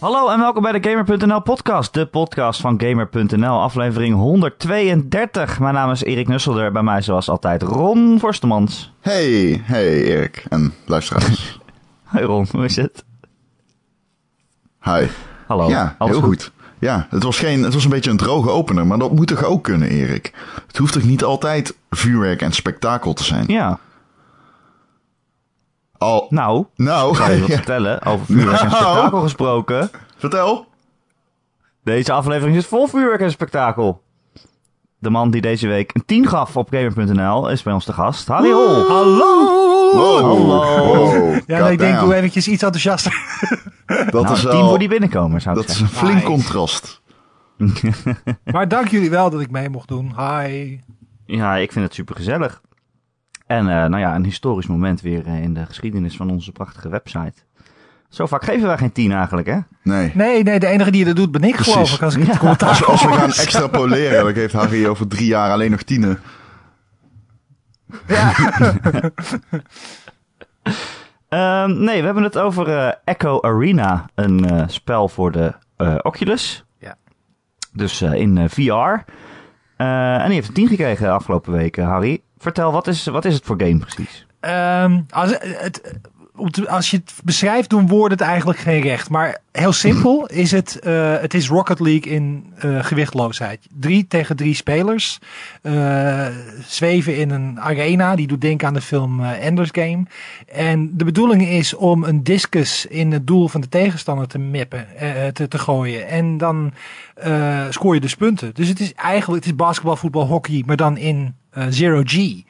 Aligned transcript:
Hallo 0.00 0.28
en 0.28 0.38
welkom 0.38 0.62
bij 0.62 0.80
de 0.80 0.88
Gamer.nl 0.88 1.40
podcast, 1.40 1.94
de 1.94 2.06
podcast 2.06 2.60
van 2.60 2.80
Gamer.nl, 2.80 3.60
aflevering 3.60 4.14
132. 4.14 5.58
Mijn 5.60 5.74
naam 5.74 5.90
is 5.90 6.02
Erik 6.02 6.28
Nusselder, 6.28 6.72
bij 6.72 6.82
mij 6.82 7.02
zoals 7.02 7.28
altijd 7.28 7.62
Ron 7.62 8.18
Forstemans. 8.18 8.92
Hey, 9.00 9.60
hey 9.64 10.02
Erik 10.02 10.44
en 10.48 10.74
luisteraars. 10.86 11.58
Hoi 12.12 12.24
Ron, 12.24 12.46
hoe 12.50 12.64
is 12.64 12.76
het? 12.76 13.04
Hi. 14.82 15.06
Hallo. 15.46 15.68
Ja, 15.68 15.94
alles 15.98 16.16
heel 16.16 16.26
goed? 16.26 16.52
Ja, 16.78 17.06
het 17.10 17.22
was, 17.22 17.38
geen, 17.38 17.62
het 17.62 17.74
was 17.74 17.84
een 17.84 17.90
beetje 17.90 18.10
een 18.10 18.16
droge 18.16 18.50
opener, 18.50 18.86
maar 18.86 18.98
dat 18.98 19.12
moet 19.12 19.26
toch 19.26 19.44
ook 19.44 19.64
kunnen, 19.64 19.88
Erik? 19.88 20.32
Het 20.66 20.76
hoeft 20.76 20.92
toch 20.92 21.04
niet 21.04 21.24
altijd 21.24 21.76
vuurwerk 21.90 22.42
en 22.42 22.52
spektakel 22.52 23.12
te 23.12 23.24
zijn? 23.24 23.44
Ja, 23.46 23.78
Al, 25.98 26.26
nou, 26.30 26.64
nou, 26.76 27.10
ik 27.10 27.16
zal 27.16 27.30
je 27.30 27.38
wat 27.40 27.48
ja, 27.48 27.54
vertellen 27.56 28.02
over 28.04 28.26
vuurwerk 28.26 28.60
en 28.60 28.66
Nou. 28.68 28.80
spektakel 28.82 29.20
gesproken. 29.20 29.90
vertel. 30.16 30.66
Deze 31.84 32.12
aflevering 32.12 32.56
is 32.56 32.66
vol 32.66 32.86
vuurwerk 32.86 33.20
en 33.20 33.30
spektakel. 33.30 34.02
De 34.98 35.10
man 35.10 35.30
die 35.30 35.40
deze 35.40 35.66
week 35.68 35.90
een 35.94 36.04
10 36.04 36.26
gaf 36.28 36.56
op 36.56 36.68
Gamer.nl 36.70 37.48
is 37.50 37.62
bij 37.62 37.72
ons 37.72 37.84
te 37.84 37.92
gast, 37.92 38.28
Harry 38.28 38.50
Hol. 38.50 38.86
Hallo! 38.88 39.46
Wow, 39.92 40.20
Hallo. 40.20 40.46
wow, 40.86 41.38
Ja, 41.46 41.62
nee, 41.62 41.72
ik 41.72 41.78
denk 41.78 42.00
doe 42.00 42.14
eventjes 42.14 42.48
iets 42.48 42.62
enthousiaster. 42.62 43.12
Dat 44.10 44.22
Nou, 44.22 44.32
is 44.34 44.40
10 44.40 44.50
wel, 44.50 44.68
voor 44.68 44.78
die 44.78 44.88
binnenkomer 44.88 45.40
zou 45.40 45.60
ik 45.60 45.66
dat 45.66 45.74
is 45.74 45.80
een 45.80 45.88
flink 45.88 46.14
Nice. 46.14 46.26
contrast. 46.26 47.00
Maar 48.44 48.68
dank 48.68 48.88
jullie 48.88 49.10
wel 49.10 49.30
dat 49.30 49.40
ik 49.40 49.50
mee 49.50 49.68
mocht 49.70 49.88
doen. 49.88 50.12
Hi. 50.16 50.78
Ja, 51.26 51.56
ik 51.56 51.72
vind 51.72 51.84
het 51.84 51.94
super 51.94 52.14
gezellig. 52.16 52.60
En 53.48 53.68
eh, 53.68 53.74
nou 53.74 53.98
ja, 53.98 54.14
een 54.14 54.24
historisch 54.24 54.66
moment 54.66 55.00
weer 55.00 55.26
eh, 55.26 55.42
in 55.42 55.54
de 55.54 55.66
geschiedenis 55.66 56.16
van 56.16 56.30
onze 56.30 56.52
prachtige 56.52 56.88
website. 56.88 57.32
Zo 58.08 58.26
vaak 58.26 58.44
geven 58.44 58.66
wij 58.66 58.76
geen 58.78 58.92
10 58.92 59.12
eigenlijk, 59.12 59.46
hè? 59.48 59.58
Nee. 59.82 60.10
Nee, 60.14 60.42
nee, 60.42 60.58
de 60.60 60.66
enige 60.66 60.90
die 60.90 61.04
dat 61.04 61.16
doet 61.16 61.30
ben 61.32 61.42
ik 61.42 61.54
Precies. 61.54 61.72
geloof 61.72 61.92
ik. 61.94 62.02
Als 62.02 62.16
ik 62.16 62.26
Ja. 62.42 62.50
het 62.50 62.62
Als, 62.62 62.84
als 62.84 63.02
we 63.04 63.12
gaan 63.12 63.32
extrapoleren, 63.32 64.24
dan 64.24 64.32
geeft 64.32 64.52
Harry 64.52 64.86
over 64.86 65.08
drie 65.08 65.26
jaar 65.26 65.50
alleen 65.52 65.70
nog 65.70 65.82
tienen. 65.82 66.18
Ehm, 71.28 71.84
nee, 71.84 71.98
we 71.98 72.04
hebben 72.04 72.22
het 72.22 72.38
over 72.38 72.68
eh, 72.78 72.92
Echo 73.04 73.40
Arena, 73.40 74.06
een 74.14 74.44
eh, 74.50 74.62
spel 74.66 75.08
voor 75.08 75.32
de 75.32 75.52
eh, 75.76 75.94
Oculus. 76.02 76.64
Ja. 76.78 76.96
Dus 77.72 78.00
eh, 78.00 78.12
in 78.12 78.48
VR. 78.50 78.62
Eh, 79.76 80.14
en 80.14 80.24
die 80.24 80.34
heeft 80.34 80.48
een 80.48 80.54
10 80.54 80.68
gekregen 80.68 81.12
afgelopen 81.12 81.52
weken, 81.52 81.84
Harry. 81.84 82.22
Vertel, 82.38 82.72
wat 82.72 82.86
is, 82.86 83.06
wat 83.06 83.24
is 83.24 83.34
het 83.34 83.44
voor 83.44 83.60
game 83.60 83.78
precies? 83.78 84.26
Ehm, 84.40 85.00
als, 85.10 85.36
het, 85.40 85.98
als 86.66 86.90
je 86.90 86.96
het 86.96 87.14
beschrijft, 87.24 87.70
doen 87.70 87.88
woorden 87.88 88.18
het 88.18 88.26
eigenlijk 88.26 88.58
geen 88.58 88.80
recht. 88.80 89.10
Maar 89.10 89.38
heel 89.52 89.72
simpel 89.72 90.26
is 90.26 90.50
het, 90.50 90.78
eh, 90.78 91.20
het 91.20 91.34
is 91.34 91.48
Rocket 91.48 91.80
League 91.80 92.12
in 92.12 92.52
eh, 92.58 92.84
gewichtloosheid. 92.84 93.66
Drie 93.80 94.06
tegen 94.06 94.36
drie 94.36 94.54
spelers 94.54 95.18
eh, 95.62 96.26
zweven 96.66 97.16
in 97.16 97.30
een 97.30 97.60
arena. 97.60 98.16
Die 98.16 98.26
doet 98.26 98.40
denken 98.40 98.66
aan 98.66 98.74
de 98.74 98.80
film 98.80 99.24
Ender's 99.24 99.70
Game. 99.72 100.02
En 100.46 100.96
de 100.96 101.04
bedoeling 101.04 101.48
is 101.48 101.74
om 101.74 102.04
een 102.04 102.22
discus 102.22 102.86
in 102.86 103.12
het 103.12 103.26
doel 103.26 103.48
van 103.48 103.60
de 103.60 103.68
tegenstander 103.68 104.28
te 104.28 104.38
mippen, 104.38 104.86
te, 105.32 105.48
te 105.48 105.58
gooien. 105.58 106.08
En 106.08 106.38
dan 106.38 106.72
scoor 107.70 107.94
je 107.94 108.00
dus 108.00 108.14
punten. 108.14 108.50
Dus 108.54 108.68
het 108.68 108.80
is 108.80 108.94
eigenlijk, 108.94 109.44
het 109.44 109.52
is 109.52 109.58
basketbal, 109.58 109.96
voetbal, 109.96 110.26
hockey, 110.26 110.62
maar 110.66 110.76
dan 110.76 110.96
in 110.96 111.34
zero 111.68 112.02
G. 112.04 112.42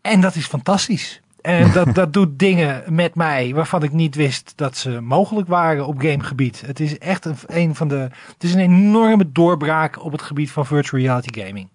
En 0.00 0.20
dat 0.20 0.34
is 0.34 0.46
fantastisch. 0.46 1.20
En 1.46 1.72
dat, 1.72 1.94
dat 1.94 2.12
doet 2.12 2.38
dingen 2.38 2.82
met 2.88 3.14
mij 3.14 3.54
waarvan 3.54 3.82
ik 3.82 3.92
niet 3.92 4.14
wist 4.14 4.52
dat 4.56 4.76
ze 4.76 5.00
mogelijk 5.00 5.48
waren 5.48 5.86
op 5.86 5.98
gamegebied. 5.98 6.62
Het 6.66 6.80
is 6.80 6.98
echt 6.98 7.24
een, 7.24 7.36
een 7.46 7.74
van 7.74 7.88
de. 7.88 8.08
Het 8.32 8.44
is 8.44 8.54
een 8.54 8.60
enorme 8.60 9.32
doorbraak 9.32 10.04
op 10.04 10.12
het 10.12 10.22
gebied 10.22 10.50
van 10.50 10.66
virtual 10.66 11.02
reality 11.02 11.40
gaming. 11.40 11.68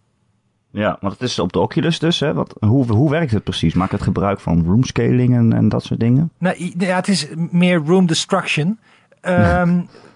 Ja, 0.72 0.97
want 1.01 1.13
het 1.13 1.22
is 1.22 1.40
op 1.40 1.53
de 1.53 1.59
Oculus 1.59 2.00
dus, 2.00 2.19
hè? 2.19 2.34
Wat, 2.34 2.56
hoe, 2.59 2.91
hoe 2.91 3.09
werkt 3.09 3.31
het 3.31 3.44
precies? 3.44 3.73
Maakt 3.73 3.91
het 3.91 4.01
gebruik 4.01 4.40
van 4.40 4.66
roomscaling 4.66 5.35
en, 5.35 5.53
en 5.53 5.69
dat 5.69 5.84
soort 5.84 6.00
dingen? 6.00 6.31
Nou, 6.38 6.72
ja, 6.78 6.96
het 6.96 7.07
is 7.07 7.28
meer 7.51 7.81
room 7.85 8.06
destruction. 8.06 8.79
Ehm, 9.22 9.81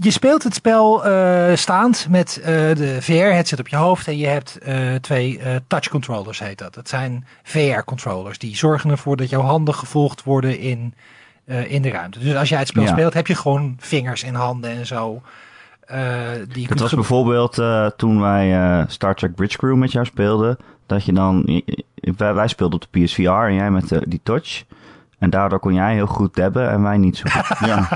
je 0.00 0.10
speelt 0.10 0.42
het 0.42 0.54
spel 0.54 1.04
eh, 1.04 1.56
staand 1.56 2.06
met 2.10 2.40
eh, 2.40 2.46
de 2.74 2.96
VR-headset 3.00 3.58
op 3.58 3.68
je 3.68 3.76
hoofd. 3.76 4.08
En 4.08 4.16
je 4.16 4.26
hebt 4.26 4.58
eh, 4.58 4.94
twee 4.94 5.40
touch 5.66 5.88
controllers, 5.88 6.38
heet 6.38 6.58
dat. 6.58 6.74
Dat 6.74 6.88
zijn 6.88 7.26
VR-controllers. 7.42 8.38
Die 8.38 8.56
zorgen 8.56 8.90
ervoor 8.90 9.16
dat 9.16 9.28
jouw 9.28 9.40
handen 9.40 9.74
gevolgd 9.74 10.22
worden 10.22 10.58
in, 10.58 10.94
in 11.66 11.82
de 11.82 11.90
ruimte. 11.90 12.18
Dus 12.18 12.34
als 12.34 12.48
jij 12.48 12.58
het 12.58 12.68
spel 12.68 12.82
Ja. 12.82 12.88
speelt, 12.88 13.14
heb 13.14 13.26
je 13.26 13.34
gewoon 13.34 13.76
vingers 13.78 14.22
en 14.22 14.34
handen 14.34 14.70
en 14.70 14.86
zo. 14.86 15.22
die 16.52 16.66
kunt 16.66 16.80
was 16.80 16.94
bijvoorbeeld 16.94 17.62
toen 17.96 18.20
wij 18.20 18.84
Star 18.88 19.14
Trek 19.14 19.34
Bridge 19.34 19.56
Crew 19.56 19.76
met 19.76 19.92
jou 19.92 20.06
speelden. 20.06 20.56
Dat 20.86 21.04
je 21.04 21.12
dan, 21.12 21.62
wij, 22.16 22.34
wij 22.34 22.48
speelden 22.48 22.80
op 22.80 22.86
de 22.90 23.00
PSVR 23.00 23.30
en 23.30 23.54
jij 23.54 23.70
met 23.70 23.98
die 24.04 24.20
touch. 24.22 24.64
En 25.18 25.30
daardoor 25.30 25.58
kon 25.58 25.74
jij 25.74 25.92
heel 25.94 26.06
goed 26.06 26.34
dabben 26.34 26.70
en 26.70 26.82
wij 26.82 26.96
niet 26.96 27.16
zo 27.16 27.24
goed. 27.30 27.58
Ja, 27.68 27.88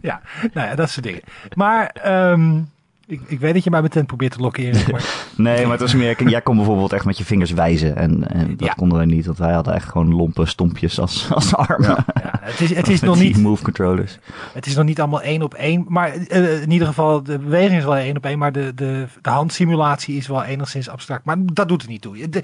Ja, 0.00 0.20
nou 0.52 0.68
ja, 0.68 0.74
dat 0.74 0.90
soort 0.90 1.06
dingen. 1.06 1.22
Maar 1.54 1.86
ehm, 1.86 2.60
ik, 3.08 3.20
ik 3.26 3.40
weet 3.40 3.54
dat 3.54 3.64
je 3.64 3.70
mij 3.70 3.82
meteen 3.82 4.06
probeert 4.06 4.32
te 4.32 4.40
lokkeren. 4.40 4.90
Maar 4.92 5.04
Nee, 5.36 5.62
maar 5.62 5.70
het 5.70 5.80
was 5.80 5.94
meer, 5.94 6.28
jij 6.28 6.40
kon 6.40 6.56
bijvoorbeeld 6.56 6.92
echt 6.92 7.04
met 7.04 7.18
je 7.18 7.24
vingers 7.24 7.50
wijzen. 7.52 7.96
En, 7.96 8.28
en 8.28 8.56
dat 8.56 8.66
Ja. 8.68 8.72
konden 8.74 8.98
wij 8.98 9.06
niet, 9.06 9.26
want 9.26 9.38
wij 9.38 9.52
hadden 9.52 9.74
echt 9.74 9.88
gewoon 9.88 10.14
lompe 10.14 10.46
stompjes 10.46 11.00
als, 11.00 11.28
als 11.32 11.54
armen. 11.54 11.88
Ja. 11.88 12.04
ja, 12.22 12.38
het 12.40 12.60
is, 12.60 12.74
het 12.74 12.88
is 12.88 13.00
nog 13.10 13.18
niet 13.18 13.36
move 13.42 13.62
controllers. 13.62 14.18
Het 14.52 14.66
is 14.66 14.74
nog 14.76 14.84
niet 14.84 15.00
allemaal 15.00 15.22
één 15.22 15.42
op 15.42 15.54
één. 15.54 15.84
Maar 15.88 16.12
eh, 16.14 16.62
in 16.62 16.70
ieder 16.70 16.86
geval, 16.88 17.22
de 17.22 17.38
beweging 17.38 17.78
is 17.78 17.84
wel 17.84 17.96
één 17.96 18.16
op 18.16 18.24
één. 18.24 18.38
Maar 18.38 18.52
de, 18.52 18.72
de, 18.74 19.06
de 19.22 19.30
handsimulatie 19.30 20.16
is 20.16 20.26
wel 20.28 20.42
enigszins 20.44 20.88
abstract. 20.88 21.24
Maar 21.24 21.36
dat 21.52 21.68
doet 21.68 21.82
er 21.82 21.88
niet 21.88 22.02
toe. 22.02 22.18
Je, 22.18 22.28
de- 22.28 22.42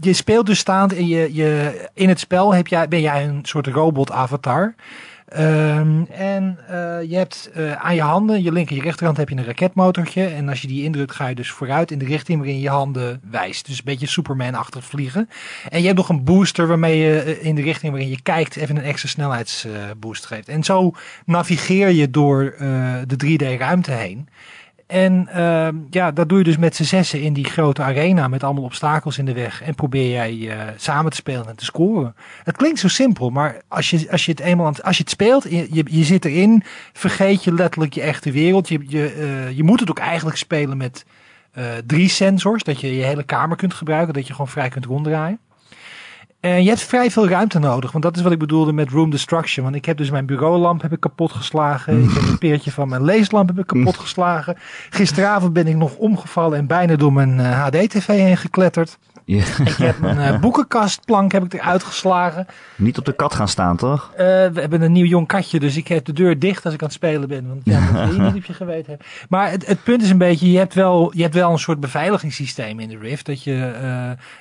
je 0.00 0.12
speelt 0.12 0.46
dus 0.46 0.58
staand 0.58 0.94
en 0.96 1.06
je, 1.06 1.34
je, 1.34 1.80
in 1.94 2.08
het 2.08 2.20
spel 2.20 2.54
heb 2.54 2.66
jij, 2.66 2.88
ben 2.88 3.00
jij 3.00 3.24
een 3.26 3.40
soort 3.42 3.66
robot-avatar. 3.66 4.74
Ehm, 5.26 6.02
en 6.10 6.58
eh, 6.68 7.10
je 7.10 7.16
hebt 7.16 7.50
eh, 7.54 7.72
aan 7.72 7.94
je 7.94 8.00
handen, 8.00 8.42
je 8.42 8.52
linker 8.52 8.72
en 8.72 8.76
je 8.76 8.86
rechterhand 8.86 9.16
heb 9.16 9.28
je 9.28 9.36
een 9.36 9.44
raketmotortje. 9.44 10.26
En 10.26 10.48
als 10.48 10.60
je 10.60 10.68
die 10.68 10.82
indrukt, 10.82 11.14
ga 11.14 11.26
je 11.26 11.34
dus 11.34 11.50
vooruit 11.50 11.90
in 11.90 11.98
de 11.98 12.04
richting 12.04 12.38
waarin 12.38 12.60
je 12.60 12.68
handen 12.68 13.20
wijst. 13.30 13.66
Dus 13.66 13.78
een 13.78 13.84
beetje 13.84 14.06
Superman-achtig 14.06 14.84
vliegen. 14.84 15.28
En 15.68 15.80
je 15.80 15.86
hebt 15.86 15.98
nog 15.98 16.08
een 16.08 16.24
booster 16.24 16.66
waarmee 16.66 16.98
je 16.98 17.20
eh, 17.20 17.44
in 17.44 17.54
de 17.54 17.62
richting 17.62 17.92
waarin 17.92 18.10
je 18.10 18.22
kijkt 18.22 18.56
even 18.56 18.76
een 18.76 18.82
extra 18.82 19.08
snelheidsboost 19.08 20.26
geeft. 20.26 20.48
En 20.48 20.64
zo 20.64 20.92
navigeer 21.24 21.88
je 21.88 22.10
door 22.10 22.54
de 23.06 23.16
3D-ruimte 23.24 23.92
heen. 23.92 24.28
En 24.86 25.28
ehm, 25.28 25.76
ja, 25.90 26.10
dat 26.10 26.28
doe 26.28 26.38
je 26.38 26.44
dus 26.44 26.56
met 26.56 26.76
z'n 26.76 26.82
zessen 26.82 27.20
in 27.20 27.32
die 27.32 27.44
grote 27.44 27.82
arena 27.82 28.28
met 28.28 28.44
allemaal 28.44 28.62
obstakels 28.62 29.18
in 29.18 29.24
de 29.24 29.32
weg. 29.32 29.62
En 29.62 29.74
probeer 29.74 30.10
jij 30.10 30.48
eh, 30.50 30.72
samen 30.76 31.10
te 31.10 31.16
spelen 31.16 31.48
en 31.48 31.56
te 31.56 31.64
scoren. 31.64 32.14
Het 32.44 32.56
klinkt 32.56 32.78
zo 32.78 32.88
simpel, 32.88 33.30
maar 33.30 33.60
als 33.68 33.90
je, 33.90 34.10
als 34.10 34.24
je 34.24 34.30
het 34.30 34.40
eenmaal 34.40 34.66
aan 34.66 34.82
als 34.82 34.96
je 34.96 35.02
het 35.02 35.12
speelt, 35.12 35.42
je, 35.42 35.66
je, 35.70 35.84
je 35.90 36.04
zit 36.04 36.24
erin, 36.24 36.62
vergeet 36.92 37.44
je 37.44 37.52
letterlijk 37.52 37.94
je 37.94 38.00
echte 38.00 38.30
wereld. 38.30 38.68
Je, 38.68 38.84
je, 38.86 39.12
eh, 39.12 39.56
je 39.56 39.62
moet 39.62 39.80
het 39.80 39.90
ook 39.90 39.98
eigenlijk 39.98 40.36
spelen 40.36 40.76
met 40.76 41.04
eh, 41.52 41.64
drie 41.86 42.08
sensors, 42.08 42.62
dat 42.62 42.80
je 42.80 42.96
je 42.96 43.04
hele 43.04 43.24
kamer 43.24 43.56
kunt 43.56 43.74
gebruiken, 43.74 44.14
dat 44.14 44.26
je 44.26 44.32
gewoon 44.32 44.48
vrij 44.48 44.68
kunt 44.68 44.84
ronddraaien. 44.84 45.38
En 46.46 46.62
je 46.62 46.68
hebt 46.68 46.82
vrij 46.82 47.10
veel 47.10 47.28
ruimte 47.28 47.58
nodig, 47.58 47.92
want 47.92 48.04
dat 48.04 48.16
is 48.16 48.22
wat 48.22 48.32
ik 48.32 48.38
bedoelde 48.38 48.72
met 48.72 48.90
room 48.90 49.10
destruction. 49.10 49.64
Want 49.64 49.76
ik 49.76 49.84
heb 49.84 49.96
dus 49.96 50.10
mijn 50.10 50.26
bureaulamp 50.26 50.82
heb 50.82 50.92
ik 50.92 51.00
kapot 51.00 51.32
geslagen. 51.32 52.02
Ik 52.02 52.10
heb 52.10 52.22
een 52.22 52.38
peertje 52.38 52.70
van 52.72 52.88
mijn 52.88 53.04
leeslamp 53.04 53.48
heb 53.48 53.58
ik 53.58 53.66
kapot 53.66 53.96
geslagen. 53.96 54.56
Gisteravond 54.90 55.52
ben 55.52 55.66
ik 55.66 55.76
nog 55.76 55.96
omgevallen 55.96 56.58
en 56.58 56.66
bijna 56.66 56.96
door 56.96 57.12
mijn 57.12 57.40
eh, 57.40 57.62
HD-tv 57.62 58.06
heen 58.06 58.36
gekletterd. 58.36 58.98
Ja. 59.26 59.44
Ik 59.64 59.76
heb 59.76 59.98
mijn 59.98 60.18
eh, 60.18 60.40
boekenkastplank 60.44 61.32
heb 61.32 61.44
ik 61.44 61.52
eruit 61.54 61.82
geslagen. 61.82 62.46
Niet 62.76 62.98
op 62.98 63.04
de 63.04 63.12
kat 63.12 63.34
gaan 63.34 63.48
staan, 63.48 63.76
toch? 63.76 64.10
Eh, 64.12 64.26
we 64.26 64.60
hebben 64.60 64.82
een 64.82 64.92
nieuw 64.92 65.06
jong 65.06 65.26
katje, 65.26 65.60
dus 65.60 65.76
ik 65.76 65.88
heb 65.88 66.04
de 66.04 66.12
deur 66.12 66.38
dicht 66.38 66.64
als 66.64 66.74
ik 66.74 66.80
aan 66.80 66.86
het 66.86 66.96
spelen 66.96 67.28
ben. 67.28 67.48
Want 67.48 67.60
ja, 67.64 67.92
dat 67.92 68.04
wil 68.04 68.14
je 68.14 68.20
niet 68.30 68.34
op 68.42 68.44
je 68.44 68.52
geweten 68.52 68.86
hebben. 68.86 69.06
Maar 69.28 69.50
het, 69.50 69.66
het 69.66 69.82
punt 69.82 70.02
is 70.02 70.10
een 70.10 70.18
beetje, 70.18 70.50
je 70.50 70.58
hebt, 70.58 70.74
wel, 70.74 71.12
je 71.14 71.22
hebt 71.22 71.34
wel 71.34 71.50
een 71.52 71.58
soort 71.58 71.80
beveiligingssysteem 71.80 72.80
in 72.80 72.88
de 72.88 72.98
Rift. 72.98 73.26
Dat 73.26 73.42
je, 73.42 73.72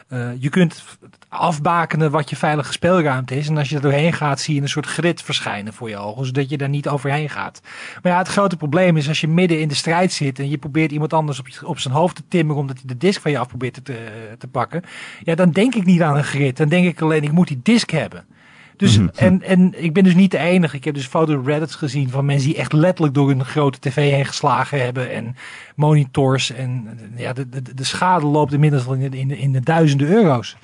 eh, 0.08 0.30
je 0.40 0.50
kunt 0.50 0.84
afbakenen 1.30 2.12
wat 2.12 2.30
je 2.30 2.36
veilige 2.36 2.72
speelruimte 2.72 3.38
is. 3.38 3.48
En 3.48 3.58
als 3.58 3.70
je 3.70 3.76
er 3.76 3.82
doorheen 3.82 4.14
gaat, 4.14 4.40
zie 4.40 4.56
je 4.56 4.62
een 4.62 4.70
soort 4.70 4.86
grid 4.86 5.22
verschijnen 5.22 5.74
voor 5.74 5.90
je 5.90 5.98
ogen. 5.98 6.26
Zodat 6.26 6.50
je 6.50 6.58
daar 6.58 6.70
niet 6.70 6.88
overheen 6.88 7.30
gaat. 7.30 7.62
Maar 8.02 8.12
ja, 8.12 8.18
het 8.18 8.28
grote 8.28 8.58
probleem 8.58 8.98
is 8.98 9.08
als 9.08 9.22
je 9.22 9.28
midden 9.28 9.60
in 9.60 9.68
de 9.68 9.76
strijd 9.76 10.12
zit 10.14 10.40
en 10.40 10.50
je 10.50 10.58
probeert 10.58 10.92
iemand 10.92 11.14
anders 11.14 11.40
op, 11.40 11.48
je- 11.48 11.68
op 11.68 11.80
zijn 11.80 11.94
hoofd 11.94 12.16
te 12.16 12.24
timmeren 12.28 12.62
omdat 12.62 12.76
hij 12.76 12.86
de 12.88 12.98
disk 12.98 13.22
van 13.22 13.32
je 13.32 13.38
af 13.40 13.48
probeert 13.48 13.74
te, 13.74 13.82
te, 13.82 13.98
te 14.38 14.48
Ja, 15.24 15.36
dan 15.36 15.52
denk 15.52 15.76
ik 15.76 15.86
niet 15.86 16.02
aan 16.02 16.18
een 16.18 16.24
grid. 16.24 16.58
Dan 16.58 16.70
denk 16.70 16.88
ik 16.88 17.02
alleen, 17.02 17.24
ik 17.24 17.32
moet 17.32 17.48
die 17.48 17.60
disk 17.64 17.90
hebben. 17.90 18.26
Dus, 18.78 19.00
en, 19.16 19.42
en 19.42 19.84
ik 19.84 19.94
ben 19.94 20.04
dus 20.04 20.16
niet 20.16 20.32
de 20.32 20.38
enige. 20.38 20.76
Ik 20.76 20.84
heb 20.84 20.96
dus 20.96 21.08
foto 21.08 21.42
Reddits 21.46 21.76
gezien 21.76 22.10
van 22.10 22.26
mensen 22.26 22.50
die 22.50 22.58
echt 22.58 22.74
letterlijk 22.74 23.14
door 23.14 23.30
een 23.30 23.46
grote 23.46 23.80
tv 23.80 24.12
heen 24.12 24.26
geslagen 24.26 24.84
hebben. 24.84 25.12
En 25.12 25.36
monitors. 25.76 26.52
En 26.52 27.00
ja, 27.16 27.34
de, 27.34 27.50
de, 27.50 27.74
de 27.74 27.84
schade 27.84 28.26
loopt 28.26 28.54
inmiddels 28.54 28.88
al 28.88 28.94
in 28.94 29.12
de, 29.12 29.18
in 29.18 29.28
de, 29.28 29.38
in 29.38 29.52
de 29.52 29.62
duizenden 29.62 30.08
euro's. 30.08 30.58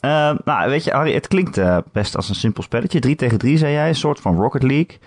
Eh, 0.00 0.34
nou, 0.44 0.70
weet 0.70 0.84
je, 0.84 0.90
Harry, 0.90 1.14
het 1.14 1.28
klinkt 1.28 1.58
eh, 1.58 1.78
best 1.92 2.16
als 2.16 2.28
een 2.28 2.34
simpel 2.34 2.62
spelletje. 2.62 3.00
3 3.00 3.16
tegen 3.16 3.38
3, 3.38 3.56
zei 3.56 3.72
jij. 3.72 3.88
Een 3.88 3.94
soort 3.94 4.20
van 4.20 4.36
Rocket 4.36 4.62
League. 4.62 4.98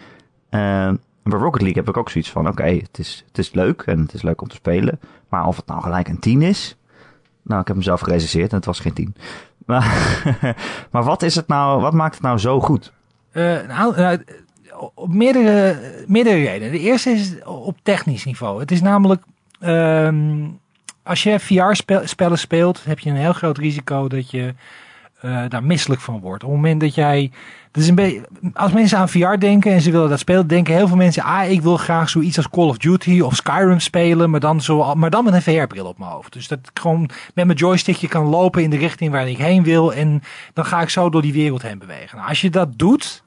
Uh, 0.49 0.93
bij 1.23 1.39
Rocket 1.39 1.61
League 1.61 1.81
heb 1.81 1.89
ik 1.89 1.97
ook 1.97 2.09
zoiets 2.09 2.31
van: 2.31 2.47
oké, 2.47 2.63
het, 2.63 2.99
is, 2.99 3.23
het 3.27 3.37
is 3.37 3.53
leuk 3.53 3.81
en 3.81 3.99
het 3.99 4.13
is 4.13 4.21
leuk 4.21 4.41
om 4.41 4.47
te 4.47 4.55
spelen. 4.55 4.99
Maar 5.29 5.47
of 5.47 5.55
het 5.55 5.65
nou 5.65 5.81
gelijk 5.81 6.07
een 6.07 6.19
10 6.19 6.41
is. 6.41 6.77
Nou, 7.41 7.61
ik 7.61 7.67
heb 7.67 7.75
hem 7.75 7.85
zelf 7.85 8.07
en 8.07 8.47
het 8.49 8.65
was 8.65 8.79
geen 8.79 8.93
10. 8.93 9.15
Maar, 9.65 9.85
maar 10.91 11.03
wat 11.03 11.21
is 11.21 11.35
het 11.35 11.47
nou, 11.47 11.81
wat 11.81 11.93
maakt 11.93 12.13
het 12.13 12.23
nou 12.23 12.37
zo 12.37 12.59
goed? 12.59 12.93
nou, 13.33 13.95
nou, 13.95 14.23
op 14.93 15.13
meerdere, 15.13 15.79
meerdere 16.07 16.35
redenen. 16.35 16.71
De 16.71 16.79
eerste 16.79 17.09
is 17.09 17.43
op 17.43 17.77
technisch 17.83 18.25
niveau. 18.25 18.59
Het 18.59 18.71
is 18.71 18.81
namelijk. 18.81 19.23
Ehm, 19.59 20.47
als 21.03 21.23
je 21.23 21.39
VR-spellen 21.39 22.39
speelt, 22.39 22.83
heb 22.83 22.99
je 22.99 23.09
een 23.09 23.15
heel 23.15 23.33
groot 23.33 23.57
risico 23.57 24.07
dat 24.07 24.31
je 24.31 24.53
uh, 25.21 25.43
daar 25.49 25.63
misselijk 25.63 26.01
van 26.01 26.19
wordt. 26.19 26.43
Op 26.43 26.49
het 26.49 26.59
moment 26.59 26.81
dat 26.81 26.95
jij. 26.95 27.31
Dus 27.73 27.87
een 27.87 27.95
beetje, 27.95 28.21
als 28.53 28.71
mensen 28.71 28.97
aan 28.97 29.09
VR 29.09 29.35
denken 29.37 29.71
en 29.71 29.81
ze 29.81 29.91
willen 29.91 30.09
dat 30.09 30.19
spelen, 30.19 30.47
denken 30.47 30.73
heel 30.73 30.87
veel 30.87 30.97
mensen: 30.97 31.23
ah, 31.23 31.51
ik 31.51 31.61
wil 31.61 31.77
graag 31.77 32.09
zoiets 32.09 32.37
als 32.37 32.49
Call 32.49 32.67
of 32.67 32.77
Duty 32.77 33.19
of 33.19 33.35
Skyrim 33.35 33.79
spelen, 33.79 34.29
maar 34.29 34.39
dan, 34.39 34.61
zo, 34.61 34.95
maar 34.95 35.09
dan 35.09 35.23
met 35.23 35.33
een 35.33 35.41
VR-bril 35.41 35.85
op 35.85 35.97
mijn 35.97 36.11
hoofd. 36.11 36.33
Dus 36.33 36.47
dat 36.47 36.59
ik 36.59 36.79
gewoon 36.79 37.09
met 37.33 37.45
mijn 37.45 37.57
joystickje 37.57 38.07
kan 38.07 38.25
lopen 38.25 38.63
in 38.63 38.69
de 38.69 38.77
richting 38.77 39.11
waar 39.11 39.29
ik 39.29 39.37
heen 39.37 39.63
wil 39.63 39.93
en 39.93 40.23
dan 40.53 40.65
ga 40.65 40.81
ik 40.81 40.89
zo 40.89 41.09
door 41.09 41.21
die 41.21 41.33
wereld 41.33 41.61
heen 41.61 41.79
bewegen. 41.79 42.17
Nou, 42.17 42.29
als 42.29 42.41
je 42.41 42.49
dat 42.49 42.77
doet, 42.77 43.22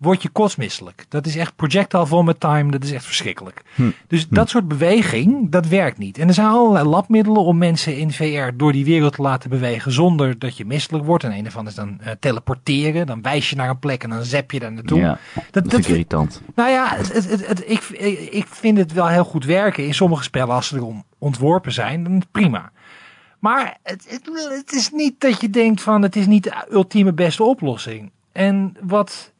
word 0.00 0.22
je 0.22 0.28
kotsmisselijk. 0.28 1.06
Dat 1.08 1.26
is 1.26 1.36
echt 1.36 1.56
projectile 1.56 2.06
vomit 2.06 2.40
time, 2.40 2.70
dat 2.70 2.84
is 2.84 2.92
echt 2.92 3.04
verschrikkelijk. 3.04 3.62
Hm. 3.74 3.90
Dus 4.06 4.26
hm. 4.28 4.34
dat 4.34 4.48
soort 4.48 4.68
beweging, 4.68 5.50
dat 5.50 5.66
werkt 5.66 5.98
niet. 5.98 6.18
En 6.18 6.28
er 6.28 6.34
zijn 6.34 6.46
allerlei 6.46 6.88
labmiddelen 6.88 7.42
om 7.42 7.58
mensen 7.58 7.96
in 7.96 8.12
VR 8.12 8.50
door 8.54 8.72
die 8.72 8.84
wereld 8.84 9.12
te 9.12 9.22
laten 9.22 9.50
bewegen 9.50 9.92
zonder 9.92 10.38
dat 10.38 10.56
je 10.56 10.64
misselijk 10.64 11.04
wordt. 11.04 11.24
En 11.24 11.32
een 11.32 11.44
ervan 11.44 11.66
is 11.66 11.74
dan 11.74 11.98
uh, 12.00 12.10
teleporteren. 12.20 13.06
Dan 13.06 13.22
wijs 13.22 13.50
je 13.50 13.56
naar 13.56 13.68
een 13.68 13.78
plek 13.78 14.02
en 14.02 14.10
dan 14.10 14.24
zap 14.24 14.50
je 14.50 14.58
daar 14.58 14.72
naartoe. 14.72 14.98
Ja, 14.98 15.18
dat, 15.50 15.70
dat, 15.70 15.80
is 15.80 15.88
irritant. 15.88 16.42
Nou 16.54 16.70
ja, 16.70 16.96
het, 16.96 17.12
het, 17.12 17.46
het, 17.46 17.70
ik, 17.70 17.82
ik 18.30 18.46
vind 18.46 18.78
het 18.78 18.92
wel 18.92 19.08
heel 19.08 19.24
goed 19.24 19.44
werken 19.44 19.86
in 19.86 19.94
sommige 19.94 20.22
spellen 20.22 20.54
als 20.54 20.66
ze 20.66 20.76
erom 20.76 21.04
ontworpen 21.18 21.72
zijn. 21.72 22.04
Dan 22.04 22.22
prima. 22.30 22.70
Maar 23.38 23.78
het, 23.82 24.20
het, 24.56 24.72
is 24.72 24.90
niet 24.90 25.20
dat 25.20 25.40
je 25.40 25.50
denkt 25.50 25.80
van 25.80 26.02
het 26.02 26.16
is 26.16 26.26
niet 26.26 26.42
de 26.42 26.66
ultieme 26.70 27.12
beste 27.12 27.42
oplossing. 27.42 28.10
En 28.32 28.76
wat 28.80 29.32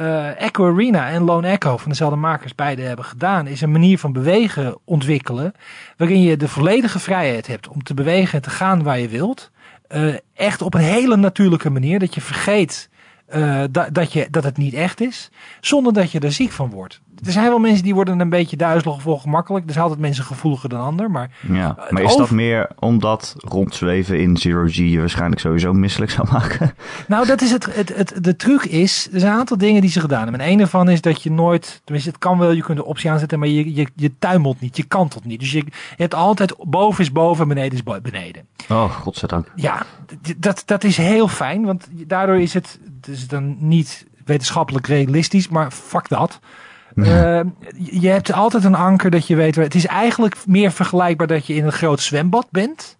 uh, 0.00 0.40
Echo 0.40 0.72
Arena 0.72 1.08
en 1.08 1.22
Lone 1.22 1.48
Echo 1.48 1.76
van 1.76 1.90
dezelfde 1.90 2.16
makers 2.16 2.54
beide 2.54 2.82
hebben 2.82 3.04
gedaan, 3.04 3.46
is 3.46 3.60
een 3.60 3.72
manier 3.72 3.98
van 3.98 4.12
bewegen 4.12 4.78
ontwikkelen. 4.84 5.54
Waarin 5.96 6.22
je 6.22 6.36
de 6.36 6.48
volledige 6.48 6.98
vrijheid 6.98 7.46
hebt 7.46 7.68
om 7.68 7.82
te 7.82 7.94
bewegen 7.94 8.34
en 8.34 8.42
te 8.42 8.50
gaan 8.50 8.82
waar 8.82 8.98
je 8.98 9.08
wilt. 9.08 9.50
Uh, 9.94 10.14
echt 10.34 10.62
op 10.62 10.74
een 10.74 10.80
hele 10.80 11.16
natuurlijke 11.16 11.70
manier. 11.70 11.98
Dat 11.98 12.14
je 12.14 12.20
vergeet 12.20 12.88
uh, 13.34 13.64
dat, 13.70 13.94
dat, 13.94 14.12
je, 14.12 14.28
dat 14.30 14.44
het 14.44 14.56
niet 14.56 14.74
echt 14.74 15.00
is. 15.00 15.30
Zonder 15.60 15.92
dat 15.92 16.10
je 16.10 16.20
er 16.20 16.32
ziek 16.32 16.52
van 16.52 16.70
wordt 16.70 17.00
er 17.24 17.32
zijn 17.32 17.48
wel 17.48 17.58
mensen 17.58 17.84
die 17.84 17.94
worden 17.94 18.20
een 18.20 18.28
beetje 18.28 18.56
duizelig 18.56 18.96
of 18.96 19.06
ongemakkelijk. 19.06 19.66
Er 19.66 19.72
zijn 19.72 19.84
altijd 19.84 20.02
mensen 20.02 20.24
gevoeliger 20.24 20.68
dan 20.68 20.80
ander. 20.80 21.10
Maar, 21.10 21.30
ja, 21.52 21.76
maar 21.90 22.02
is 22.02 22.16
dat 22.16 22.30
meer 22.30 22.70
omdat 22.78 23.34
rondzweven 23.38 24.20
in 24.20 24.36
Zero 24.36 24.66
G 24.66 24.74
je 24.74 24.98
waarschijnlijk 24.98 25.40
sowieso 25.40 25.72
misselijk 25.72 26.10
zou 26.10 26.28
maken? 26.32 26.74
Nou, 27.08 27.26
dat 27.26 27.42
is 27.42 27.50
het, 27.50 27.74
het, 27.74 27.96
het, 27.96 28.14
de 28.20 28.36
truc 28.36 28.64
is, 28.64 29.08
er 29.12 29.20
zijn 29.20 29.32
een 29.32 29.38
aantal 29.38 29.58
dingen 29.58 29.80
die 29.80 29.90
ze 29.90 30.00
gedaan 30.00 30.22
hebben. 30.22 30.40
En 30.40 30.52
een 30.52 30.60
ervan 30.60 30.88
is 30.88 31.00
dat 31.00 31.22
je 31.22 31.30
nooit, 31.30 31.80
tenminste 31.84 32.10
het 32.10 32.18
kan 32.18 32.38
wel, 32.38 32.50
je 32.50 32.62
kunt 32.62 32.78
de 32.78 32.84
optie 32.84 33.10
aanzetten, 33.10 33.38
maar 33.38 33.48
je, 33.48 33.74
je, 33.74 33.86
je 33.94 34.12
tuimelt 34.18 34.60
niet, 34.60 34.76
je 34.76 34.82
kantelt 34.84 35.24
niet. 35.24 35.40
Dus 35.40 35.52
je, 35.52 35.58
je 35.58 35.72
hebt 35.96 36.14
altijd 36.14 36.54
boven 36.58 37.04
is 37.04 37.12
boven, 37.12 37.48
beneden 37.48 37.72
is 37.72 38.00
beneden. 38.02 38.46
Oh, 38.68 38.90
godzijdank. 38.90 39.52
Ja, 39.54 39.82
dat, 40.36 40.62
dat 40.66 40.84
is 40.84 40.96
heel 40.96 41.28
fijn, 41.28 41.64
want 41.64 41.88
daardoor 42.06 42.40
is 42.40 42.54
het, 42.54 42.78
het 43.06 43.16
is 43.16 43.28
dan 43.28 43.56
niet 43.58 44.06
wetenschappelijk 44.24 44.86
realistisch, 44.86 45.48
maar 45.48 45.70
fuck 45.70 46.08
dat. 46.08 46.40
Uh, 46.94 47.40
je 47.74 48.08
hebt 48.08 48.32
altijd 48.32 48.64
een 48.64 48.74
anker 48.74 49.10
dat 49.10 49.26
je 49.26 49.36
weet. 49.36 49.54
Het 49.54 49.74
is 49.74 49.86
eigenlijk 49.86 50.36
meer 50.46 50.72
vergelijkbaar 50.72 51.26
dat 51.26 51.46
je 51.46 51.54
in 51.54 51.64
een 51.64 51.72
groot 51.72 52.00
zwembad 52.00 52.46
bent. 52.50 52.96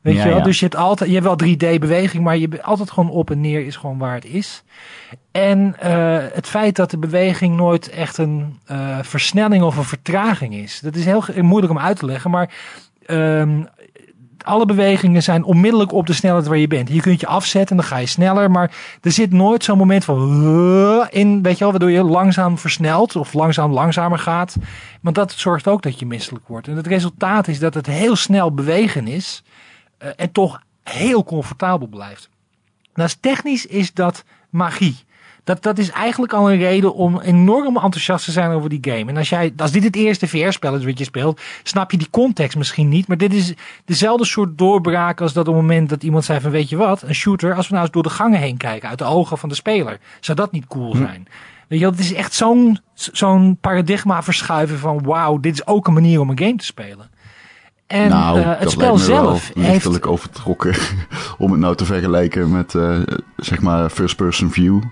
Weet 0.00 0.22
je 0.22 0.28
wel? 0.28 0.42
Dus 0.42 0.58
je 0.58 0.64
hebt 0.64 0.76
altijd, 0.76 1.10
je 1.10 1.20
hebt 1.20 1.42
wel 1.42 1.50
3D 1.54 1.78
beweging, 1.78 2.24
maar 2.24 2.36
je 2.36 2.48
bent 2.48 2.62
altijd 2.62 2.90
gewoon 2.90 3.10
op 3.10 3.30
en 3.30 3.40
neer 3.40 3.66
is 3.66 3.76
gewoon 3.76 3.98
waar 3.98 4.14
het 4.14 4.24
is. 4.24 4.62
En 5.30 5.76
uh, 5.84 6.18
het 6.32 6.46
feit 6.46 6.76
dat 6.76 6.90
de 6.90 6.98
beweging 6.98 7.56
nooit 7.56 7.88
echt 7.90 8.18
een 8.18 8.58
uh, 8.70 8.98
versnelling 9.02 9.62
of 9.62 9.76
een 9.76 9.84
vertraging 9.84 10.54
is. 10.54 10.80
Dat 10.80 10.94
is 10.94 11.04
heel 11.04 11.24
moeilijk 11.40 11.72
om 11.72 11.78
uit 11.78 11.98
te 11.98 12.06
leggen, 12.06 12.30
maar 12.30 12.54
uh, 13.06 13.42
alle 14.44 14.66
bewegingen 14.66 15.22
zijn 15.22 15.44
onmiddellijk 15.44 15.92
op 15.92 16.06
de 16.06 16.12
snelheid 16.12 16.46
waar 16.46 16.58
je 16.58 16.66
bent. 16.66 16.88
Je 16.88 17.00
kunt 17.00 17.20
je 17.20 17.26
afzetten 17.26 17.70
en 17.70 17.76
dan 17.76 17.90
ga 17.90 17.96
je 17.96 18.06
sneller. 18.06 18.50
Maar 18.50 18.98
er 19.00 19.12
zit 19.12 19.32
nooit 19.32 19.64
zo'n 19.64 19.78
moment 19.78 20.04
van 20.04 21.08
in, 21.10 21.42
weet 21.42 21.52
je 21.52 21.58
wel, 21.58 21.70
waardoor 21.70 21.90
je 21.90 22.02
langzaam 22.02 22.58
versnelt 22.58 23.16
of 23.16 23.32
langzaam 23.32 23.72
langzamer 23.72 24.18
gaat. 24.18 24.56
Want 25.00 25.16
dat 25.16 25.32
zorgt 25.32 25.68
ook 25.68 25.82
dat 25.82 25.98
je 25.98 26.06
misselijk 26.06 26.48
wordt. 26.48 26.68
En 26.68 26.76
het 26.76 26.86
resultaat 26.86 27.48
is 27.48 27.58
dat 27.58 27.74
het 27.74 27.86
heel 27.86 28.16
snel 28.16 28.54
bewegen 28.54 29.06
is 29.06 29.42
uh, 30.02 30.08
en 30.16 30.32
toch 30.32 30.62
heel 30.82 31.24
comfortabel 31.24 31.86
blijft. 31.86 32.28
Nou, 32.94 33.10
technisch 33.20 33.66
is 33.66 33.92
dat 33.92 34.24
magie. 34.50 35.03
Dat, 35.44 35.62
dat 35.62 35.78
is 35.78 35.90
eigenlijk 35.90 36.32
al 36.32 36.50
een 36.50 36.58
reden 36.58 36.94
om 36.94 37.20
enorm 37.20 37.76
enthousiast 37.76 38.24
te 38.24 38.32
zijn 38.32 38.50
over 38.50 38.68
die 38.68 38.78
game. 38.80 39.10
En 39.10 39.16
als, 39.16 39.28
jij, 39.28 39.52
als 39.56 39.70
dit 39.70 39.84
het 39.84 39.96
eerste 39.96 40.28
VR-spel 40.28 40.74
is 40.74 40.84
wat 40.84 40.98
je 40.98 41.04
speelt, 41.04 41.40
snap 41.62 41.90
je 41.90 41.96
die 41.96 42.10
context 42.10 42.56
misschien 42.56 42.88
niet. 42.88 43.08
Maar 43.08 43.16
dit 43.16 43.32
is 43.32 43.54
dezelfde 43.84 44.24
soort 44.24 44.58
doorbraak 44.58 45.20
als 45.20 45.32
dat 45.32 45.48
op 45.48 45.54
het 45.54 45.62
moment 45.62 45.88
dat 45.88 46.02
iemand 46.02 46.24
zei 46.24 46.40
van 46.40 46.50
weet 46.50 46.68
je 46.68 46.76
wat, 46.76 47.02
een 47.02 47.14
shooter, 47.14 47.54
als 47.54 47.66
we 47.66 47.72
nou 47.72 47.84
eens 47.84 47.94
door 47.94 48.02
de 48.02 48.10
gangen 48.10 48.40
heen 48.40 48.56
kijken, 48.56 48.88
uit 48.88 48.98
de 48.98 49.04
ogen 49.04 49.38
van 49.38 49.48
de 49.48 49.54
speler, 49.54 49.98
zou 50.20 50.36
dat 50.38 50.52
niet 50.52 50.66
cool 50.66 50.92
hm. 50.92 50.98
zijn? 50.98 51.26
Weet 51.68 51.80
je, 51.80 51.86
het 51.86 51.98
is 51.98 52.12
echt 52.12 52.34
zo'n 52.34 52.78
zo'n 52.94 53.56
paradigma 53.60 54.22
verschuiven 54.22 54.78
van 54.78 55.02
wauw, 55.02 55.38
dit 55.38 55.52
is 55.52 55.66
ook 55.66 55.86
een 55.86 55.92
manier 55.92 56.20
om 56.20 56.30
een 56.30 56.38
game 56.38 56.56
te 56.56 56.64
spelen. 56.64 57.10
En 57.86 58.08
nou, 58.08 58.38
uh, 58.38 58.52
het 58.58 58.70
spel 58.70 58.98
zelf 58.98 59.50
heeft... 59.54 60.06
overtrokken 60.06 60.74
om 61.38 61.50
het 61.50 61.60
nou 61.60 61.76
te 61.76 61.84
vergelijken 61.84 62.50
met 62.50 62.74
uh, 62.74 62.98
zeg 63.36 63.60
maar 63.60 63.90
first 63.90 64.16
person 64.16 64.50
view 64.50 64.82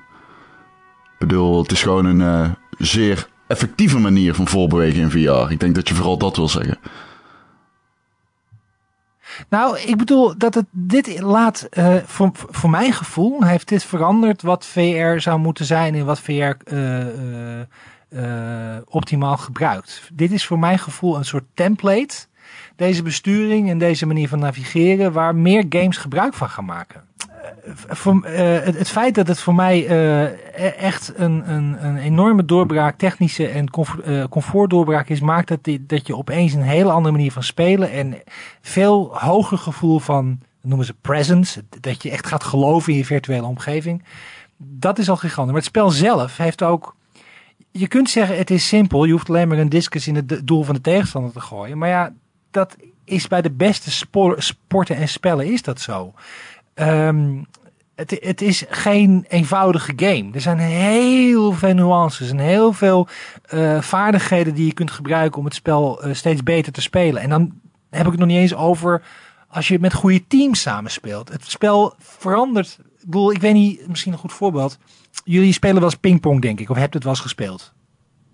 bedoel, 1.28 1.62
het 1.62 1.72
is 1.72 1.82
gewoon 1.82 2.04
een 2.04 2.20
uh, 2.20 2.50
zeer 2.78 3.28
effectieve 3.46 3.98
manier 3.98 4.34
van 4.34 4.48
voorbewegen 4.48 5.00
in 5.00 5.10
VR. 5.10 5.52
Ik 5.52 5.60
denk 5.60 5.74
dat 5.74 5.88
je 5.88 5.94
vooral 5.94 6.18
dat 6.18 6.36
wil 6.36 6.48
zeggen. 6.48 6.78
Nou, 9.48 9.78
ik 9.78 9.96
bedoel 9.96 10.38
dat 10.38 10.54
het 10.54 10.66
dit 10.70 11.20
laat, 11.20 11.68
uh, 11.70 11.96
voor, 12.04 12.30
voor 12.32 12.70
mijn 12.70 12.92
gevoel, 12.92 13.44
heeft 13.44 13.68
dit 13.68 13.84
veranderd 13.84 14.42
wat 14.42 14.66
VR 14.66 15.18
zou 15.18 15.38
moeten 15.38 15.64
zijn 15.64 15.94
en 15.94 16.04
wat 16.04 16.20
VR 16.20 16.52
uh, 18.12 18.76
optimaal 18.84 19.36
gebruikt. 19.36 20.10
Dit 20.12 20.32
is 20.32 20.46
voor 20.46 20.58
mijn 20.58 20.78
gevoel 20.78 21.16
een 21.16 21.24
soort 21.24 21.44
template, 21.54 22.26
deze 22.76 23.02
besturing 23.02 23.70
en 23.70 23.78
deze 23.78 24.06
manier 24.06 24.28
van 24.28 24.38
navigeren, 24.38 25.12
waar 25.12 25.34
meer 25.34 25.64
games 25.68 25.96
gebruik 25.96 26.34
van 26.34 26.48
gaan 26.48 26.64
maken. 26.64 27.04
Voor, 27.88 28.26
uh, 28.26 28.30
het, 28.60 28.88
feit 28.88 29.14
dat 29.14 29.28
het 29.28 29.40
voor 29.40 29.54
mij 29.54 29.88
uh, 29.88 30.82
echt 30.82 31.12
een, 31.16 31.50
een, 31.50 31.86
een, 31.86 31.96
enorme 31.96 32.44
doorbraak, 32.44 32.98
technische 32.98 33.48
en 33.48 33.70
comfort, 33.70 34.28
comfortdoorbraak 34.28 35.08
is, 35.08 35.20
maakt 35.20 35.48
dat, 35.48 35.78
dat 35.80 36.06
je 36.06 36.16
opeens 36.16 36.52
een 36.52 36.62
hele 36.62 36.90
andere 36.90 37.14
manier 37.14 37.32
van 37.32 37.42
spelen 37.42 37.90
en 37.90 38.22
veel 38.60 39.18
hoger 39.18 39.58
gevoel 39.58 39.98
van, 39.98 40.40
noemen 40.60 40.86
ze 40.86 40.94
presence, 41.00 41.64
dat 41.80 42.02
je 42.02 42.10
echt 42.10 42.26
gaat 42.26 42.44
geloven 42.44 42.92
in 42.92 42.98
je 42.98 43.04
virtuele 43.04 43.46
omgeving. 43.46 44.02
Dat 44.56 44.98
is 44.98 45.08
al 45.08 45.16
gigantisch. 45.16 45.52
Maar 45.52 45.62
het 45.62 45.70
spel 45.70 45.90
zelf 45.90 46.36
heeft 46.36 46.62
ook, 46.62 46.96
je 47.70 47.88
kunt 47.88 48.10
zeggen 48.10 48.36
het 48.36 48.50
is 48.50 48.68
simpel, 48.68 49.04
je 49.04 49.12
hoeft 49.12 49.28
alleen 49.28 49.48
maar 49.48 49.58
een 49.58 49.68
discus 49.68 50.06
in 50.06 50.14
het 50.14 50.40
doel 50.46 50.62
van 50.62 50.74
de 50.74 50.80
tegenstander 50.80 51.32
te 51.32 51.40
gooien. 51.40 51.78
Maar 51.78 51.88
ja, 51.88 52.12
dat 52.50 52.76
is 53.04 53.28
bij 53.28 53.42
de 53.42 53.50
beste 53.50 53.90
sporten 54.36 54.96
en 54.96 55.08
spellen 55.08 55.52
is 55.52 55.62
dat 55.62 55.80
zo. 55.80 56.14
Um, 56.74 57.46
het, 57.94 58.18
het, 58.20 58.40
is 58.40 58.64
geen 58.68 59.24
eenvoudige 59.28 59.92
game. 59.96 60.30
Er 60.32 60.40
zijn 60.40 60.58
heel 60.58 61.52
veel 61.52 61.74
nuances 61.74 62.30
en 62.30 62.38
heel 62.38 62.72
veel 62.72 63.08
uh, 63.54 63.80
vaardigheden 63.80 64.54
die 64.54 64.66
je 64.66 64.72
kunt 64.72 64.90
gebruiken 64.90 65.38
om 65.38 65.44
het 65.44 65.54
spel 65.54 66.06
uh, 66.06 66.14
steeds 66.14 66.42
beter 66.42 66.72
te 66.72 66.80
spelen. 66.80 67.22
En 67.22 67.28
dan 67.28 67.52
heb 67.90 68.04
ik 68.04 68.10
het 68.10 68.20
nog 68.20 68.28
niet 68.28 68.38
eens 68.38 68.54
over 68.54 69.02
als 69.48 69.68
je 69.68 69.78
met 69.78 69.94
goede 69.94 70.26
teams 70.26 70.60
samenspeelt. 70.60 71.28
Het 71.28 71.44
spel 71.50 71.94
verandert. 71.98 72.78
Ik 72.80 73.04
bedoel, 73.04 73.32
ik 73.32 73.40
weet 73.40 73.54
niet, 73.54 73.88
misschien 73.88 74.12
een 74.12 74.18
goed 74.18 74.32
voorbeeld. 74.32 74.78
Jullie 75.24 75.52
spelen 75.52 75.74
wel 75.76 75.84
eens 75.84 75.94
pingpong, 75.94 76.42
denk 76.42 76.60
ik, 76.60 76.70
of 76.70 76.76
hebt 76.76 76.94
het 76.94 77.02
wel 77.02 77.12
eens 77.12 77.22
gespeeld? 77.22 77.72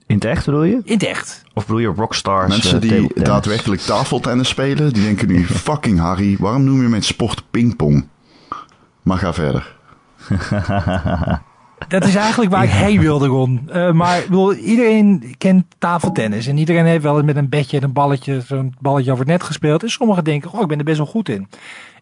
In 0.06 0.14
het 0.14 0.24
echt 0.24 0.44
bedoel 0.44 0.62
je? 0.62 0.80
In 0.84 0.92
het 0.92 1.02
echt. 1.02 1.42
Of 1.54 1.66
bedoel 1.66 1.80
je 1.80 1.86
Rockstars? 1.86 2.48
Mensen 2.48 2.84
uh, 2.84 2.90
die 2.90 3.22
daadwerkelijk 3.22 3.80
tafeltennis 3.80 4.48
spelen, 4.48 4.92
die 4.92 5.02
denken 5.02 5.28
nu, 5.28 5.44
fucking 5.68 5.98
Harry, 5.98 6.36
waarom 6.38 6.64
noem 6.64 6.82
je 6.82 6.88
mijn 6.88 7.02
sport 7.02 7.42
pingpong? 7.50 8.08
Maar 9.08 9.18
ga 9.18 9.32
verder. 9.32 9.76
dat 11.88 12.04
is 12.04 12.14
eigenlijk 12.14 12.50
waar 12.50 12.64
ik 12.64 12.70
heen 12.70 13.00
wilde, 13.00 13.26
Ron. 13.26 13.68
Uh, 13.74 13.92
maar 13.92 14.20
bedoel, 14.20 14.54
iedereen 14.54 15.34
kent 15.38 15.64
tafeltennis. 15.78 16.46
En 16.46 16.58
iedereen 16.58 16.84
heeft 16.84 17.02
wel 17.02 17.16
eens 17.16 17.26
met 17.26 17.36
een 17.36 17.48
bedje 17.48 17.76
en 17.76 17.82
een 17.82 17.92
balletje, 17.92 18.40
zo'n 18.40 18.74
balletje 18.80 19.10
over 19.12 19.24
het 19.24 19.32
net 19.32 19.42
gespeeld. 19.42 19.82
En 19.82 19.90
sommigen 19.90 20.24
denken, 20.24 20.52
oh, 20.52 20.60
ik 20.60 20.66
ben 20.66 20.78
er 20.78 20.84
best 20.84 20.96
wel 20.96 21.06
goed 21.06 21.28
in. 21.28 21.48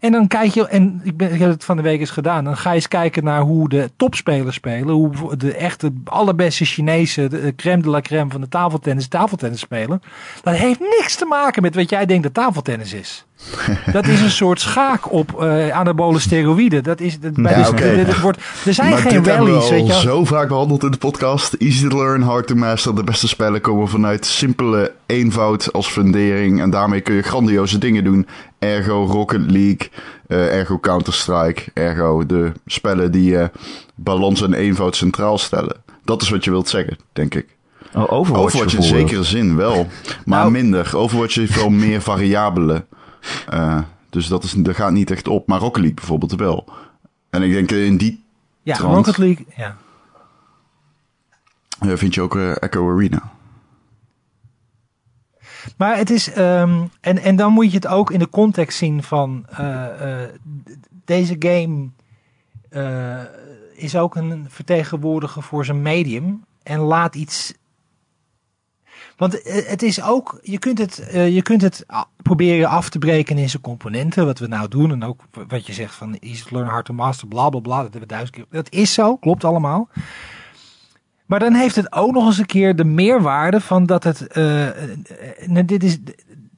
En 0.01 0.13
dan 0.13 0.27
kijk 0.27 0.55
je, 0.55 0.69
en 0.69 1.01
ik, 1.03 1.17
ben, 1.17 1.33
ik 1.33 1.39
heb 1.39 1.51
het 1.51 1.65
van 1.65 1.77
de 1.77 1.83
week 1.83 2.01
eens 2.01 2.11
gedaan. 2.11 2.45
Dan 2.45 2.57
ga 2.57 2.69
je 2.69 2.75
eens 2.75 2.89
kijken 2.89 3.25
naar 3.25 3.41
hoe 3.41 3.69
de 3.69 3.91
topspelers 3.97 4.57
spelen. 4.57 4.95
Hoe 4.95 5.37
de 5.37 5.55
echte 5.55 5.93
allerbeste 6.05 6.65
Chinese, 6.65 7.29
de 7.29 7.53
crème 7.57 7.83
de 7.83 7.91
la 7.91 8.01
crème 8.01 8.31
van 8.31 8.41
de 8.41 8.49
tafeltennis, 8.49 9.09
tafeltennis 9.09 9.61
spelen. 9.61 10.03
Dat 10.43 10.55
heeft 10.55 10.81
niks 10.81 11.17
te 11.17 11.25
maken 11.25 11.63
met 11.63 11.75
wat 11.75 11.91
jij 11.91 12.07
denkt 12.07 12.23
dat 12.23 12.35
tafeltennis 12.35 12.93
is. 12.93 13.27
dat 13.93 14.07
is 14.07 14.21
een 14.21 14.31
soort 14.31 14.61
schaak 14.61 15.13
op 15.13 15.37
uh, 15.41 15.69
anabole 15.69 16.19
steroïden. 16.19 16.83
Dat 16.83 17.01
is, 17.01 17.21
dat, 17.21 17.33
bij 17.33 17.59
ja, 17.59 17.69
okay. 17.69 18.05
de, 18.05 18.21
wordt, 18.21 18.39
er 18.67 18.75
zijn 18.75 18.91
maar 18.91 18.99
geen 18.99 19.25
rallies. 19.25 19.69
Weet 19.69 19.87
je 19.87 20.01
zo 20.01 20.25
vaak 20.25 20.49
behandeld 20.49 20.85
in 20.85 20.91
de 20.91 20.97
podcast. 20.97 21.53
Easy 21.53 21.89
to 21.89 21.97
learn, 21.97 22.23
hard 22.23 22.47
to 22.47 22.55
master. 22.55 22.95
De 22.95 23.05
beste 23.05 23.29
spellen 23.29 23.61
komen 23.61 23.89
vanuit 23.89 24.27
simpele 24.27 24.93
eenvoud 25.07 25.73
als 25.73 25.89
fundering. 25.89 26.61
En 26.61 26.71
daarmee 26.71 27.01
kun 27.01 27.15
je 27.15 27.23
grandioze 27.23 27.79
dingen 27.79 28.05
doen. 28.05 28.27
Ergo 28.59 29.05
Rocket 29.05 29.51
League, 29.51 29.91
uh, 30.29 30.55
ergo 30.55 30.79
Counter-Strike, 30.79 31.71
ergo 31.75 32.27
de 32.27 32.53
spellen 32.67 33.13
die 33.13 33.31
uh, 33.31 33.47
balans 33.95 34.43
en 34.43 34.55
eenvoud 34.55 34.97
centraal 34.97 35.39
stellen. 35.39 35.77
Dat 36.05 36.23
is 36.23 36.29
wat 36.29 36.45
je 36.45 36.51
wilt 36.51 36.69
zeggen, 36.69 36.99
denk 37.13 37.35
ik. 37.35 37.57
Oh, 37.95 38.13
Overwatch, 38.13 38.45
Overwatch 38.45 38.75
in 38.75 38.83
zekere 38.83 39.25
zin 39.25 39.57
wel, 39.57 39.87
maar 40.25 40.39
nou, 40.41 40.51
minder. 40.51 40.97
Overwatch 40.97 41.35
heeft 41.35 41.55
wel 41.55 41.71
meer 41.87 42.03
variabelen. 42.03 42.87
Uh, 43.55 43.79
dus 44.11 44.27
dat, 44.27 44.45
is, 44.45 44.53
dat 44.53 44.75
gaat 44.75 44.93
niet 44.93 45.11
echt 45.11 45.29
op. 45.29 45.47
Maar 45.47 45.59
Rocket 45.59 45.81
League 45.81 45.95
bijvoorbeeld 45.95 46.35
wel. 46.35 46.69
En 47.31 47.43
ik 47.43 47.53
denk 47.53 47.71
in 47.71 47.97
die 47.97 48.25
Ja, 48.63 48.77
trant, 48.77 48.95
Rocket 48.95 49.19
League, 49.19 49.47
ja. 49.57 49.77
vind 51.97 52.15
je 52.15 52.21
ook 52.21 52.37
Echo 52.37 52.93
Arena. 52.93 53.36
Maar 55.77 55.97
het 55.97 56.11
is, 56.11 56.37
um, 56.37 56.91
en, 57.01 57.19
en 57.19 57.37
dan 57.37 57.53
moet 57.53 57.71
je 57.71 57.77
het 57.77 57.87
ook 57.87 58.11
in 58.11 58.19
de 58.19 58.29
context 58.29 58.79
zien 58.79 59.03
van 59.03 59.47
uh, 59.61 59.87
uh, 60.01 60.23
deze 61.05 61.37
game 61.39 61.89
uh, 62.71 63.23
is 63.75 63.97
ook 63.97 64.17
een 64.17 64.47
vertegenwoordiger 64.49 65.43
voor 65.43 65.65
zijn 65.65 65.83
medium 65.83 66.45
en 66.63 66.79
laat 66.79 67.15
iets. 67.15 67.55
Want 69.17 69.41
het 69.67 69.83
is 69.83 70.03
ook, 70.03 70.39
je 70.43 70.59
kunt 70.59 70.79
het, 70.79 71.09
je 71.13 71.43
kunt 71.43 71.63
het 71.63 71.87
proberen 72.23 72.69
af 72.69 72.89
te 72.89 72.99
breken 72.99 73.39
in 73.39 73.49
zijn 73.49 73.63
componenten, 73.63 74.27
wat 74.27 74.39
we 74.39 74.47
nou 74.47 74.69
doen. 74.69 74.91
En 74.91 75.05
ook 75.05 75.23
wat 75.49 75.67
je 75.67 75.73
zegt 75.73 75.95
van 75.95 76.17
to 76.21 76.51
learn, 76.51 76.69
hard 76.69 76.85
to 76.85 76.95
master, 76.95 77.29
bla 77.29 77.49
bla 77.49 77.61
bla. 77.61 77.75
Dat 77.75 77.83
hebben 77.83 78.01
we 78.01 78.07
duizend 78.07 78.37
keer. 78.37 78.47
Dat 78.51 78.71
is 78.71 78.93
zo, 78.93 79.17
klopt 79.17 79.45
allemaal. 79.45 79.89
Maar 81.27 81.39
dan 81.39 81.55
heeft 81.55 81.77
het 81.77 81.93
ook 81.93 82.13
nog 82.13 82.27
eens 82.27 82.39
een 82.39 82.47
keer 82.47 82.77
de 82.77 82.85
meerwaarde 82.85 83.61
van 83.61 83.87
dat 83.87 84.05
het. 84.05 84.27
Uh, 84.33 84.69
dit 85.65 85.83
is, 85.85 85.99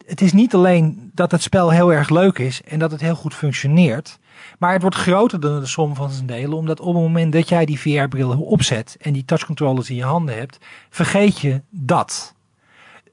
het 0.06 0.20
is 0.20 0.32
niet 0.32 0.54
alleen 0.54 1.10
dat 1.14 1.30
het 1.30 1.42
spel 1.42 1.70
heel 1.70 1.92
erg 1.92 2.08
leuk 2.08 2.38
is 2.38 2.62
en 2.62 2.78
dat 2.78 2.90
het 2.90 3.00
heel 3.00 3.14
goed 3.14 3.34
functioneert. 3.34 4.18
Maar 4.58 4.72
het 4.72 4.82
wordt 4.82 4.96
groter 4.96 5.40
dan 5.40 5.60
de 5.60 5.66
som 5.66 5.94
van 5.94 6.10
zijn 6.10 6.26
delen. 6.26 6.56
Omdat 6.56 6.80
op 6.80 6.94
het 6.94 7.02
moment 7.02 7.32
dat 7.32 7.48
jij 7.48 7.64
die 7.64 7.80
VR-bril 7.80 8.40
opzet 8.40 8.96
en 9.00 9.12
die 9.12 9.24
touchcontrollers 9.24 9.90
in 9.90 9.96
je 9.96 10.04
handen 10.04 10.36
hebt, 10.36 10.58
vergeet 10.90 11.38
je 11.38 11.62
dat. 11.70 12.34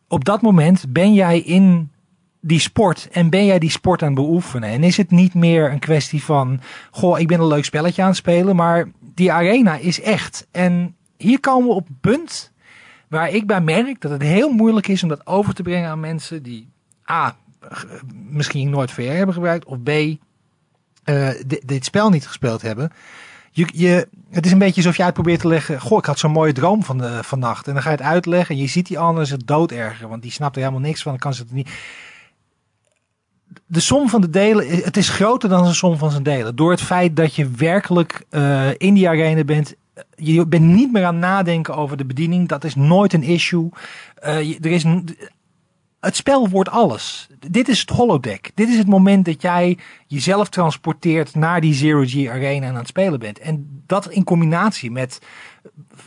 Op 0.08 0.26
dat 0.26 0.42
moment 0.42 0.86
ben 0.90 1.14
jij 1.14 1.40
in 1.40 1.92
die 2.42 2.60
sport 2.60 3.08
en 3.12 3.30
ben 3.30 3.46
jij 3.46 3.60
die 3.60 3.70
sport 3.70 4.02
aan 4.02 4.08
het 4.08 4.16
beoefenen. 4.16 4.70
En 4.70 4.84
is 4.84 4.98
het 4.98 5.12
niet 5.12 5.34
meer 5.34 5.72
een 5.72 5.80
kwestie 5.80 6.24
van, 6.24 6.60
goh, 6.92 7.20
ik 7.20 7.28
ben 7.28 7.40
een 7.40 7.48
leuk 7.48 7.66
spelletje 7.66 8.02
aan 8.02 8.08
het 8.08 8.18
spelen, 8.18 8.56
maar 8.56 8.92
die 9.00 9.32
arena 9.32 9.76
is 9.76 10.02
echt. 10.02 10.48
En 10.52 10.96
hier 11.18 11.40
komen 11.40 11.68
we 11.68 11.74
op 11.74 11.90
een 11.90 11.98
punt 12.02 12.52
waar 13.08 13.30
ik 13.30 13.48
bij 13.48 13.62
merk 13.62 14.02
dat 14.02 14.12
het 14.12 14.22
heel 14.22 14.50
moeilijk 14.50 14.88
is 14.88 15.04
om 15.04 15.10
dat 15.10 15.28
over 15.28 15.54
te 15.54 15.64
brengen 15.64 15.90
aan 15.90 16.00
mensen 16.00 16.44
die 16.44 16.70
A. 17.12 17.36
misschien 18.30 18.70
nooit 18.70 18.92
VR 18.92 19.02
hebben 19.02 19.36
gebruikt, 19.36 19.66
of 19.66 19.84
B. 19.84 19.90
Uh, 19.90 21.30
dit, 21.66 21.86
spel 21.86 22.10
niet 22.10 22.28
gespeeld 22.28 22.62
hebben. 22.62 22.92
Je, 23.52 23.68
je, 23.74 24.08
het 24.30 24.46
is 24.46 24.52
een 24.52 24.58
beetje 24.58 24.82
alsof 24.82 24.98
jij 24.98 25.06
het 25.06 25.14
probeert 25.14 25.40
te 25.40 25.48
leggen. 25.48 25.82
Goh, 25.82 25.98
ik 25.98 26.06
had 26.06 26.20
zo'n 26.20 26.32
mooie 26.32 26.54
droom 26.54 26.84
van 26.84 26.98
de, 26.98 27.24
vannacht. 27.24 27.68
En 27.68 27.74
dan 27.74 27.82
ga 27.82 27.90
je 27.90 27.96
het 27.96 28.06
uitleggen. 28.06 28.56
En 28.56 28.62
je 28.62 28.68
ziet 28.68 28.88
die 28.88 29.00
anders 29.00 29.30
het 29.30 29.48
dood 29.48 29.72
erger. 29.72 30.08
Want 30.08 30.22
die 30.22 30.32
snapt 30.32 30.56
er 30.56 30.62
helemaal 30.62 30.82
niks 30.82 31.02
van. 31.02 31.12
Dan 31.12 31.22
kan 31.22 31.34
ze 31.34 31.42
het 31.42 31.52
niet. 31.52 31.70
De 33.66 33.80
som 33.80 34.10
van 34.10 34.22
de 34.22 34.30
delen. 34.30 34.68
Het 34.68 34.98
is 34.98 35.10
groter 35.10 35.50
dan 35.50 35.64
de 35.64 35.74
som 35.74 35.98
van 35.98 36.12
zijn 36.12 36.24
delen. 36.24 36.56
Door 36.56 36.72
het 36.72 36.82
feit 36.82 37.16
dat 37.16 37.36
je 37.36 37.50
werkelijk 37.50 38.26
uh, 38.32 38.70
in 38.78 38.94
die 38.94 39.10
arena 39.10 39.44
bent 39.44 39.76
je 40.16 40.48
bent 40.48 40.64
niet 40.64 40.92
meer 40.92 41.06
aan 41.06 41.20
nadenken 41.20 41.76
over 41.76 41.98
de 41.98 42.06
bediening. 42.06 42.48
Dat 42.48 42.64
is 42.64 42.76
nooit 42.76 43.14
een 43.14 43.24
issue. 43.24 43.70
Uh, 44.24 44.66
er 44.66 44.72
is 44.72 44.84
het 46.06 46.16
spel 46.16 46.50
wordt 46.50 46.70
alles. 46.70 47.28
Dit 47.50 47.68
is 47.68 47.80
het 47.80 47.90
holodeck. 47.90 48.52
Dit 48.54 48.70
is 48.70 48.78
het 48.78 48.88
moment 48.88 49.26
dat 49.26 49.42
jij 49.42 49.78
jezelf 50.08 50.50
transporteert 50.50 51.36
naar 51.36 51.62
die 51.62 51.74
Zero 51.74 52.04
G 52.06 52.28
Arena 52.28 52.66
en 52.66 52.72
aan 52.72 52.78
het 52.78 52.88
spelen 52.88 53.20
bent. 53.20 53.40
En 53.40 53.84
dat 53.86 54.10
in 54.10 54.24
combinatie 54.24 54.92
met 54.92 55.22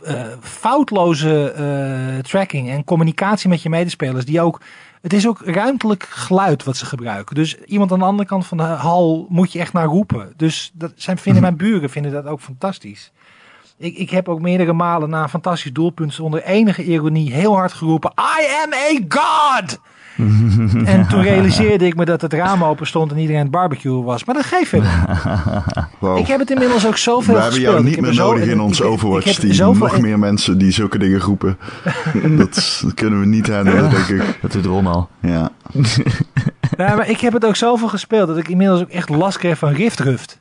uh, 0.05 0.23
foutloze 0.41 1.55
uh, 1.59 2.23
tracking 2.23 2.71
en 2.71 2.85
communicatie 2.85 3.49
met 3.49 3.63
je 3.63 3.69
medespelers, 3.69 4.25
die 4.25 4.41
ook. 4.41 4.61
Het 5.03 5.13
is 5.13 5.29
ook 5.29 5.41
ruimtelijk 5.45 6.03
geluid 6.03 6.65
wat 6.65 6.77
ze 6.77 6.87
gebruiken. 6.87 7.35
Dus 7.35 7.57
iemand 7.57 7.93
aan 7.93 7.99
de 7.99 8.05
andere 8.05 8.29
kant 8.29 8.47
van 8.47 8.57
de 8.57 8.63
hal 8.63 9.27
moet 9.29 9.53
je 9.53 9.59
echt 9.59 9.73
naar 9.73 9.87
roepen. 9.87 10.33
Dus 10.37 10.71
dat 10.75 10.93
zijn, 10.95 11.19
vinden 11.19 11.43
mhm. 11.43 11.55
mijn 11.55 11.71
buren 11.71 11.91
vinden 11.91 12.13
dat 12.13 12.27
ook 12.27 12.41
fantastisch. 12.41 13.13
Ik, 13.79 13.97
ik 13.97 14.11
heb 14.11 14.29
ook 14.29 14.41
meerdere 14.41 14.73
malen 14.73 15.11
na 15.11 15.23
een 15.23 15.29
fantastisch 15.29 15.73
doelpunt 15.73 16.15
zonder 16.15 16.43
enige 16.43 16.85
ironie 16.85 17.33
heel 17.33 17.55
hard 17.55 17.73
geroepen: 17.73 18.13
I 18.17 18.47
am 18.65 18.73
a 18.73 19.05
god! 19.09 19.81
en 20.85 21.09
toen 21.09 21.23
realiseerde 21.23 21.87
ik 21.87 21.97
me 21.97 22.05
dat 22.05 22.21
het 22.21 22.33
raam 22.33 22.65
open 22.65 22.87
stond 22.87 23.13
en 23.13 23.19
iedereen 23.19 23.43
het 23.43 23.51
barbecue 23.51 24.03
was. 24.03 24.25
Maar 24.25 24.35
dat 24.35 24.45
geeft 24.45 24.71
het. 24.71 24.83
Ik 26.19 26.27
heb 26.27 26.39
het 26.39 26.51
inmiddels 26.51 26.87
ook 26.87 26.97
zoveel 26.97 27.35
We 27.35 27.41
hebben 27.41 27.61
jou 27.61 27.85
niet 27.85 28.01
meer 28.01 28.15
nodig 28.15 28.47
in 28.47 28.61
ons 28.61 28.83
Overwatch-team. 28.83 29.79
Nog 29.79 30.01
meer 30.01 30.19
mensen 30.19 30.59
die 30.59 30.71
zulke 30.71 30.99
dingen 30.99 31.21
roepen. 31.21 31.59
dat, 32.39 32.85
kunnen 32.95 33.21
we 33.21 33.27
niet 33.27 33.49
handelen, 33.49 33.91
denk 33.91 34.09
ik. 34.09 34.39
Dat 34.43 34.53
doet 34.53 34.65
Ron 34.65 34.87
al. 34.87 35.09
Ja. 35.21 35.51
ja. 36.77 36.95
Maar 36.95 37.09
ik 37.09 37.21
heb 37.21 37.33
het 37.33 37.45
ook 37.45 37.57
zoveel 37.57 37.89
gespeeld 37.89 38.29
dat 38.29 38.37
ik 38.39 38.49
inmiddels 38.49 38.81
ook 38.81 38.91
echt 38.91 39.09
last 39.09 39.39
kreeg 39.39 39.59
van 39.59 39.73
Riftruft. 39.73 40.41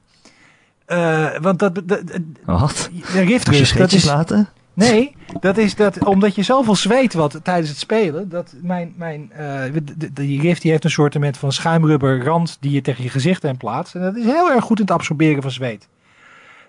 Uh, 0.87 1.37
want 1.39 1.59
dat, 1.59 1.81
dat, 1.85 2.01
Wat? 2.45 2.89
Dat 3.77 3.91
is 3.91 4.05
laten? 4.05 4.47
Nee, 4.73 5.15
dat 5.39 5.57
is 5.57 5.75
dat 5.75 6.05
omdat 6.05 6.35
je 6.35 6.43
zoveel 6.43 6.75
zweet 6.75 7.13
wat 7.13 7.39
tijdens 7.43 7.69
het 7.69 7.77
spelen. 7.77 8.29
Dat 8.29 8.53
mijn, 8.61 8.93
mijn 8.97 9.31
uh, 9.39 9.63
die 10.13 10.41
rift 10.41 10.61
die 10.61 10.71
heeft 10.71 10.83
een 10.83 10.89
soort 10.89 11.17
van 11.31 11.51
schuimrubber 11.51 12.23
rand 12.23 12.57
die 12.59 12.71
je 12.71 12.81
tegen 12.81 13.03
je 13.03 13.09
gezicht 13.09 13.43
en 13.43 13.57
plaatst. 13.57 13.95
En 13.95 14.01
dat 14.01 14.15
is 14.15 14.23
heel 14.23 14.51
erg 14.51 14.63
goed 14.63 14.79
in 14.79 14.85
het 14.85 14.93
absorberen 14.93 15.41
van 15.41 15.51
zweet. 15.51 15.87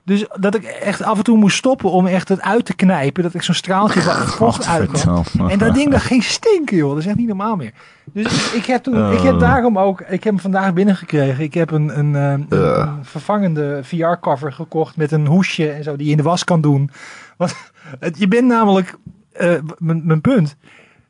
Dus 0.08 0.26
dat 0.40 0.54
ik 0.54 0.64
echt 0.64 1.02
af 1.02 1.18
en 1.18 1.24
toe 1.24 1.38
moest 1.38 1.56
stoppen 1.56 1.90
om 1.90 2.06
echt 2.06 2.28
het 2.28 2.40
uit 2.40 2.64
te 2.64 2.74
knijpen. 2.74 3.22
Dat 3.22 3.34
ik 3.34 3.42
zo'n 3.42 3.54
straaltje 3.54 4.00
van 4.00 4.14
vocht 4.14 4.66
uitkwam. 4.66 5.24
En 5.48 5.58
dat 5.58 5.74
ding 5.74 5.90
dat 5.90 6.00
ging 6.00 6.24
stinken 6.24 6.76
joh. 6.76 6.88
Dat 6.90 6.98
is 6.98 7.06
echt 7.06 7.16
niet 7.16 7.26
normaal 7.26 7.56
meer. 7.56 7.72
Dus 8.12 8.52
ik 8.52 8.64
heb, 8.64 8.82
toen, 8.82 9.12
ik 9.12 9.20
heb 9.20 9.34
oh. 9.34 9.40
daarom 9.40 9.78
ook, 9.78 10.00
ik 10.00 10.24
heb 10.24 10.32
hem 10.32 10.38
vandaag 10.38 10.72
binnengekregen. 10.72 11.44
Ik 11.44 11.54
heb 11.54 11.70
een, 11.70 11.98
een, 11.98 12.16
eh, 12.16 12.58
een, 12.58 13.04
vervangende 13.04 13.80
VR-cover 13.82 14.52
gekocht 14.52 14.96
met 14.96 15.12
een 15.12 15.26
hoesje 15.26 15.70
en 15.70 15.84
zo 15.84 15.96
die 15.96 16.04
je 16.04 16.10
in 16.10 16.16
de 16.16 16.22
was 16.22 16.44
kan 16.44 16.60
doen. 16.60 16.90
Want 17.36 17.54
je 18.18 18.28
bent 18.28 18.46
namelijk, 18.46 18.94
uh, 19.40 19.52
mijn 19.78 20.20
punt, 20.20 20.56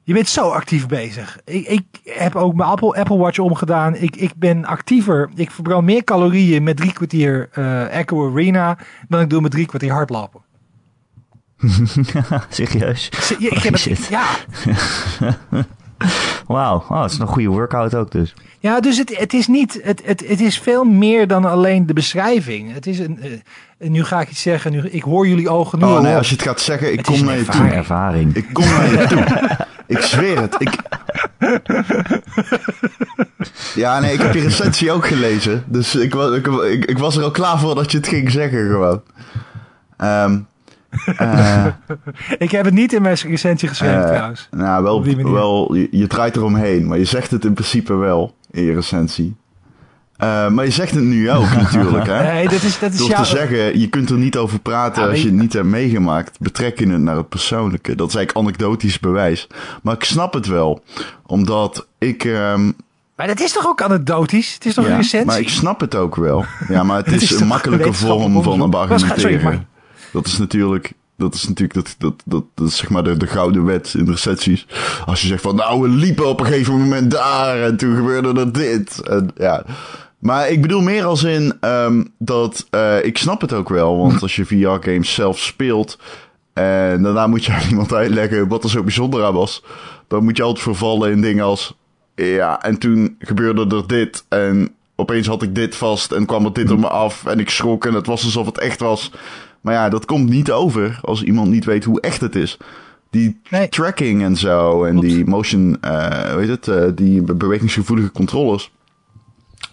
je 0.08 0.14
bent 0.14 0.28
zo 0.28 0.48
actief 0.48 0.86
bezig. 0.86 1.38
Ik, 1.44 1.66
ik 1.66 1.84
heb 2.04 2.36
ook 2.36 2.54
mijn 2.54 2.68
Apple, 2.68 2.94
Apple 2.94 3.16
Watch 3.16 3.38
omgedaan. 3.38 3.94
Ik, 3.94 4.16
ik 4.16 4.32
ben 4.36 4.64
actiever. 4.64 5.30
Ik 5.34 5.50
verbrand 5.50 5.84
meer 5.84 6.04
calorieën 6.04 6.62
met 6.62 6.76
drie 6.76 6.92
kwartier 6.92 7.48
uh, 7.58 7.98
Echo 7.98 8.30
Arena 8.30 8.78
dan 9.08 9.20
ik 9.20 9.30
doe 9.30 9.40
met 9.40 9.50
drie 9.50 9.66
kwartier 9.66 9.92
hardlopen. 9.92 10.40
Serieus? 12.48 13.08
Ja, 13.38 13.50
ik 13.50 13.62
heb 13.62 13.72
het, 13.72 14.06
ja. 14.10 14.26
Wauw, 16.46 16.84
oh, 16.88 17.02
het 17.02 17.12
is 17.12 17.18
een 17.18 17.26
goede 17.26 17.48
workout 17.48 17.94
ook 17.94 18.10
dus. 18.10 18.34
Ja, 18.58 18.80
dus 18.80 18.98
het, 18.98 19.18
het 19.18 19.34
is 19.34 19.46
niet, 19.46 19.80
het, 19.82 20.02
het, 20.04 20.28
het 20.28 20.40
is 20.40 20.58
veel 20.58 20.84
meer 20.84 21.26
dan 21.26 21.44
alleen 21.44 21.86
de 21.86 21.92
beschrijving. 21.92 22.72
Het 22.72 22.86
is 22.86 22.98
een, 22.98 23.18
uh, 23.78 23.90
nu 23.90 24.04
ga 24.04 24.20
ik 24.20 24.30
iets 24.30 24.42
zeggen, 24.42 24.72
nu, 24.72 24.88
ik 24.88 25.02
hoor 25.02 25.28
jullie 25.28 25.48
ogen 25.48 25.78
nu 25.78 25.84
Oh 25.84 26.00
nee, 26.00 26.16
als 26.16 26.28
je 26.28 26.34
het 26.34 26.44
gaat 26.44 26.60
zeggen, 26.60 26.92
ik 26.92 27.02
kom 27.02 27.24
naar 27.24 27.36
je 27.36 27.44
toe. 27.44 27.66
ervaring. 27.66 28.34
Ik 28.34 28.46
kom 28.52 28.64
naar 28.64 28.90
je 28.90 29.06
toe. 29.08 29.66
Ik 29.88 29.98
zweer 30.00 30.40
het. 30.40 30.56
Ik... 30.58 30.78
Ja, 33.74 34.00
nee, 34.00 34.12
ik 34.12 34.20
heb 34.20 34.34
je 34.34 34.40
recensie 34.40 34.92
ook 34.92 35.06
gelezen. 35.06 35.64
Dus 35.66 35.94
ik, 35.94 36.14
ik, 36.14 36.46
ik, 36.46 36.84
ik 36.84 36.98
was 36.98 37.16
er 37.16 37.22
al 37.22 37.30
klaar 37.30 37.58
voor 37.58 37.74
dat 37.74 37.92
je 37.92 37.98
het 37.98 38.08
ging 38.08 38.30
zeggen 38.30 38.70
gewoon. 38.70 39.02
Um, 39.98 40.46
uh, 41.20 41.66
ik 42.38 42.50
heb 42.50 42.64
het 42.64 42.74
niet 42.74 42.92
in 42.92 43.02
mijn 43.02 43.16
recensie 43.16 43.68
geschreven 43.68 44.00
uh, 44.00 44.06
trouwens. 44.06 44.48
Nou, 44.50 44.82
wel, 44.82 45.04
wel 45.32 45.74
je, 45.74 45.88
je 45.90 46.06
draait 46.06 46.36
eromheen, 46.36 46.86
maar 46.86 46.98
je 46.98 47.04
zegt 47.04 47.30
het 47.30 47.44
in 47.44 47.52
principe 47.52 47.94
wel 47.94 48.34
in 48.50 48.62
je 48.62 48.72
recensie. 48.72 49.36
Eh, 50.18 50.48
maar 50.48 50.64
je 50.64 50.70
zegt 50.70 50.94
het 50.94 51.04
nu 51.04 51.30
ook 51.30 51.52
natuurlijk, 51.62 52.06
hè? 52.06 52.22
Nee, 52.22 52.48
dat 52.48 52.62
is, 52.62 52.78
dat 52.78 52.92
is 52.92 52.98
Door 52.98 53.08
jouw... 53.08 53.22
te 53.22 53.28
zeggen, 53.28 53.78
je 53.80 53.88
kunt 53.88 54.10
er 54.10 54.16
niet 54.18 54.36
over 54.36 54.58
praten 54.58 55.02
Ja, 55.02 55.08
als 55.08 55.20
je 55.20 55.26
het 55.26 55.34
niet 55.36 55.52
hebt 55.52 55.66
meegemaakt. 55.66 56.40
Betrek 56.40 56.78
je 56.78 56.88
het 56.88 57.00
naar 57.00 57.16
het 57.16 57.28
persoonlijke. 57.28 57.94
Dat 57.94 58.08
is 58.08 58.14
eigenlijk 58.14 58.46
anekdotisch 58.46 58.98
bewijs. 59.00 59.46
Maar 59.82 59.94
ik 59.94 60.04
snap 60.04 60.32
het 60.34 60.46
wel. 60.46 60.82
Omdat 61.26 61.86
ik... 61.98 62.24
ehm, 62.24 62.70
Maar 63.16 63.26
dat 63.26 63.40
is 63.40 63.52
toch 63.52 63.66
ook 63.66 63.82
anekdotisch? 63.82 64.54
Het 64.54 64.66
is 64.66 64.74
toch 64.74 64.84
een 64.86 64.96
recensie? 64.96 65.26
maar 65.26 65.40
ik 65.40 65.48
snap 65.48 65.80
het 65.80 65.94
ook 65.94 66.16
wel. 66.16 66.44
Ja, 66.68 66.82
maar 66.82 66.96
het 66.96 67.12
is, 67.12 67.22
is 67.32 67.40
een 67.40 67.46
makkelijke 67.46 67.92
vorm 67.92 68.42
van 68.42 68.74
argumenteren. 68.74 69.20
Sorry, 69.20 69.42
maar- 69.42 69.64
Dat 70.12 70.26
is 70.26 70.38
natuurlijk... 70.38 70.92
Dat 71.16 71.34
is 71.34 71.48
natuurlijk 71.48 71.74
dat, 71.74 71.94
dat, 71.98 72.14
dat, 72.24 72.44
dat 72.54 72.68
is 72.68 72.76
zeg 72.76 72.88
maar 72.90 73.04
de, 73.04 73.16
de 73.16 73.26
gouden 73.26 73.64
wet 73.64 73.94
in 73.96 74.08
recensies. 74.10 74.66
Als 75.06 75.20
je 75.22 75.26
zegt 75.26 75.42
van 75.42 75.56
nou, 75.56 75.80
we 75.82 75.88
liepen 75.88 76.28
op 76.28 76.40
een 76.40 76.46
gegeven 76.46 76.74
moment 76.78 77.10
daar 77.10 77.62
en 77.62 77.76
toen 77.76 77.96
gebeurde 77.96 78.40
er 78.40 78.52
dit. 78.52 79.00
En, 79.08 79.30
ja. 79.36 79.64
Maar 80.18 80.48
ik 80.50 80.62
bedoel 80.62 80.80
meer 80.82 81.04
als 81.04 81.22
in 81.22 81.56
ehm, 81.60 82.04
dat 82.18 82.66
eh, 82.70 83.04
ik 83.04 83.18
snap 83.18 83.40
het 83.40 83.52
ook 83.52 83.68
wel. 83.68 83.98
Want 83.98 84.22
als 84.22 84.36
je 84.36 84.44
VR-games 84.46 85.14
zelf 85.14 85.38
speelt 85.38 85.98
en 86.52 87.02
daarna 87.02 87.26
moet 87.26 87.44
je 87.44 87.52
aan 87.52 87.68
iemand 87.70 87.92
uitleggen 87.92 88.48
wat 88.48 88.64
er 88.64 88.70
zo 88.70 88.82
bijzonder 88.82 89.24
aan 89.24 89.34
was. 89.34 89.64
Dan 90.08 90.24
moet 90.24 90.36
je 90.36 90.42
altijd 90.42 90.62
vervallen 90.64 91.10
in 91.10 91.20
dingen 91.20 91.44
als 91.44 91.76
ja, 92.14 92.62
en 92.62 92.78
toen 92.78 93.16
gebeurde 93.18 93.76
er 93.76 93.86
dit 93.86 94.24
en 94.28 94.74
opeens 94.96 95.26
had 95.26 95.42
ik 95.42 95.54
dit 95.54 95.76
vast 95.76 96.12
en 96.12 96.26
kwam 96.26 96.44
er 96.44 96.52
dit 96.52 96.70
op 96.70 96.78
me 96.78 96.88
af 96.88 97.26
en 97.26 97.38
ik 97.40 97.50
schrok 97.50 97.86
en 97.86 97.94
het 97.94 98.06
was 98.06 98.24
alsof 98.24 98.46
het 98.46 98.58
echt 98.58 98.80
was. 98.80 99.12
Maar 99.60 99.74
ja, 99.74 99.88
dat 99.88 100.04
komt 100.04 100.28
niet 100.28 100.50
over 100.50 100.98
als 101.02 101.22
iemand 101.22 101.48
niet 101.50 101.64
weet 101.64 101.84
hoe 101.84 102.00
echt 102.00 102.20
het 102.20 102.36
is. 102.36 102.56
Die 103.10 103.40
Nee. 103.50 103.68
tracking 103.68 104.22
en 104.22 104.36
zo 104.36 104.84
en 104.84 104.90
Klopt. 104.92 105.06
die 105.08 105.26
motion, 105.26 105.76
eh 105.80 106.34
weet 106.34 106.48
het, 106.48 106.68
eh, 106.68 106.84
die 106.94 107.22
be- 107.22 107.34
bewegingsgevoelige 107.34 108.12
controllers. 108.12 108.70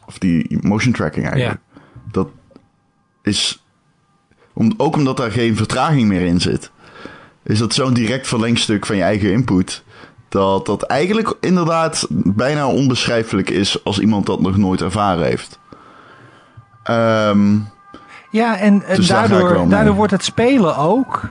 Of 0.05 0.17
die 0.17 0.57
motion 0.62 0.93
tracking 0.93 1.29
eigenlijk. 1.29 1.59
Dat 2.12 2.27
is, 3.21 3.65
om, 4.53 4.74
ook 4.77 4.95
omdat 4.95 5.17
daar 5.17 5.31
geen 5.31 5.55
vertraging 5.55 6.07
meer 6.07 6.21
in 6.25 6.41
zit, 6.41 6.71
is 7.43 7.59
dat 7.59 7.74
zo'n 7.74 7.93
direct 7.93 8.27
verlengstuk 8.27 8.85
van 8.85 8.95
je 8.95 9.03
eigen 9.03 9.31
input. 9.31 9.83
Dat 10.29 10.65
dat 10.65 10.83
eigenlijk 10.83 11.35
inderdaad 11.39 12.07
bijna 12.09 12.67
onbeschrijfelijk 12.67 13.50
is 13.50 13.83
als 13.83 14.00
iemand 14.00 14.25
dat 14.25 14.41
nog 14.41 14.57
nooit 14.57 14.81
ervaren 14.81 15.25
heeft. 15.25 15.59
Ehm, 16.83 17.57
Ja, 18.31 18.57
en, 18.57 18.83
en 18.83 18.95
Dus 18.95 19.07
daardoor, 19.07 19.69
daardoor 19.69 19.95
wordt 19.95 20.12
het 20.12 20.24
spelen 20.24 20.77
ook. 20.77 21.29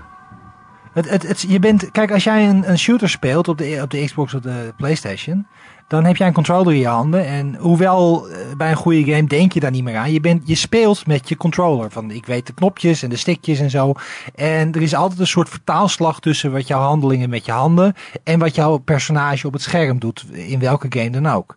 Het, 0.92 1.10
het, 1.10 1.28
het, 1.28 1.44
je 1.48 1.58
bent, 1.58 1.90
kijk, 1.90 2.12
als 2.12 2.24
jij 2.24 2.48
een, 2.48 2.70
een 2.70 2.78
shooter 2.78 3.08
speelt 3.08 3.48
op 3.48 3.58
de, 3.58 3.78
op 3.82 3.90
de 3.90 4.04
Xbox 4.04 4.34
of 4.34 4.40
de 4.40 4.72
PlayStation, 4.76 5.46
dan 5.88 6.04
heb 6.04 6.16
jij 6.16 6.26
een 6.26 6.32
controller 6.32 6.72
in 6.72 6.80
je 6.80 6.86
handen. 6.86 7.26
En 7.26 7.54
hoewel 7.54 8.28
eh, 8.28 8.56
bij 8.56 8.70
een 8.70 8.76
goede 8.76 9.12
game 9.12 9.26
denk 9.26 9.52
je 9.52 9.60
daar 9.60 9.70
niet 9.70 9.84
meer 9.84 9.96
aan. 9.96 10.12
Je, 10.12 10.20
bent, 10.20 10.42
je 10.48 10.54
speelt 10.54 11.06
met 11.06 11.28
je 11.28 11.36
controller. 11.36 11.90
Van 11.90 12.10
ik 12.10 12.26
weet 12.26 12.46
de 12.46 12.54
knopjes 12.54 13.02
en 13.02 13.10
de 13.10 13.16
stickjes 13.16 13.60
en 13.60 13.70
zo. 13.70 13.92
En 14.34 14.72
er 14.72 14.82
is 14.82 14.94
altijd 14.94 15.20
een 15.20 15.26
soort 15.26 15.48
vertaalslag 15.48 16.20
tussen 16.20 16.52
wat 16.52 16.66
jouw 16.66 16.80
handelingen 16.80 17.30
met 17.30 17.44
je 17.44 17.52
handen 17.52 17.94
en 18.22 18.38
wat 18.38 18.54
jouw 18.54 18.76
personage 18.76 19.46
op 19.46 19.52
het 19.52 19.62
scherm 19.62 19.98
doet. 19.98 20.24
In 20.32 20.58
welke 20.58 20.86
game 20.88 21.10
dan 21.10 21.26
ook. 21.26 21.56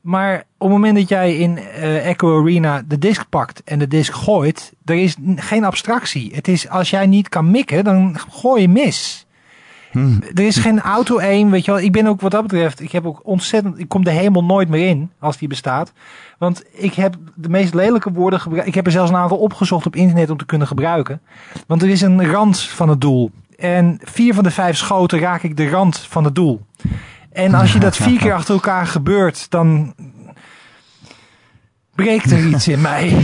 Maar 0.00 0.38
op 0.38 0.68
het 0.68 0.70
moment 0.70 0.96
dat 0.96 1.08
jij 1.08 1.36
in 1.36 1.58
eh, 1.58 2.06
Echo 2.06 2.40
Arena 2.40 2.82
de 2.86 2.98
disc 2.98 3.28
pakt 3.28 3.62
en 3.64 3.78
de 3.78 3.88
disc 3.88 4.12
gooit, 4.12 4.72
er 4.84 4.96
is 4.96 5.16
geen 5.36 5.64
abstractie. 5.64 6.34
Het 6.34 6.48
is 6.48 6.68
als 6.68 6.90
jij 6.90 7.06
niet 7.06 7.28
kan 7.28 7.50
mikken, 7.50 7.84
dan 7.84 8.16
gooi 8.30 8.62
je 8.62 8.68
mis. 8.68 9.23
Er 10.34 10.46
is 10.46 10.56
geen 10.56 10.80
auto-aim, 10.80 11.50
weet 11.50 11.64
je 11.64 11.70
wel. 11.70 11.80
Ik 11.80 11.92
ben 11.92 12.06
ook 12.06 12.20
wat 12.20 12.30
dat 12.30 12.42
betreft, 12.42 12.80
ik 12.80 12.92
heb 12.92 13.06
ook 13.06 13.20
ontzettend, 13.22 13.78
ik 13.78 13.88
kom 13.88 14.04
de 14.04 14.10
hemel 14.10 14.44
nooit 14.44 14.68
meer 14.68 14.88
in 14.88 15.10
als 15.18 15.36
die 15.36 15.48
bestaat. 15.48 15.92
Want 16.38 16.64
ik 16.72 16.94
heb 16.94 17.16
de 17.34 17.48
meest 17.48 17.74
lelijke 17.74 18.12
woorden 18.12 18.40
gebruikt. 18.40 18.68
Ik 18.68 18.74
heb 18.74 18.86
er 18.86 18.92
zelfs 18.92 19.10
een 19.10 19.16
aantal 19.16 19.38
opgezocht 19.38 19.86
op 19.86 19.96
internet 19.96 20.30
om 20.30 20.36
te 20.36 20.46
kunnen 20.46 20.66
gebruiken. 20.66 21.20
Want 21.66 21.82
er 21.82 21.88
is 21.88 22.00
een 22.00 22.30
rand 22.30 22.60
van 22.60 22.88
het 22.88 23.00
doel. 23.00 23.30
En 23.56 23.98
vier 24.02 24.34
van 24.34 24.44
de 24.44 24.50
vijf 24.50 24.76
schoten 24.76 25.18
raak 25.18 25.42
ik 25.42 25.56
de 25.56 25.68
rand 25.68 25.98
van 25.98 26.24
het 26.24 26.34
doel. 26.34 26.60
En 27.32 27.54
als 27.54 27.72
je 27.72 27.78
dat 27.78 27.96
vier 27.96 28.18
keer 28.18 28.34
achter 28.40 28.54
elkaar 28.54 28.86
gebeurt, 28.86 29.50
dan 29.50 29.94
breekt 31.94 32.30
er 32.30 32.46
iets 32.46 32.68
in 32.68 32.80
mij. 32.80 33.16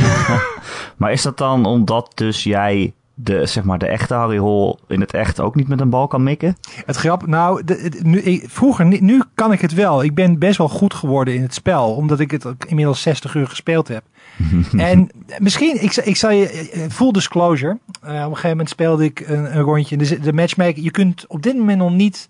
Maar 0.97 1.13
is 1.13 1.23
dat 1.23 1.39
dan 1.39 1.65
omdat 1.65 2.13
dus 2.15 2.43
jij 2.43 2.93
de, 3.23 3.47
zeg 3.47 3.65
maar, 3.65 3.79
de 3.79 3.87
echte 3.87 4.15
Harry 4.15 4.39
Hole 4.39 4.79
in 4.89 5.01
het 5.01 5.13
echt 5.15 5.41
ook 5.41 5.55
niet 5.55 5.69
met 5.69 5.81
een 5.81 5.91
bal 5.91 6.07
kan 6.07 6.23
mikken? 6.23 6.57
Het 6.87 6.97
grap, 6.97 7.27
nou, 7.27 7.65
de, 7.65 8.01
nu, 8.03 8.21
ik- 8.21 8.45
vroeger, 8.49 8.85
nu 9.03 9.23
kan 9.35 9.53
ik 9.53 9.61
het 9.61 9.75
wel. 9.75 10.03
Ik 10.03 10.15
ben 10.15 10.39
best 10.39 10.59
wel 10.59 10.69
goed 10.69 10.95
geworden 10.95 11.35
in 11.35 11.43
het 11.43 11.55
spel, 11.55 11.95
omdat 11.95 12.21
ik 12.21 12.31
het 12.31 12.47
ook 12.47 12.65
inmiddels 12.65 13.03
60 13.03 13.35
uur 13.35 13.47
gespeeld 13.47 13.89
heb. 13.89 14.03
en 14.77 15.09
misschien, 15.39 15.83
ik, 15.83 15.97
ik 15.97 16.17
zal 16.17 16.31
je, 16.31 16.49
eh, 16.49 16.81
full 16.91 17.11
disclosure, 17.11 17.79
eh, 18.03 18.11
op 18.11 18.15
een 18.17 18.25
gegeven 18.27 18.49
moment 18.51 18.69
speelde 18.69 19.05
ik 19.05 19.21
een, 19.21 19.57
een 19.57 19.63
rondje. 19.63 19.97
De, 19.97 20.21
de 20.21 20.33
matchmaker, 20.33 20.83
je 20.83 20.91
kunt 20.91 21.25
op 21.29 21.43
dit 21.43 21.57
moment 21.57 21.79
nog 21.79 21.93
niet 21.93 22.29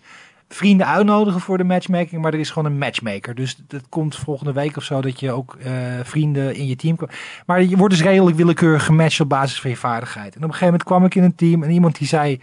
vrienden 0.53 0.87
uitnodigen 0.87 1.41
voor 1.41 1.59
de 1.59 1.65
matchmaking, 1.65 2.23
maar 2.23 2.33
er 2.33 2.41
is 2.41 2.51
gewoon 2.51 2.73
een 2.73 2.79
matchmaker. 2.79 3.35
Dus 3.35 3.57
dat 3.67 3.83
komt 3.89 4.17
volgende 4.17 4.53
week 4.53 4.77
of 4.77 4.83
zo 4.85 5.01
dat 5.01 5.21
je 5.21 5.33
ook 5.33 5.55
eh, 5.55 5.73
vrienden 6.03 6.55
in 6.55 6.67
je 6.67 6.77
team 6.77 6.97
kan. 6.97 7.09
Maar 7.47 7.63
je 7.63 7.77
wordt 7.77 7.95
dus 7.95 8.03
redelijk 8.03 8.37
willekeurig 8.37 8.85
gematcht 8.85 9.21
op 9.21 9.29
basis 9.29 9.61
van 9.61 9.71
je 9.71 9.77
vaardigheid. 9.77 10.35
En 10.35 10.39
op 10.39 10.49
een 10.49 10.55
gegeven 10.55 10.65
moment 10.67 10.85
kwam 10.85 11.05
ik 11.05 11.15
in 11.15 11.23
een 11.23 11.35
team 11.35 11.63
en 11.63 11.71
iemand 11.71 11.99
die 11.99 12.07
zei: 12.09 12.41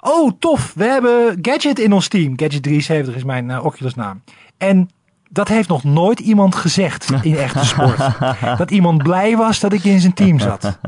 Oh, 0.00 0.30
tof, 0.38 0.72
we 0.74 0.84
hebben 0.84 1.38
Gadget 1.42 1.78
in 1.78 1.92
ons 1.92 2.08
team. 2.08 2.32
Gadget 2.38 2.62
73 2.62 3.14
is 3.14 3.24
mijn 3.24 3.50
eh, 3.50 3.64
Oculus 3.64 3.94
naam. 3.94 4.22
En 4.58 4.90
dat 5.30 5.48
heeft 5.48 5.68
nog 5.68 5.84
nooit 5.84 6.20
iemand 6.20 6.54
gezegd 6.54 7.10
in 7.22 7.36
echte 7.36 7.64
sport. 7.64 7.98
dat 8.58 8.70
iemand 8.70 9.02
blij 9.02 9.36
was 9.36 9.60
dat 9.60 9.72
ik 9.72 9.84
in 9.84 10.00
zijn 10.00 10.12
team 10.14 10.38
zat. 10.38 10.78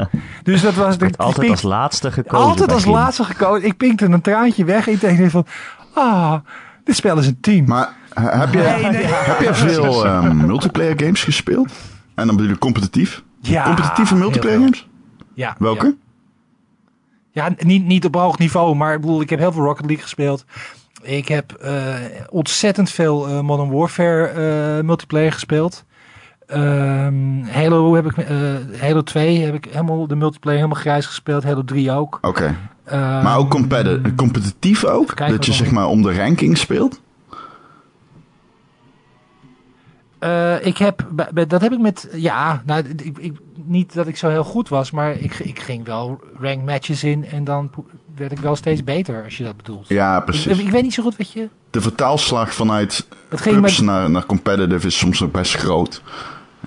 Dus 0.43 0.61
dat 0.63 0.75
was... 0.75 0.97
ik 0.97 1.17
Altijd 1.17 1.39
pink- 1.39 1.51
als 1.51 1.63
laatste 1.63 2.13
gekozen. 2.13 2.47
altijd 2.47 2.73
als 2.73 2.85
laatste 2.85 3.25
gekozen. 3.25 3.69
Ik 3.69 3.77
pinkte 3.77 4.05
een 4.05 4.21
traantje 4.21 4.65
weg. 4.65 4.87
Ik 4.87 5.01
dacht 5.01 5.31
van... 5.31 5.47
Ah, 5.97 6.35
dit 6.85 6.97
spel 6.97 7.19
is 7.19 7.27
een 7.27 7.41
team. 7.41 7.67
maar 7.67 7.93
eh, 8.15 8.41
heb 8.41 8.53
je, 8.53 8.59
Nee, 8.59 8.91
nee. 8.93 9.05
heb 9.07 9.41
je 9.41 9.55
veel 9.55 10.05
ehm, 10.07 10.47
multiplayer 10.47 10.95
games 11.01 11.25
gespeeld? 11.25 11.73
En 12.15 12.27
dan 12.27 12.37
bedoel 12.37 12.53
ik 12.53 12.59
competitief? 12.59 13.23
Ja, 13.41 13.65
Competitieve 13.65 14.15
multiplayer 14.15 14.59
games? 14.59 14.89
Ja, 15.35 15.55
Welke? 15.59 15.97
Ja, 17.33 17.45
Ja, 17.49 17.55
niet, 17.65 17.85
niet 17.85 18.05
op 18.05 18.15
hoog 18.15 18.39
niveau, 18.39 18.75
maar 18.75 18.95
ik 18.95 19.01
bedoel, 19.01 19.21
ik 19.21 19.31
heb 19.31 19.39
heel 19.39 19.53
veel 19.53 19.63
Rocket 19.63 19.85
League 19.87 20.03
gespeeld. 20.03 20.45
Ik 21.03 21.29
heb 21.29 21.53
eh, 21.53 21.95
ontzettend 22.31 22.91
veel 22.91 23.29
eh, 23.29 23.41
Modern 23.41 23.71
Warfare 23.71 24.27
eh, 24.27 24.85
multiplayer 24.85 25.33
gespeeld. 25.33 25.85
Ehm, 26.47 27.43
Halo 27.51 27.95
heb 27.95 28.07
ik, 28.07 28.17
eh, 28.17 28.37
Halo 28.81 29.03
2 29.03 29.41
heb 29.45 29.55
ik 29.55 29.65
helemaal 29.65 30.07
de 30.07 30.17
multiplayer 30.17 30.59
helemaal 30.61 30.81
grijs 30.83 31.07
gespeeld. 31.07 31.45
Halo 31.45 31.65
3 31.65 31.91
ook. 31.93 32.19
Oké. 32.21 32.57
Ehm, 32.87 33.23
Maar 33.23 33.37
ook 33.37 33.51
competi- 33.51 34.15
competitief 34.17 34.85
ook? 34.85 35.17
dat 35.29 35.47
je 35.47 35.53
zeg 35.53 35.71
maar 35.71 35.87
om 35.87 36.03
de 36.03 36.17
ranking 36.17 36.59
speelt? 36.59 37.01
Eh, 40.19 40.67
ik 40.67 40.79
heb, 40.79 41.07
dat 41.49 41.61
heb 41.61 41.73
ik 41.73 41.79
met, 41.79 42.09
ja, 42.13 42.63
nou, 42.67 42.83
ik, 42.97 43.19
ik, 43.19 43.33
niet 43.65 43.95
dat 43.95 44.07
ik 44.07 44.17
zo 44.17 44.29
heel 44.29 44.45
goed 44.45 44.69
was, 44.69 44.91
maar 44.91 45.13
ik, 45.21 45.39
ik 45.39 45.59
ging 45.61 45.85
wel 45.85 46.21
rank 46.41 46.65
matches 46.65 47.05
in 47.05 47.25
en 47.27 47.45
dan 47.45 47.71
werd 48.17 48.33
ik 48.33 48.39
wel 48.39 48.57
steeds 48.57 48.85
beter, 48.85 49.25
als 49.25 49.37
je 49.37 49.45
dat 49.45 49.57
bedoelt. 49.57 49.89
Ja, 49.89 50.21
precies. 50.21 50.59
ik 50.59 50.71
weet 50.71 50.83
niet 50.83 50.95
zo 50.95 51.03
goed 51.03 51.17
wat 51.17 51.31
je, 51.33 51.49
De 51.71 51.81
vertaalslag 51.81 52.55
vanuit 52.55 53.07
pubs 53.29 53.61
met, 53.61 53.81
naar, 53.81 54.11
naar 54.11 54.27
competitive 54.27 54.87
is 54.87 54.99
soms 54.99 55.21
nog 55.21 55.31
best 55.31 55.55
groot. 55.55 56.03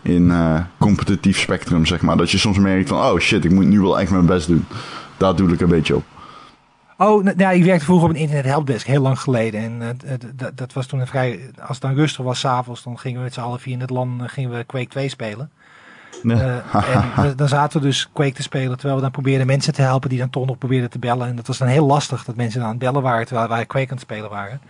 In 0.02 0.32
eh, 0.32 0.60
competitief 0.78 1.40
spectrum, 1.40 1.86
zeg 1.86 2.02
maar. 2.02 2.18
Dat 2.18 2.32
je 2.32 2.38
soms 2.38 2.58
merkt 2.58 2.90
van, 2.90 2.98
oh 3.12 3.20
shit, 3.20 3.46
ik 3.46 3.52
moet 3.52 3.66
nu 3.66 3.80
wel 3.82 4.00
echt 4.00 4.12
mijn 4.12 4.26
best 4.26 4.48
doen. 4.48 4.66
Daar 5.20 5.36
doe 5.36 5.54
ik 5.54 5.62
een 5.62 5.70
beetje 5.70 5.96
op. 5.96 6.04
oh, 6.98 7.24
nou, 7.24 7.38
ja, 7.38 7.52
ik 7.52 7.64
werkte 7.64 7.86
vroeger 7.86 8.10
op 8.10 8.14
een 8.16 8.20
internet 8.22 8.46
helpdesk, 8.46 8.88
heel 8.88 9.02
lang 9.02 9.20
geleden. 9.20 9.62
En 9.62 9.98
eh, 10.08 10.48
dat 10.56 10.74
was 10.74 10.86
toen 10.86 11.00
een 11.00 11.08
vrij, 11.08 11.40
als 11.60 11.70
het 11.70 11.82
dan 11.82 11.94
rustig 11.96 12.26
was 12.26 12.40
s'avonds, 12.40 12.84
dan 12.84 13.00
gingen 13.00 13.18
we 13.18 13.24
met 13.24 13.34
z'n 13.34 13.40
allen 13.40 13.60
via 13.60 13.74
in 13.74 13.80
het 13.82 13.90
land, 13.90 14.22
eh, 14.22 14.28
gingen 14.30 14.50
we 14.58 14.64
Quake 14.64 14.88
2 14.88 15.10
spelen. 15.10 15.50
Ja. 16.24 16.64
Eh, 16.72 16.94
en 16.96 17.24
dan- 17.24 17.34
dan 17.36 17.48
zaten 17.48 17.80
we 17.82 17.86
dus 17.88 18.10
Quake 18.14 18.34
te 18.34 18.42
spelen, 18.42 18.72
terwijl 18.74 18.96
we 18.96 19.02
dan 19.02 19.12
probeerden 19.12 19.48
mensen 19.48 19.74
te 19.74 19.82
helpen 19.82 20.10
die 20.10 20.20
dan 20.20 20.30
toch 20.30 20.46
nog 20.46 20.58
probeerden 20.58 20.90
te 20.90 21.00
bellen. 21.00 21.28
En 21.28 21.36
dat 21.36 21.48
was 21.48 21.58
dan 21.58 21.68
heel 21.68 21.86
lastig 21.86 22.24
dat 22.26 22.36
mensen 22.36 22.60
dan 22.60 22.70
aan 22.70 22.76
het 22.76 22.84
bellen 22.84 23.02
waren, 23.02 23.26
terwijl 23.26 23.48
wij 23.48 23.66
Quake 23.66 23.90
aan 23.90 23.94
het 23.98 24.02
spelen 24.06 24.30
waren. 24.30 24.62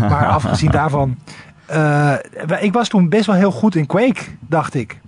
Maar 0.00 0.26
afgezien 0.26 0.70
daarvan, 0.70 1.18
ik 2.60 2.72
was 2.72 2.88
toen 2.88 3.08
best 3.08 3.26
wel 3.26 3.34
heel 3.36 3.50
goed 3.52 3.74
in 3.74 3.86
Quake, 3.86 4.22
dacht 4.40 4.74
ik. 4.74 5.00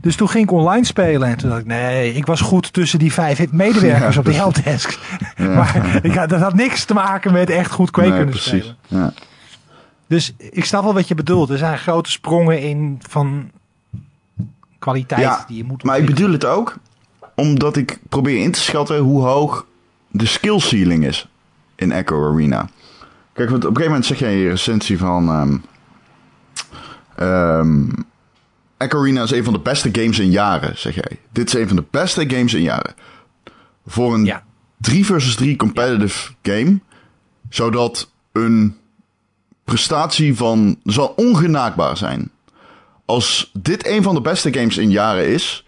Dus 0.00 0.16
toen 0.16 0.28
ging 0.28 0.44
ik 0.44 0.50
online 0.50 0.84
spelen 0.84 1.28
en 1.28 1.36
toen 1.36 1.48
dacht 1.48 1.60
ik, 1.60 1.66
nee, 1.66 2.14
ik 2.14 2.26
was 2.26 2.40
goed 2.40 2.72
tussen 2.72 2.98
die 2.98 3.12
vijf 3.12 3.52
medewerkers 3.52 4.14
Ja, 4.14 4.20
op 4.20 4.26
de 4.26 4.32
helpdesk. 4.34 4.98
Maar 5.36 6.00
ik 6.02 6.14
had, 6.14 6.28
dat 6.28 6.40
had 6.40 6.54
niks 6.54 6.84
te 6.84 6.94
maken 6.94 7.32
met 7.32 7.50
echt 7.50 7.70
goed 7.70 7.90
Quake 7.90 8.08
Nee, 8.08 8.18
kunnen 8.18 8.34
precies. 8.34 8.74
spelen. 8.86 9.04
Ja. 9.04 9.12
Dus 10.06 10.34
ik 10.38 10.64
snap 10.64 10.82
wel 10.82 10.94
wat 10.94 11.08
je 11.08 11.14
bedoelt. 11.14 11.50
Er 11.50 11.58
zijn 11.58 11.78
grote 11.78 12.10
sprongen 12.10 12.60
in 12.62 13.00
van 13.08 13.50
kwaliteit 14.78 15.20
Ja, 15.20 15.44
die 15.48 15.56
je 15.56 15.64
moet 15.64 15.82
Maar 15.82 15.98
ik 15.98 16.06
bedoel 16.06 16.32
het 16.32 16.44
ook 16.44 16.76
omdat 17.34 17.76
ik 17.76 17.98
probeer 18.08 18.42
in 18.42 18.50
te 18.52 18.60
schatten 18.60 18.98
hoe 18.98 19.22
hoog 19.22 19.66
de 20.10 20.26
skill 20.26 20.58
ceiling 20.58 21.04
is 21.04 21.28
in 21.74 21.92
Echo 21.92 22.32
Arena. 22.32 22.68
Kijk, 23.32 23.50
want 23.50 23.64
op 23.64 23.70
een 23.70 23.76
gegeven 23.76 23.84
moment 23.84 24.06
zeg 24.06 24.18
jij 24.18 24.32
in 24.32 24.38
je 24.38 24.48
recensie 24.48 24.98
van... 24.98 25.28
ehm, 25.28 25.56
ehm, 27.16 27.88
Echo 28.78 28.98
Arena 28.98 29.22
is 29.22 29.30
een 29.30 29.44
van 29.44 29.52
de 29.52 29.58
beste 29.58 29.88
games 29.92 30.18
in 30.18 30.30
jaren, 30.30 30.78
zeg 30.78 30.94
jij. 30.94 31.18
Dit 31.32 31.46
is 31.46 31.60
een 31.60 31.66
van 31.66 31.76
de 31.76 31.84
beste 31.90 32.30
games 32.30 32.54
in 32.54 32.62
jaren. 32.62 32.94
Voor 33.86 34.14
een 34.14 34.24
Ja. 34.24 34.44
3 34.80 35.04
versus 35.06 35.34
3 35.34 35.56
competitive 35.56 36.32
game, 36.42 36.80
zodat 37.48 38.10
een 38.32 38.76
prestatie 39.64 40.36
van 40.36 40.78
zal 40.84 41.12
ongenaakbaar 41.16 41.96
zijn. 41.96 42.30
Als 43.04 43.50
dit 43.52 43.86
een 43.86 44.02
van 44.02 44.14
de 44.14 44.20
beste 44.20 44.52
games 44.52 44.76
in 44.78 44.90
jaren 44.90 45.28
is, 45.28 45.64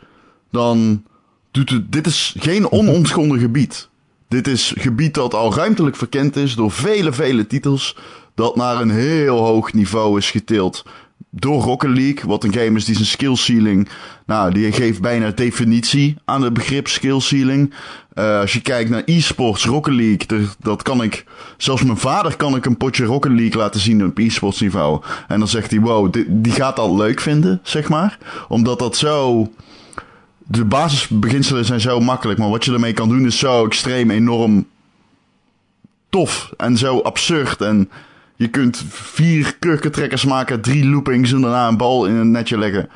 dan 0.50 1.04
doet 1.50 1.70
het, 1.70 1.92
dit 1.92 2.06
is 2.06 2.34
geen 2.38 2.70
onontgonnen 2.78 3.38
gebied. 3.38 3.88
Dit 4.28 4.46
is 4.46 4.74
gebied 4.76 5.14
dat 5.14 5.34
al 5.34 5.54
ruimtelijk 5.54 5.96
verkend 5.96 6.36
is 6.36 6.54
door 6.54 6.70
vele, 6.70 7.12
vele 7.12 7.46
titels. 7.46 7.96
Dat 8.34 8.56
naar 8.56 8.80
een 8.80 8.90
heel 8.90 9.38
hoog 9.38 9.72
niveau 9.72 10.18
is 10.18 10.30
getild 10.30 10.84
door 11.30 11.62
Rocket 11.62 11.90
League. 11.90 12.22
Wat 12.26 12.44
een 12.44 12.52
game 12.52 12.76
is 12.76 12.84
die 12.84 12.94
zijn 12.94 13.06
skill 13.06 13.34
ceiling. 13.36 13.88
Nou, 14.26 14.52
die 14.52 14.72
geeft 14.72 15.00
bijna 15.00 15.30
definitie 15.30 16.16
aan 16.24 16.42
het 16.42 16.52
begrip 16.52 16.88
skill 16.88 17.20
ceiling. 17.20 17.74
Eh, 18.14 18.40
als 18.40 18.52
je 18.52 18.60
kijkt 18.60 18.90
naar 18.90 19.02
e-sports, 19.04 19.64
Rocket 19.64 19.94
League, 19.94 20.26
er- 20.38 20.54
dat 20.58 20.82
kan 20.82 21.02
ik. 21.02 21.24
Zelfs 21.56 21.82
mijn 21.82 21.96
vader 21.98 22.36
kan 22.36 22.56
ik 22.56 22.64
een 22.66 22.76
potje 22.76 23.04
Rocket 23.04 23.32
League 23.32 23.60
laten 23.60 23.80
zien 23.80 24.04
op 24.04 24.18
e-sports 24.18 24.60
niveau. 24.60 25.02
En 25.28 25.38
dan 25.38 25.48
zegt 25.48 25.70
hij: 25.70 25.80
wow, 25.80 26.12
di- 26.12 26.24
die 26.28 26.52
gaat 26.52 26.76
dat 26.76 26.90
leuk 26.90 27.20
vinden, 27.20 27.60
zeg 27.62 27.88
maar. 27.88 28.18
Omdat 28.48 28.78
dat 28.78 28.96
zo 28.96 29.48
de 30.38 30.64
basisbeginselen 30.64 31.64
zijn 31.64 31.80
zo 31.80 32.00
makkelijk, 32.00 32.38
maar 32.38 32.48
wat 32.50 32.64
je 32.64 32.72
ermee 32.72 32.92
kan 32.92 33.08
doen 33.08 33.26
is 33.26 33.38
zo 33.38 33.64
extreem 33.66 34.10
enorm 34.10 34.66
tof 36.08 36.52
en 36.56 36.76
zo 36.76 36.98
absurd. 37.00 37.60
En 37.60 37.90
je 38.40 38.48
kunt 38.48 38.82
vier 38.88 39.56
kurkentrekkers 39.58 40.24
maken, 40.24 40.60
drie 40.60 40.86
loopings 40.86 41.32
en 41.32 41.40
daarna 41.40 41.68
een 41.68 41.76
bal 41.76 42.06
in 42.06 42.14
een 42.14 42.30
netje 42.30 42.58
leggen. 42.58 42.88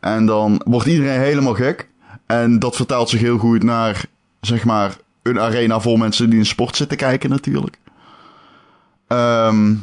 En 0.00 0.26
dan 0.26 0.60
wordt 0.64 0.86
iedereen 0.86 1.20
helemaal 1.20 1.54
gek. 1.54 1.88
En 2.26 2.58
dat 2.58 2.76
vertaalt 2.76 3.08
zich 3.08 3.20
heel 3.20 3.38
goed 3.38 3.62
naar, 3.62 4.04
zeg 4.40 4.64
maar, 4.64 4.96
een 5.22 5.40
arena 5.40 5.80
vol 5.80 5.96
mensen 5.96 6.30
die 6.30 6.38
een 6.38 6.46
sport 6.46 6.76
zitten 6.76 6.96
kijken 6.96 7.30
natuurlijk. 7.30 7.78
Ehm, 9.06 9.74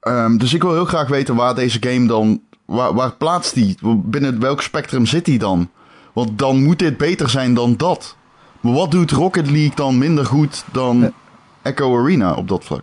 ehm, 0.00 0.36
dus 0.36 0.54
ik 0.54 0.62
wil 0.62 0.72
heel 0.72 0.84
graag 0.84 1.08
weten 1.08 1.34
waar 1.34 1.54
deze 1.54 1.78
game 1.80 2.06
dan 2.06 2.40
Waar, 2.64 2.94
waar 2.94 3.12
plaatst 3.12 3.54
die? 3.54 3.76
Binnen 3.82 4.40
welk 4.40 4.62
spectrum 4.62 5.06
zit 5.06 5.24
die 5.24 5.38
dan? 5.38 5.70
Want 6.12 6.38
dan 6.38 6.62
moet 6.62 6.78
dit 6.78 6.96
beter 6.96 7.30
zijn 7.30 7.54
dan 7.54 7.76
dat. 7.76 8.16
Maar 8.60 8.72
wat 8.72 8.90
doet 8.90 9.10
Rocket 9.10 9.50
League 9.50 9.74
dan 9.74 9.98
minder 9.98 10.26
goed 10.26 10.64
dan 10.72 11.12
Echo 11.64 11.98
Arena 12.00 12.34
op 12.34 12.48
dat 12.48 12.64
vlak? 12.64 12.82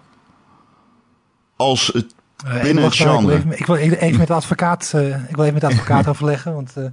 Als 1.55 1.87
het 1.93 2.13
Eh, 2.45 2.61
binnen 2.61 2.83
het 2.83 2.99
maar, 2.99 3.13
ik 3.19 3.21
wil 3.25 3.29
even- 3.29 3.51
Ik 3.59 3.65
wil 3.65 3.75
even 3.75 3.99
even 3.99 4.17
met 4.19 4.27
de 4.27 4.33
advocaat, 4.33 4.91
eh, 4.95 5.07
ik 5.07 5.35
wil 5.35 5.43
even 5.45 5.53
met 5.53 5.61
de 5.61 5.67
advocaat 5.67 6.07
overleggen, 6.13 6.53
want 6.53 6.71
eh, 6.75 6.83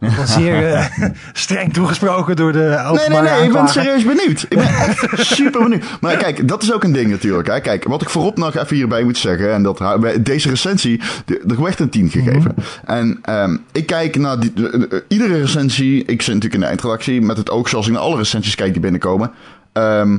ik 0.00 0.16
ben 0.16 0.28
zeer 0.28 0.72
eh, 0.72 0.86
streng 1.32 1.72
toegesproken 1.72 2.36
door 2.36 2.52
de 2.52 2.90
Nee, 2.94 3.08
nee, 3.20 3.30
nee, 3.30 3.44
ik 3.46 3.52
ben 3.52 3.68
serieus 3.68 4.04
benieuwd. 4.04 4.42
Ik 4.42 4.48
ben 4.48 4.66
echt 4.68 5.08
super 5.36 5.62
benieuwd. 5.62 5.84
Maar 6.00 6.16
kijk, 6.16 6.48
dat 6.48 6.62
is 6.62 6.72
ook 6.72 6.84
een 6.84 6.92
ding 6.92 7.10
natuurlijk. 7.10 7.48
Hè. 7.48 7.60
Kijk, 7.60 7.84
wat 7.84 8.02
ik 8.02 8.10
voorop 8.10 8.36
nog 8.36 8.56
even 8.56 8.76
hierbij 8.76 9.04
moet 9.04 9.18
zeggen, 9.18 9.52
en 9.52 9.62
dat 9.62 9.82
deze 10.20 10.48
recensie, 10.48 11.00
er 11.48 11.62
werd 11.62 11.80
een 11.80 11.90
10 11.90 12.10
gegeven. 12.10 12.54
En 12.84 13.18
ehm, 13.22 13.56
ik 13.72 13.86
kijk 13.86 14.16
naar 14.16 14.40
die, 14.40 14.52
eh, 14.54 14.82
eh, 14.82 15.00
iedere 15.08 15.38
recensie, 15.40 15.98
ik 16.04 16.22
zit 16.22 16.34
natuurlijk 16.34 16.54
in 16.54 16.60
de 16.60 16.66
eindredactie, 16.66 17.20
met 17.20 17.36
het 17.36 17.50
oog 17.50 17.68
zoals 17.68 17.86
ik 17.86 17.92
naar 17.92 18.02
alle 18.02 18.16
recensies 18.16 18.54
kijk 18.54 18.72
die 18.72 18.82
binnenkomen. 18.82 19.30
Ehm, 19.72 20.18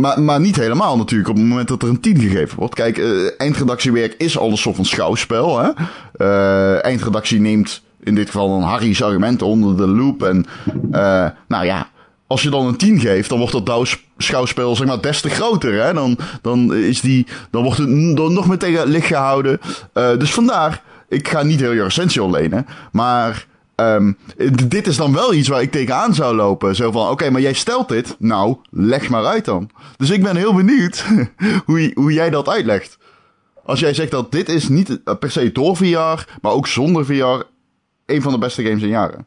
maar, 0.00 0.22
maar 0.22 0.40
niet 0.40 0.56
helemaal 0.56 0.96
natuurlijk 0.96 1.30
op 1.30 1.36
het 1.36 1.44
moment 1.44 1.68
dat 1.68 1.82
er 1.82 1.88
een 1.88 2.00
10 2.00 2.18
gegeven 2.18 2.58
wordt. 2.58 2.74
Kijk, 2.74 2.98
eh, 2.98 3.40
eindredactiewerk 3.40 4.14
is 4.18 4.38
al 4.38 4.50
een 4.50 4.56
soort 4.56 4.76
van 4.76 4.84
schouwspel. 4.84 5.58
Hè? 5.58 5.70
Eh, 6.12 6.84
eindredactie 6.84 7.40
neemt 7.40 7.82
in 8.02 8.14
dit 8.14 8.26
geval 8.26 8.48
dan 8.48 8.68
Harry's 8.68 9.02
argumenten 9.02 9.46
onder 9.46 9.76
de 9.76 9.86
loep. 9.86 10.22
En 10.22 10.46
eh, 10.90 11.26
nou 11.48 11.64
ja, 11.64 11.88
als 12.26 12.42
je 12.42 12.50
dan 12.50 12.66
een 12.66 12.76
10 12.76 13.00
geeft, 13.00 13.28
dan 13.28 13.38
wordt 13.38 13.66
dat 13.66 13.98
schouwspel 14.18 14.76
zeg 14.76 14.86
maar 14.86 15.00
des 15.00 15.20
te 15.20 15.28
groter. 15.28 15.84
Hè? 15.84 15.92
Dan, 15.92 16.18
dan, 16.42 16.74
is 16.74 17.00
die, 17.00 17.26
dan 17.50 17.62
wordt 17.62 17.78
het 17.78 18.16
dan 18.16 18.32
nog 18.32 18.48
meer 18.48 18.58
tegen 18.58 18.88
licht 18.88 19.06
gehouden. 19.06 19.60
Eh, 19.92 20.16
dus 20.18 20.32
vandaar, 20.32 20.82
ik 21.08 21.28
ga 21.28 21.42
niet 21.42 21.60
heel 21.60 21.72
je 21.72 21.82
recensie 21.82 22.22
ontlenen. 22.22 22.66
Maar 22.92 23.46
ehm, 23.76 24.12
dit 24.68 24.86
is 24.86 24.96
dan 24.96 25.12
wel 25.12 25.34
iets 25.34 25.48
waar 25.48 25.62
ik 25.62 25.70
tegenaan 25.70 26.14
zou 26.14 26.34
lopen. 26.36 26.76
Zo 26.76 26.90
van, 26.90 27.08
oké, 27.10 27.30
maar 27.30 27.40
jij 27.40 27.52
stelt 27.52 27.88
dit. 27.88 28.16
Nou, 28.18 28.56
leg 28.70 29.08
maar 29.08 29.24
uit 29.26 29.44
dan. 29.44 29.70
Dus 29.96 30.10
ik 30.10 30.22
ben 30.22 30.36
heel 30.36 30.54
benieuwd 30.54 31.04
hoe, 31.66 31.90
hoe 31.94 32.12
jij 32.12 32.30
dat 32.30 32.48
uitlegt. 32.48 32.98
Als 33.64 33.80
jij 33.80 33.94
zegt 33.94 34.10
dat 34.10 34.32
dit 34.32 34.48
is 34.48 34.68
niet 34.68 35.02
eh, 35.04 35.14
per 35.18 35.30
se 35.30 35.52
door 35.52 35.76
VR, 35.76 36.24
maar 36.40 36.52
ook 36.52 36.66
zonder 36.66 37.04
VR 37.06 37.42
een 38.06 38.22
van 38.22 38.32
de 38.32 38.38
beste 38.38 38.62
games 38.62 38.82
in 38.82 38.88
jaren. 38.88 39.26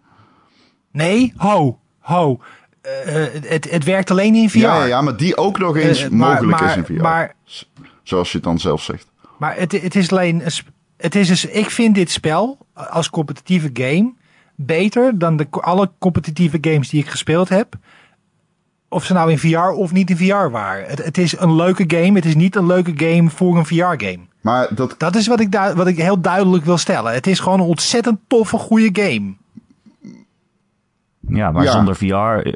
Nee, 0.92 1.34
ho, 1.38 1.80
ho. 2.00 2.40
Eh, 2.82 3.26
eh, 3.26 3.44
het, 3.44 3.70
het 3.72 3.84
werkt 3.84 4.12
alleen 4.12 4.36
in 4.36 4.50
VR. 4.50 4.58
Ja, 4.58 4.84
ja, 4.86 5.02
maar 5.02 5.18
die 5.18 5.38
ook 5.38 5.58
nog 5.60 5.78
eens 5.78 6.10
maar- 6.10 6.30
mogelijk 6.32 6.60
maar- 6.62 6.70
is 6.70 6.76
in 6.76 6.86
VR. 6.86 7.02
Maar, 7.02 7.36
Zoals 8.04 8.30
je 8.32 8.36
het 8.38 8.46
dan 8.46 8.60
zelf 8.60 8.82
zegt. 8.84 9.08
maar 9.38 9.56
het, 9.58 9.72
het 9.82 9.96
is 9.96 10.12
alleen. 10.12 10.42
Het 10.98 11.16
is 11.16 11.28
dus, 11.28 11.46
ik 11.46 11.70
vind 11.70 11.96
dit 11.96 12.12
spel 12.12 12.58
als 12.74 13.10
competitieve 13.10 13.70
game 13.74 14.14
beter 14.65 15.17
dan 15.19 15.38
de, 15.38 15.48
alle 15.50 15.89
competitieve 16.00 16.58
games 16.62 16.89
die 16.89 17.02
ik 17.02 17.10
gespeeld 17.10 17.50
heb. 17.50 17.76
Of 18.89 19.06
ze 19.06 19.13
nou 19.13 19.32
in 19.32 19.39
VR 19.39 19.58
of 19.58 19.91
niet 19.91 20.10
in 20.10 20.17
VR 20.17 20.50
waren. 20.50 20.89
Het, 20.89 21.04
het 21.06 21.17
is 21.17 21.39
een 21.39 21.56
leuke 21.56 21.84
game. 21.88 22.13
Het 22.13 22.26
is 22.26 22.36
niet 22.36 22.56
een 22.56 22.65
leuke 22.65 22.91
game 22.95 23.30
voor 23.30 23.58
een 23.58 23.65
VR-game. 23.65 24.19
Maar 24.41 24.67
dat, 24.76 24.95
Dat 24.98 25.15
is 25.15 25.28
wat 25.28 25.39
ik, 25.39 25.52
du- 25.52 25.74
wat 25.76 25.88
ik 25.88 25.98
heel 25.98 26.22
duidelijk 26.22 26.65
wil 26.65 26.78
stellen. 26.78 27.13
Het 27.13 27.28
is 27.28 27.39
gewoon 27.39 27.60
een 27.60 27.65
ontzettend 27.65 28.19
toffe, 28.28 28.58
goede 28.58 28.89
game. 29.04 29.34
Ja, 31.28 31.52
maar 31.52 31.63
Ja. 31.63 31.72
zonder 31.72 31.95
VR... 31.95 32.06
eh, 32.48 32.54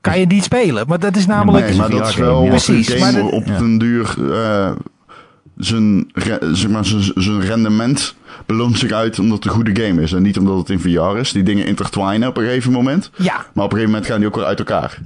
Kan 0.00 0.18
je 0.20 0.26
niet 0.26 0.44
spelen. 0.44 0.86
Maar 0.88 0.98
dat 0.98 1.16
is 1.16 1.26
namelijk. 1.26 1.66
nee, 1.68 1.76
maar 1.76 1.90
dat 1.90 2.08
is 2.08 2.14
wel 2.16 2.38
ja. 2.38 2.42
een 2.44 2.48
Precies, 2.48 2.88
maar 2.98 2.98
game 3.12 3.22
dat- 3.22 3.32
op 3.32 3.46
Ja. 3.46 3.58
den 3.58 3.78
duur 3.78 4.32
eh, 4.32 4.70
zijn, 5.60 6.10
zeg 6.52 6.68
maar, 6.68 6.84
zijn, 6.84 7.12
zijn 7.14 7.40
rendement 7.40 8.14
beloont 8.46 8.78
zich 8.78 8.92
uit 8.92 9.18
omdat 9.18 9.36
het 9.36 9.44
een 9.44 9.50
goede 9.50 9.82
game 9.82 10.02
is. 10.02 10.12
En 10.12 10.22
niet 10.22 10.38
omdat 10.38 10.58
het 10.58 10.70
in 10.70 10.80
VR 10.80 11.18
is. 11.18 11.32
Die 11.32 11.42
dingen 11.42 11.66
intertwinen 11.66 12.28
op 12.28 12.36
een 12.36 12.44
gegeven 12.44 12.72
moment. 12.72 13.10
Ja, 13.16 13.34
Maar 13.34 13.64
op 13.64 13.72
een 13.72 13.78
gegeven 13.78 13.90
moment 13.90 14.06
gaan 14.06 14.18
die 14.18 14.28
ook 14.28 14.34
weer 14.34 14.44
uit 14.44 14.58
elkaar. 14.58 14.98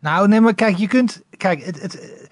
Nou, 0.00 0.28
nee, 0.28 0.40
maar 0.40 0.54
kijk, 0.54 0.76
je 0.76 0.86
kunt, 0.86 1.22
kijk, 1.36 1.64
het, 1.64 1.82
het, 1.82 2.25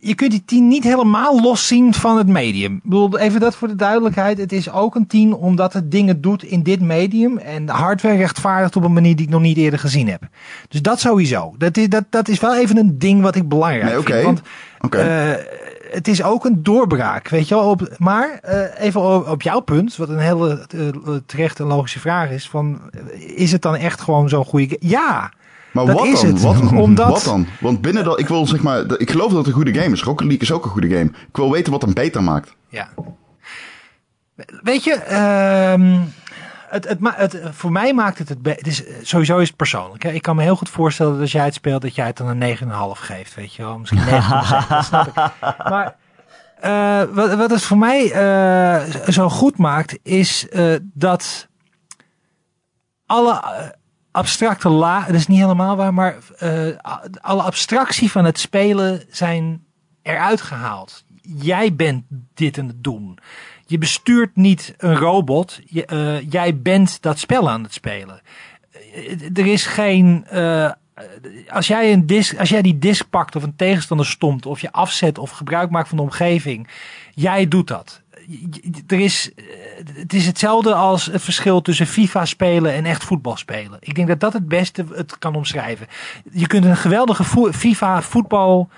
je 0.00 0.14
kunt 0.14 0.30
die 0.30 0.42
10 0.44 0.68
niet 0.68 0.84
helemaal 0.84 1.40
loszien 1.40 1.94
van 1.94 2.16
het 2.16 2.26
medium. 2.26 2.74
Ik 2.74 2.82
bedoel, 2.82 3.18
even 3.18 3.40
dat 3.40 3.54
voor 3.54 3.68
de 3.68 3.74
duidelijkheid. 3.76 4.38
Het 4.38 4.52
is 4.52 4.70
ook 4.70 4.94
een 4.94 5.06
10 5.06 5.34
omdat 5.34 5.72
het 5.72 5.90
dingen 5.90 6.20
doet 6.20 6.42
in 6.42 6.62
dit 6.62 6.80
medium. 6.80 7.38
En 7.38 7.66
de 7.66 7.72
hardware 7.72 8.16
rechtvaardigt 8.16 8.76
op 8.76 8.84
een 8.84 8.92
manier 8.92 9.16
die 9.16 9.26
ik 9.26 9.32
nog 9.32 9.40
niet 9.40 9.56
eerder 9.56 9.78
gezien 9.78 10.08
heb. 10.08 10.22
Dus 10.68 10.82
dat 10.82 11.00
sowieso. 11.00 11.54
Dat 11.58 11.76
is, 11.76 11.88
dat, 11.88 12.04
dat 12.10 12.28
is 12.28 12.40
wel 12.40 12.56
even 12.56 12.76
een 12.76 12.98
ding 12.98 13.22
wat 13.22 13.34
ik 13.34 13.48
belangrijk 13.48 13.94
Nee, 13.94 14.02
vind. 14.02 14.24
Want 14.24 14.40
Oké. 14.80 14.98
eh, 14.98 15.44
het 15.90 16.08
is 16.08 16.22
ook 16.22 16.44
een 16.44 16.62
doorbraak, 16.62 17.28
weet 17.28 17.48
je 17.48 17.54
wel. 17.54 17.70
Op, 17.70 17.88
maar 17.98 18.38
eh, 18.42 18.84
even 18.86 19.00
op, 19.00 19.28
op 19.28 19.42
jouw 19.42 19.60
punt, 19.60 19.96
wat 19.96 20.08
een 20.08 20.18
hele 20.18 20.66
uh, 20.74 20.88
terechte 21.26 21.62
en 21.62 21.68
logische 21.68 22.00
vraag 22.00 22.30
is. 22.30 22.48
Van, 22.48 22.80
eh, 22.92 23.38
is 23.38 23.52
het 23.52 23.62
dan 23.62 23.76
echt 23.76 24.00
gewoon 24.00 24.28
zo'n 24.28 24.44
goede... 24.44 24.76
Ja, 24.80 25.32
Maar 25.72 25.86
Dat 25.86 25.96
wat 25.98 26.06
is 26.06 26.20
dan? 26.20 26.30
het. 26.30 26.40
Wat, 26.40 26.72
Omdat- 26.84 27.08
wat 27.08 27.24
dan? 27.24 27.46
Want 27.60 27.80
binnen 27.80 28.04
dat, 28.04 28.18
ik 28.20 28.28
wil 28.28 28.46
zeg 28.46 28.62
maar, 28.62 28.98
ik 28.98 29.10
geloof 29.10 29.28
dat 29.28 29.38
het 29.38 29.46
een 29.46 29.52
goede 29.52 29.74
game 29.80 29.92
is. 29.94 30.02
Rocket 30.02 30.26
League 30.26 30.42
is 30.42 30.52
ook 30.52 30.64
een 30.64 30.70
goede 30.70 30.88
game. 30.88 31.04
Ik 31.28 31.36
wil 31.36 31.50
weten 31.50 31.72
wat 31.72 31.82
hem 31.82 31.94
beter 31.94 32.22
maakt. 32.22 32.54
Ja. 32.68 32.88
Weet 34.62 34.84
je, 34.84 34.94
ehm, 34.94 35.98
het, 36.68 36.88
het, 36.88 36.98
ma- 37.00 37.14
het, 37.16 37.40
voor 37.50 37.72
mij 37.72 37.94
maakt 37.94 38.18
het 38.18 38.28
het, 38.28 38.38
het 38.42 38.66
is, 38.66 38.82
sowieso 39.02 39.38
is 39.38 39.46
het 39.48 39.56
persoonlijk. 39.56 40.02
Hè? 40.02 40.10
Ik 40.10 40.22
kan 40.22 40.36
me 40.36 40.42
heel 40.42 40.56
goed 40.56 40.68
voorstellen 40.68 41.12
dat 41.12 41.20
als 41.20 41.32
jij 41.32 41.44
het 41.44 41.54
speelt, 41.54 41.82
dat 41.82 41.94
jij 41.94 42.06
het 42.06 42.16
dan 42.16 42.28
een 42.42 42.56
9,5 42.58 42.64
geeft. 42.92 43.34
Weet 43.34 43.54
je 43.54 43.62
wel, 43.62 43.78
misschien 43.78 44.00
9,7. 44.00 44.68
dat 44.68 44.84
snap 44.90 45.06
ik. 45.06 45.14
Maar 45.68 45.96
eh, 46.60 47.02
wat, 47.14 47.34
wat 47.34 47.50
het 47.50 47.62
voor 47.62 47.78
mij 47.78 48.12
eh, 48.12 49.08
zo 49.08 49.28
goed 49.28 49.58
maakt, 49.58 49.98
is 50.02 50.48
eh, 50.48 50.74
dat 50.82 51.48
alle 53.06 53.32
eh, 53.32 53.66
abstracte 54.10 54.68
la, 54.68 55.04
dat 55.06 55.14
is 55.14 55.26
niet 55.26 55.40
helemaal 55.40 55.76
waar, 55.76 55.94
maar 55.94 56.16
eh, 56.38 56.66
alle 57.20 57.42
abstractie 57.42 58.10
van 58.10 58.24
het 58.24 58.38
spelen 58.38 59.02
zijn 59.10 59.64
eruit 60.02 60.40
gehaald. 60.40 61.04
Jij 61.22 61.74
bent 61.74 62.04
dit 62.34 62.58
aan 62.58 62.66
het 62.66 62.84
doen. 62.84 63.18
Je 63.66 63.78
bestuurt 63.78 64.36
niet 64.36 64.74
een 64.78 64.96
robot. 64.96 65.60
Je, 65.66 65.84
eh, 65.84 66.30
jij 66.30 66.60
bent 66.60 67.02
dat 67.02 67.18
spel 67.18 67.50
aan 67.50 67.62
het 67.62 67.72
spelen. 67.72 68.20
Eh, 68.94 69.38
Er 69.38 69.46
is 69.46 69.66
geen. 69.66 70.26
als, 71.48 71.66
jij 71.66 71.92
een 71.92 72.06
disc, 72.06 72.38
als 72.38 72.48
jij 72.48 72.62
die 72.62 72.78
disc 72.78 73.10
pakt 73.10 73.36
of 73.36 73.42
een 73.42 73.56
tegenstander 73.56 74.06
stomt, 74.06 74.46
of 74.46 74.60
je 74.60 74.72
afzet 74.72 75.18
of 75.18 75.30
gebruik 75.30 75.70
maakt 75.70 75.88
van 75.88 75.96
de 75.96 76.02
omgeving, 76.02 76.68
jij 77.14 77.48
doet 77.48 77.68
dat. 77.68 78.02
Je- 78.26 78.82
Er 78.86 79.00
is, 79.00 79.30
eh, 79.34 79.44
het 79.94 80.12
is 80.12 80.26
hetzelfde 80.26 80.74
als 80.74 81.06
het 81.06 81.22
verschil 81.22 81.60
tussen 81.60 81.86
FIFA 81.86 82.24
spelen 82.24 82.72
en 82.72 82.84
echt 82.84 83.04
voetbal 83.04 83.36
spelen. 83.36 83.78
Ik 83.80 83.94
denk 83.94 84.08
dat 84.08 84.20
dat 84.20 84.32
het 84.32 84.48
beste 84.48 84.84
het 84.94 85.18
kan 85.18 85.34
omschrijven. 85.34 85.86
Je 86.32 86.46
kunt 86.46 86.64
een 86.64 86.76
geweldige 86.76 87.24
FIFA 87.52 88.02
voetbal 88.02 88.68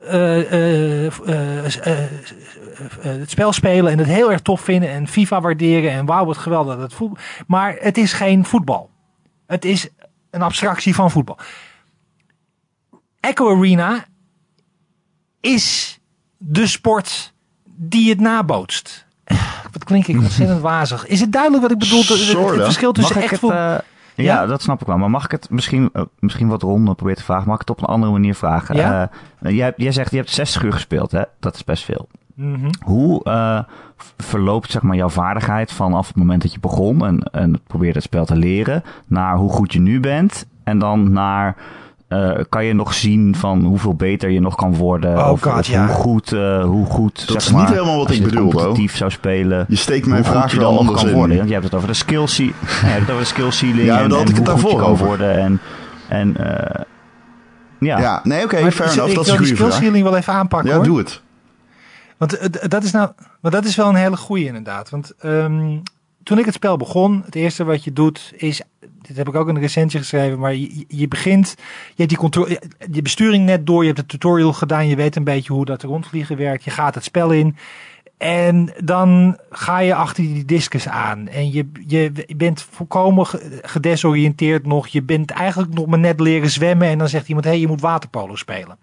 eh, 0.00 0.52
eh, 0.52 1.06
eh, 1.06 1.64
eh, 1.64 1.86
eh, 1.86 2.02
eh, 2.02 2.08
het 3.02 3.30
spel 3.30 3.52
spelen 3.52 3.92
en 3.92 3.98
het 3.98 4.06
heel 4.06 4.32
erg 4.32 4.40
tof 4.40 4.60
vinden 4.60 4.88
en 4.90 5.08
FIFA 5.08 5.40
waarderen 5.40 5.90
en 5.90 6.06
wauw 6.06 6.24
wat 6.24 6.36
geweldig 6.36 6.78
dat 6.78 6.92
voetbal. 6.94 7.18
Maar 7.46 7.76
het 7.80 7.98
is 7.98 8.12
geen 8.12 8.44
voetbal. 8.44 8.90
Het 9.46 9.64
is 9.64 9.88
een 10.30 10.42
abstractie 10.42 10.94
van 10.94 11.10
voetbal. 11.10 11.38
Echo 13.20 13.56
Arena 13.56 14.04
is 15.40 15.98
de 16.36 16.66
sport 16.66 17.32
die 17.78 18.10
het 18.10 18.20
nabootst. 18.20 19.06
Wat 19.72 19.84
klink 19.84 20.06
ik 20.06 20.16
ontzettend 20.16 20.60
wazig. 20.60 21.06
Is 21.06 21.20
het 21.20 21.32
duidelijk 21.32 21.62
wat 21.62 21.72
ik 21.72 21.78
bedoel? 21.78 21.98
Het, 21.98 22.64
verschil 22.64 22.92
tussen 22.92 23.22
echt 23.22 23.40
het... 23.40 23.50
eh, 23.50 23.56
ja, 23.56 23.80
Ja? 24.14 24.46
dat 24.46 24.62
snap 24.62 24.80
ik 24.80 24.86
wel. 24.86 24.98
Maar 24.98 25.10
mag 25.10 25.24
ik 25.24 25.30
het 25.30 25.50
misschien, 25.50 25.90
eh, 25.92 26.02
misschien 26.18 26.48
wat 26.48 26.62
ronder 26.62 26.94
proberen 26.94 27.18
te 27.18 27.24
vragen? 27.24 27.46
Mag 27.46 27.54
ik 27.54 27.68
het 27.68 27.70
op 27.70 27.82
een 27.82 27.94
andere 27.94 28.12
manier 28.12 28.34
vragen? 28.34 28.76
Ja? 28.76 29.10
Eh, 29.40 29.56
jij, 29.56 29.72
jij 29.76 29.92
zegt, 29.92 30.10
je 30.10 30.16
hebt 30.16 30.30
60 30.30 30.62
uur 30.62 30.72
gespeeld, 30.72 31.12
hè? 31.12 31.22
Dat 31.40 31.54
is 31.54 31.64
best 31.64 31.84
veel. 31.84 32.08
Mhm. 32.34 32.70
Hoe 32.84 33.22
verloopt 34.16 34.70
zeg 34.70 34.82
maar, 34.82 34.96
jouw 34.96 35.08
vaardigheid 35.08 35.72
vanaf 35.72 36.06
het 36.06 36.16
moment 36.16 36.42
dat 36.42 36.52
je 36.52 36.60
begon 36.60 37.06
en, 37.06 37.22
en 37.22 37.60
probeerde 37.66 37.94
het 37.94 38.02
spel 38.02 38.24
te 38.24 38.36
leren, 38.36 38.82
naar 39.06 39.36
hoe 39.36 39.50
goed 39.50 39.72
je 39.72 39.80
nu 39.80 40.00
bent 40.00 40.46
en 40.64 40.78
dan 40.78 41.12
naar 41.12 41.56
eh, 42.08 42.30
kan 42.48 42.64
je 42.64 42.72
nog 42.74 42.94
zien 42.94 43.34
van 43.36 43.64
hoeveel 43.64 43.94
beter 43.94 44.30
je 44.30 44.40
nog 44.40 44.54
kan 44.54 44.74
worden 44.74 45.18
Oh 45.18 45.30
of, 45.30 45.40
God, 45.40 45.52
of 45.58 45.66
ja. 45.66 45.86
hoe 45.86 45.94
goed, 45.94 46.32
eh, 46.32 46.64
hoe 46.64 46.86
goed 46.86 47.14
Dat 47.18 47.26
zeg 47.26 47.36
is 47.36 47.48
niet 47.48 47.56
maar, 47.56 47.68
helemaal 47.72 47.96
wat 47.98 48.06
als 48.06 48.16
ik 48.16 48.24
bedoel, 48.24 48.50
competitief 48.50 48.96
zou 48.96 49.10
spelen. 49.10 49.64
Je 49.68 49.76
steekt 49.76 50.06
mijn 50.06 50.24
vraag 50.24 50.52
je 50.52 50.58
dan 50.58 50.70
nog 50.70 50.80
anders 50.80 51.00
kan 51.00 51.08
in. 51.10 51.16
worden. 51.16 51.36
Want 51.36 51.48
je 51.48 51.54
hebt 51.54 51.66
het 51.66 51.74
over 51.74 51.88
de 51.88 51.94
skill, 51.94 52.26
ce- 52.26 52.42
nee, 52.42 52.52
je 52.80 52.86
hebt 52.86 53.00
het 53.00 53.10
over 53.10 53.22
de 53.22 53.28
skill 53.28 53.50
ceiling 53.50 53.86
Ja, 53.86 54.00
en, 54.00 54.08
daar 54.08 54.18
had 54.18 54.26
en 54.26 54.30
ik 54.30 54.36
het 54.36 54.46
daarvoor 54.46 54.76
kan 54.78 54.88
over. 54.88 55.06
worden 55.06 55.38
en, 55.38 55.60
en 56.08 56.36
eh, 56.36 56.80
ja. 57.80 57.98
Ja, 58.00 58.20
nee, 58.24 58.44
oké, 58.44 58.60
Maar 58.60 58.72
fair 58.72 58.88
ik 58.88 58.94
enough. 58.94 59.14
Dat 59.14 59.24
is 59.26 59.30
wil 59.32 59.40
die 59.40 59.46
vraag. 59.56 59.68
skillceiling 59.68 60.04
wel 60.04 60.16
even 60.16 60.32
aanpakken 60.32 60.68
Ja, 60.70 60.74
hoor. 60.76 60.84
doe 60.84 60.98
het. 60.98 61.22
Want 62.16 62.70
dat 62.70 62.82
is 62.84 62.90
nou, 62.90 63.10
maar 63.40 63.50
dat 63.50 63.64
is 63.64 63.76
wel 63.76 63.88
een 63.88 63.94
hele 63.94 64.16
goeie 64.16 64.46
inderdaad. 64.46 64.90
Want 64.90 65.12
ehm, 65.18 65.76
toen 66.22 66.38
ik 66.38 66.44
het 66.44 66.54
spel 66.54 66.76
begon, 66.76 67.22
het 67.24 67.34
eerste 67.34 67.64
wat 67.64 67.84
je 67.84 67.92
doet 67.92 68.32
is, 68.36 68.62
dit 69.08 69.16
heb 69.16 69.28
ik 69.28 69.34
ook 69.34 69.48
in 69.48 69.54
een 69.54 69.60
recensie 69.60 70.00
geschreven, 70.00 70.38
maar 70.38 70.54
je, 70.54 70.84
je 70.88 71.08
begint, 71.08 71.54
je 71.88 71.94
hebt 71.96 72.08
die 72.08 72.18
controle, 72.18 72.60
je 72.90 73.02
besturing 73.02 73.44
net 73.44 73.66
door, 73.66 73.80
je 73.80 73.92
hebt 73.92 74.00
de 74.00 74.06
tutorial 74.06 74.52
gedaan, 74.52 74.88
je 74.88 74.96
weet 74.96 75.16
een 75.16 75.24
beetje 75.24 75.52
hoe 75.52 75.64
dat 75.64 75.82
rondvliegen 75.82 76.36
werkt, 76.36 76.64
je 76.64 76.70
gaat 76.70 76.94
het 76.94 77.04
spel 77.04 77.30
in. 77.30 77.56
En 78.18 78.72
dan 78.84 79.38
ga 79.50 79.78
je 79.78 79.94
achter 79.94 80.22
die 80.22 80.44
discus 80.44 80.88
aan. 80.88 81.28
En 81.28 81.52
je, 81.52 81.70
je 81.86 82.12
bent 82.36 82.66
volkomen 82.70 83.26
ge- 83.26 83.58
gedesoriënteerd 83.62 84.66
nog. 84.66 84.86
Je 84.86 85.02
bent 85.02 85.30
eigenlijk 85.30 85.74
nog 85.74 85.86
maar 85.86 85.98
net 85.98 86.20
leren 86.20 86.50
zwemmen. 86.50 86.88
En 86.88 86.98
dan 86.98 87.08
zegt 87.08 87.28
iemand, 87.28 87.44
hé, 87.44 87.50
hey, 87.50 87.60
je 87.60 87.66
moet 87.66 87.80
waterpolo 87.80 88.36
spelen. 88.36 88.78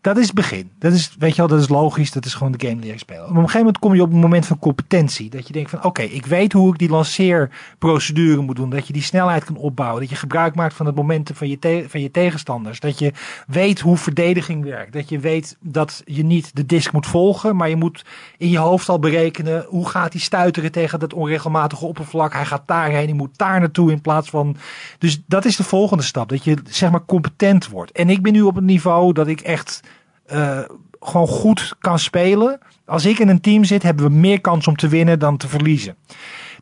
Dat 0.00 0.16
is 0.16 0.26
het 0.26 0.34
begin. 0.34 0.70
Dat 0.78 0.92
is, 0.92 1.16
weet 1.18 1.30
je 1.30 1.36
wel, 1.36 1.46
dat 1.46 1.60
is 1.60 1.68
logisch. 1.68 2.12
Dat 2.12 2.24
is 2.24 2.34
gewoon 2.34 2.52
de 2.52 2.66
game 2.66 2.80
leren 2.80 2.98
spelen. 2.98 3.22
Op 3.22 3.28
een 3.28 3.36
gegeven 3.36 3.58
moment 3.58 3.78
kom 3.78 3.94
je 3.94 4.02
op 4.02 4.12
een 4.12 4.18
moment 4.18 4.46
van 4.46 4.58
competentie. 4.58 5.30
Dat 5.30 5.46
je 5.46 5.52
denkt 5.52 5.70
van, 5.70 5.84
oké, 5.84 6.02
ik 6.02 6.26
weet 6.26 6.52
hoe 6.52 6.72
ik 6.72 6.78
die 6.78 6.88
lanceerprocedure 6.88 8.40
moet 8.40 8.56
doen. 8.56 8.70
Dat 8.70 8.86
je 8.86 8.92
die 8.92 9.02
snelheid 9.02 9.44
kan 9.44 9.56
opbouwen. 9.56 10.00
Dat 10.00 10.10
je 10.10 10.16
gebruik 10.16 10.54
maakt 10.54 10.74
van 10.74 10.86
het 10.86 10.94
momentum 10.94 11.36
van 11.36 11.48
je, 11.48 11.84
van 11.88 12.00
je 12.00 12.10
tegenstanders. 12.10 12.80
Dat 12.80 12.98
je 12.98 13.12
weet 13.46 13.80
hoe 13.80 13.96
verdediging 13.96 14.64
werkt. 14.64 14.92
Dat 14.92 15.08
je 15.08 15.18
weet 15.18 15.56
dat 15.60 16.02
je 16.04 16.24
niet 16.24 16.56
de 16.56 16.66
disc 16.66 16.92
moet 16.92 17.06
volgen. 17.06 17.56
Maar 17.56 17.68
je 17.68 17.76
moet 17.76 18.04
in 18.36 18.50
je 18.50 18.58
hoofd 18.58 18.88
al 18.88 18.98
berekenen. 18.98 19.64
Hoe 19.68 19.88
gaat 19.88 20.12
hij 20.12 20.22
stuiteren 20.22 20.72
tegen 20.72 20.98
dat 20.98 21.14
onregelmatige 21.14 21.86
oppervlak. 21.86 22.32
Hij 22.32 22.44
gaat 22.44 22.66
daarheen. 22.66 23.06
Hij 23.06 23.12
moet 23.12 23.38
daar 23.38 23.60
naartoe 23.60 23.90
in 23.90 24.00
plaats 24.00 24.30
van... 24.30 24.56
Dus 24.98 25.22
dat 25.26 25.44
is 25.44 25.56
de 25.56 25.64
volgende 25.64 26.02
stap. 26.02 26.28
Dat 26.28 26.44
je 26.44 26.56
zeg 26.68 26.90
maar 26.90 27.04
competent 27.04 27.68
wordt. 27.68 27.92
En 27.92 28.10
ik 28.10 28.22
ben 28.22 28.32
nu 28.32 28.42
op 28.42 28.54
het 28.54 28.64
niveau 28.64 29.12
dat 29.12 29.26
ik 29.26 29.40
echt 29.40 29.80
eh, 30.28 30.60
gewoon 31.00 31.28
goed 31.28 31.74
kan 31.78 31.98
spelen. 31.98 32.58
Als 32.86 33.06
ik 33.06 33.18
in 33.18 33.28
een 33.28 33.40
team 33.40 33.64
zit, 33.64 33.82
hebben 33.82 34.06
we 34.06 34.12
meer 34.12 34.40
kans 34.40 34.66
om 34.66 34.76
te 34.76 34.88
winnen 34.88 35.18
dan 35.18 35.36
te 35.36 35.48
verliezen. 35.48 35.96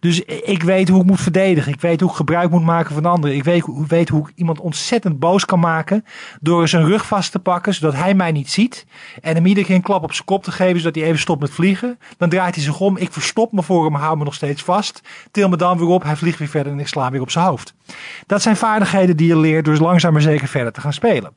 Dus 0.01 0.21
ik 0.25 0.63
weet 0.63 0.89
hoe 0.89 1.01
ik 1.01 1.07
moet 1.07 1.21
verdedigen. 1.21 1.73
Ik 1.73 1.81
weet 1.81 2.01
hoe 2.01 2.11
ik 2.11 2.17
gebruik 2.17 2.51
moet 2.51 2.65
maken 2.65 2.95
van 2.95 3.05
anderen. 3.05 3.37
Ik 3.37 3.45
weet, 3.45 3.65
weet 3.89 4.09
hoe 4.09 4.29
ik 4.29 4.33
iemand 4.37 4.61
ontzettend 4.61 5.19
boos 5.19 5.45
kan 5.45 5.61
maken. 5.61 6.05
Door 6.41 6.69
zijn 6.69 6.87
rug 6.87 7.07
vast 7.07 7.33
te 7.33 7.39
pakken, 7.39 7.75
zodat 7.75 7.95
hij 7.95 8.15
mij 8.15 8.33
niet 8.33 8.51
ziet. 8.51 8.87
En 9.21 9.35
hem 9.35 9.47
iedere 9.47 9.67
keer 9.67 9.75
een 9.75 9.83
klap 9.83 10.03
op 10.03 10.13
zijn 10.13 10.25
kop 10.25 10.43
te 10.43 10.53
geven, 10.53 10.79
zodat 10.81 10.95
hij 10.95 11.05
even 11.05 11.21
stopt 11.21 11.41
met 11.41 11.51
vliegen. 11.51 11.99
Dan 12.17 12.29
draait 12.29 12.55
hij 12.55 12.65
zich 12.65 12.81
om. 12.81 12.97
Ik 12.97 13.13
verstop 13.13 13.53
me 13.53 13.63
voor 13.63 13.85
hem, 13.85 13.95
hou 13.95 14.17
me 14.17 14.25
nog 14.25 14.35
steeds 14.35 14.63
vast. 14.63 15.01
Til 15.31 15.49
me 15.49 15.57
dan 15.57 15.79
weer 15.79 15.89
op. 15.89 16.03
Hij 16.03 16.17
vliegt 16.17 16.39
weer 16.39 16.49
verder 16.49 16.73
en 16.73 16.81
ik 16.81 16.89
sla 16.89 17.11
weer 17.11 17.21
op 17.21 17.31
zijn 17.31 17.45
hoofd. 17.45 17.75
Dat 18.27 18.43
zijn 18.43 18.57
vaardigheden 18.57 19.17
die 19.17 19.27
je 19.27 19.39
leert 19.39 19.65
door 19.65 19.77
langzaam 19.77 20.13
maar 20.13 20.23
zeker 20.23 20.49
verder 20.49 20.73
te 20.73 20.81
gaan 20.81 20.93
spelen 20.93 21.33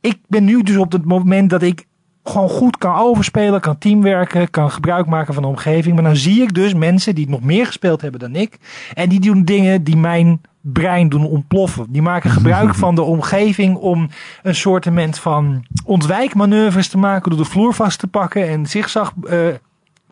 ik 0.00 0.18
ben 0.26 0.44
nu 0.44 0.62
dus 0.62 0.76
op 0.76 0.92
het 0.92 1.04
moment 1.04 1.50
dat 1.50 1.62
ik 1.62 1.86
gewoon 2.24 2.48
goed 2.48 2.78
kan 2.78 2.96
overspelen, 2.96 3.60
kan 3.60 3.78
teamwerken, 3.78 4.50
kan 4.50 4.70
gebruik 4.70 5.06
maken 5.06 5.34
van 5.34 5.42
de 5.42 5.48
omgeving. 5.48 5.94
Maar 5.94 6.04
dan 6.04 6.16
zie 6.16 6.42
ik 6.42 6.54
dus 6.54 6.74
mensen 6.74 7.14
die 7.14 7.28
nog 7.28 7.42
meer 7.42 7.66
gespeeld 7.66 8.00
hebben 8.00 8.20
dan 8.20 8.34
ik. 8.34 8.58
En 8.94 9.08
die 9.08 9.20
doen 9.20 9.44
dingen 9.44 9.84
die 9.84 9.96
mijn 9.96 10.40
brein 10.60 11.08
doen 11.08 11.26
ontploffen. 11.26 11.86
Die 11.88 12.02
maken 12.02 12.30
gebruik 12.30 12.74
van 12.84 12.94
de 12.94 13.02
omgeving 13.02 13.76
om 13.76 14.08
een 14.42 14.54
soortement 14.54 15.18
van 15.18 15.64
ontwijkmanoeuvres 15.84 16.88
te 16.88 16.98
maken 16.98 17.30
door 17.30 17.38
de 17.38 17.50
vloer 17.50 17.74
vast 17.74 17.98
te 17.98 18.06
pakken 18.06 18.48
en 18.48 18.66
zigzag 18.66 19.12
eh, 19.28 19.38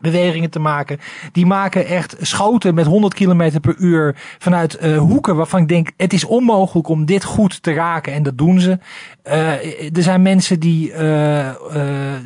bewegingen 0.00 0.50
te 0.50 0.58
maken. 0.58 0.98
Die 1.32 1.46
maken 1.46 1.86
echt 1.86 2.16
schoten 2.20 2.74
met 2.74 2.86
100 2.86 3.14
km 3.14 3.60
per 3.60 3.76
uur 3.78 4.16
vanuit 4.38 4.74
eh, 4.74 4.98
hoeken 4.98 5.36
waarvan 5.36 5.60
ik 5.60 5.68
denk, 5.68 5.90
het 5.96 6.12
is 6.12 6.24
onmogelijk 6.24 6.88
om 6.88 7.04
dit 7.04 7.24
goed 7.24 7.62
te 7.62 7.72
raken. 7.72 8.12
En 8.12 8.22
dat 8.22 8.38
doen 8.38 8.60
ze. 8.60 8.78
Eh, 9.22 9.96
er 9.96 10.02
zijn 10.02 10.22
mensen 10.22 10.60
die 10.60 10.92
eh, 10.92 11.50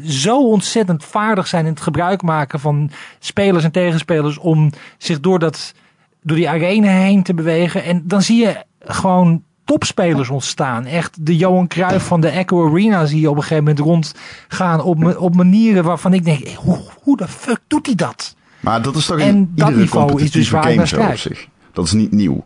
zo 0.05 0.49
ontzettend 0.49 1.05
vaardig 1.05 1.47
zijn 1.47 1.65
in 1.65 1.73
het 1.73 1.83
gebruik 1.83 2.23
maken 2.23 2.61
van 2.61 2.91
spelers 3.19 3.65
en 3.65 3.71
tegenspelers 3.71 4.39
om 4.39 4.71
zich 4.99 5.21
door, 5.21 5.39
dat, 5.39 5.75
door 6.23 6.37
die 6.37 6.49
arena 6.49 6.89
heen 6.89 7.23
te 7.23 7.35
bewegen. 7.35 7.85
En 7.85 8.03
dan 8.05 8.23
zie 8.23 8.45
je 8.45 8.65
gewoon 8.79 9.43
topspelers 9.73 10.29
ontstaan. 10.29 10.85
Echt 10.85 11.27
de 11.27 11.37
Johan 11.37 11.67
Cruijff 11.67 12.07
van 12.07 12.21
de 12.21 12.29
Echo 12.29 12.69
Arena 12.69 13.07
zie 13.07 13.21
je 13.21 13.31
op 13.31 13.37
een 13.37 13.43
gegeven 13.43 13.65
moment 13.65 13.79
rondgaan 13.85 14.81
op, 14.83 15.17
op 15.17 15.35
manieren 15.37 15.85
waarvan 15.85 16.13
ik 16.15 16.25
denk, 16.25 16.49
hoe, 16.49 16.79
hoe 17.03 17.17
de 17.17 17.29
fuck 17.29 17.59
doet 17.67 17.87
hij 17.87 17.95
dat? 17.95 18.35
Maar 18.61 18.83
dat 18.83 18.97
is 18.97 19.07
toch 19.07 19.19
in 19.19 19.27
En 19.27 19.51
dat 19.55 19.69
iedere 19.69 19.71
niveau 19.85 20.05
is 20.05 20.11
competitieve 20.11 20.39
dus 20.39 20.51
waar 20.51 20.63
game 20.73 20.87
zo 20.87 21.01
op 21.01 21.17
zich. 21.17 21.47
Dat 21.73 21.85
is 21.85 21.93
niet 21.93 22.13
nieuw. 22.13 22.45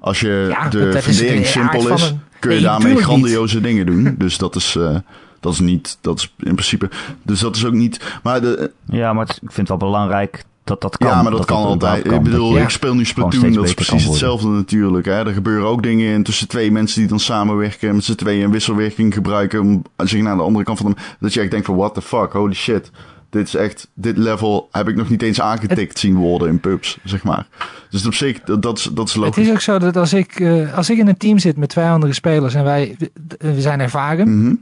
Als 0.00 0.20
je 0.20 0.46
Ja, 0.50 0.68
de 0.68 1.02
fundering 1.02 1.46
simpel 1.46 1.88
is, 1.88 2.02
een- 2.10 2.20
kun 2.38 2.50
je 2.50 2.56
Nee, 2.56 2.64
daarmee 2.66 2.92
niet. 2.94 3.02
grandioze 3.02 3.60
dingen 3.60 3.86
doen. 3.86 4.14
Dus 4.18 4.38
dat 4.38 4.56
is, 4.56 4.76
eh, 4.76 4.96
dat 5.40 5.52
is 5.52 5.60
niet, 5.60 5.98
dat 6.00 6.18
is 6.18 6.34
in 6.38 6.54
principe, 6.54 6.90
dus 7.22 7.40
dat 7.40 7.56
is 7.56 7.64
ook 7.64 7.72
niet, 7.72 8.18
maar 8.22 8.40
de, 8.40 8.70
Ja, 8.86 9.12
maar 9.12 9.26
het- 9.26 9.36
ik 9.42 9.52
vind 9.52 9.68
het 9.68 9.80
wel 9.80 9.90
belangrijk 9.90 10.44
dat 10.64 10.80
dat 10.80 10.98
kan. 10.98 11.08
ja, 11.08 11.22
maar 11.22 11.30
dat, 11.30 11.44
kan 11.44 11.60
het 11.60 11.66
altijd. 11.66 12.02
kan. 12.02 12.14
Ik 12.14 12.22
bedoel, 12.22 12.58
ik 12.58 12.68
speel 12.68 12.94
nu 12.94 13.04
Splatoon, 13.04 13.52
dat 13.52 13.64
is 13.64 13.74
precies 13.74 14.04
hetzelfde 14.04 14.48
natuurlijk. 14.48 15.06
Hè. 15.06 15.26
Er 15.26 15.32
gebeuren 15.32 15.66
ook 15.68 15.82
dingen 15.82 16.12
in 16.14 16.22
tussen 16.22 16.48
twee 16.48 16.70
mensen 16.72 17.00
die 17.00 17.08
dan 17.08 17.20
samenwerken 17.20 17.88
en 17.88 17.94
met 17.94 18.04
z'n 18.04 18.14
tweeën 18.14 18.44
een 18.44 18.50
wisselwerking 18.50 19.14
gebruiken 19.14 19.60
om 19.60 19.82
zich 19.96 20.22
naar 20.22 20.36
de 20.36 20.42
andere 20.42 20.64
kant 20.64 20.78
van 20.78 20.90
de, 20.90 20.96
dat 21.20 21.34
je 21.34 21.40
echt 21.40 21.50
denkt 21.50 21.66
van 21.66 21.76
what 21.76 21.94
the 21.94 22.02
fuck, 22.02 22.32
holy 22.32 22.54
shit. 22.54 22.90
Dit 23.30 23.46
is 23.46 23.54
echt, 23.54 23.88
dit 23.94 24.16
level 24.16 24.68
heb 24.70 24.88
ik 24.88 24.96
nog 24.96 25.08
niet 25.08 25.22
eens 25.22 25.40
aangetikt 25.40 25.98
zien 25.98 26.16
worden 26.16 26.48
in 26.48 26.60
pubs, 26.60 26.98
zeg 27.04 27.22
maar. 27.24 27.46
Dus 27.90 28.06
op 28.06 28.14
zich, 28.14 28.40
dat, 28.40 28.62
dat, 28.62 28.78
is, 28.78 28.84
dat 28.92 29.06
is 29.08 29.14
Het 29.14 29.22
logisch. 29.22 29.46
is 29.46 29.52
ook 29.52 29.60
zo 29.60 29.78
dat 29.78 29.96
als 29.96 30.12
ik, 30.12 30.40
eh, 30.40 30.76
als 30.76 30.90
ik 30.90 30.98
in 30.98 31.08
een 31.08 31.16
team 31.16 31.38
zit 31.38 31.56
met 31.56 31.68
twee 31.68 31.84
andere 31.86 32.12
spelers 32.12 32.54
en 32.54 32.64
wij 32.64 32.96
we 33.38 33.60
zijn 33.60 33.80
ervaren, 33.80 34.40
Mhm. 34.40 34.54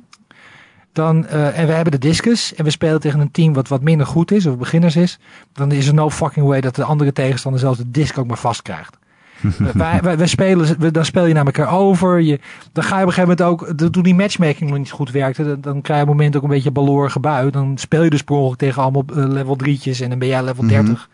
Dan, 0.92 1.26
eh, 1.26 1.58
en 1.58 1.66
we 1.66 1.72
hebben 1.72 1.92
de 1.92 1.98
discus 1.98 2.54
en 2.54 2.64
we 2.64 2.70
spelen 2.70 3.00
tegen 3.00 3.20
een 3.20 3.30
team 3.30 3.52
wat 3.52 3.68
wat 3.68 3.82
minder 3.82 4.06
goed 4.06 4.30
is 4.32 4.46
of 4.46 4.56
beginners 4.58 4.96
is, 4.96 5.18
dan 5.52 5.72
is 5.72 5.86
er 5.86 5.94
no 5.94 6.10
fucking 6.10 6.46
way 6.46 6.60
dat 6.60 6.74
de 6.74 6.84
andere 6.84 7.12
tegenstander 7.12 7.60
zelfs 7.60 7.78
de 7.78 7.90
disc 7.90 8.18
ook 8.18 8.26
maar 8.26 8.38
vast 8.38 8.62
krijgt. 8.62 8.96
wij, 9.74 10.00
wij, 10.02 10.16
wij 10.18 10.26
spelen, 10.26 10.78
we- 10.78 10.90
dan 10.90 11.04
speel 11.04 11.26
je 11.26 11.34
naar 11.34 11.44
elkaar 11.44 11.72
over. 11.72 12.20
Je, 12.20 12.40
dan 12.72 12.84
ga 12.84 12.96
je 12.96 13.02
op 13.02 13.08
een 13.08 13.14
gegeven 13.14 13.36
moment 13.44 13.62
ook, 13.78 13.90
toen 13.92 14.02
die 14.02 14.14
matchmaking 14.14 14.70
nog 14.70 14.78
niet 14.78 14.90
goed 14.90 15.10
werkte, 15.10 15.44
dan, 15.44 15.60
dan 15.60 15.80
krijg 15.80 15.98
je 16.00 16.04
op 16.06 16.10
een 16.10 16.16
moment 16.16 16.36
ook 16.36 16.42
een 16.42 16.48
beetje 16.48 16.70
balorige 16.70 17.20
bui. 17.20 17.50
Dan 17.50 17.78
speel 17.78 18.02
je 18.02 18.10
dus 18.10 18.22
per 18.22 18.56
tegen 18.56 18.82
allemaal 18.82 19.04
eh, 19.16 19.16
level 19.28 19.56
drietjes 19.56 20.00
en 20.00 20.08
dan 20.10 20.18
ben 20.18 20.28
jij 20.28 20.42
level 20.44 20.66
30. 20.66 21.08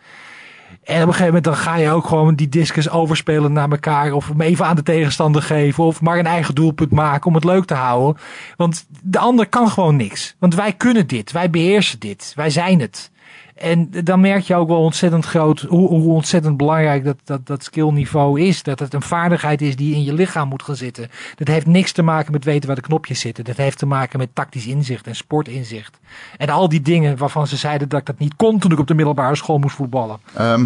En 0.83 0.95
op 1.01 1.07
een 1.07 1.13
gegeven 1.13 1.25
moment 1.25 1.43
dan 1.43 1.55
ga 1.55 1.75
je 1.75 1.91
ook 1.91 2.05
gewoon 2.05 2.35
die 2.35 2.49
discus 2.49 2.89
overspelen 2.89 3.53
naar 3.53 3.69
elkaar. 3.69 4.13
Of 4.13 4.27
hem 4.27 4.41
even 4.41 4.65
aan 4.65 4.75
de 4.75 4.83
tegenstander 4.83 5.41
geven. 5.41 5.83
Of 5.83 6.01
maar 6.01 6.19
een 6.19 6.25
eigen 6.25 6.55
doelpunt 6.55 6.91
maken 6.91 7.27
om 7.27 7.35
het 7.35 7.43
leuk 7.43 7.65
te 7.65 7.73
houden. 7.73 8.21
Want 8.57 8.85
de 9.01 9.19
ander 9.19 9.47
kan 9.47 9.69
gewoon 9.69 9.95
niks. 9.95 10.35
Want 10.39 10.55
wij 10.55 10.73
kunnen 10.73 11.07
dit. 11.07 11.31
Wij 11.31 11.49
beheersen 11.49 11.99
dit. 11.99 12.33
Wij 12.35 12.49
zijn 12.49 12.79
het. 12.79 13.11
En 13.59 13.89
dan 14.03 14.19
merk 14.19 14.43
je 14.43 14.55
ook 14.55 14.67
wel 14.67 14.81
ontzettend 14.83 15.25
groot 15.25 15.59
hoe, 15.59 15.87
hoe 15.87 16.13
ontzettend 16.13 16.57
belangrijk 16.57 17.03
dat, 17.05 17.15
dat, 17.23 17.47
dat 17.47 17.63
skillniveau 17.63 18.41
is. 18.41 18.63
Dat 18.63 18.79
het 18.79 18.93
een 18.93 19.01
vaardigheid 19.01 19.61
is 19.61 19.75
die 19.75 19.95
in 19.95 20.03
je 20.03 20.13
lichaam 20.13 20.47
moet 20.47 20.63
gaan 20.63 20.75
zitten. 20.75 21.07
Dat 21.35 21.47
heeft 21.47 21.65
niks 21.65 21.91
te 21.91 22.01
maken 22.01 22.31
met 22.31 22.43
weten 22.43 22.67
waar 22.67 22.75
de 22.75 22.81
knopjes 22.81 23.19
zitten. 23.19 23.43
Dat 23.43 23.57
heeft 23.57 23.77
te 23.77 23.85
maken 23.85 24.19
met 24.19 24.29
tactisch 24.33 24.67
inzicht 24.67 25.07
en 25.07 25.15
sportinzicht. 25.15 25.99
En 26.37 26.49
al 26.49 26.69
die 26.69 26.81
dingen 26.81 27.17
waarvan 27.17 27.47
ze 27.47 27.55
zeiden 27.57 27.89
dat 27.89 27.99
ik 27.99 28.05
dat 28.05 28.19
niet 28.19 28.35
kon 28.35 28.59
toen 28.59 28.71
ik 28.71 28.79
op 28.79 28.87
de 28.87 28.93
middelbare 28.93 29.35
school 29.35 29.57
moest 29.57 29.75
voetballen. 29.75 30.17
Ehm, 30.33 30.65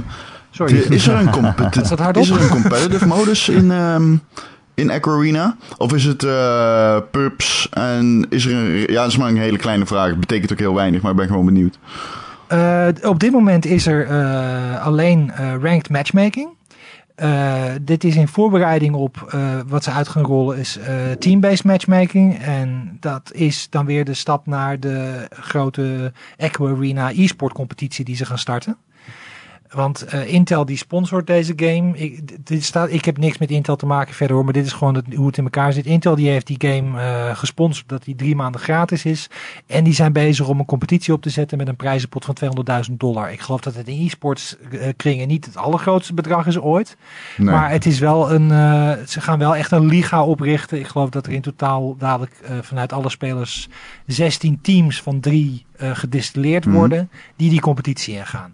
Sorry. 0.51 0.73
de- 0.73 0.95
is, 0.95 1.07
er 1.07 1.15
een 1.15 1.27
Is 1.27 1.31
competi- 1.33 1.81
dat 1.89 1.99
hardop? 1.99 2.23
is 2.23 2.29
er 2.29 2.41
een 2.41 2.49
competitive 2.49 3.07
modus 3.07 3.49
in, 3.49 3.71
ehm, 3.71 4.15
in 4.73 4.91
Arena? 4.91 5.55
Of 5.77 5.93
is 5.93 6.03
het 6.03 6.23
eh 6.23 6.97
pubs 7.11 7.69
en 7.69 8.25
is 8.29 8.45
er 8.45 8.53
een... 8.55 8.75
Ja, 8.93 9.01
dat 9.01 9.07
is 9.11 9.17
maar 9.17 9.29
een 9.29 9.37
hele 9.37 9.57
kleine 9.57 9.85
vraag. 9.85 10.09
Het 10.09 10.19
betekent 10.19 10.51
ook 10.51 10.59
heel 10.59 10.73
weinig, 10.75 11.01
maar 11.01 11.11
ik 11.11 11.17
ben 11.17 11.27
gewoon 11.27 11.45
benieuwd. 11.45 11.79
Eh, 12.53 12.87
op 13.01 13.19
dit 13.19 13.31
moment 13.31 13.65
is 13.65 13.87
er 13.87 14.07
eh, 14.07 14.85
alleen 14.85 15.31
eh, 15.31 15.55
ranked 15.61 15.89
matchmaking. 15.89 16.49
Dit 17.81 18.03
is 18.03 18.15
in 18.15 18.27
voorbereiding 18.27 18.95
op 18.95 19.35
wat 19.67 19.83
ze 19.83 19.91
uit 19.91 20.07
gaan 20.07 20.23
rollen 20.23 20.57
is 20.57 20.79
team-based 21.19 21.63
matchmaking. 21.63 22.39
En 22.39 22.97
dat 22.99 23.31
is 23.33 23.69
dan 23.69 23.85
weer 23.85 24.05
de 24.05 24.13
stap 24.13 24.45
naar 24.45 24.79
de 24.79 25.27
grote 25.29 26.11
Echo 26.37 26.75
Arena 26.75 27.11
e-sport 27.11 27.53
competitie 27.53 28.05
die 28.05 28.15
ze 28.15 28.25
gaan 28.25 28.37
starten. 28.37 28.77
Want 29.73 30.01
eh, 30.03 30.33
Intel 30.33 30.65
die 30.65 30.77
sponsort 30.77 31.27
deze 31.27 31.53
game. 31.55 31.97
Ik, 31.97 32.45
dit 32.47 32.63
staat, 32.63 32.91
ik 32.91 33.05
heb 33.05 33.17
niks 33.17 33.37
met 33.37 33.51
Intel 33.51 33.75
te 33.75 33.85
maken 33.85 34.13
verder 34.13 34.35
hoor, 34.35 34.45
maar 34.45 34.53
dit 34.53 34.65
is 34.65 34.73
gewoon 34.73 34.95
het, 34.95 35.13
hoe 35.15 35.27
het 35.27 35.37
in 35.37 35.43
elkaar 35.43 35.73
zit. 35.73 35.85
Intel 35.85 36.15
die 36.15 36.29
heeft 36.29 36.47
die 36.47 36.55
game 36.59 37.01
eh, 37.01 37.35
gesponsord 37.37 37.89
dat 37.89 38.03
die 38.03 38.15
drie 38.15 38.35
maanden 38.35 38.61
gratis 38.61 39.05
is. 39.05 39.29
En 39.67 39.83
die 39.83 39.93
zijn 39.93 40.13
bezig 40.13 40.47
om 40.47 40.59
een 40.59 40.65
competitie 40.65 41.13
op 41.13 41.21
te 41.21 41.29
zetten 41.29 41.57
met 41.57 41.67
een 41.67 41.75
prijzenpot 41.75 42.25
van 42.25 42.37
200.000 42.89 42.93
dollar. 42.97 43.31
Ik 43.31 43.39
geloof 43.39 43.61
dat 43.61 43.75
het 43.75 43.87
in 43.87 44.05
e-sports 44.05 44.57
eh, 44.71 44.87
kringen 44.97 45.27
niet 45.27 45.45
het 45.45 45.57
allergrootste 45.57 46.13
bedrag 46.13 46.47
is 46.47 46.59
ooit. 46.59 46.97
Nee. 47.37 47.49
Maar 47.55 47.71
het 47.71 47.85
is 47.85 47.99
wel 47.99 48.31
een, 48.31 48.49
ze 49.07 49.21
gaan 49.21 49.39
wel 49.39 49.55
echt 49.55 49.71
een 49.71 49.85
liga 49.85 50.23
oprichten. 50.23 50.79
Ik 50.79 50.87
geloof 50.87 51.09
dat 51.09 51.25
er 51.25 51.31
in 51.33 51.41
totaal 51.41 51.95
dadelijk 51.97 52.35
vanuit 52.61 52.93
alle 52.93 53.09
spelers 53.09 53.69
16 54.05 54.59
teams 54.61 55.01
van 55.01 55.19
drie 55.19 55.65
gedistilleerd 55.77 56.65
Mhm. 56.65 56.75
worden 56.75 57.09
die 57.35 57.49
die 57.49 57.61
competitie 57.61 58.15
ingaan. 58.15 58.53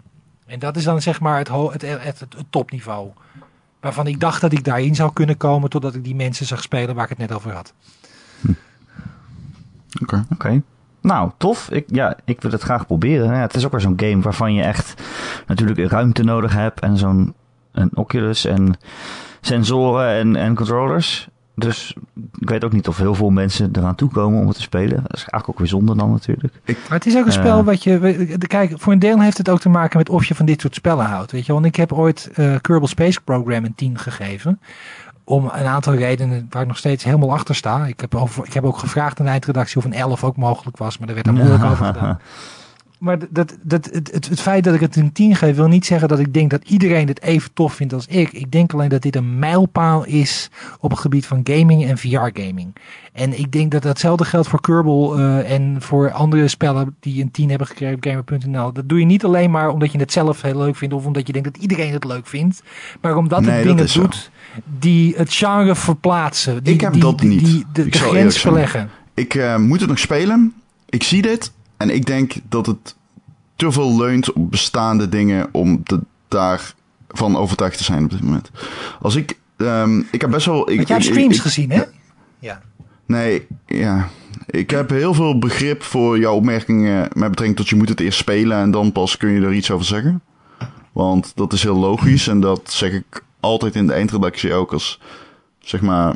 En 0.50 0.58
dat 0.58 0.76
is 0.76 0.84
dan 0.84 1.02
zeg 1.02 1.20
maar 1.20 1.38
het, 1.38 1.48
het, 1.48 1.82
het, 1.82 2.02
het, 2.02 2.20
het 2.20 2.44
topniveau. 2.50 3.10
Waarvan 3.80 4.06
ik 4.06 4.20
dacht 4.20 4.40
dat 4.40 4.52
ik 4.52 4.64
daarin 4.64 4.94
zou 4.94 5.12
kunnen 5.12 5.36
komen 5.36 5.70
totdat 5.70 5.94
ik 5.94 6.04
die 6.04 6.14
mensen 6.14 6.46
zag 6.46 6.62
spelen 6.62 6.94
waar 6.94 7.04
ik 7.04 7.10
het 7.10 7.18
net 7.18 7.32
over 7.32 7.52
had. 7.52 7.72
Oké. 10.02 10.24
Oké. 10.32 10.62
Nou, 11.00 11.30
tof. 11.36 11.70
Ik, 11.70 11.84
ja, 11.86 12.16
ik 12.24 12.42
wil 12.42 12.50
het 12.50 12.62
graag 12.62 12.86
proberen. 12.86 13.26
Ja, 13.26 13.40
het 13.40 13.54
is 13.54 13.64
ook 13.64 13.70
weer 13.70 13.80
zo'n 13.80 14.00
game 14.00 14.22
waarvan 14.22 14.54
je 14.54 14.62
echt 14.62 15.02
natuurlijk 15.46 15.90
ruimte 15.90 16.22
nodig 16.22 16.52
hebt. 16.52 16.80
En 16.80 16.96
zo'n 16.96 17.34
een 17.72 17.90
Oculus 17.94 18.44
en 18.44 18.78
sensoren 19.40 20.08
en, 20.08 20.36
en 20.36 20.54
controllers. 20.54 21.28
Dus 21.60 21.94
ik 22.38 22.48
weet 22.48 22.64
ook 22.64 22.72
niet 22.72 22.88
of 22.88 22.96
heel 22.96 23.14
veel 23.14 23.30
mensen 23.30 23.70
eraan 23.72 23.94
toekomen 23.94 24.40
om 24.40 24.46
het 24.46 24.56
te 24.56 24.62
spelen. 24.62 24.96
Dat 24.96 25.12
is 25.16 25.18
eigenlijk 25.18 25.48
ook 25.48 25.58
weer 25.58 25.66
zonde 25.68 25.96
dan 25.96 26.10
natuurlijk. 26.10 26.54
Maar 26.64 26.98
het 26.98 27.06
is 27.06 27.16
ook 27.16 27.26
een 27.26 27.32
Ja. 27.32 27.38
spel 27.38 27.64
wat 27.64 27.84
je. 27.84 28.36
Kijk, 28.46 28.72
voor 28.76 28.92
een 28.92 28.98
deel 28.98 29.20
heeft 29.20 29.38
het 29.38 29.48
ook 29.48 29.60
te 29.60 29.68
maken 29.68 29.98
met 29.98 30.08
of 30.08 30.24
je 30.24 30.34
van 30.34 30.46
dit 30.46 30.60
soort 30.60 30.74
spellen 30.74 31.04
houdt. 31.06 31.32
Weet 31.32 31.46
je, 31.46 31.52
want 31.52 31.64
ik 31.64 31.76
heb 31.76 31.92
ooit 31.92 32.30
eh 32.34 32.54
Kerbal 32.60 32.88
Space 32.88 33.20
Program 33.20 33.64
een 33.64 33.74
10 33.74 33.98
gegeven. 33.98 34.60
Om 35.24 35.44
een 35.44 35.66
aantal 35.66 35.94
redenen 35.94 36.46
waar 36.50 36.62
ik 36.62 36.68
nog 36.68 36.76
steeds 36.78 37.04
helemaal 37.04 37.32
achter 37.32 37.54
sta. 37.54 37.86
Ik 37.86 38.00
heb, 38.00 38.14
over, 38.14 38.46
ik 38.46 38.52
heb 38.52 38.64
ook 38.64 38.78
gevraagd 38.78 39.18
aan 39.20 39.24
de 39.26 39.30
eindredactie 39.32 39.76
of 39.76 39.84
een 39.84 39.92
11 39.92 40.24
ook 40.24 40.36
mogelijk 40.36 40.76
was, 40.76 40.98
maar 40.98 41.06
daar 41.06 41.16
werd 41.16 41.26
er 41.28 41.32
moeilijk 41.32 41.64
over 41.64 41.84
gedaan. 41.86 42.18
Maar 43.00 43.18
dat, 43.30 43.58
dat, 43.62 43.88
het, 43.92 44.10
het, 44.12 44.28
het 44.28 44.40
feit 44.40 44.64
dat 44.64 44.74
ik 44.74 44.80
het 44.80 44.96
een 44.96 45.12
10 45.12 45.36
geef, 45.36 45.56
wil 45.56 45.68
niet 45.68 45.86
zeggen 45.86 46.08
dat 46.08 46.18
ik 46.18 46.34
denk 46.34 46.50
dat 46.50 46.68
iedereen 46.68 47.08
het 47.08 47.22
even 47.22 47.52
tof 47.52 47.74
vindt 47.74 47.92
als 47.92 48.06
ik. 48.06 48.32
Ik 48.32 48.50
denk 48.50 48.72
alleen 48.72 48.88
dat 48.88 49.02
dit 49.02 49.16
een 49.16 49.38
mijlpaal 49.38 50.04
is 50.04 50.50
op 50.80 50.90
het 50.90 50.98
gebied 50.98 51.26
van 51.26 51.40
gaming 51.44 51.84
en 51.84 51.98
VR-gaming. 51.98 52.76
En 53.12 53.38
ik 53.38 53.52
denk 53.52 53.70
dat 53.70 53.82
datzelfde 53.82 54.24
geldt 54.24 54.48
voor 54.48 54.60
Kerbal 54.60 55.18
eh, 55.18 55.52
en 55.52 55.76
voor 55.82 56.10
andere 56.10 56.48
spellen 56.48 56.96
die 57.00 57.22
een 57.22 57.30
10 57.30 57.48
hebben 57.48 57.66
gekregen 57.66 57.94
op 57.96 58.04
Gamer.nl. 58.04 58.72
Dat 58.72 58.88
doe 58.88 58.98
je 58.98 59.04
niet 59.04 59.24
alleen 59.24 59.50
maar 59.50 59.68
omdat 59.68 59.92
je 59.92 59.98
het 59.98 60.12
zelf 60.12 60.42
heel 60.42 60.58
leuk 60.58 60.76
vindt 60.76 60.94
of 60.94 61.06
omdat 61.06 61.26
je 61.26 61.32
denkt 61.32 61.52
dat 61.52 61.62
iedereen 61.62 61.92
het 61.92 62.04
leuk 62.04 62.26
vindt. 62.26 62.62
Maar 63.00 63.16
omdat 63.16 63.40
Nee, 63.40 63.50
het 63.50 63.62
dingen 63.64 63.88
zo. 63.88 64.00
doet 64.00 64.30
die 64.78 65.14
het 65.16 65.32
genre 65.34 65.74
verplaatsen. 65.76 66.64
Die, 66.64 66.74
Ik 66.74 66.80
heb 66.80 66.92
die, 66.92 67.02
dat 67.02 67.18
die, 67.18 67.28
niet. 67.28 67.44
Die, 67.44 67.64
de, 67.72 67.84
Ik 67.84 67.92
de 67.92 67.98
zal 67.98 68.08
grens 68.08 68.38
verleggen. 68.40 68.90
Ik 69.14 69.34
eh, 69.34 69.56
moet 69.56 69.80
het 69.80 69.88
nog 69.88 69.98
spelen. 69.98 70.54
Ik 70.88 71.02
zie 71.02 71.22
dit. 71.22 71.52
En 71.80 71.90
ik 71.90 72.06
denk 72.06 72.32
dat 72.48 72.66
het 72.66 72.94
te 73.56 73.72
veel 73.72 73.96
leunt 73.96 74.32
op 74.32 74.50
bestaande 74.50 75.08
dingen 75.08 75.48
om 75.52 75.82
te, 75.82 76.00
daarvan 76.28 77.36
overtuigd 77.36 77.78
te 77.78 77.84
zijn 77.84 78.04
op 78.04 78.10
dit 78.10 78.22
moment. 78.22 78.50
Als 79.00 79.14
ik... 79.14 79.38
ehm, 79.56 79.98
ik 80.10 80.20
heb 80.20 80.30
best 80.30 80.46
wel... 80.46 80.70
Ik, 80.70 80.76
Want 80.76 80.88
jij 80.88 80.96
hebt 80.96 81.08
streams 81.08 81.36
ik- 81.36 81.42
gezien, 81.42 81.70
hè? 81.70 81.82
Ja. 82.38 82.62
Nee, 83.06 83.46
ja. 83.66 84.08
Ik 84.46 84.70
heb 84.70 84.90
heel 84.90 85.14
veel 85.14 85.38
begrip 85.38 85.82
voor 85.82 86.18
jouw 86.18 86.34
opmerkingen 86.34 87.00
met 87.00 87.28
betrekking 87.30 87.56
tot 87.56 87.68
je 87.68 87.76
moet 87.76 87.88
het 87.88 88.00
eerst 88.00 88.18
spelen 88.18 88.58
en 88.58 88.70
dan 88.70 88.92
pas 88.92 89.16
kun 89.16 89.30
je 89.30 89.40
er 89.40 89.52
iets 89.52 89.70
over 89.70 89.86
zeggen. 89.86 90.22
Want 90.92 91.32
dat 91.34 91.52
is 91.52 91.62
heel 91.62 91.76
logisch 91.78 92.28
en 92.28 92.40
dat 92.40 92.60
zeg 92.72 92.92
ik 92.92 93.22
altijd 93.40 93.74
in 93.74 93.86
de 93.86 93.92
eindredactie 93.92 94.52
ook 94.54 94.72
als, 94.72 95.00
zeg 95.58 95.80
maar... 95.80 96.14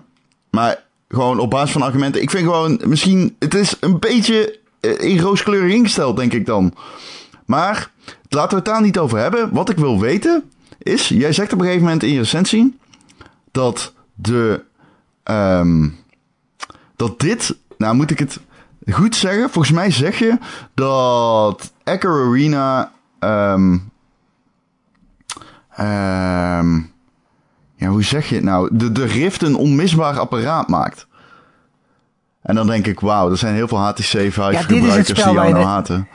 Maar 0.50 0.82
gewoon 1.08 1.38
op 1.38 1.50
basis 1.50 1.72
van 1.72 1.82
argumenten. 1.82 2.22
Ik 2.22 2.30
vind 2.30 2.42
gewoon, 2.44 2.80
misschien, 2.84 3.36
het 3.38 3.54
is 3.54 3.76
een 3.80 3.98
beetje 3.98 4.58
in 4.84 5.20
rooskleurig 5.20 5.72
ingesteld, 5.72 6.16
denk 6.16 6.32
ik 6.32 6.46
dan. 6.46 6.74
Maar 7.46 7.90
laten 8.28 8.50
we 8.50 8.56
het 8.56 8.64
daar 8.64 8.82
niet 8.82 8.98
over 8.98 9.18
hebben. 9.18 9.52
Wat 9.52 9.70
ik 9.70 9.76
wil 9.76 10.00
weten 10.00 10.50
is, 10.78 11.08
jij 11.08 11.32
zegt 11.32 11.52
op 11.52 11.58
een 11.58 11.64
gegeven 11.64 11.84
moment 11.84 12.02
in 12.02 12.12
je 12.12 12.18
recensie 12.18 12.78
dat 13.50 13.92
de... 14.14 14.64
ehm, 15.22 15.88
dat 16.96 17.20
dit, 17.20 17.56
nou 17.78 17.94
moet 17.94 18.10
ik 18.10 18.18
het 18.18 18.40
goed 18.90 19.16
zeggen. 19.16 19.50
Volgens 19.50 19.74
mij 19.74 19.90
zeg 19.90 20.18
je 20.18 20.38
dat 20.74 21.72
Echo 21.84 22.28
Arena, 22.28 22.92
ehm 23.18 23.78
ehm, 25.70 26.76
ja, 27.76 27.88
hoe 27.88 28.02
zeg 28.02 28.28
je 28.28 28.34
het 28.34 28.44
nou? 28.44 28.68
De, 28.72 28.92
de 28.92 29.04
Rift 29.04 29.42
een 29.42 29.56
onmisbaar 29.56 30.18
apparaat 30.18 30.68
maakt. 30.68 31.06
En 32.44 32.54
dan 32.54 32.66
denk 32.66 32.86
ik, 32.86 33.00
wauw, 33.00 33.30
er 33.30 33.36
zijn 33.36 33.54
heel 33.54 33.68
veel 33.68 33.78
HTC 33.78 34.02
Vive 34.02 34.64
dit 34.66 34.84
is 34.84 34.94
het 34.94 35.06
gebruikers 35.06 35.08
spel 35.08 35.32
die 35.32 35.42
jou 35.42 35.52
nou 35.52 35.64
haten. 35.64 36.08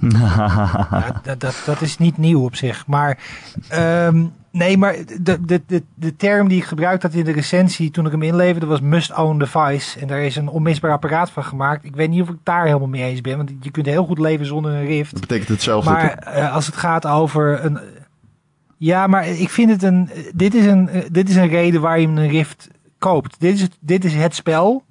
Ja, 0.10 1.20
dat, 1.22 1.40
dat, 1.40 1.62
dat 1.66 1.80
is 1.80 1.98
niet 1.98 2.16
nieuw 2.16 2.44
op 2.44 2.56
zich. 2.56 2.86
Maar 2.86 3.18
ehm, 3.68 4.24
nee, 4.50 4.78
maar 4.78 4.96
de, 5.20 5.44
de, 5.44 5.62
de, 5.66 5.82
de 5.94 6.16
term 6.16 6.48
die 6.48 6.58
ik 6.58 6.64
gebruikt 6.64 7.02
had 7.02 7.14
in 7.14 7.24
de 7.24 7.32
recensie 7.32 7.90
toen 7.90 8.06
ik 8.06 8.12
hem 8.12 8.22
inleverde 8.22 8.66
was 8.66 8.80
must 8.80 9.16
own 9.16 9.38
device. 9.38 10.00
En 10.00 10.06
daar 10.06 10.20
is 10.20 10.36
een 10.36 10.48
onmisbaar 10.48 10.92
apparaat 10.92 11.30
van 11.30 11.44
gemaakt. 11.44 11.84
Ik 11.84 11.94
weet 11.94 12.10
niet 12.10 12.22
of 12.22 12.28
ik 12.28 12.36
daar 12.42 12.64
helemaal 12.66 12.88
mee 12.88 13.02
eens 13.02 13.20
ben. 13.20 13.36
Want 13.36 13.52
je 13.60 13.70
kunt 13.70 13.86
heel 13.86 14.04
goed 14.04 14.18
leven 14.18 14.46
zonder 14.46 14.72
een 14.72 14.86
Rift. 14.86 15.12
Dat 15.12 15.20
betekent 15.20 15.48
hetzelfde. 15.48 15.90
Maar 15.90 16.12
eh, 16.12 16.54
als 16.54 16.66
het 16.66 16.76
gaat 16.76 17.06
over 17.06 17.64
een. 17.64 17.78
Ja, 18.76 19.06
maar 19.06 19.28
ik 19.28 19.50
vind 19.50 19.70
het 19.70 19.82
een. 19.82 20.10
Dit 20.34 20.54
is 20.54 20.66
een, 20.66 20.88
eh, 20.88 21.02
dit 21.12 21.28
is 21.28 21.36
een 21.36 21.48
reden 21.48 21.80
waar 21.80 22.00
je 22.00 22.06
een 22.06 22.28
Rift 22.28 22.68
koopt. 23.00 23.40
Dit 23.40 23.54
is, 23.54 23.60
het, 23.60 23.76
dit 23.80 24.04
is 24.04 24.14
het 24.14 24.34
spel. 24.34 24.84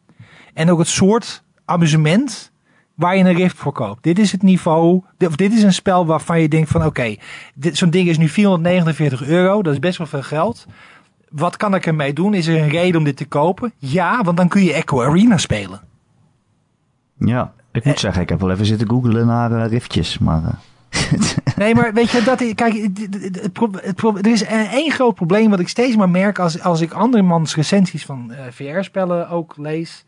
En 0.54 0.72
ook 0.72 0.80
het 0.80 0.88
soort 0.88 1.44
amusement 1.66 2.52
waar 2.96 3.18
je 3.18 3.24
een 3.24 3.36
Rift 3.36 3.58
voor 3.58 3.72
koopt. 3.72 4.04
Dit 4.04 4.20
is 4.20 4.32
het 4.32 4.42
niveau. 4.42 5.04
Of 5.18 5.36
dit 5.36 5.54
is 5.54 5.64
een 5.64 5.74
spel 5.74 6.06
waarvan 6.06 6.42
je 6.42 6.48
denkt 6.48 6.70
van 6.70 6.86
oké, 6.86 7.16
dit 7.56 7.78
zo'n 7.78 7.90
ding 7.90 8.10
is 8.10 8.18
nu 8.18 8.28
449 8.28 9.24
euro. 9.24 9.62
Dat 9.62 9.74
is 9.74 9.80
best 9.80 9.98
wel 9.98 10.08
veel 10.08 10.22
geld. 10.22 10.66
Wat 11.30 11.58
kan 11.58 11.76
ik 11.76 11.86
ermee 11.86 12.14
doen? 12.14 12.34
Is 12.34 12.48
er 12.48 12.62
een 12.62 12.70
reden 12.70 12.98
om 12.98 13.04
dit 13.04 13.18
te 13.18 13.26
kopen? 13.26 13.74
Ja, 13.78 14.24
want 14.24 14.38
dan 14.38 14.48
kun 14.48 14.64
je 14.64 14.74
Echo 14.74 15.04
Arena 15.04 15.38
spelen. 15.38 15.82
Ja, 17.18 17.54
ik 17.72 17.86
moet 17.86 18.00
zeggen, 18.00 18.22
ik 18.22 18.30
heb 18.30 18.40
wel 18.40 18.52
even 18.52 18.66
zitten 18.66 18.90
googlen 18.90 19.26
naar 19.26 19.52
eh, 19.52 19.70
riftjes. 19.70 20.18
Maar 20.18 20.44
eh, 20.44 20.54
Nee, 21.56 21.76
maar 21.76 21.94
weet 21.94 22.12
je, 22.12 22.22
dat, 22.24 22.54
kijk, 22.56 22.74
het, 22.74 24.26
er 24.26 24.32
is 24.32 24.44
één 24.72 24.92
groot 24.92 25.16
probleem 25.16 25.50
wat 25.50 25.60
ik 25.60 25.68
steeds 25.68 25.96
maar 25.96 26.10
merk 26.10 26.40
als, 26.40 26.62
als 26.62 26.82
ik 26.82 26.92
andermans 26.92 27.56
recensies 27.56 28.06
van 28.06 28.32
eh, 28.32 28.46
VR-spellen 28.52 29.30
ook 29.30 29.58
lees. 29.58 30.06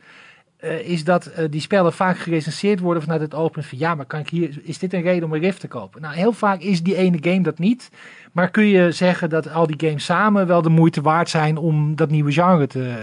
eh, 0.58 0.90
is 0.90 1.04
dat 1.04 1.26
eh, 1.26 1.46
die 1.50 1.62
spellen 1.62 1.94
vaak 1.94 2.18
gerecenseerd 2.18 2.80
worden 2.80 3.04
vanuit 3.04 3.22
het 3.22 3.34
open 3.34 3.64
van 3.64 3.78
ja, 3.78 3.96
maar 3.96 4.06
kan 4.06 4.20
ik 4.20 4.30
hier, 4.30 4.60
is 4.64 4.80
dit 4.80 4.94
een 4.94 5.02
reden 5.02 5.24
om 5.24 5.34
een 5.34 5.40
Rift 5.40 5.60
te 5.60 5.68
kopen? 5.68 6.02
Nou, 6.02 6.16
heel 6.16 6.34
vaak 6.34 6.62
is 6.62 6.84
die 6.84 6.96
ene 6.96 7.18
game 7.22 7.42
dat 7.42 7.60
niet. 7.60 7.90
Maar 8.32 8.50
kun 8.50 8.66
je 8.66 8.92
zeggen 8.92 9.30
dat 9.30 9.54
al 9.54 9.68
die 9.68 9.88
games 9.88 10.06
samen 10.06 10.48
wel 10.48 10.62
de 10.62 10.70
moeite 10.70 11.02
waard 11.02 11.30
zijn 11.30 11.58
om 11.58 11.96
dat 11.96 12.10
nieuwe 12.10 12.32
genre 12.32 12.68
te, 12.68 12.94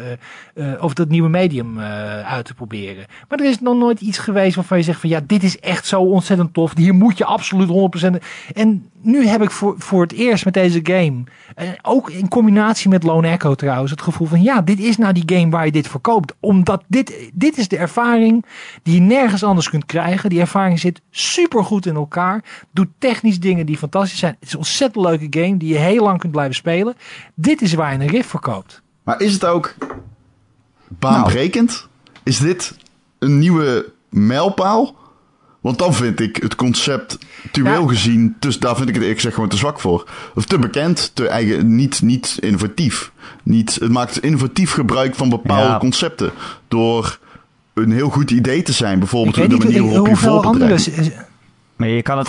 eh, 0.54 0.72
eh, 0.72 0.82
of 0.82 0.94
dat 0.94 1.08
nieuwe 1.08 1.28
medium 1.28 1.78
eh, 1.78 2.32
uit 2.32 2.44
te 2.44 2.54
proberen? 2.54 3.04
Maar 3.28 3.38
er 3.38 3.48
is 3.48 3.60
nog 3.60 3.76
nooit 3.76 4.00
iets 4.00 4.18
geweest 4.18 4.56
waarvan 4.56 4.78
je 4.78 4.84
zegt 4.84 5.00
van 5.00 5.10
ja, 5.10 5.20
dit 5.26 5.42
is 5.42 5.60
echt 5.60 5.86
zo 5.86 6.00
ontzettend 6.00 6.54
tof. 6.54 6.76
Hier 6.76 6.94
moet 6.94 7.18
je 7.18 7.24
absoluut 7.24 7.68
100%. 7.68 8.16
En 8.54 8.90
nu 9.02 9.26
heb 9.26 9.42
ik 9.42 9.50
voor, 9.50 9.74
voor 9.78 10.02
het 10.02 10.12
eerst 10.12 10.44
met 10.44 10.54
deze 10.54 10.80
game, 10.82 11.24
ook 11.82 12.10
in 12.10 12.28
combinatie 12.28 12.90
met 12.90 13.02
Lone 13.02 13.28
Echo 13.28 13.54
trouwens, 13.54 13.90
het 13.90 14.02
gevoel 14.02 14.26
van 14.26 14.42
ja, 14.42 14.60
dit 14.60 14.78
is 14.78 14.96
nou 14.96 15.12
die 15.12 15.36
game 15.38 15.50
waar 15.50 15.64
je 15.64 15.72
dit 15.72 15.88
voor 15.88 16.00
koopt. 16.00 16.34
Omdat 16.40 16.84
dit, 16.86 17.30
dit 17.34 17.58
is 17.58 17.68
de 17.68 17.76
ervaring 17.76 18.44
die 18.82 18.94
je 18.94 19.00
nergens 19.00 19.44
anders 19.44 19.70
kunt 19.70 19.86
krijgen. 19.86 20.30
Die 20.30 20.40
ervaring 20.40 20.78
zit 20.78 21.00
super 21.10 21.64
goed 21.64 21.86
in 21.86 21.94
elkaar. 21.94 22.44
Doet 22.70 22.88
technisch 22.98 23.40
dingen 23.40 23.66
die 23.66 23.76
fantastisch 23.76 24.18
zijn. 24.18 24.36
Het 24.40 24.48
is 24.48 24.54
ontzettend 24.54 25.04
leuke 25.18 25.38
game 25.40 25.56
die 25.56 25.68
je 25.72 25.78
heel 25.78 26.02
lang 26.04 26.18
kunt 26.18 26.32
blijven 26.32 26.54
spelen. 26.54 26.94
Dit 27.34 27.62
is 27.62 27.74
waar 27.74 27.92
je 27.92 27.98
een 27.98 28.06
riff 28.08 28.28
voor 28.28 28.40
koopt. 28.40 28.82
Maar 29.02 29.20
is 29.20 29.32
het 29.32 29.44
ook 29.44 29.74
baanbrekend? 30.88 31.88
Is 32.22 32.38
dit 32.38 32.76
een 33.18 33.38
nieuwe 33.38 33.92
mijlpaal? 34.10 34.96
Want 35.60 35.78
dan 35.78 35.94
vind 35.94 36.20
ik 36.20 36.36
het 36.36 36.54
concept 36.54 37.18
actueel 37.46 37.80
Ja. 37.82 37.88
gezien, 37.88 38.36
dus 38.38 38.58
daar 38.58 38.76
vind 38.76 38.88
ik 38.88 38.94
het 38.94 39.02
eerlijk 39.02 39.16
gezegd 39.20 39.34
gewoon 39.34 39.50
te 39.50 39.56
zwak 39.56 39.80
voor. 39.80 40.08
Of 40.34 40.44
te 40.44 40.58
bekend, 40.58 41.10
te 41.14 41.28
eigen, 41.28 41.74
niet, 41.74 42.02
niet 42.02 42.36
innovatief. 42.40 43.12
Niet, 43.42 43.74
het 43.74 43.90
maakt 43.92 44.22
innovatief 44.22 44.72
gebruik 44.72 45.14
van 45.14 45.28
bepaalde 45.28 45.68
Ja. 45.68 45.78
concepten. 45.78 46.30
Door 46.68 47.18
een 47.74 47.92
heel 47.92 48.08
goed 48.10 48.30
idee 48.30 48.62
te 48.62 48.72
zijn, 48.72 48.92
Ik 48.92 48.98
bijvoorbeeld 48.98 49.34
de 49.50 49.56
manier 49.56 49.84
waarop 49.84 50.06
je 50.06 50.16
voorbedrijft. 50.16 50.90
Maar 51.78 51.88
je 51.88 52.02
kan 52.02 52.18
het, 52.18 52.26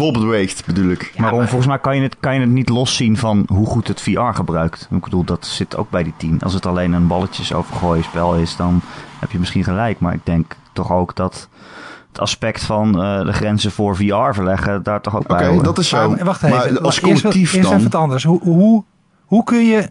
bedoel 0.65 0.89
ik. 0.89 1.13
maar, 1.17 1.31
volgens 1.31 1.65
mij 1.65 1.79
kan 1.79 1.95
je, 1.95 2.01
het, 2.01 2.15
kan 2.19 2.33
je 2.33 2.39
het 2.39 2.49
niet 2.49 2.69
loszien 2.69 3.17
van 3.17 3.45
hoe 3.47 3.65
goed 3.65 3.87
het 3.87 4.01
VR 4.01 4.19
gebruikt. 4.33 4.87
Ik 4.91 5.03
bedoel, 5.03 5.23
dat 5.23 5.45
zit 5.45 5.77
ook 5.77 5.89
bij 5.89 6.03
die 6.03 6.13
team. 6.17 6.37
Als 6.39 6.53
het 6.53 6.65
alleen 6.65 6.93
een 6.93 7.07
balletjes 7.07 7.53
overgooien 7.53 8.03
spel 8.03 8.35
is, 8.35 8.55
dan 8.55 8.81
heb 9.19 9.31
je 9.31 9.39
misschien 9.39 9.63
gelijk. 9.63 9.99
Maar 9.99 10.13
ik 10.13 10.25
denk 10.25 10.55
toch 10.73 10.91
ook 10.91 11.15
dat 11.15 11.49
het 12.09 12.19
aspect 12.19 12.63
van 12.63 13.01
eh, 13.01 13.25
de 13.25 13.33
grenzen 13.33 13.71
voor 13.71 13.95
VR 13.95 14.33
verleggen 14.33 14.83
daar 14.83 15.01
toch 15.01 15.15
ook 15.15 15.23
Oké, 15.23 15.35
bij 15.37 15.47
hoort. 15.47 15.63
dat 15.63 15.77
is 15.77 15.89
zo. 15.89 16.09
Maar, 16.09 16.25
wacht 16.25 16.43
even. 16.43 16.57
Maar 16.57 16.81
als 16.81 17.01
Eerst 17.01 17.21
collectief 17.21 17.53
eerst, 17.53 17.63
dan... 17.63 17.73
even 17.73 17.85
het 17.85 17.95
anders. 17.95 18.23
Hoe, 18.23 18.41
hoe, 18.41 18.83
hoe 19.25 19.43
kun 19.43 19.65
je... 19.65 19.89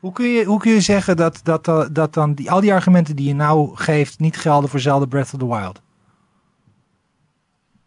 Hoe 0.00 0.12
kun, 0.12 0.26
je, 0.26 0.44
hoe 0.44 0.58
kun 0.58 0.72
je 0.72 0.80
zeggen 0.80 1.16
dat, 1.16 1.40
dat, 1.42 1.64
dat, 1.64 1.94
dat 1.94 2.14
dan 2.14 2.34
die, 2.34 2.50
al 2.50 2.60
die 2.60 2.72
argumenten 2.72 3.16
die 3.16 3.28
je 3.28 3.34
nou 3.34 3.70
geeft 3.74 4.18
niet 4.18 4.36
gelden 4.36 4.70
voor 4.70 4.80
Zelda 4.80 5.06
Breath 5.06 5.32
of 5.34 5.38
the 5.38 5.46
Wild? 5.46 5.80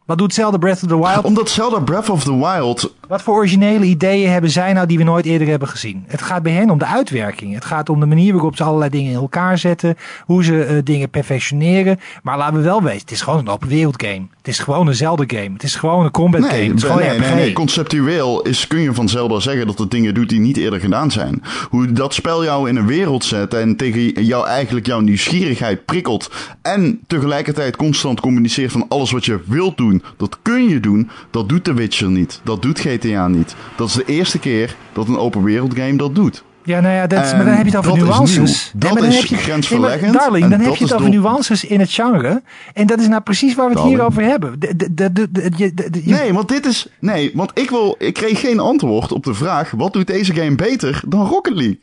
Wat 0.09 0.17
doet 0.17 0.33
Zelda 0.33 0.57
Breath 0.57 0.83
of 0.83 0.89
the 0.89 0.97
Wild? 0.97 1.25
Omdat 1.25 1.49
Zelda 1.49 1.79
Breath 1.79 2.09
of 2.09 2.23
the 2.23 2.37
Wild 2.37 2.93
Wat 3.09 3.21
voor 3.21 3.35
originele 3.35 3.85
ideeën 3.85 4.29
hebben 4.29 4.49
zij 4.49 4.73
nou 4.73 4.87
die 4.87 4.97
we 4.97 5.03
nooit 5.03 5.25
eerder 5.25 5.47
hebben 5.47 5.67
gezien? 5.67 6.03
Het 6.07 6.21
gaat 6.21 6.43
bij 6.43 6.51
hen 6.51 6.69
om 6.69 6.77
de 6.77 6.85
uitwerking. 6.85 7.53
Het 7.53 7.65
gaat 7.65 7.89
om 7.89 7.99
de 7.99 8.05
manier 8.05 8.33
waarop 8.33 8.55
ze 8.55 8.63
allerlei 8.63 8.89
dingen 8.89 9.11
in 9.11 9.17
elkaar 9.17 9.57
zetten. 9.57 9.97
Hoe 10.25 10.43
ze 10.43 10.63
eh, 10.63 10.77
dingen 10.83 11.09
perfectioneren. 11.09 11.99
Maar 12.23 12.37
laten 12.37 12.55
we 12.55 12.61
wel 12.61 12.83
wezen, 12.83 12.99
het 12.99 13.11
is 13.11 13.21
gewoon 13.21 13.39
een 13.39 13.47
open 13.47 13.67
wereld 13.67 14.03
game. 14.03 14.27
Het 14.37 14.47
is 14.47 14.59
gewoon 14.59 14.87
een 14.87 14.95
Zelda 14.95 15.23
game. 15.27 15.49
Het 15.53 15.63
is 15.63 15.75
gewoon 15.75 16.05
een 16.05 16.11
combat 16.11 16.45
game. 16.45 16.63
Het 16.63 16.75
is 16.75 16.83
gewoon 16.83 16.97
nee, 16.97 17.09
een 17.09 17.21
nee, 17.21 17.33
nee, 17.33 17.53
conceptueel 17.53 18.41
is, 18.41 18.67
kun 18.67 18.79
je 18.79 18.93
van 18.93 19.09
Zelda 19.09 19.39
zeggen 19.39 19.67
dat 19.67 19.77
het 19.77 19.91
dingen 19.91 20.13
doet 20.13 20.29
die 20.29 20.39
niet 20.39 20.57
eerder 20.57 20.79
gedaan 20.79 21.11
zijn. 21.11 21.43
Hoe 21.69 21.91
dat 21.91 22.13
spel 22.13 22.43
jou 22.43 22.69
in 22.69 22.75
een 22.75 22.87
wereld 22.87 23.25
zet 23.25 23.53
en 23.53 23.75
tegen 23.75 24.23
jou 24.23 24.47
eigenlijk 24.47 24.85
jouw 24.85 24.99
nieuwsgierigheid 24.99 25.85
prikkelt. 25.85 26.31
En 26.61 26.99
tegelijkertijd 27.07 27.75
constant 27.75 28.19
communiceert 28.19 28.71
van 28.71 28.85
alles 28.89 29.11
wat 29.11 29.25
je 29.25 29.39
wilt 29.45 29.77
doen. 29.77 30.03
Dat 30.17 30.37
kun 30.41 30.67
je 30.67 30.79
doen. 30.79 31.09
Dat 31.31 31.49
doet 31.49 31.63
The 31.63 31.73
Witcher 31.73 32.09
niet. 32.09 32.41
Dat 32.43 32.61
doet 32.61 32.79
GTA 32.79 32.98
niet. 33.03 33.55
Dat 33.77 33.87
is 33.87 33.93
de 33.93 34.05
eerste 34.05 34.39
keer 34.39 34.75
dat 34.93 35.07
een 35.07 35.17
open 35.17 35.43
wereld 35.43 35.73
game 35.75 35.95
dat 35.97 36.15
doet. 36.15 36.43
Ja, 36.63 36.79
nou 36.79 36.93
ja, 36.95 37.07
dat, 37.07 37.25
is- 37.25 37.31
maar 37.33 37.45
dan 37.45 37.53
heb 37.53 37.65
je 37.65 37.71
het 37.77 37.79
over 37.87 37.99
dat 37.99 38.07
nuances. 38.07 38.71
Dat 38.75 39.01
is 39.03 39.15
heb 39.15 39.25
je, 39.25 39.35
grensverleggend 39.35 40.01
Nee, 40.01 40.11
darling, 40.11 40.49
dan 40.49 40.59
heb 40.59 40.75
je 40.75 40.83
het 40.83 40.93
over 40.93 41.09
nuances 41.09 41.63
in 41.65 41.79
het 41.79 41.91
genre. 41.91 42.41
En 42.73 42.87
dat 42.87 42.99
is 42.99 43.07
nou 43.07 43.21
precies 43.21 43.55
waar 43.55 43.69
we 43.69 43.75
het 43.79 43.83
hier 43.83 44.01
over 44.01 44.23
hebben. 44.23 44.59
De, 44.59 44.75
de, 44.75 44.93
de, 44.93 45.11
de, 45.11 45.31
de- 45.31 45.51
je- 45.55 45.73
de- 45.73 45.89
de- 45.89 46.01
je- 46.05 46.11
Nee, 46.13 46.33
want 46.33 46.47
dit 46.47 46.65
is. 46.65 46.87
Nee, 46.99 47.31
want 47.33 47.51
ik, 47.53 47.69
wil, 47.69 47.95
ik 47.99 48.13
kreeg 48.13 48.39
geen 48.39 48.59
antwoord 48.59 49.11
op 49.11 49.23
de 49.23 49.33
vraag: 49.33 49.71
wat 49.71 49.93
doet 49.93 50.07
deze 50.07 50.33
game 50.33 50.55
beter 50.55 51.01
dan 51.07 51.25
Rocket 51.27 51.53
League? 51.55 51.79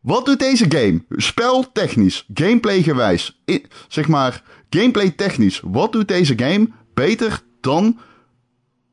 Wat 0.00 0.24
doet 0.26 0.38
deze 0.38 0.64
game? 0.68 1.04
Speltechnisch, 1.10 2.26
gameplay 2.34 2.82
gewijs, 2.82 3.40
i- 3.50 3.64
zeg 3.88 4.08
maar, 4.08 4.42
gameplay 4.70 5.10
technisch. 5.10 5.60
Wat 5.64 5.92
doet 5.92 6.08
deze 6.08 6.32
game 6.36 6.68
beter 6.94 7.40
dan 7.60 7.98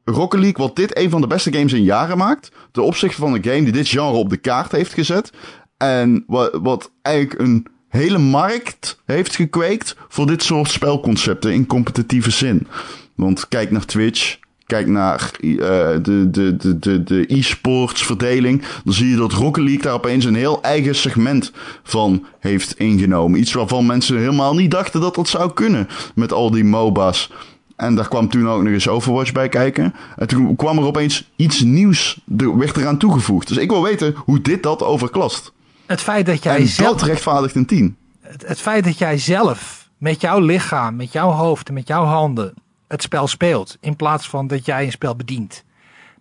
Rocket 0.06 0.39
League, 0.39 0.66
wat 0.66 0.76
dit 0.76 0.97
een 0.97 1.10
van 1.10 1.22
de 1.22 1.28
beste 1.28 1.54
games 1.54 1.74
in 1.74 1.84
jaren 1.84 2.18
maakt? 2.18 2.51
Ten 2.72 2.84
opzichte 2.84 3.22
van 3.22 3.34
een 3.34 3.43
game 3.43 3.64
die 3.64 3.72
dit 3.72 3.88
genre 3.88 4.18
op 4.18 4.30
de 4.30 4.38
kaart 4.38 4.72
heeft 4.72 4.93
gezet. 4.93 5.32
En 5.78 6.24
wat, 6.28 6.60
wat 6.62 6.91
eigenlijk 7.01 7.41
een 7.41 7.68
hele 7.89 8.18
markt 8.18 9.01
heeft 9.06 9.36
gekweekt 9.36 9.95
voor 10.08 10.28
dit 10.28 10.43
soort 10.43 10.70
spelconcepten 10.70 11.54
in 11.54 11.66
competitieve 11.66 12.32
zin. 12.32 12.68
Want 13.16 13.47
kijk 13.47 13.72
naar 13.72 13.86
Twitch, 13.86 14.38
kijk 14.66 14.88
naar 14.88 15.32
eh, 15.41 15.58
de, 16.01 16.28
de, 16.32 16.56
de, 16.56 16.80
de, 16.80 17.04
de 17.04 17.26
e-sports 17.28 18.06
verdeling. 18.06 18.64
Dan 18.84 18.93
zie 18.93 19.10
je 19.10 19.16
dat 19.16 19.32
Rocket 19.32 19.64
League 19.64 19.84
daar 19.84 19.93
opeens 19.93 20.26
een 20.26 20.36
heel 20.36 20.62
eigen 20.62 20.95
segment 20.95 21.51
van 21.84 22.26
heeft 22.39 22.80
ingenomen. 22.80 23.39
Iets 23.39 23.54
waarvan 23.54 23.86
mensen 23.86 24.18
helemaal 24.18 24.56
niet 24.56 24.72
dachten 24.72 25.01
dat 25.01 25.16
dat 25.16 25.28
zou 25.28 25.54
kunnen 25.54 25.88
met 26.16 26.34
al 26.34 26.51
die 26.51 26.64
MOBA's. 26.64 27.30
En 27.76 27.95
daar 27.95 28.07
kwam 28.07 28.30
toen 28.30 28.49
ook 28.49 28.63
nog 28.63 28.74
eens 28.74 28.88
Overwatch 28.88 29.32
bij 29.32 29.49
kijken. 29.49 29.93
En 30.15 30.28
toen 30.28 30.55
kwam 30.55 30.78
er 30.78 30.84
opeens 30.84 31.32
iets 31.36 31.61
nieuws, 31.61 32.21
er 32.38 32.57
werd 32.57 32.78
eraan 32.78 32.97
toegevoegd. 32.97 33.47
Dus 33.47 33.57
ik 33.57 33.69
wil 33.69 33.84
weten 33.84 34.15
hoe 34.17 34.41
dit 34.41 34.63
dat 34.63 34.84
overklast. 34.84 35.51
het 35.86 36.01
feit 36.01 36.26
dat 36.26 36.43
jij 36.43 36.55
En 36.55 36.67
zelf 36.67 36.97
dat 36.97 37.07
rechtvaardigt 37.07 37.55
een 37.55 37.65
10. 37.65 37.97
het, 38.21 38.47
het 38.47 38.59
feit 38.59 38.84
dat 38.84 38.97
jij 38.97 39.17
zelf 39.17 39.89
met 39.97 40.21
jouw 40.21 40.39
lichaam, 40.39 40.95
met 40.95 41.11
jouw 41.11 41.30
hoofd 41.30 41.67
en 41.67 41.74
met 41.74 41.88
jouw 41.88 42.03
handen 42.03 42.53
het 42.93 43.01
spel 43.01 43.28
speelt, 43.28 43.78
in 43.80 43.95
plaats 43.95 44.30
van 44.30 44.47
dat 44.47 44.65
jij 44.65 44.86
een 44.86 44.91
spel 44.91 45.15
bedient, 45.15 45.63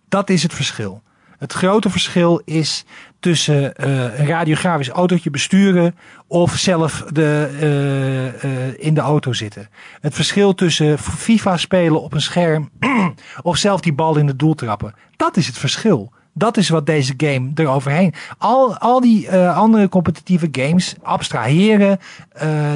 dat 0.09 0.29
is 0.29 0.43
het 0.43 0.53
verschil. 0.53 1.01
Het 1.43 1.53
grote 1.53 1.89
verschil 1.89 2.41
is 2.45 2.85
tussen 3.19 3.75
eh, 3.75 4.19
een 4.19 4.25
radiografisch 4.25 4.89
autootje 4.89 5.29
besturen 5.29 5.95
of 6.27 6.55
zelf 6.55 7.03
de, 7.11 7.49
eh, 7.59 8.67
eh, 8.67 8.73
in 8.77 8.93
de 8.93 9.01
auto 9.01 9.33
zitten. 9.33 9.69
Het 10.01 10.13
verschil 10.13 10.53
tussen 10.53 10.99
FIFA 10.99 11.57
spelen 11.57 12.01
op 12.01 12.13
een 12.13 12.21
scherm 12.21 12.69
of 13.41 13.57
zelf 13.57 13.81
die 13.81 13.93
bal 13.93 14.17
in 14.17 14.27
het 14.27 14.39
doel 14.39 14.53
trappen. 14.53 14.93
Dat 15.15 15.37
is 15.37 15.47
het 15.47 15.57
verschil. 15.57 16.11
Dat 16.33 16.57
is 16.57 16.69
wat 16.69 16.85
deze 16.85 17.13
game 17.17 17.51
eroverheen. 17.55 18.13
Al, 18.37 18.77
al 18.77 19.01
die 19.01 19.31
andere 19.37 19.89
competitieve 19.89 20.47
games 20.51 20.95
abstraheren 21.01 21.99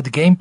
de, 0.02 0.08
game, 0.12 0.36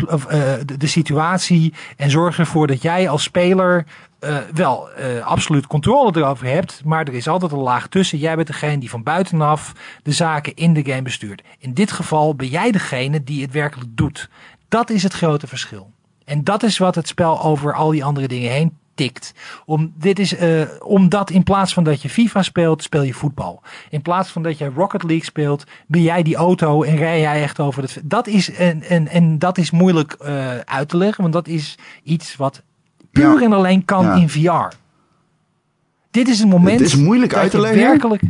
de, 0.65 0.77
de 0.77 0.87
situatie 0.87 1.75
en 1.97 2.11
zorgen 2.11 2.45
ervoor 2.45 2.67
dat 2.67 2.83
jij 2.83 3.09
als 3.09 3.23
speler 3.23 3.87
eh, 4.27 4.37
wel 4.55 4.91
eh, 4.91 5.27
absoluut 5.27 5.67
controle 5.67 6.13
erover 6.15 6.47
hebt, 6.47 6.85
maar 6.85 7.07
er 7.07 7.15
is 7.15 7.29
altijd 7.29 7.53
een 7.53 7.59
laag 7.59 7.89
tussen. 7.89 8.19
Jij 8.19 8.35
bent 8.35 8.47
degene 8.47 8.79
die 8.79 8.91
van 8.91 9.03
buitenaf 9.03 9.73
de 10.03 10.13
zaken 10.13 10.55
in 10.55 10.75
de 10.75 10.85
game 10.85 11.03
bestuurt. 11.03 11.43
In 11.59 11.75
dit 11.75 11.93
geval 11.93 12.35
ben 12.35 12.47
jij 12.49 12.71
degene 12.71 13.25
die 13.25 13.43
het 13.43 13.53
werkelijk 13.53 13.91
doet. 13.97 14.29
Dat 14.69 14.91
is 14.91 15.03
het 15.03 15.13
grote 15.13 15.47
verschil. 15.47 15.91
En 16.25 16.45
dat 16.45 16.63
is 16.63 16.79
wat 16.79 16.95
het 16.95 17.09
spel 17.09 17.43
over 17.43 17.75
al 17.75 17.91
die 17.91 18.05
andere 18.05 18.29
dingen 18.29 18.51
heen 18.51 18.79
tikt. 18.95 19.33
Om, 19.65 19.93
dit 19.99 20.19
is, 20.19 20.37
eh, 20.37 20.61
omdat 20.79 21.31
in 21.31 21.43
plaats 21.43 21.73
van 21.73 21.85
dat 21.85 22.03
je 22.03 22.09
FIFA 22.09 22.43
speelt, 22.43 22.83
speel 22.83 23.03
je 23.03 23.15
voetbal. 23.15 23.63
In 23.91 24.03
plaats 24.03 24.31
van 24.31 24.43
dat 24.43 24.59
je 24.59 24.73
Rocket 24.75 25.03
League 25.03 25.25
speelt, 25.25 25.65
ben 25.87 26.03
jij 26.03 26.23
die 26.23 26.37
auto 26.37 26.83
en 26.83 26.97
rij 26.97 27.21
jij 27.21 27.43
echt 27.43 27.61
over 27.61 27.83
het. 27.83 28.01
Dat 28.05 28.27
is, 28.27 28.53
en, 28.53 28.83
en, 28.83 29.09
en 29.09 29.39
dat 29.39 29.59
is 29.59 29.71
moeilijk 29.71 30.17
uit 30.65 30.89
te 30.89 30.97
leggen, 30.97 31.23
want 31.23 31.35
dat 31.35 31.49
is 31.49 31.79
iets 32.03 32.37
wat 32.37 32.63
puur 33.21 33.43
en 33.43 33.53
alleen 33.53 33.85
kan 33.85 34.17
in 34.17 34.29
VR. 34.29 34.75
Dit 36.11 36.29
is 36.29 36.41
een 36.41 36.49
moment. 36.49 36.79
Het 36.81 36.89
is 36.89 36.97
moeilijk 36.97 37.35
uit 37.35 37.51
te 37.51 37.61
leggen. 37.61 37.81
Werkelijk, 37.81 38.23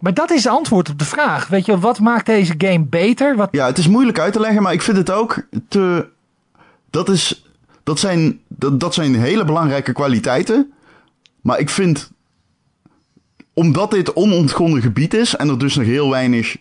maar 0.00 0.14
dat 0.14 0.30
is 0.30 0.44
het 0.44 0.52
antwoord 0.52 0.90
op 0.90 0.98
de 0.98 1.04
vraag. 1.04 1.48
Weet 1.48 1.66
je, 1.66 1.78
wat 1.78 2.00
maakt 2.00 2.26
deze 2.26 2.54
game 2.58 2.84
beter? 2.84 3.36
Wat, 3.36 3.48
Ja, 3.50 3.66
het 3.66 3.78
is 3.78 3.88
moeilijk 3.88 4.18
uit 4.18 4.32
te 4.32 4.40
leggen, 4.40 4.62
maar 4.62 4.72
ik 4.72 4.82
vind 4.82 4.96
het 4.96 5.10
ook 5.10 5.46
te. 5.68 6.08
Dat, 6.90 7.08
is, 7.08 7.44
dat, 7.82 7.98
zijn, 7.98 8.40
dat, 8.48 8.80
dat 8.80 8.94
zijn 8.94 9.14
hele 9.14 9.44
belangrijke 9.44 9.92
kwaliteiten. 9.92 10.72
Maar 11.40 11.58
ik 11.58 11.70
vind. 11.70 12.10
Omdat 13.54 13.90
dit 13.90 14.12
onontgonnen 14.12 14.82
gebied 14.82 15.14
is 15.14 15.36
en 15.36 15.48
er 15.48 15.58
dus 15.58 15.74
nog 15.76 15.84
heel 15.86 16.10
weinig. 16.10 16.56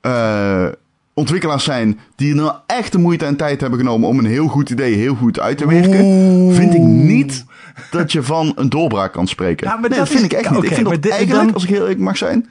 eh, 0.00 0.66
ontwikkelaars 1.14 1.64
zijn 1.64 1.98
die 2.16 2.34
nou 2.34 2.56
echt 2.66 2.92
de 2.92 2.98
moeite 2.98 3.24
en 3.24 3.36
tijd 3.36 3.60
hebben 3.60 3.78
genomen 3.78 4.08
om 4.08 4.18
een 4.18 4.24
heel 4.24 4.46
goed 4.48 4.70
idee 4.70 4.94
heel 4.94 5.14
goed 5.14 5.40
uit 5.40 5.58
te 5.58 5.66
werken, 5.66 6.04
Oeh. 6.04 6.54
vind 6.56 6.74
ik 6.74 6.80
niet 6.80 7.44
dat 7.90 8.12
je 8.12 8.22
van 8.22 8.52
een 8.56 8.68
doorbraak 8.68 9.12
kan 9.12 9.26
spreken. 9.28 9.66
Ja, 9.68 9.76
maar 9.76 9.90
nee, 9.90 9.98
dat 9.98 10.08
vind 10.08 10.20
is- 10.20 10.26
ik 10.26 10.32
echt 10.32 10.50
niet. 10.50 10.62
ik 10.64 10.72
vind 10.74 10.88
dat 10.88 11.06
eigenlijk, 11.06 11.44
dan- 11.44 11.54
als 11.54 11.62
ik 11.62 11.68
heel 11.68 11.80
eerlijk 11.80 11.98
mag 12.00 12.16
zijn, 12.16 12.48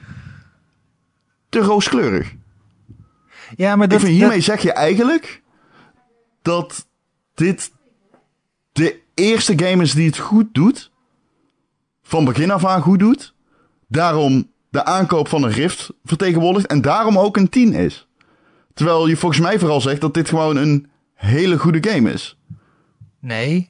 te 1.48 1.58
rooskleurig. 1.58 2.34
ja, 3.56 3.76
maar 3.76 3.88
dat, 3.88 3.98
ik 3.98 4.04
vind 4.04 4.16
hiermee 4.18 4.36
dat- 4.36 4.44
zeg 4.46 4.62
je 4.62 4.72
eigenlijk 4.72 5.42
dat 6.42 6.86
dit 7.34 7.72
de 8.72 9.00
eerste 9.14 9.58
game 9.58 9.82
is 9.82 9.92
die 9.94 10.06
het 10.06 10.18
goed 10.18 10.46
doet. 10.54 10.90
Van 12.02 12.24
begin 12.24 12.50
af 12.50 12.64
aan 12.64 12.80
goed 12.82 12.98
doet. 12.98 13.34
Daarom 13.88 14.50
de 14.68 14.84
aankoop 14.84 15.28
van 15.28 15.42
een 15.42 15.50
Rift 15.52 15.92
vertegenwoordigt. 16.04 16.66
En 16.66 16.80
daarom 16.80 17.18
ook 17.18 17.36
een 17.36 17.48
10 17.48 17.72
is. 17.72 18.08
Terwijl 18.74 19.08
je 19.08 19.16
volgens 19.16 19.40
mij 19.40 19.58
vooral 19.58 19.80
zegt 19.80 20.00
dat 20.00 20.14
dit 20.14 20.28
gewoon 20.28 20.56
een 20.56 20.86
hele 21.14 21.58
goede 21.58 21.90
game 21.90 22.12
is. 22.12 22.36
nee, 23.20 23.68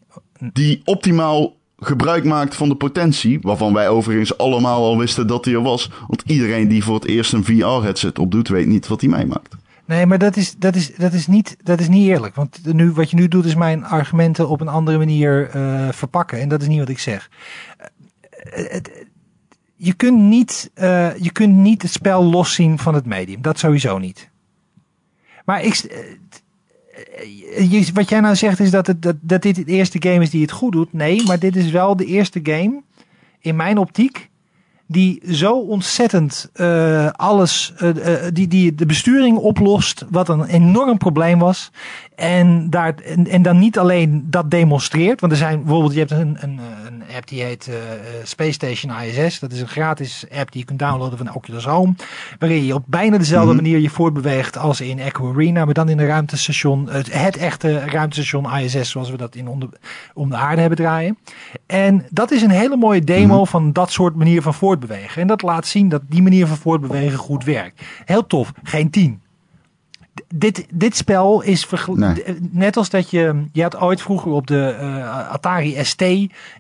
Die 0.53 0.81
optimaal 0.85 1.57
gebruik 1.79 2.25
maakt 2.25 2.55
van 2.55 2.69
de 2.69 2.75
potentie. 2.75 3.39
Waarvan 3.41 3.73
wij 3.73 3.89
overigens 3.89 4.39
allemaal 4.39 4.85
al 4.85 4.99
wisten 4.99 5.27
dat 5.27 5.45
die 5.45 5.55
er 5.55 5.63
was. 5.63 5.91
Want 6.07 6.23
iedereen 6.27 6.69
die 6.69 6.85
voor 6.85 6.95
het 6.95 7.07
eerst 7.07 7.33
een 7.33 7.45
VR-headset 7.45 8.19
opdoet, 8.19 8.49
weet 8.49 8.67
niet 8.67 8.87
wat 8.89 9.01
hij 9.01 9.11
meemaakt. 9.11 9.57
Nee, 9.85 10.07
maar 10.07 10.19
dat 10.19 10.37
is, 10.37 10.55
dat 10.59 10.75
is, 10.75 10.95
dat 10.95 11.13
is, 11.13 11.27
niet, 11.27 11.57
dat 11.63 11.81
is 11.81 11.89
niet 11.89 12.09
eerlijk. 12.09 12.35
Want 12.35 12.75
nu, 12.75 12.91
wat 12.91 13.11
je 13.11 13.17
nu 13.17 13.29
doet 13.29 13.45
is 13.45 13.55
mijn 13.55 13.85
argumenten 13.85 14.49
op 14.49 14.61
een 14.61 14.69
andere 14.69 14.99
manier 14.99 15.51
eh, 15.51 15.89
verpakken. 15.93 16.41
En 16.41 16.49
dat 16.49 16.63
is 16.63 16.69
niet 16.69 16.79
wat 16.79 16.89
ik 16.89 16.99
zeg. 16.99 17.31
Eh, 18.53 18.81
je, 19.77 19.93
kunt 19.93 20.19
niet, 20.19 20.71
eh, 20.75 21.17
je 21.17 21.33
kunt 21.33 21.55
niet 21.55 21.83
het 21.83 21.91
spel 21.91 22.25
loszien 22.25 22.79
van 22.79 22.95
het 22.95 23.07
medium. 23.07 23.43
Dat 23.43 23.59
sowieso 23.59 23.99
niet. 23.99 24.31
Maar 25.45 25.63
ik, 25.65 25.75
eh, 25.75 27.71
je- 27.71 27.91
wat 27.95 28.09
jij 28.09 28.21
nou 28.21 28.37
zegt 28.37 28.61
is 28.61 28.71
dat, 28.71 28.87
het, 28.87 29.03
dat, 29.03 29.17
dat 29.21 29.43
dit 29.43 29.57
het 29.57 29.69
eerste 29.69 30.03
game 30.09 30.23
is 30.23 30.31
die 30.31 30.43
het 30.43 30.51
goed 30.51 30.73
doet. 30.73 30.93
Nee, 30.93 31.23
maar 31.27 31.39
dit 31.39 31.57
is 31.57 31.71
wel 31.71 31.97
de 31.97 32.05
eerste 32.05 32.41
game, 32.43 32.83
in 33.41 33.57
mijn 33.57 33.79
optiek, 33.79 34.31
die 34.93 35.23
zo 35.31 35.53
ontzettend 35.59 36.51
eh, 36.53 37.11
alles, 37.11 37.73
eh, 37.77 37.89
eh, 38.27 38.35
die, 38.35 38.49
die 38.49 38.75
de 38.75 38.87
besturing 38.87 39.37
oplost, 39.37 40.05
wat 40.11 40.29
een 40.29 40.45
enorm 40.45 40.99
probleem 40.99 41.39
was. 41.39 41.71
En, 42.15 42.71
daar, 42.71 42.95
en, 43.05 43.27
en 43.29 43.43
dan 43.43 43.59
niet 43.59 43.79
alleen 43.79 44.27
dat 44.31 44.51
demonstreert, 44.51 45.21
want 45.21 45.33
er 45.33 45.39
zijn 45.39 45.59
bijvoorbeeld, 45.63 45.93
je 45.93 45.99
hebt 45.99 46.11
een, 46.11 46.37
een, 46.41 46.61
een 46.87 47.03
app 47.17 47.29
die 47.29 47.43
heet 47.43 47.71
Space 48.23 48.53
Station 48.53 48.93
ISS. 49.03 49.39
Dat 49.39 49.53
is 49.53 49.61
een 49.61 49.69
gratis 49.69 50.25
app 50.39 50.53
die 50.53 50.61
je 50.61 50.67
kunt 50.67 50.79
downloaden 50.79 51.19
van 51.19 51.35
Oculus 51.35 51.65
Home. 51.65 51.95
Waarin 52.39 52.65
je 52.65 52.75
op 52.75 52.85
bijna 52.87 53.19
dezelfde 53.19 53.53
Mhm. 53.53 53.63
manier 53.63 53.79
je 53.79 53.91
voortbeweegt 53.91 54.59
als 54.59 54.81
in 54.81 54.99
Echo 54.99 55.33
Arena, 55.33 55.65
maar 55.65 55.75
dan 55.75 55.89
in 55.89 55.99
een 55.99 56.07
ruimtestation, 56.07 56.89
het, 56.91 57.13
het 57.13 57.37
echte 57.37 57.79
ruimtestation 57.79 58.59
ISS 58.59 58.91
zoals 58.91 59.11
we 59.11 59.17
dat 59.17 59.35
in 59.35 59.49
onder, 59.49 59.69
om 60.15 60.31
de 60.31 60.37
aarde 60.37 60.61
hebben 60.61 60.79
draaien. 60.79 61.19
En 61.67 62.07
dat 62.11 62.31
is 62.31 62.43
een 62.43 62.51
hele 62.51 62.77
mooie 62.77 63.05
demo 63.05 63.37
Mhm. 63.41 63.51
van 63.51 63.73
dat 63.73 63.91
soort 63.93 64.15
manier 64.15 64.43
van 64.43 64.55
voortbewegen. 64.55 64.81
En 65.17 65.27
dat 65.27 65.43
laat 65.43 65.67
zien 65.67 65.89
dat 65.89 66.03
die 66.09 66.23
manier 66.23 66.47
van 66.47 66.57
voortbewegen 66.57 67.19
goed 67.19 67.45
werkt. 67.45 67.83
Heel 68.05 68.27
tof, 68.27 68.53
geen 68.63 68.91
10. 68.91 69.23
Dit, 70.35 70.67
dit 70.71 70.97
spel 70.97 71.41
is 71.43 71.67
Nee. 71.95 72.15
d- 72.15 72.23
net 72.53 72.77
als 72.77 72.91
dat 72.91 73.11
je. 73.11 73.45
Je 73.53 73.63
had 73.63 73.81
ooit 73.81 74.03
vroeger 74.03 74.31
op 74.33 74.47
de 74.47 74.69
eh, 74.81 75.31
Atari 75.33 75.77
ST, 75.85 76.05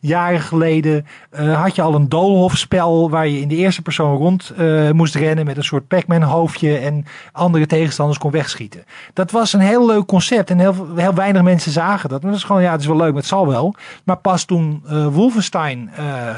jaren 0.00 0.40
geleden. 0.40 1.06
eh, 1.30 1.62
had 1.62 1.74
je 1.74 1.82
al 1.82 1.94
een 1.94 2.08
doolhofspel. 2.08 3.10
waar 3.10 3.28
je 3.28 3.40
in 3.40 3.48
de 3.48 3.56
eerste 3.56 3.82
persoon 3.82 4.16
rond 4.16 4.50
eh, 4.56 4.90
moest 4.90 5.14
rennen. 5.14 5.44
met 5.44 5.56
een 5.56 5.64
soort 5.64 5.88
Pac-Man 5.88 6.22
hoofdje. 6.22 6.76
en 6.78 7.04
andere 7.32 7.66
tegenstanders 7.66 8.18
kon 8.18 8.30
wegschieten. 8.30 8.84
Dat 9.12 9.30
was 9.30 9.52
een 9.52 9.60
heel 9.60 9.86
leuk 9.86 10.06
concept. 10.06 10.50
en 10.50 10.58
heel, 10.58 10.86
heel 10.96 11.14
weinig 11.14 11.42
mensen 11.42 11.72
zagen 11.72 12.08
dat. 12.08 12.22
Maar 12.22 12.30
dat 12.30 12.40
is 12.40 12.46
gewoon, 12.46 12.62
ja, 12.62 12.70
het 12.72 12.80
is 12.80 12.86
wel 12.86 12.96
leuk, 12.96 13.12
maar 13.12 13.20
het 13.20 13.26
zal 13.26 13.46
wel. 13.48 13.74
Maar 14.04 14.16
pas 14.16 14.44
toen 14.44 14.82
eh, 14.86 15.06
Wolfenstein 15.06 15.90
eh, 15.96 16.28
eh, 16.28 16.36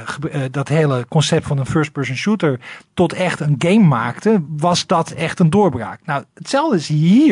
dat 0.51 0.69
hele 0.69 1.07
concept 1.09 1.47
van 1.47 1.59
een 1.59 1.67
first-person 1.67 2.17
shooter. 2.17 2.61
tot 2.95 3.13
echt 3.13 3.41
een 3.41 3.55
game 3.59 3.85
maakte. 3.87 4.43
was 4.57 4.87
dat 4.87 5.11
echt 5.11 5.39
een 5.41 5.51
doorbraak. 5.51 6.01
Nou, 6.05 6.25
hetzelfde 6.35 6.77
is 6.77 6.89
hier. 6.89 7.23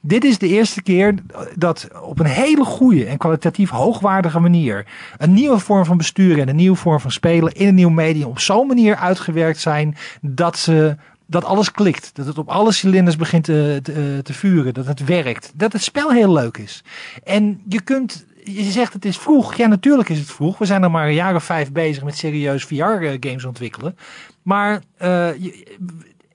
Dit 0.00 0.24
is 0.24 0.38
de 0.38 0.48
eerste 0.48 0.82
keer 0.82 1.14
dat 1.54 1.88
op 2.02 2.18
een 2.18 2.26
hele 2.26 2.64
goede 2.64 3.04
en 3.06 3.18
kwalitatief 3.18 3.70
hoogwaardige 3.70 4.38
manier. 4.38 4.86
een 5.18 5.32
nieuwe 5.32 5.58
vorm 5.58 5.84
van 5.84 5.96
besturen 5.96 6.40
en 6.42 6.48
een 6.48 6.56
nieuwe 6.56 6.76
vorm 6.76 7.00
van 7.00 7.10
spelen. 7.10 7.52
in 7.52 7.68
een 7.68 7.74
nieuw 7.74 7.88
medium 7.90 8.28
op 8.28 8.38
zo'n 8.38 8.66
manier 8.66 8.96
uitgewerkt 8.96 9.60
zijn. 9.60 9.96
dat 10.20 10.58
ze 10.58 10.96
dat 11.26 11.44
alles 11.44 11.70
klikt. 11.72 12.10
Dat 12.14 12.26
het 12.26 12.38
op 12.38 12.48
alle 12.48 12.72
cilinders 12.72 13.16
begint 13.16 13.44
te, 13.44 13.80
te, 14.22 14.32
vuren. 14.32 14.74
Dat 14.74 14.86
het 14.86 15.04
werkt. 15.04 15.52
Dat 15.54 15.72
het 15.72 15.82
spel 15.82 16.10
heel 16.10 16.32
leuk 16.32 16.56
is. 16.56 16.84
En 17.24 17.62
je 17.68 17.80
kunt. 17.80 18.24
Je 18.44 18.62
zegt 18.62 18.92
het 18.92 19.04
is 19.04 19.18
vroeg. 19.18 19.54
Ja, 19.54 19.66
natuurlijk 19.66 20.08
is 20.08 20.18
het 20.18 20.30
vroeg. 20.30 20.58
We 20.58 20.64
zijn 20.64 20.82
er 20.82 20.90
maar 20.90 21.06
een 21.06 21.14
jaar 21.14 21.34
of 21.34 21.44
vijf 21.44 21.72
bezig 21.72 22.04
met 22.04 22.16
serieus 22.16 22.64
VR-games 22.64 23.44
ontwikkelen. 23.44 23.96
Maar 24.42 24.82
eh, 24.96 25.08
je- 25.38 25.76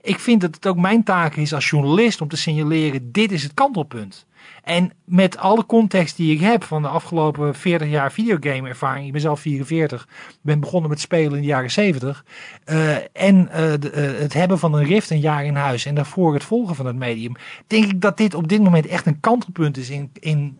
ik 0.07 0.19
vind 0.19 0.41
dat 0.41 0.55
het 0.55 0.67
ook 0.67 0.77
mijn 0.77 1.03
taak 1.03 1.35
is 1.35 1.53
als 1.53 1.69
journalist 1.69 2.21
om 2.21 2.27
te 2.27 2.37
signaleren: 2.37 3.11
dit 3.11 3.31
is 3.31 3.43
het 3.43 3.53
kantelpunt. 3.53 4.25
En 4.63 4.91
met 5.05 5.37
alle 5.37 5.65
context 5.65 6.17
die 6.17 6.33
ik 6.33 6.39
heb 6.41 6.63
van 6.63 6.81
de 6.81 6.87
afgelopen 6.87 7.55
40 7.55 7.89
jaar 7.89 8.11
videogame 8.11 8.69
ervaring, 8.69 9.05
ik 9.05 9.11
ben 9.11 9.21
zelf 9.21 9.39
44, 9.39 10.07
ben 10.41 10.59
begonnen 10.59 10.89
met 10.89 10.99
spelen 10.99 11.33
in 11.35 11.41
de 11.41 11.47
jaren 11.47 11.71
70. 11.71 12.25
eh, 12.65 12.95
en 13.13 13.49
eh, 13.49 13.73
de- 13.79 13.89
eh, 13.89 14.19
het 14.21 14.33
hebben 14.33 14.59
van 14.59 14.73
een 14.73 14.83
Rift 14.83 15.09
een 15.09 15.19
jaar 15.19 15.45
in 15.45 15.55
huis 15.55 15.85
en 15.85 15.95
daarvoor 15.95 16.33
het 16.33 16.43
volgen 16.43 16.75
van 16.75 16.85
het 16.85 16.95
medium, 16.95 17.33
denk 17.67 17.85
ik 17.85 18.01
dat 18.01 18.17
dit 18.17 18.33
op 18.33 18.47
dit 18.47 18.61
moment 18.63 18.85
echt 18.87 19.05
een 19.05 19.19
kantelpunt 19.19 19.77
is 19.77 19.89
in, 19.89 20.11
in 20.19 20.59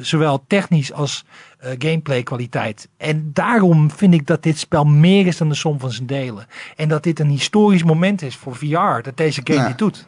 zowel 0.00 0.44
technisch 0.46 0.92
als 0.92 1.24
gameplay 1.78 2.22
kwaliteit. 2.22 2.88
En 2.96 3.30
daarom 3.32 3.90
vind 3.90 4.14
ik 4.14 4.26
dat 4.26 4.42
dit 4.42 4.58
spel 4.58 4.84
meer 4.84 5.26
is 5.26 5.36
dan 5.36 5.48
de 5.48 5.54
som 5.54 5.80
van 5.80 5.90
zijn 5.92 6.06
delen. 6.06 6.46
En 6.76 6.88
dat 6.88 7.02
dit 7.02 7.20
een 7.20 7.28
historisch 7.28 7.84
moment 7.84 8.22
is 8.22 8.36
voor 8.36 8.56
VR, 8.56 9.00
dat 9.02 9.16
deze 9.16 9.40
game 9.44 9.58
Ja. 9.60 9.66
dit 9.66 9.78
doet. 9.78 10.06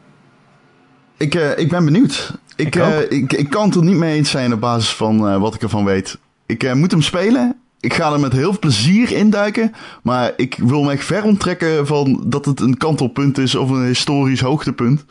Ik, 1.17 1.35
eh, 1.35 1.57
ik 1.57 1.69
ben 1.69 1.85
benieuwd. 1.85 2.33
Ik, 2.55 2.65
Ik 2.65 2.75
eh, 2.75 3.11
ik, 3.11 3.33
ik 3.33 3.49
kan 3.49 3.65
het 3.65 3.75
er 3.75 3.83
niet 3.83 3.95
mee 3.95 4.15
eens 4.15 4.29
zijn 4.29 4.53
op 4.53 4.59
basis 4.59 4.89
van 4.89 5.27
eh, 5.27 5.37
wat 5.37 5.55
ik 5.55 5.61
ervan 5.61 5.85
weet. 5.85 6.17
Ik 6.45 6.73
moet 6.73 6.91
hem 6.91 7.01
spelen. 7.01 7.59
Ik 7.79 7.93
ga 7.93 8.13
er 8.13 8.19
met 8.19 8.33
heel 8.33 8.49
veel 8.49 8.59
plezier 8.59 9.11
induiken. 9.11 9.73
Maar 10.03 10.33
ik 10.35 10.55
wil 10.57 10.83
me 10.83 10.91
echt 10.91 11.05
ver 11.05 11.23
onttrekken 11.23 11.87
van 11.87 12.23
dat 12.25 12.45
het 12.45 12.59
een 12.59 12.77
kantelpunt 12.77 13.37
is 13.37 13.55
of 13.55 13.69
een 13.69 13.85
historisch 13.85 14.41
hoogtepunt. 14.41 15.05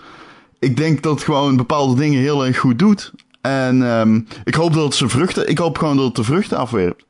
Ik 0.59 0.77
denk 0.77 1.03
dat 1.03 1.15
het 1.15 1.25
gewoon 1.25 1.57
bepaalde 1.57 2.01
dingen 2.01 2.21
heel 2.21 2.47
erg 2.47 2.59
goed 2.59 2.79
doet. 2.79 3.13
En 3.41 3.83
ehm, 3.83 4.21
ik 4.45 4.55
hoop 4.55 4.73
dat 4.73 4.85
het 4.85 4.95
zijn 4.95 5.11
vruchten. 5.11 5.49
Ik 5.49 5.59
hoop 5.59 5.79
gewoon 5.79 5.97
dat 5.97 6.07
het 6.07 6.15
de 6.15 6.25
vruchten 6.25 6.59
afwerpt. 6.59 7.05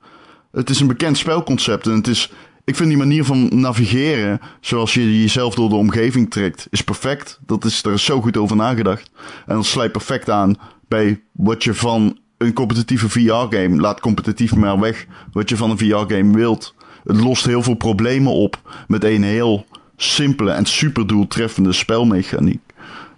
Het 0.52 0.70
is 0.70 0.80
een 0.80 0.86
bekend 0.86 1.18
spelconcept 1.18 1.86
en 1.86 1.92
het 1.92 2.06
is. 2.06 2.32
Ik 2.64 2.76
vind 2.76 2.88
die 2.88 2.98
manier 2.98 3.24
van 3.24 3.48
navigeren, 3.60 4.40
zoals 4.60 4.94
je 4.94 5.20
jezelf 5.20 5.54
door 5.54 5.68
de 5.68 5.74
omgeving 5.74 6.30
trekt, 6.30 6.66
is 6.70 6.84
perfect. 6.84 7.38
Dat 7.46 7.64
is, 7.64 7.82
er 7.82 7.92
is 7.92 8.04
zo 8.04 8.20
goed 8.20 8.36
over 8.36 8.56
nagedacht. 8.56 9.10
En 9.46 9.54
dat 9.54 9.64
sluit 9.66 9.92
perfect 9.92 10.30
aan 10.30 10.56
bij 10.88 11.20
wat 11.32 11.64
je 11.64 11.74
van 11.74 12.18
een 12.38 12.52
competitieve 12.52 13.08
VR-game, 13.08 13.76
laat 13.76 14.00
competitief 14.00 14.54
maar 14.54 14.80
weg, 14.80 15.06
wat 15.32 15.48
je 15.48 15.56
van 15.56 15.70
een 15.70 15.78
VR-game 15.78 16.36
wilt. 16.36 16.74
Het 17.04 17.20
lost 17.20 17.44
heel 17.44 17.62
veel 17.62 17.74
problemen 17.74 18.32
op 18.32 18.84
met 18.86 19.04
een 19.04 19.22
heel 19.22 19.66
simpele 19.96 20.50
en 20.50 20.66
super 20.66 21.06
doeltreffende 21.06 21.72
spelmechaniek. 21.72 22.60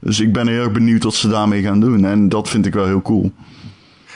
Dus 0.00 0.20
ik 0.20 0.32
ben 0.32 0.48
heel 0.48 0.62
erg 0.62 0.72
benieuwd 0.72 1.02
wat 1.02 1.14
ze 1.14 1.28
daarmee 1.28 1.62
gaan 1.62 1.80
doen. 1.80 2.04
En 2.04 2.28
dat 2.28 2.48
vind 2.48 2.66
ik 2.66 2.74
wel 2.74 2.86
heel 2.86 3.02
cool. 3.02 3.32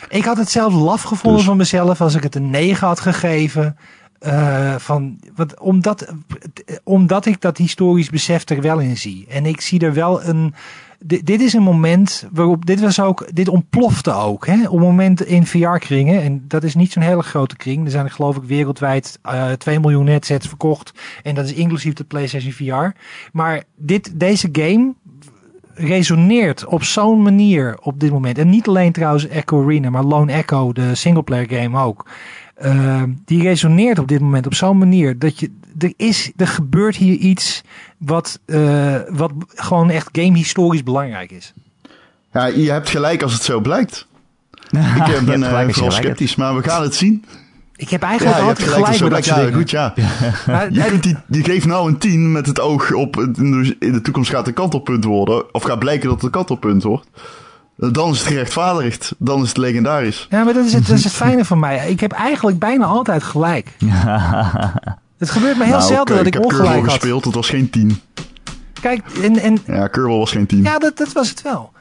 Ik 0.08 0.24
had 0.24 0.36
het 0.36 0.50
zelf 0.50 0.74
laf 0.74 1.02
gevonden 1.02 1.38
Dus- 1.38 1.48
van 1.48 1.56
mezelf 1.56 2.00
als 2.00 2.14
ik 2.14 2.22
het 2.22 2.34
een 2.34 2.50
9 2.50 2.86
had 2.86 3.00
gegeven. 3.00 3.76
Eh, 4.20 4.74
van, 4.76 5.18
wat, 5.34 5.60
omdat, 5.60 6.14
omdat 6.84 7.26
ik 7.26 7.40
dat 7.40 7.56
historisch 7.56 8.10
besef 8.10 8.48
er 8.48 8.60
wel 8.60 8.78
in 8.78 8.96
zie. 8.96 9.26
En 9.28 9.46
ik 9.46 9.60
zie 9.60 9.80
er 9.80 9.94
wel 9.94 10.24
een. 10.24 10.54
Dit, 11.04 11.40
is 11.40 11.52
een 11.52 11.62
moment 11.62 12.28
waarop. 12.32 12.66
Dit 12.66 12.80
was 12.80 13.00
ook. 13.00 13.28
Dit 13.32 13.48
ontplofte 13.48 14.12
ook. 14.12 14.46
Hè? 14.46 14.54
Op 14.68 14.78
het 14.78 14.80
moment 14.80 15.24
in 15.24 15.46
VR-kringen. 15.46 16.22
En 16.22 16.44
dat 16.48 16.62
is 16.62 16.74
niet 16.74 16.92
zo'n 16.92 17.02
hele 17.02 17.22
grote 17.22 17.56
kring. 17.56 17.84
Er 17.84 17.90
zijn 17.90 18.10
geloof 18.10 18.36
ik 18.36 18.42
wereldwijd 18.42 19.18
eh 19.22 19.52
2 19.52 19.80
miljoen 19.80 20.06
headsets 20.06 20.48
verkocht. 20.48 20.92
En 21.22 21.34
dat 21.34 21.44
is 21.44 21.52
inclusief 21.52 21.94
de 21.94 22.04
PlayStation 22.04 22.52
VR. 22.52 22.98
Maar 23.32 23.62
dit, 23.76 24.20
deze 24.20 24.48
game 24.52 24.94
resoneert 25.74 26.64
op 26.64 26.82
zo'n 26.82 27.22
manier 27.22 27.78
op 27.82 28.00
dit 28.00 28.10
moment. 28.10 28.38
En 28.38 28.50
niet 28.50 28.68
alleen 28.68 28.92
trouwens 28.92 29.28
Echo 29.28 29.62
Arena, 29.62 29.90
maar 29.90 30.04
Lone 30.04 30.32
Echo, 30.32 30.72
de 30.72 30.94
singleplayer 30.94 31.48
game 31.48 31.80
ook. 31.80 32.06
Uh, 32.64 33.02
die 33.24 33.42
resoneert 33.42 33.98
op 33.98 34.08
dit 34.08 34.20
moment 34.20 34.46
op 34.46 34.54
zo'n 34.54 34.78
manier 34.78 35.18
dat 35.18 35.40
je 35.40 35.50
er 35.78 35.92
is, 35.96 36.32
er 36.36 36.46
gebeurt 36.46 36.96
hier 36.96 37.14
iets 37.14 37.62
wat, 37.98 38.40
uh, 38.46 38.96
wat 39.08 39.32
gewoon 39.48 39.90
echt 39.90 40.08
game 40.12 40.36
historisch 40.36 40.82
belangrijk 40.82 41.30
is. 41.30 41.52
Ja, 42.32 42.46
je 42.46 42.70
hebt 42.70 42.88
gelijk 42.88 43.22
als 43.22 43.32
het 43.32 43.42
zo 43.42 43.60
blijkt. 43.60 44.06
Ik 44.70 45.08
uh, 45.08 45.22
ben 45.22 45.40
uh, 45.40 45.68
vooral 45.68 45.90
sceptisch, 45.90 46.36
maar 46.36 46.56
we 46.56 46.62
gaan 46.62 46.82
het 46.82 46.94
zien. 46.94 47.24
Ik 47.76 47.90
heb 47.90 48.02
eigenlijk 48.02 48.38
ja, 48.38 48.42
altijd 48.42 48.68
gelijk, 48.68 48.84
gelijk 48.84 49.00
met 49.00 49.10
dat 49.10 49.24
ja, 49.24 49.50
goed, 49.52 49.70
ja. 49.70 49.94
Maar, 50.46 50.72
je, 50.72 50.84
kunt 50.84 51.02
die, 51.02 51.16
je 51.26 51.44
geeft 51.44 51.66
nou 51.66 51.88
een 51.88 51.98
10 51.98 52.32
met 52.32 52.46
het 52.46 52.60
oog 52.60 52.92
op 52.92 53.16
in 53.20 53.76
de 53.78 54.00
toekomst 54.02 54.30
gaat 54.30 54.38
het 54.38 54.48
een 54.48 54.54
kantelpunt 54.54 55.04
worden. 55.04 55.54
Of 55.54 55.62
gaat 55.62 55.78
blijken 55.78 56.04
dat 56.04 56.14
het 56.14 56.24
een 56.24 56.30
kantelpunt 56.30 56.82
wordt. 56.82 57.06
Dan 57.88 58.10
is 58.10 58.18
het 58.18 58.26
gerechtvaardigd. 58.26 59.14
Dan 59.18 59.42
is 59.42 59.48
het 59.48 59.56
legendarisch. 59.56 60.26
Ja, 60.30 60.44
maar 60.44 60.54
dat 60.54 60.64
is 60.64 60.72
het, 60.72 60.86
dat 60.86 60.96
is 60.96 61.04
het 61.04 61.12
fijne 61.24 61.44
van 61.44 61.58
mij. 61.58 61.90
Ik 61.90 62.00
heb 62.00 62.12
eigenlijk 62.12 62.58
bijna 62.58 62.84
altijd 62.84 63.22
gelijk. 63.22 63.76
het 65.18 65.30
gebeurt 65.30 65.58
me 65.58 65.64
heel 65.64 65.78
nou, 65.78 65.92
zelden 65.92 66.16
dat 66.16 66.26
ik, 66.26 66.34
ik 66.34 66.44
ongelijk 66.44 66.74
heb 66.74 66.82
had. 66.82 66.92
gespeeld, 66.92 67.24
het 67.24 67.34
was 67.34 67.48
geen 67.48 67.70
10. 67.70 68.00
Kijk, 68.80 69.02
en, 69.22 69.38
en, 69.38 69.58
ja, 69.66 69.86
Kerbal 69.86 70.18
was 70.18 70.30
geen 70.30 70.46
10. 70.46 70.62
Ja, 70.62 70.78
dat, 70.78 70.96
dat 70.96 71.12
was 71.12 71.28
het 71.28 71.42
wel. 71.42 71.72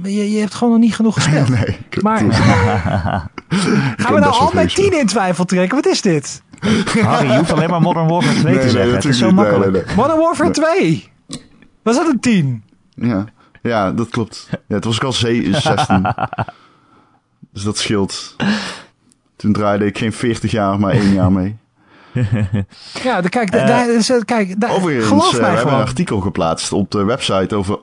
Maar 0.00 0.10
je, 0.10 0.32
je 0.32 0.40
hebt 0.40 0.54
gewoon 0.54 0.72
nog 0.72 0.82
niet 0.82 0.94
genoeg 0.94 1.14
gespeeld. 1.14 1.48
nee, 1.58 1.78
maar 2.02 2.18
gaan 3.96 4.14
we 4.14 4.20
nou 4.20 4.32
al 4.32 4.50
mijn 4.54 4.68
10 4.68 4.98
in 4.98 5.06
twijfel 5.06 5.44
trekken? 5.44 5.76
Wat 5.76 5.86
is 5.86 6.02
dit? 6.02 6.42
Harry, 7.02 7.30
je 7.30 7.36
hoeft 7.36 7.52
alleen 7.52 7.70
maar 7.70 7.80
Modern 7.80 8.08
Warfare 8.08 8.38
2 8.38 8.54
nee, 8.54 8.62
te 8.62 8.70
zeggen. 8.70 8.94
Het 8.94 9.04
is 9.04 9.18
zo 9.18 9.26
niet, 9.26 9.34
makkelijk. 9.34 9.72
Nee, 9.72 9.82
nee, 9.84 9.94
Modern 9.94 10.18
Warfare 10.18 10.50
2. 10.50 11.08
Was 11.82 11.96
dat 11.96 12.06
een 12.06 12.20
10? 12.20 12.62
Ja, 12.94 13.26
ja 13.62 13.92
dat 13.92 14.08
klopt. 14.08 14.48
Ja, 14.50 14.74
het 14.74 14.84
was 14.84 14.96
ook 14.96 15.04
al 15.04 15.12
16. 15.12 15.52
dus 17.52 17.62
dat 17.62 17.78
scheelt. 17.78 18.36
Toen 19.36 19.52
draaide 19.52 19.86
ik 19.86 19.98
geen 19.98 20.12
40 20.12 20.50
jaar, 20.50 20.80
maar 20.80 20.92
één 20.92 21.12
jaar 21.12 21.32
mee. 21.32 21.56
ja, 23.02 23.20
de, 23.20 23.28
kijk, 23.28 23.54
uh, 23.54 23.66
daar, 23.66 23.94
is, 23.94 24.12
kijk 24.24 24.60
daar, 24.60 24.70
overigens, 24.70 25.06
geloof 25.06 25.34
uh, 25.34 25.40
mij 25.40 25.40
we 25.40 25.44
gewoon. 25.46 25.56
hebben 25.56 25.74
een 25.74 25.86
artikel 25.86 26.20
geplaatst 26.20 26.72
op 26.72 26.90
de 26.90 27.04
website 27.04 27.54
over, 27.54 27.78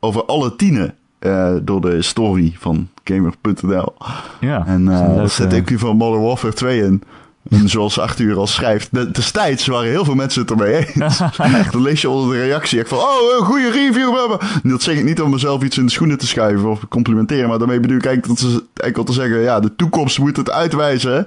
over 0.00 0.24
alle 0.24 0.56
tienen 0.56 0.94
uh, 1.20 1.54
door 1.62 1.80
de 1.80 2.02
story 2.02 2.54
van 2.58 2.88
Gamer.nl. 3.04 3.94
Ja, 4.40 4.66
en 4.66 4.80
uh, 4.80 5.16
daar 5.16 5.28
zit 5.28 5.54
ook 5.54 5.78
van 5.78 5.96
Modern 5.96 6.22
Warfare 6.22 6.52
2 6.52 6.82
in. 6.82 7.02
En 7.50 7.68
zoals 7.74 7.98
Arthur 7.98 8.36
al 8.36 8.46
schrijft, 8.46 8.88
de- 8.92 9.10
destijds 9.10 9.66
waren 9.66 9.90
heel 9.90 10.04
veel 10.04 10.14
mensen 10.14 10.40
het 10.40 10.50
ermee 10.50 10.86
eens. 10.94 11.18
Dan 11.70 11.82
lees 11.82 12.00
je 12.00 12.08
onder 12.08 12.36
de 12.36 12.42
reactie 12.42 12.78
echt 12.78 12.88
van, 12.88 12.98
oh, 12.98 13.38
een 13.38 13.44
goede 13.44 13.70
review. 13.70 14.36
Dat 14.62 14.82
zeg 14.82 14.96
ik 14.96 15.04
niet 15.04 15.20
om 15.20 15.30
mezelf 15.30 15.62
iets 15.62 15.78
in 15.78 15.84
de 15.86 15.92
schoenen 15.92 16.18
te 16.18 16.26
schuiven 16.26 16.70
of 16.70 16.88
complimenteren. 16.88 17.48
Maar 17.48 17.58
daarmee 17.58 17.80
bedoel 17.80 17.96
ik 17.96 18.06
eigenlijk, 18.06 18.40
dat 18.40 18.50
ze, 18.50 18.64
enkel 18.74 19.04
te 19.04 19.12
zeggen, 19.12 19.40
ja, 19.40 19.60
de 19.60 19.76
toekomst 19.76 20.18
moet 20.18 20.36
het 20.36 20.50
uitwijzen. 20.50 21.26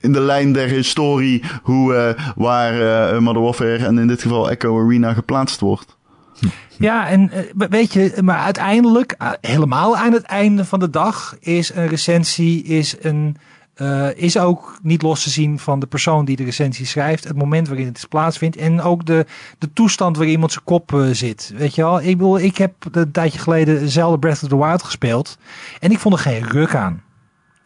In 0.00 0.12
de 0.12 0.20
lijn 0.20 0.52
der 0.52 0.68
historie, 0.68 1.42
hoe, 1.62 1.94
eh, 1.94 2.24
waar 2.36 3.22
Modern 3.22 3.44
Warfare 3.44 3.86
en 3.86 3.98
in 3.98 4.06
dit 4.06 4.22
geval 4.22 4.50
Echo 4.50 4.84
Arena 4.84 5.12
geplaatst 5.12 5.60
wordt. 5.60 5.96
Ja, 6.78 7.08
en 7.08 7.30
eh, 7.30 7.68
weet 7.70 7.92
je, 7.92 8.12
maar 8.22 8.38
uiteindelijk, 8.38 9.14
helemaal 9.40 9.96
aan 9.96 10.12
het 10.12 10.22
einde 10.22 10.64
van 10.64 10.78
de 10.78 10.90
dag, 10.90 11.36
is 11.40 11.74
een 11.74 11.88
recensie 11.88 12.62
is 12.62 12.96
een, 13.00 13.36
eh, 13.78 14.08
is 14.14 14.38
ook 14.38 14.78
niet 14.82 15.02
los 15.02 15.22
te 15.22 15.30
zien 15.30 15.58
van 15.58 15.80
de 15.80 15.86
persoon 15.86 16.24
die 16.24 16.36
de 16.36 16.44
recensie 16.44 16.86
schrijft, 16.86 17.24
het 17.24 17.36
moment 17.36 17.68
waarin 17.68 17.86
het 17.86 18.06
plaatsvindt 18.08 18.56
en 18.56 18.80
ook 18.82 19.06
de, 19.06 19.26
de 19.58 19.72
toestand 19.72 20.16
waar 20.16 20.26
iemand 20.26 20.52
zijn 20.52 20.64
kop 20.64 20.94
eh, 20.94 21.08
zit. 21.12 21.52
Weet 21.56 21.74
je 21.74 21.82
wel, 21.82 22.00
ik, 22.00 22.16
bedoel, 22.16 22.38
ik 22.38 22.56
heb 22.58 22.72
een 22.92 23.10
tijdje 23.10 23.38
geleden 23.38 23.88
zelf 23.88 24.18
Breath 24.18 24.42
of 24.42 24.48
the 24.48 24.56
Wild 24.58 24.82
gespeeld 24.82 25.38
en 25.80 25.90
ik 25.90 25.98
vond 25.98 26.14
er 26.14 26.20
geen 26.20 26.48
ruk 26.48 26.74
aan. 26.74 27.02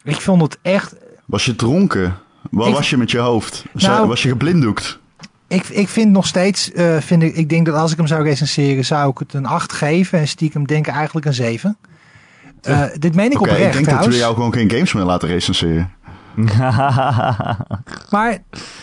Ik 0.03 0.21
vond 0.21 0.41
het 0.41 0.57
echt, 0.61 0.95
Was 1.25 1.45
je 1.45 1.55
dronken? 1.55 2.15
Waar 2.51 2.67
Ik- 2.67 2.73
was 2.73 2.89
je 2.89 2.97
met 2.97 3.11
je 3.11 3.17
hoofd? 3.17 3.65
Nou- 3.73 4.07
was 4.07 4.23
je 4.23 4.29
geblinddoekt? 4.29 4.99
ik, 5.47 5.67
ik 5.67 5.87
vind 5.89 6.11
nog 6.11 6.27
steeds, 6.27 6.71
eh, 6.71 6.97
vind 6.97 7.23
ik, 7.23 7.35
ik 7.35 7.49
denk 7.49 7.65
dat 7.65 7.75
als 7.75 7.91
ik 7.91 7.97
hem 7.97 8.07
zou 8.07 8.23
recenseren, 8.23 8.85
zou 8.85 9.11
ik 9.11 9.17
het 9.17 9.33
een 9.33 9.45
8 9.45 9.73
geven 9.73 10.19
en 10.19 10.27
stiekem 10.27 10.67
denken 10.67 10.93
eigenlijk 10.93 11.25
een 11.25 11.33
7. 11.33 11.77
Eh, 12.61 12.83
dit 12.99 13.15
meen 13.15 13.31
ik 13.31 13.39
Oké, 13.41 13.49
oprecht 13.49 13.79
ik 13.79 13.85
denk 13.85 13.97
dat 13.97 14.07
we 14.07 14.17
jou 14.17 14.33
gewoon 14.33 14.53
geen 14.53 14.69
games 14.71 14.93
meer 14.93 15.03
laten 15.03 15.27
recenseren. 15.27 15.91
Maar 18.09 18.37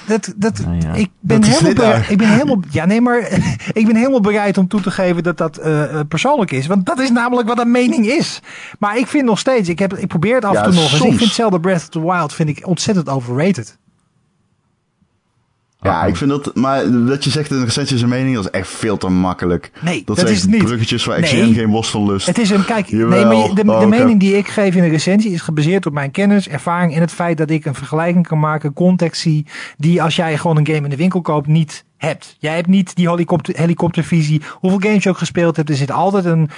dat, 0.07 0.33
dat, 0.37 0.59
Nou 0.59 0.81
ja. 0.81 0.93
ik, 0.93 1.11
ben 1.21 1.41
Dat 1.41 1.51
helemaal 1.51 1.75
bereid, 1.75 2.11
ik 2.11 2.19
ben 2.19 2.29
helemaal, 2.29 2.61
ja 2.71 2.85
nee, 2.85 3.01
maar 3.01 3.19
ik 3.81 3.87
ben 3.87 3.97
helemaal 3.97 4.21
bereid 4.21 4.59
om 4.59 4.69
toe 4.69 4.81
te 4.81 4.91
geven 4.91 5.23
dat 5.23 5.39
dat 5.39 5.57
eh, 5.57 5.83
eh, 5.83 6.07
persoonlijk 6.09 6.51
is. 6.51 6.67
Want 6.67 6.87
dat 6.87 6.99
is 6.99 7.11
namelijk 7.11 7.49
wat 7.49 7.59
een 7.59 7.71
mening 7.71 8.07
is. 8.07 8.41
Maar 8.79 8.99
ik 8.99 9.07
vind 9.07 9.25
nog 9.25 9.39
steeds, 9.39 9.69
ik, 9.69 9.79
heb, 9.79 9.97
ik 9.97 10.09
probeer 10.09 10.35
het 10.35 10.45
af 10.45 10.53
Ja, 10.53 10.65
en 10.65 10.71
toe 10.71 10.83
nog 10.83 10.93
eens. 10.93 11.03
Ik 11.03 11.19
vind 11.19 11.31
Zelda 11.31 11.59
Breath 11.59 11.83
of 11.83 11.89
the 11.89 12.01
Wild 12.01 12.35
vind 12.35 12.49
ik 12.49 12.67
ontzettend 12.67 13.09
overrated. 13.09 13.79
Ja, 15.83 16.05
ik 16.05 16.17
vind 16.17 16.31
dat, 16.31 16.55
maar 16.55 16.91
dat 17.07 17.25
je 17.25 17.31
zegt 17.31 17.51
een 17.51 17.65
recensie 17.65 17.97
is 17.97 18.03
een 18.03 18.09
mening, 18.09 18.35
dat 18.35 18.45
is 18.45 18.51
echt 18.51 18.69
veel 18.69 18.97
te 18.97 19.09
makkelijk. 19.09 19.71
Nee, 19.81 20.03
dat 20.05 20.19
zijn 20.19 20.33
is 20.33 20.47
niet. 20.47 20.65
bruggetjes 20.65 21.05
waar 21.05 21.21
Nee. 21.21 21.31
XGN 21.31 21.53
geen 21.55 21.69
worst 21.71 21.91
van 21.91 22.07
lust. 22.07 22.27
Het 22.27 22.39
is 22.39 22.51
een, 22.51 22.65
kijk, 22.65 22.87
Jawel. 22.87 23.09
nee, 23.09 23.25
maar 23.47 23.55
de, 23.55 23.65
de 23.65 23.71
Oh, 23.71 23.87
mening 23.87 24.21
die 24.21 24.37
ik 24.37 24.49
geef 24.49 24.75
in 24.75 24.83
een 24.83 24.91
recensie 24.91 25.33
is 25.33 25.41
gebaseerd 25.41 25.87
op 25.87 25.93
mijn 25.93 26.11
kennis, 26.11 26.49
ervaring 26.49 26.95
en 26.95 27.01
het 27.01 27.13
feit 27.13 27.39
dat 27.39 27.51
ik 27.51 27.65
een 27.65 27.75
vergelijking 27.75 28.27
kan 28.27 28.39
maken, 28.39 28.73
context 28.73 29.21
zie, 29.21 29.47
die 29.77 30.03
als 30.03 30.17
jij 30.17 30.39
gewoon 30.39 30.57
een 30.57 30.67
game 30.67 30.79
in 30.85 30.91
de 30.91 30.97
winkel 30.97 31.21
koopt 31.21 31.47
niet 31.47 31.85
hebt. 32.01 32.37
Jij 32.39 32.55
hebt 32.55 32.67
niet 32.67 32.95
die 32.97 33.09
helikopter, 33.09 33.57
helikoptervisie. 33.57 34.43
Hoeveel 34.53 34.81
games 34.81 35.03
je 35.03 35.11
ook 35.11 35.19
gespeeld 35.19 35.57
hebt, 35.57 35.69
er 35.69 35.77
zit 35.77 35.91
altijd 35.91 36.25
een. 36.25 36.51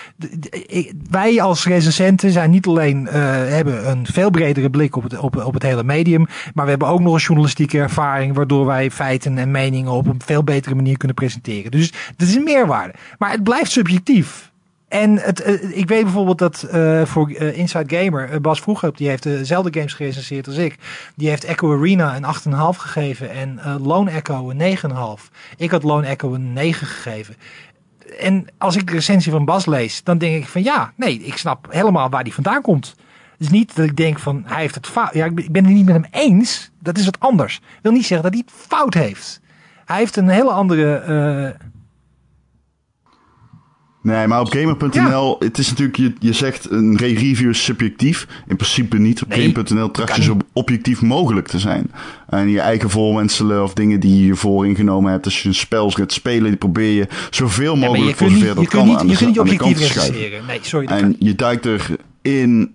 Wij 1.11 1.43
als 1.43 1.66
recensenten 1.66 2.30
zijn 2.30 2.51
niet 2.51 2.66
alleen 2.66 3.09
eh, 3.09 3.20
hebben 3.30 3.90
een 3.90 4.07
veel 4.07 4.30
bredere 4.30 4.70
blik 4.70 4.97
op 4.97 5.03
het, 5.03 5.18
op, 5.18 5.45
op 5.45 5.55
het 5.55 5.62
hele 5.62 5.84
medium, 5.84 6.26
maar 6.55 6.64
we 6.64 6.70
hebben 6.70 6.88
ook 6.88 7.01
nog 7.01 7.14
een 7.14 7.20
journalistieke 7.20 7.78
ervaring, 7.78 8.34
waardoor 8.34 8.66
wij 8.66 8.90
feiten 8.90 9.38
en 9.38 9.51
meningen 9.51 9.93
op 9.93 10.07
een 10.07 10.20
veel 10.24 10.45
betere 10.45 10.74
manier 10.74 10.97
kunnen 10.97 11.16
presenteren. 11.16 11.70
Dus 11.70 11.93
dat 12.16 12.28
is 12.28 12.34
een 12.34 12.45
meerwaarde. 12.45 12.95
Maar 13.18 13.30
het 13.30 13.43
blijft 13.43 13.70
subjectief. 13.70 14.51
En 14.93 15.18
het, 15.18 15.40
eh, 15.40 15.78
ik 15.78 15.88
weet 15.88 16.03
bijvoorbeeld 16.03 16.38
dat 16.38 16.62
eh, 16.62 17.05
voor 17.05 17.30
eh, 17.30 17.59
Inside 17.59 17.97
Gamer, 17.97 18.40
Bas 18.40 18.61
Vroegop, 18.61 18.97
die 18.97 19.09
heeft 19.09 19.22
dezelfde 19.22 19.72
games 19.72 19.93
gerecenseerd 19.93 20.47
als 20.47 20.57
ik. 20.57 20.78
Die 21.16 21.28
heeft 21.28 21.45
Echo 21.45 21.76
Arena 21.78 22.16
een 22.16 22.24
8,5 22.24 22.78
gegeven 22.78 23.30
en 23.30 23.61
Lone 23.82 24.11
Echo 24.11 24.51
een 24.51 24.76
9,5. 25.18 25.30
Ik 25.57 25.70
had 25.70 25.82
Lone 25.82 26.07
Echo 26.07 26.34
een 26.34 26.53
9 26.53 26.86
gegeven. 26.86 27.34
En 28.18 28.47
als 28.59 28.76
ik 28.76 28.86
de 28.86 28.93
recensie 28.93 29.32
van 29.32 29.45
Bas 29.45 29.66
lees, 29.66 30.03
dan 30.03 30.18
denk 30.18 30.43
ik 30.43 30.49
van 30.49 30.62
ja, 30.62 30.93
nee, 30.97 31.18
ik 31.18 31.36
snap 31.36 31.66
helemaal 31.70 32.11
waar 32.11 32.24
die 32.24 32.34
vandaan 32.34 32.62
komt. 32.62 32.95
Het 33.32 33.40
is 33.40 33.49
niet 33.51 33.76
dat 33.76 33.84
ik 33.84 33.97
denk 33.97 34.18
van 34.18 34.43
hij 34.47 34.61
heeft 34.61 34.74
het 34.74 34.86
fout. 34.86 35.14
Ja, 35.14 35.24
ik 35.24 35.34
ben- 35.34 35.45
ik 35.45 35.53
ben 35.53 35.64
het 35.64 35.74
niet 35.74 35.86
met 35.86 35.95
hem 35.95 36.07
eens. 36.11 36.70
Dat 36.78 36.99
is 36.99 37.05
wat 37.05 37.20
anders. 37.20 37.61
wil 37.82 37.93
niet 37.93 38.07
zeggen 38.07 38.30
dat 38.30 38.32
hij 38.38 38.43
het 38.47 38.66
fout 38.66 38.95
heeft. 38.95 39.40
Hij 39.84 39.99
heeft 39.99 40.16
een 40.16 40.28
hele 40.28 40.51
andere. 40.51 41.57
Nee, 44.03 44.26
maar 44.26 44.40
op 44.40 44.48
gamer.nl, 44.48 45.36
het 45.38 45.59
is 45.59 45.68
natuurlijk, 45.68 45.96
je, 45.98 46.12
je 46.18 46.32
zegt 46.32 46.70
een 46.70 46.96
re- 46.96 47.07
review 47.07 47.48
is 47.50 47.64
subjectief. 47.64 48.26
In 48.46 48.57
principe 48.57 48.98
niet. 48.98 49.22
Op 49.22 49.28
Nee, 49.28 49.53
game.nl 49.55 49.90
tracht 49.90 50.16
je 50.16 50.22
zo 50.22 50.36
objectief 50.53 51.03
mogelijk 51.03 51.48
te 51.48 51.59
zijn. 51.59 51.90
En 52.28 52.48
je 52.48 52.61
eigen 52.61 52.90
voorwenselen 52.90 53.62
of 53.62 53.74
dingen 53.74 54.00
die 54.00 54.26
je 54.26 54.34
voorin 54.34 54.74
genomen 54.74 55.11
hebt. 55.12 55.24
Als 55.24 55.42
je 55.42 55.48
een 55.48 55.55
spel 55.55 55.90
gaat 55.90 56.12
spelen, 56.12 56.48
die 56.48 56.57
probeer 56.57 56.92
je 56.92 57.07
zoveel 57.30 57.74
Ja, 57.76 57.86
mogelijk 57.86 58.09
je 58.09 58.14
voor 58.16 58.28
zover 58.30 58.46
je 58.46 58.55
dat 58.55 58.57
kunt 58.57 58.68
kan 58.68 58.86
niet, 58.86 58.96
aan 58.96 59.07
je 59.07 59.12
de, 59.12 59.16
kunt 59.18 59.28
niet 59.30 59.38
aan 59.40 59.46
de 59.46 59.57
kant 59.57 59.76
te 59.76 59.82
schuiven. 59.82 60.46
Nee, 60.46 60.59
sorry. 60.62 60.86
En 60.86 61.16
je 61.18 61.34
duikt 61.34 61.66
erin. 62.22 62.74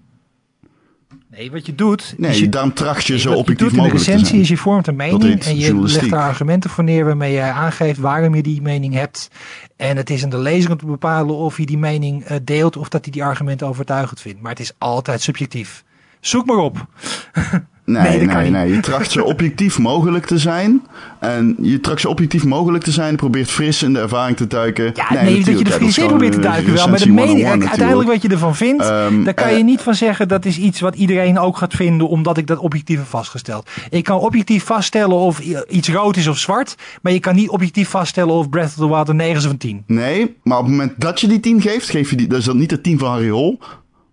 Nee, 1.32 1.52
wat 1.52 1.66
je 1.66 1.76
doet. 1.76 2.14
Nee, 2.18 2.40
je, 2.42 2.50
daarom 2.50 2.74
tracht 2.74 3.06
je 3.06 3.14
nee, 3.14 3.22
zo 3.22 3.34
objectief 3.34 3.70
de 3.70 3.76
mogelijk 3.76 4.04
te 4.04 4.06
recensie 4.06 4.28
zijn. 4.30 4.42
is 4.42 4.50
je 4.50 4.58
vormt 4.58 4.88
een 4.88 4.96
mening 4.96 5.40
en 5.44 5.58
je 5.58 5.82
legt 5.82 6.10
daar 6.10 6.22
argumenten 6.22 6.70
voor 6.70 6.84
neer 6.84 7.06
waarmee 7.06 7.34
je 7.34 7.42
aangeeft 7.42 8.00
waarom 8.00 8.36
je 8.36 8.44
die 8.44 8.62
mening 8.62 8.94
hebt. 8.94 9.30
En 9.78 9.98
het 9.98 10.10
is 10.10 10.24
aan 10.24 10.30
de 10.30 10.38
lezer 10.38 10.72
om 10.72 10.78
te 10.78 10.86
bepalen 10.86 11.36
of 11.36 11.56
hij 11.56 11.66
die 11.66 11.78
mening 11.78 12.24
eh, 12.24 12.38
deelt 12.44 12.78
of 12.78 12.90
dat 12.90 13.04
hij 13.04 13.12
die 13.12 13.24
argumenten 13.24 13.68
overtuigend 13.68 14.22
vindt. 14.22 14.42
Maar 14.42 14.52
het 14.52 14.60
is 14.60 14.74
altijd 14.78 15.22
subjectief. 15.22 15.84
Zoek 16.20 16.46
maar 16.46 16.58
op. 16.58 16.86
Nee, 17.88 18.02
Nee, 18.02 18.10
nee, 18.12 18.20
dat 18.20 18.36
kan 18.36 18.52
nee, 18.52 18.66
niet. 18.66 18.76
Je 18.76 18.82
tracht 18.82 19.12
zo 19.12 19.22
objectief 19.22 19.80
mogelijk 19.80 20.26
te 20.26 20.38
zijn. 20.38 20.82
En 21.20 21.56
je 21.62 21.80
tracht 21.80 22.02
zo 22.02 22.10
objectief 22.10 22.46
mogelijk 22.46 22.84
te 22.84 22.92
zijn. 22.92 23.16
Probeert 23.16 23.52
fris 23.52 23.84
in 23.84 23.94
de 23.94 24.00
ervaring 24.00 24.38
te 24.38 24.48
duiken. 24.48 24.92
Ja, 24.96 25.24
nee, 25.24 25.44
dat 25.44 25.58
je 25.58 25.64
de 25.64 25.70
ja, 25.70 25.76
is 25.76 25.76
frisé 25.76 25.94
gewoon, 25.94 26.10
probeert 26.10 26.32
te 26.32 26.38
eh, 26.38 26.44
duiken 26.44 26.74
wel. 26.74 26.88
Maar 26.88 27.00
de 27.00 27.12
mening, 27.12 27.38
101 27.38 27.68
uiteindelijk 27.68 28.10
wat 28.10 28.22
je 28.22 28.28
ervan 28.28 28.56
vindt, 28.56 28.84
Ehm, 28.84 29.24
daar 29.24 29.34
kan 29.34 29.48
eh, 29.48 29.58
je 29.58 29.64
niet 29.64 29.82
van 29.82 29.96
zeggen 29.96 30.28
dat 30.28 30.46
is 30.46 30.58
iets 30.58 30.80
wat 30.80 30.96
iedereen 30.96 31.40
ook 31.40 31.58
gaat 31.58 31.74
vinden 31.74 32.08
omdat 32.08 32.38
ik 32.38 32.48
dat 32.48 32.58
objectief 32.58 32.98
heb 32.98 33.08
vastgesteld. 33.08 33.70
Ik 33.90 34.04
kan 34.04 34.20
objectief 34.20 34.64
vaststellen 34.64 35.18
of 35.18 35.40
iets 35.70 35.90
rood 35.90 36.18
is 36.18 36.28
of 36.28 36.38
zwart, 36.38 36.76
maar 37.02 37.14
je 37.14 37.20
kan 37.20 37.36
niet 37.36 37.50
objectief 37.50 37.90
vaststellen 37.90 38.34
of 38.34 38.50
Breath 38.50 38.68
of 38.68 38.74
the 38.74 38.88
Wild 38.88 39.10
een 39.10 39.16
9 39.16 39.36
is 39.38 39.46
of 39.46 39.52
een 39.52 39.58
10. 39.58 39.84
Nee, 39.88 40.36
maar 40.44 40.58
op 40.58 40.64
het 40.64 40.74
moment 40.74 40.94
dat 40.98 41.22
je 41.22 41.28
die 41.28 41.40
10 41.40 41.62
geeft, 41.62 41.90
geef 41.90 42.10
je 42.10 42.16
die, 42.16 42.28
dat 42.28 42.40
is 42.40 42.46
dan 42.46 42.58
niet 42.58 42.70
de 42.70 42.82
10 42.82 43.00
van 43.00 43.10
Harry 43.10 43.30
Hol, 43.30 43.60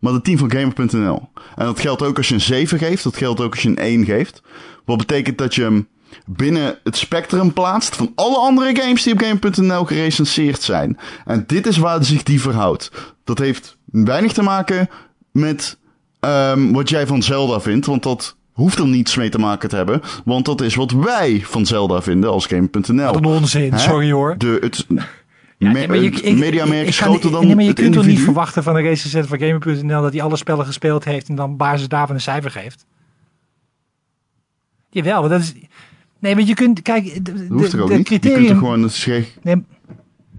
maar 0.04 0.12
de 0.12 0.20
10 0.20 0.38
van 0.38 0.50
Gamer.nl. 0.50 1.28
En 1.56 1.64
dat 1.66 1.80
geldt 1.80 2.02
ook 2.02 2.16
als 2.16 2.28
je 2.28 2.34
een 2.34 2.40
7 2.40 2.78
geeft, 2.78 3.04
dat 3.04 3.16
geldt 3.16 3.40
ook 3.40 3.52
als 3.52 3.62
je 3.62 3.68
een 3.68 3.76
1 3.76 4.04
geeft. 4.04 4.42
Wat 4.84 4.96
betekent 4.96 5.38
dat 5.38 5.54
je 5.54 5.62
hem 5.62 5.88
binnen 6.26 6.78
het 6.82 6.96
spectrum 6.96 7.52
plaatst 7.52 7.96
van 7.96 8.12
alle 8.14 8.36
andere 8.36 8.76
games 8.76 9.02
die 9.02 9.12
op 9.12 9.18
Gamer.nl 9.18 9.84
gerecenseerd 9.84 10.62
zijn. 10.62 10.98
En 11.24 11.44
dit 11.46 11.66
is 11.66 11.76
waar 11.76 12.04
zich 12.04 12.22
die 12.22 12.40
verhoudt. 12.40 12.90
Dat 13.24 13.38
heeft 13.38 13.76
weinig 13.84 14.32
te 14.32 14.42
maken 14.42 14.88
met 15.32 15.78
ehm, 16.20 16.72
wat 16.72 16.88
jij 16.88 17.06
van 17.06 17.22
Zelda 17.22 17.60
vindt, 17.60 17.86
want 17.86 18.02
dat 18.02 18.36
hoeft 18.52 18.78
er 18.78 18.86
niets 18.86 19.16
mee 19.16 19.28
te 19.28 19.38
maken 19.38 19.68
te 19.68 19.76
hebben. 19.76 20.02
Want 20.24 20.44
dat 20.44 20.60
is 20.60 20.74
wat 20.74 20.90
wij 20.90 21.42
van 21.44 21.66
Zelda 21.66 22.02
vinden 22.02 22.30
als 22.30 22.46
Gamer.nl. 22.46 23.04
Wat 23.04 23.16
een 23.16 23.24
onzin, 23.24 23.72
Hè? 23.72 23.78
sorry 23.78 24.12
hoor. 24.12 24.34
De, 24.38 24.56
het, 24.60 24.86
Ja, 25.58 25.68
me- 25.70 25.78
nee, 25.78 25.88
maar 25.88 25.96
je- 25.96 26.10
ik- 26.10 26.36
mediamerk 26.38 26.94
groter 26.94 27.30
dan 27.30 27.46
nee, 27.46 27.54
maar 27.54 27.62
je 27.64 27.70
het 27.70 27.78
kunt 27.80 27.92
toch 27.94 28.06
niet 28.06 28.20
verwachten 28.20 28.62
van 28.62 28.76
een 28.76 28.82
recensent 28.82 29.26
van 29.26 29.38
Gamer.nl 29.38 30.02
dat 30.02 30.12
hij 30.12 30.22
alle 30.22 30.36
spellen 30.36 30.66
gespeeld 30.66 31.04
heeft 31.04 31.28
en 31.28 31.34
dan 31.34 31.56
basis 31.56 31.88
daarvan 31.88 32.14
een 32.14 32.20
cijfer 32.22 32.50
geeft. 32.50 32.86
Jawel, 34.90 35.20
maar 35.20 35.30
dat 35.30 35.40
is... 35.40 35.54
Nee, 36.18 36.34
want 36.34 36.48
je 36.48 36.54
kunt... 36.54 36.82
Kijk, 36.82 37.04
de, 37.14 37.22
de, 37.22 37.32
Dat 37.32 37.58
hoeft 37.58 37.72
er 37.72 37.82
ook 37.82 37.88
de 37.88 37.96
niet. 37.96 38.08
Je 38.08 38.18
kunt 38.18 38.46
toch 38.46 38.58
gewoon... 38.58 38.84
is 38.84 39.02
geen- 39.04 39.26
Nee, 39.42 39.64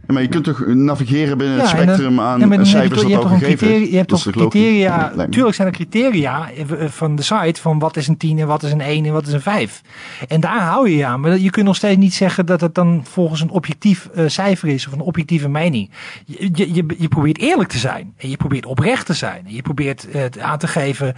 maar 0.07 0.21
je 0.21 0.27
kunt 0.27 0.43
toch 0.43 0.65
navigeren 0.65 1.37
binnen 1.37 1.59
het 1.59 1.65
dan- 1.71 1.81
spectrum 1.81 2.19
aan 2.19 2.39
dan 2.39 2.51
heb 2.51 2.59
je 2.59 2.65
cijfers 2.65 3.01
dat 3.01 3.23
een 3.23 3.29
gegeven 3.29 3.57
criteria, 3.57 3.83
is? 3.83 3.89
je 3.89 3.95
hebt 3.95 4.09
toch 4.09 4.21
criteria, 4.31 4.97
Lijkt 4.97 5.15
me. 5.15 5.29
tuurlijk 5.29 5.55
zijn 5.55 5.67
er 5.67 5.73
criteria 5.73 6.49
eh, 6.51 6.65
van 6.87 7.15
de 7.15 7.21
site 7.21 7.61
van 7.61 7.79
wat 7.79 7.97
is 7.97 8.07
een 8.07 8.17
10 8.17 8.39
en 8.39 8.47
wat 8.47 8.63
is 8.63 8.71
een 8.71 8.81
1 8.81 9.05
en 9.05 9.13
wat 9.13 9.27
is 9.27 9.33
een 9.33 9.41
5. 9.41 9.81
En 10.27 10.39
daar 10.39 10.61
hou 10.61 10.89
je 10.89 10.95
je 10.95 11.05
aan, 11.05 11.19
maar 11.19 11.37
je 11.37 11.49
kunt 11.49 11.65
nog 11.65 11.75
steeds 11.75 11.97
niet 11.97 12.13
zeggen 12.13 12.45
dat 12.45 12.61
het 12.61 12.75
dan 12.75 13.01
volgens 13.09 13.41
een 13.41 13.49
objectief 13.49 14.09
eh, 14.13 14.23
cijfer 14.27 14.67
is 14.69 14.87
of 14.87 14.93
een 14.93 14.99
objectieve 14.99 15.49
mening. 15.49 15.89
Je, 16.25 16.49
je, 16.53 16.73
je, 16.73 16.85
je 16.97 17.07
probeert 17.07 17.37
eerlijk 17.37 17.69
te 17.69 17.77
zijn 17.77 18.13
en 18.17 18.29
je 18.29 18.37
probeert 18.37 18.65
oprecht 18.65 19.05
te 19.05 19.13
zijn 19.13 19.41
en 19.47 19.53
je 19.53 19.61
probeert 19.61 20.09
eh, 20.09 20.21
het 20.21 20.39
aan 20.39 20.57
te 20.57 20.67
geven 20.67 21.15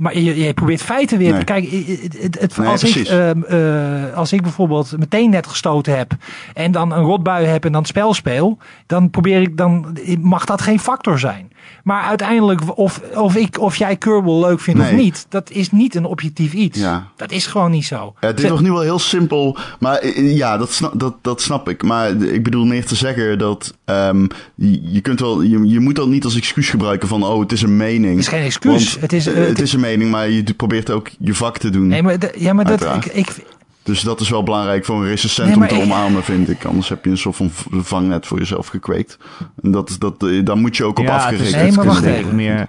maar 0.00 0.18
je, 0.18 0.42
je 0.44 0.54
probeert 0.54 0.82
feiten 0.82 1.18
weer. 1.18 1.32
Nee. 1.32 1.44
Kijk, 1.44 1.70
het, 1.70 2.18
het, 2.22 2.40
het- 2.40 2.56
Nee, 2.58 2.68
als, 2.68 2.82
ik, 2.96 3.06
ehm, 3.06 3.42
eh, 3.42 4.14
als 4.16 4.32
ik 4.32 4.42
bijvoorbeeld 4.42 4.98
meteen 4.98 5.30
net 5.30 5.46
gestoten 5.46 5.96
heb 5.98 6.12
en 6.54 6.72
dan 6.72 6.92
een 6.92 7.02
rotbui 7.02 7.46
heb 7.46 7.64
en 7.64 7.72
dan 7.72 7.80
het 7.80 7.90
spel 7.90 8.14
speel, 8.14 8.58
dan 8.86 9.10
probeer 9.10 9.40
ik 9.40 9.56
dan 9.56 9.96
mag 10.20 10.44
dat 10.44 10.60
geen 10.62 10.80
factor 10.80 11.18
zijn. 11.18 11.52
Maar 11.84 12.02
uiteindelijk, 12.02 12.78
of, 12.78 13.00
of, 13.14 13.36
ik, 13.36 13.60
of 13.60 13.76
jij 13.76 13.96
Kerbal 13.96 14.40
leuk 14.40 14.60
vindt 14.60 14.80
of 14.80 14.92
niet, 14.92 15.26
dat 15.28 15.50
is 15.50 15.70
niet 15.70 15.94
een 15.94 16.04
objectief 16.04 16.52
iets. 16.52 16.78
Ja. 16.78 17.08
Dat 17.16 17.30
is 17.30 17.46
gewoon 17.46 17.70
niet 17.70 17.84
zo. 17.84 18.14
Ja, 18.20 18.28
dit 18.28 18.40
Ze- 18.40 18.48
wordt 18.48 18.62
nu 18.62 18.70
wel 18.72 18.80
heel 18.80 18.98
simpel, 18.98 19.56
maar 19.78 19.96
eh, 19.98 20.36
ja, 20.36 20.56
dat 20.58 20.72
snap, 20.72 20.92
dat, 21.00 21.14
dat 21.22 21.40
snap 21.40 21.68
ik. 21.68 21.82
Maar 21.82 22.22
ik 22.22 22.42
bedoel 22.42 22.64
meer 22.64 22.84
te 22.84 22.94
zeggen 22.94 23.38
dat 23.38 23.74
ehm, 23.84 24.26
je, 24.54 25.00
kunt 25.00 25.20
wel, 25.20 25.42
je, 25.42 25.68
je 25.68 25.80
moet 25.80 25.96
dat 25.96 26.08
niet 26.08 26.24
als 26.24 26.36
excuus 26.36 26.70
gebruiken 26.70 27.08
van, 27.08 27.24
oh, 27.24 27.40
het 27.40 27.52
is 27.52 27.62
een 27.62 27.76
mening. 27.76 28.10
Het 28.10 28.18
is 28.18 28.28
geen 28.28 28.42
excuus. 28.42 28.90
Want, 28.90 29.00
Het 29.00 29.12
is, 29.12 29.26
eh, 29.26 29.42
eh, 29.42 29.48
het 29.48 29.60
is 29.60 29.72
een 29.72 29.80
mening, 29.80 30.10
maar 30.10 30.30
je 30.30 30.42
probeert 30.56 30.90
ook 30.90 31.08
je 31.18 31.34
vak 31.34 31.58
te 31.58 31.70
doen. 31.70 31.86
Nee, 31.86 32.02
maar, 32.02 32.16
ja, 32.38 32.52
maar 32.52 32.64
dat, 32.64 32.82
ik, 32.82 33.04
ik, 33.04 33.34
Dus 33.82 34.00
dat 34.00 34.20
is 34.20 34.28
wel 34.30 34.42
belangrijk 34.42 34.84
voor 34.84 34.96
een 34.96 35.08
recensent 35.08 35.48
Nee, 35.48 35.56
om 35.56 35.66
te 35.68 35.74
ik- 35.74 35.80
omarmen, 35.82 36.24
vind 36.24 36.48
ik. 36.50 36.64
Anders 36.64 36.88
heb 36.88 37.04
je 37.04 37.10
een 37.10 37.18
soort 37.18 37.36
van 37.36 37.50
vangnet 37.70 38.26
voor 38.26 38.38
jezelf 38.38 38.66
gekweekt. 38.66 39.18
En 39.62 39.70
dat, 39.70 39.88
is- 39.90 39.98
dat, 39.98 40.20
daar 40.44 40.56
moet 40.56 40.76
je 40.76 40.84
ook 40.84 40.98
op 40.98 41.04
ja, 41.04 41.12
het 41.12 41.20
afgerekend 41.22 41.54
is, 41.56 41.62
Nee, 41.62 41.72
maar 41.72 41.86
wacht 41.86 42.04
even. 42.04 42.34
meer... 42.34 42.68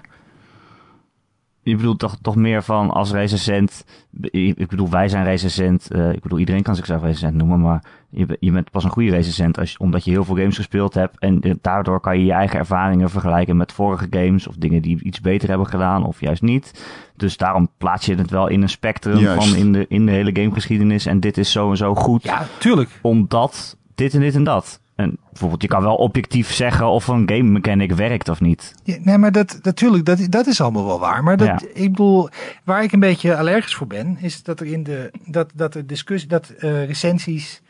Je 1.64 1.76
bedoelt 1.76 1.98
toch, 1.98 2.16
toch 2.22 2.36
meer 2.36 2.62
van 2.62 2.90
als 2.90 3.12
recensent... 3.12 3.84
Ik 4.30 4.68
bedoel, 4.68 4.90
wij 4.90 5.08
zijn 5.08 5.24
recensent. 5.24 5.90
eh, 5.90 6.12
ik 6.12 6.20
bedoel, 6.22 6.38
iedereen 6.38 6.62
kan 6.62 6.74
zichzelf 6.76 7.02
recensent 7.02 7.34
noemen. 7.34 7.60
Maar 7.60 7.84
je, 8.10 8.36
je 8.40 8.50
bent 8.52 8.70
pas 8.70 8.84
een 8.84 8.90
goede 8.90 9.10
recensent 9.10 9.58
als, 9.58 9.72
je- 9.72 9.78
omdat 9.78 10.04
je 10.04 10.10
heel 10.10 10.24
veel 10.24 10.36
games 10.36 10.56
gespeeld 10.56 10.94
hebt. 10.94 11.18
En 11.18 11.40
eh, 11.40 11.52
daardoor 11.60 12.00
kan 12.00 12.18
je 12.18 12.24
je 12.24 12.32
eigen 12.32 12.58
ervaringen 12.58 13.10
vergelijken 13.10 13.56
met 13.56 13.72
vorige 13.72 14.06
games. 14.10 14.46
Of 14.46 14.54
dingen 14.54 14.82
die 14.82 15.02
iets 15.02 15.20
beter 15.20 15.48
hebben 15.48 15.66
gedaan 15.66 16.04
of 16.06 16.20
juist 16.20 16.42
niet. 16.42 16.84
Dus 17.16 17.36
daarom 17.36 17.68
plaats 17.78 18.06
je 18.06 18.14
het 18.14 18.30
wel 18.30 18.48
in 18.48 18.62
een 18.62 18.68
spectrum 18.68 19.18
Juist. 19.18 19.48
van 19.48 19.56
in 19.58 19.72
de, 19.72 19.86
in 19.88 20.06
de 20.06 20.12
hele 20.12 20.30
gamegeschiedenis. 20.32 21.06
En 21.06 21.20
dit 21.20 21.38
is 21.38 21.52
zo 21.52 21.70
en 21.70 21.76
zo 21.76 21.94
goed 21.94 22.22
Ja, 22.22 22.46
tuurlijk. 22.58 22.90
omdat 23.02 23.76
dit 23.94 24.14
en 24.14 24.20
dit 24.20 24.34
en 24.34 24.44
dat. 24.44 24.80
En 24.94 25.18
bijvoorbeeld, 25.30 25.62
je 25.62 25.68
kan 25.68 25.82
wel 25.82 25.94
objectief 25.94 26.52
zeggen 26.52 26.86
of 26.86 27.08
een 27.08 27.28
game 27.28 27.42
mechanic 27.50 27.92
werkt 27.92 28.28
of 28.28 28.40
niet. 28.40 28.74
Ja, 28.84 28.96
nee, 29.02 29.18
maar 29.18 29.32
dat 29.32 29.58
natuurlijk, 29.62 30.04
dat, 30.04 30.26
dat 30.30 30.46
is 30.46 30.60
allemaal 30.60 30.86
wel 30.86 30.98
waar. 31.00 31.22
Maar 31.22 31.36
dat, 31.36 31.46
Ja. 31.46 31.60
ik 31.72 31.90
bedoel, 31.90 32.28
waar 32.64 32.82
ik 32.82 32.92
een 32.92 33.00
beetje 33.00 33.36
allergisch 33.36 33.74
voor 33.74 33.86
ben, 33.86 34.16
is 34.20 34.42
dat 34.42 34.60
er 34.60 34.66
in 34.66 34.82
de 34.82 35.10
dat, 35.26 35.50
dat 35.54 35.74
er 35.74 35.86
discussie, 35.86 36.28
dat 36.28 36.48
eh, 36.48 36.84
recensies 36.86 37.62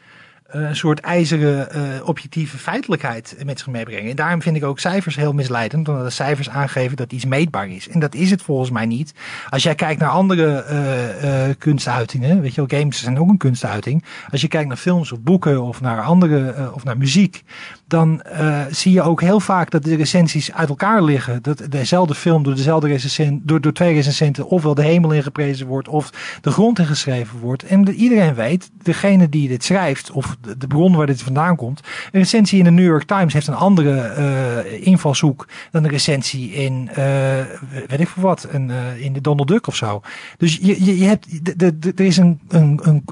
een 0.53 0.77
soort 0.77 1.01
ijzeren 1.01 1.71
eh, 1.71 1.81
objectieve 2.05 2.59
feitelijkheid 2.59 3.37
met 3.45 3.59
zich 3.59 3.69
meebrengen. 3.69 4.11
En 4.11 4.17
daarom 4.17 4.43
vind 4.43 4.57
ik 4.57 4.65
ook 4.65 4.79
cijfers 4.79 5.17
heel 5.17 5.33
misleidend, 5.33 5.89
omdat 5.89 6.05
de 6.05 6.11
cijfers 6.11 6.49
aangeven 6.49 6.97
dat 6.97 7.13
iets 7.13 7.25
meetbaar 7.25 7.69
is. 7.69 7.89
En 7.89 8.01
dat 8.01 8.15
is 8.15 8.31
het 8.31 8.43
volgens 8.43 8.71
mij 8.71 8.87
niet. 8.87 9.15
Als 9.49 9.63
jij 9.63 9.75
kijkt 9.75 10.01
naar 10.01 10.11
andere 10.11 10.63
eh, 10.63 11.49
eh, 11.49 11.57
kunstuitingen, 11.59 12.41
weet 12.41 12.55
je 12.55 12.67
wel, 12.67 12.81
games 12.81 13.01
zijn 13.01 13.19
ook 13.19 13.29
een 13.29 13.37
kunstuiting. 13.37 14.05
Als 14.31 14.41
je 14.41 14.49
kijkt 14.49 14.69
naar 14.69 14.77
films 14.77 15.13
of 15.13 15.21
boeken 15.21 15.63
of 15.63 15.81
naar 15.81 16.03
andere, 16.03 16.51
eh, 16.51 16.75
of 16.75 16.85
naar 16.85 16.99
muziek, 16.99 17.43
dan 17.93 18.22
eh, 18.22 18.61
zie 18.70 18.93
je 18.93 19.03
ook 19.03 19.20
heel 19.20 19.40
vaak 19.40 19.70
dat 19.70 19.84
de 19.84 19.97
recensies 19.97 20.53
uit 20.53 20.68
elkaar 20.68 21.03
liggen. 21.03 21.43
Dat 21.43 21.62
dezelfde 21.68 22.14
film 22.14 22.43
door 22.43 22.55
dezelfde 22.55 22.88
recensent, 22.88 23.49
door, 23.49 23.61
door 23.61 23.72
twee 23.72 23.95
recensenten 23.95 24.47
ofwel 24.47 24.74
de 24.74 24.82
hemel 24.82 25.11
ingeprezen 25.11 25.66
wordt 25.66 25.88
of 25.88 26.11
de 26.40 26.51
grond 26.51 26.78
ingeschreven 26.78 27.38
wordt. 27.38 27.62
En 27.62 27.84
de- 27.84 27.95
iedereen 27.95 28.34
weet, 28.34 28.70
degene 28.82 29.28
die 29.28 29.49
dit 29.49 29.64
schrijft 29.64 30.11
of 30.11 30.36
de, 30.59 30.66
bron 30.66 30.97
waar 30.97 31.07
dit 31.07 31.22
vandaan 31.22 31.57
komt. 31.57 31.80
Een 32.12 32.20
recensie 32.20 32.59
in 32.59 32.64
de 32.64 32.70
New 32.70 32.84
York 32.84 33.05
Times 33.05 33.32
heeft 33.32 33.47
een 33.47 33.55
andere 33.55 34.01
eh, 34.01 34.86
invalshoek 34.86 35.49
dan 35.70 35.84
een 35.84 35.90
recensie 35.90 36.53
in, 36.53 36.88
eh, 36.88 37.05
weet 37.88 38.01
ik 38.01 38.09
veel 38.09 38.22
wat, 38.22 38.47
een, 38.51 38.70
in 38.99 39.12
de 39.12 39.20
Donald 39.20 39.49
Duck 39.49 39.66
of 39.66 39.76
zo. 39.76 40.01
Dus 40.36 40.59
je, 40.62 40.84
je, 40.84 40.99
je 40.99 41.05
hebt, 41.05 41.59
de, 41.59 41.93
er 41.97 42.05
is 42.05 42.16
een, 42.16 42.40
een, 42.49 42.80
een, 42.82 43.03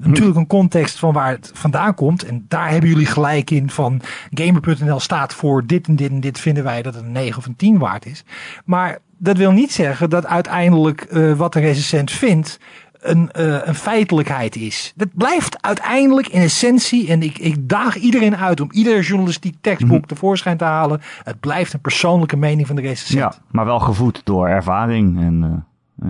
natuurlijk 0.00 0.36
een 0.36 0.46
context 0.46 0.98
van 0.98 1.12
waar 1.12 1.30
het 1.30 1.50
vandaan 1.54 1.94
komt. 1.94 2.24
En 2.24 2.44
daar 2.48 2.70
hebben 2.70 2.90
jullie 2.90 3.06
gelijk 3.06 3.50
in 3.50 3.70
van 3.70 4.00
Gamer.nl 4.30 5.00
staat 5.00 5.34
voor 5.34 5.66
dit 5.66 5.86
en 5.86 5.96
dit 5.96 6.10
en 6.10 6.20
dit 6.20 6.40
vinden 6.40 6.64
wij 6.64 6.82
dat 6.82 6.94
het 6.94 7.04
een 7.04 7.12
9 7.12 7.38
of 7.38 7.46
een 7.46 7.56
10 7.56 7.78
waard 7.78 8.06
is. 8.06 8.24
Maar 8.64 8.98
dat 9.18 9.36
wil 9.36 9.52
niet 9.52 9.72
zeggen 9.72 10.10
dat 10.10 10.26
uiteindelijk 10.26 11.00
eh, 11.00 11.32
wat 11.32 11.52
de 11.52 11.60
recensent 11.60 12.10
vindt 12.10 12.58
een, 13.00 13.30
eh, 13.32 13.66
een 13.66 13.74
feitelijkheid 13.74 14.56
is. 14.56 14.92
Dat 14.96 15.08
blijft 15.14 15.62
uiteindelijk 15.62 16.28
in 16.28 16.40
essentie, 16.40 17.08
en 17.08 17.22
ik, 17.22 17.38
ik 17.38 17.68
daag 17.68 17.96
iedereen 17.96 18.36
uit 18.36 18.60
om 18.60 18.68
ieder 18.70 19.00
journalistiek 19.00 19.56
tekstboek 19.60 20.06
tevoorschijn 20.06 20.56
te 20.56 20.64
halen. 20.64 21.00
Het 21.22 21.40
blijft 21.40 21.72
een 21.72 21.80
persoonlijke 21.80 22.36
mening 22.36 22.66
van 22.66 22.76
de 22.76 22.82
recensent. 22.82 23.34
Ja, 23.34 23.40
maar 23.50 23.64
wel 23.64 23.80
gevoed 23.80 24.20
door 24.24 24.48
ervaring. 24.48 25.20
En, 25.20 25.64
eh, 25.98 26.08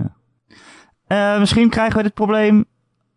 ja. 1.07 1.39
Misschien 1.39 1.69
krijgen 1.69 1.97
we 1.97 2.03
dit 2.03 2.13
probleem 2.13 2.65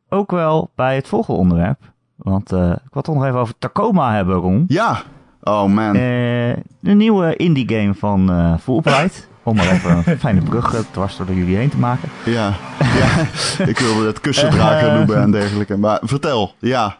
ook 0.09 0.30
wel 0.30 0.70
bij 0.74 0.94
het 0.94 1.09
volgende 1.09 1.40
onderwerp. 1.40 1.92
Want 2.23 2.53
eh, 2.53 2.71
ik 2.71 2.93
wil 2.93 3.03
toch 3.03 3.14
nog 3.14 3.25
even 3.25 3.39
over 3.39 3.55
Tacoma 3.59 4.14
hebben, 4.14 4.35
Ron. 4.37 4.64
Ja. 4.68 5.03
Oh 5.43 5.64
man. 5.64 5.95
Eh, 5.95 6.57
de 6.81 6.93
nieuwe 6.95 7.37
indie 7.37 7.68
game 7.68 7.95
van 7.95 8.31
eh 8.31 8.57
Fulbright. 8.59 9.29
Om 9.43 9.57
maar 9.57 9.68
even 9.71 10.03
een 10.07 10.18
fijne 10.18 10.41
brug 10.43 10.85
dwars 10.91 11.16
door 11.16 11.33
jullie 11.33 11.57
heen 11.57 11.68
te 11.68 11.79
maken. 11.79 12.09
Ja. 12.25 12.53
ja. 13.01 13.27
ik 13.64 13.79
wilde 13.79 14.07
het 14.07 14.21
kussendrager 14.21 14.89
Eh. 14.89 14.95
noemen 14.97 15.16
en 15.16 15.31
dergelijke. 15.31 15.77
Maar 15.77 15.99
vertel. 16.03 16.55
Ja. 16.59 16.97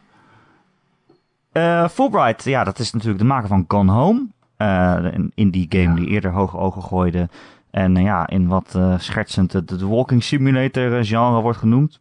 Fulbright, 1.91 2.45
ja, 2.45 2.65
dat 2.65 2.79
is 2.79 2.93
natuurlijk 2.93 3.21
de 3.21 3.27
maker 3.27 3.49
van 3.49 3.65
Gone 3.69 3.93
Home. 3.93 4.27
Een 4.57 5.33
indie 5.35 5.67
game 5.69 5.95
die 5.95 6.07
eerder 6.07 6.31
hoge 6.31 6.57
ogen 6.57 6.83
gooide. 6.83 7.29
En 7.71 7.97
ja, 7.97 8.29
in 8.29 8.47
wat 8.49 8.79
schertsend 8.97 9.69
de, 9.69 9.87
walking 9.87 10.23
simulator 10.23 11.05
genre 11.05 11.41
wordt 11.41 11.59
genoemd. 11.59 11.99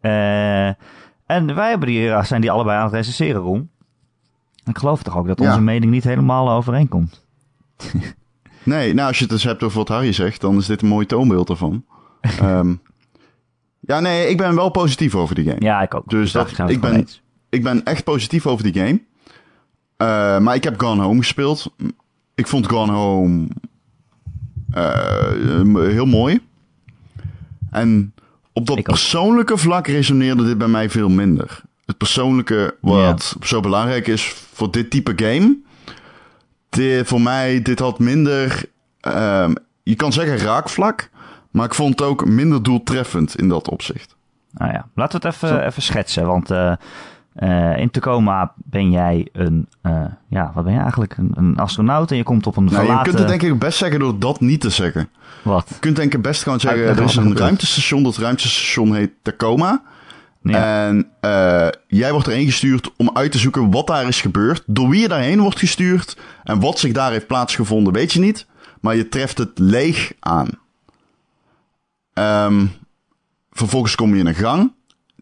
Eh, 0.00 0.68
en 1.26 1.54
wij 1.54 1.68
hebben 1.68 1.88
die, 1.88 2.00
ja, 2.00 2.22
zijn 2.24 2.40
die 2.40 2.50
allebei 2.50 2.76
aan 2.78 2.84
het 2.84 2.92
recenseren, 2.94 3.40
Ron. 3.40 3.70
Ik 4.64 4.78
geloof 4.78 5.02
toch 5.02 5.16
ook 5.16 5.26
dat 5.26 5.38
Ja. 5.38 5.46
onze 5.48 5.60
mening 5.60 5.92
niet 5.92 6.04
helemaal 6.04 6.50
overeenkomt. 6.50 7.24
Nee, 8.62 8.94
nou 8.94 9.08
als 9.08 9.18
je 9.18 9.24
het 9.24 9.32
eens 9.32 9.44
hebt 9.44 9.62
over 9.62 9.78
wat 9.78 9.88
Harry 9.88 10.12
zegt, 10.12 10.40
dan 10.40 10.56
is 10.56 10.66
dit 10.66 10.82
een 10.82 10.88
mooi 10.88 11.06
toonbeeld 11.06 11.48
ervan. 11.48 11.84
Ehm, 12.20 12.74
ja, 13.80 14.00
nee, 14.00 14.28
ik 14.28 14.36
ben 14.36 14.54
wel 14.54 14.68
positief 14.70 15.14
over 15.14 15.34
die 15.34 15.44
game. 15.44 15.60
Ja, 15.60 15.82
ik 15.82 15.94
ook. 15.94 16.08
Dus 16.08 16.32
dat- 16.32 16.58
ik 16.68 16.80
ben- 16.80 16.94
eens. 16.94 17.22
Ik 17.48 17.62
ben 17.62 17.84
echt 17.84 18.04
positief 18.04 18.46
over 18.46 18.72
die 18.72 18.82
game. 18.82 19.00
Eh, 19.96 20.38
maar 20.38 20.54
ik 20.54 20.64
heb 20.64 20.80
Gone 20.80 21.02
Home 21.02 21.18
gespeeld. 21.18 21.74
Ik 22.34 22.46
vond 22.46 22.68
Gone 22.68 22.92
Home 22.92 23.48
eh, 24.70 25.30
heel 25.74 26.06
mooi. 26.06 26.40
En 27.70 28.14
op 28.56 28.66
dat 28.66 28.78
Ik 28.78 28.88
ook. 28.88 28.94
persoonlijke 28.94 29.56
vlak 29.56 29.86
resoneerde 29.86 30.44
dit 30.44 30.58
bij 30.58 30.68
mij 30.68 30.90
veel 30.90 31.08
minder. 31.08 31.60
Het 31.86 31.96
persoonlijke 31.96 32.76
wat 32.80 33.36
zo 33.42 33.60
belangrijk 33.60 34.06
is 34.06 34.34
voor 34.52 34.70
dit 34.70 34.90
type 34.90 35.12
game. 35.16 35.56
Dit, 36.68 37.06
voor 37.06 37.20
mij, 37.20 37.62
dit 37.62 37.78
had 37.78 37.98
minder... 37.98 38.64
ehm, 39.00 39.54
je 39.82 39.94
kan 39.94 40.12
zeggen 40.12 40.38
raakvlak. 40.38 41.08
Maar 41.50 41.64
ik 41.64 41.74
vond 41.74 41.98
het 41.98 42.08
ook 42.08 42.26
minder 42.26 42.62
doeltreffend 42.62 43.38
in 43.38 43.48
dat 43.48 43.70
opzicht. 43.70 44.16
Nou 44.52 44.72
ja, 44.72 44.88
laten 44.94 45.20
we 45.20 45.26
het 45.26 45.36
even, 45.36 45.66
even 45.66 45.82
schetsen. 45.82 46.26
Want 46.26 46.50
eh, 46.50 46.72
eh, 47.36 47.78
in 47.78 47.90
Tacoma 47.90 48.52
ben 48.56 48.90
jij 48.90 49.28
een, 49.32 49.68
eh, 49.82 50.04
ja, 50.28 50.50
wat 50.54 50.64
ben 50.64 50.72
je 50.72 50.78
eigenlijk? 50.78 51.16
Een, 51.16 51.32
een 51.34 51.56
astronaut 51.56 52.10
en 52.10 52.16
je 52.16 52.22
komt 52.22 52.46
op 52.46 52.56
een 52.56 52.64
Nou, 52.64 52.76
je 52.76 52.82
verlaten... 52.82 53.04
kunt 53.12 53.18
het 53.18 53.28
denk 53.28 53.52
ik 53.52 53.58
best 53.58 53.78
zeggen 53.78 53.98
door 53.98 54.18
dat 54.18 54.40
niet 54.40 54.60
te 54.60 54.70
zeggen. 54.70 55.08
Wat? 55.42 55.66
Je 55.68 55.78
kunt 55.78 55.96
denk 55.96 56.14
ik 56.14 56.22
best 56.22 56.42
gewoon 56.42 56.60
zeggen, 56.60 56.80
Uitleggen 56.86 57.04
er 57.04 57.10
is 57.10 57.16
een 57.16 57.22
gebeurt. 57.22 57.40
ruimtestation. 57.40 58.02
Dat 58.02 58.16
ruimtestation 58.16 58.94
heet 58.94 59.12
Tacoma. 59.22 59.82
Ja. 60.42 60.86
En 60.86 61.08
eh, 61.20 61.68
jij 61.86 62.12
wordt 62.12 62.26
erheen 62.26 62.46
gestuurd 62.46 62.90
om 62.96 63.10
uit 63.12 63.32
te 63.32 63.38
zoeken 63.38 63.70
wat 63.70 63.86
daar 63.86 64.08
is 64.08 64.20
gebeurd. 64.20 64.62
Door 64.66 64.88
wie 64.88 65.00
je 65.00 65.08
daarheen 65.08 65.40
wordt 65.40 65.58
gestuurd. 65.58 66.16
En 66.44 66.60
wat 66.60 66.78
zich 66.78 66.92
daar 66.92 67.10
heeft 67.10 67.26
plaatsgevonden, 67.26 67.92
weet 67.92 68.12
je 68.12 68.20
niet. 68.20 68.46
Maar 68.80 68.96
je 68.96 69.08
treft 69.08 69.38
het 69.38 69.58
leeg 69.58 70.12
aan. 70.20 70.48
Ehm, 72.12 72.66
vervolgens 73.50 73.94
kom 73.94 74.14
je 74.14 74.20
in 74.20 74.26
een 74.26 74.34
gang. 74.34 74.72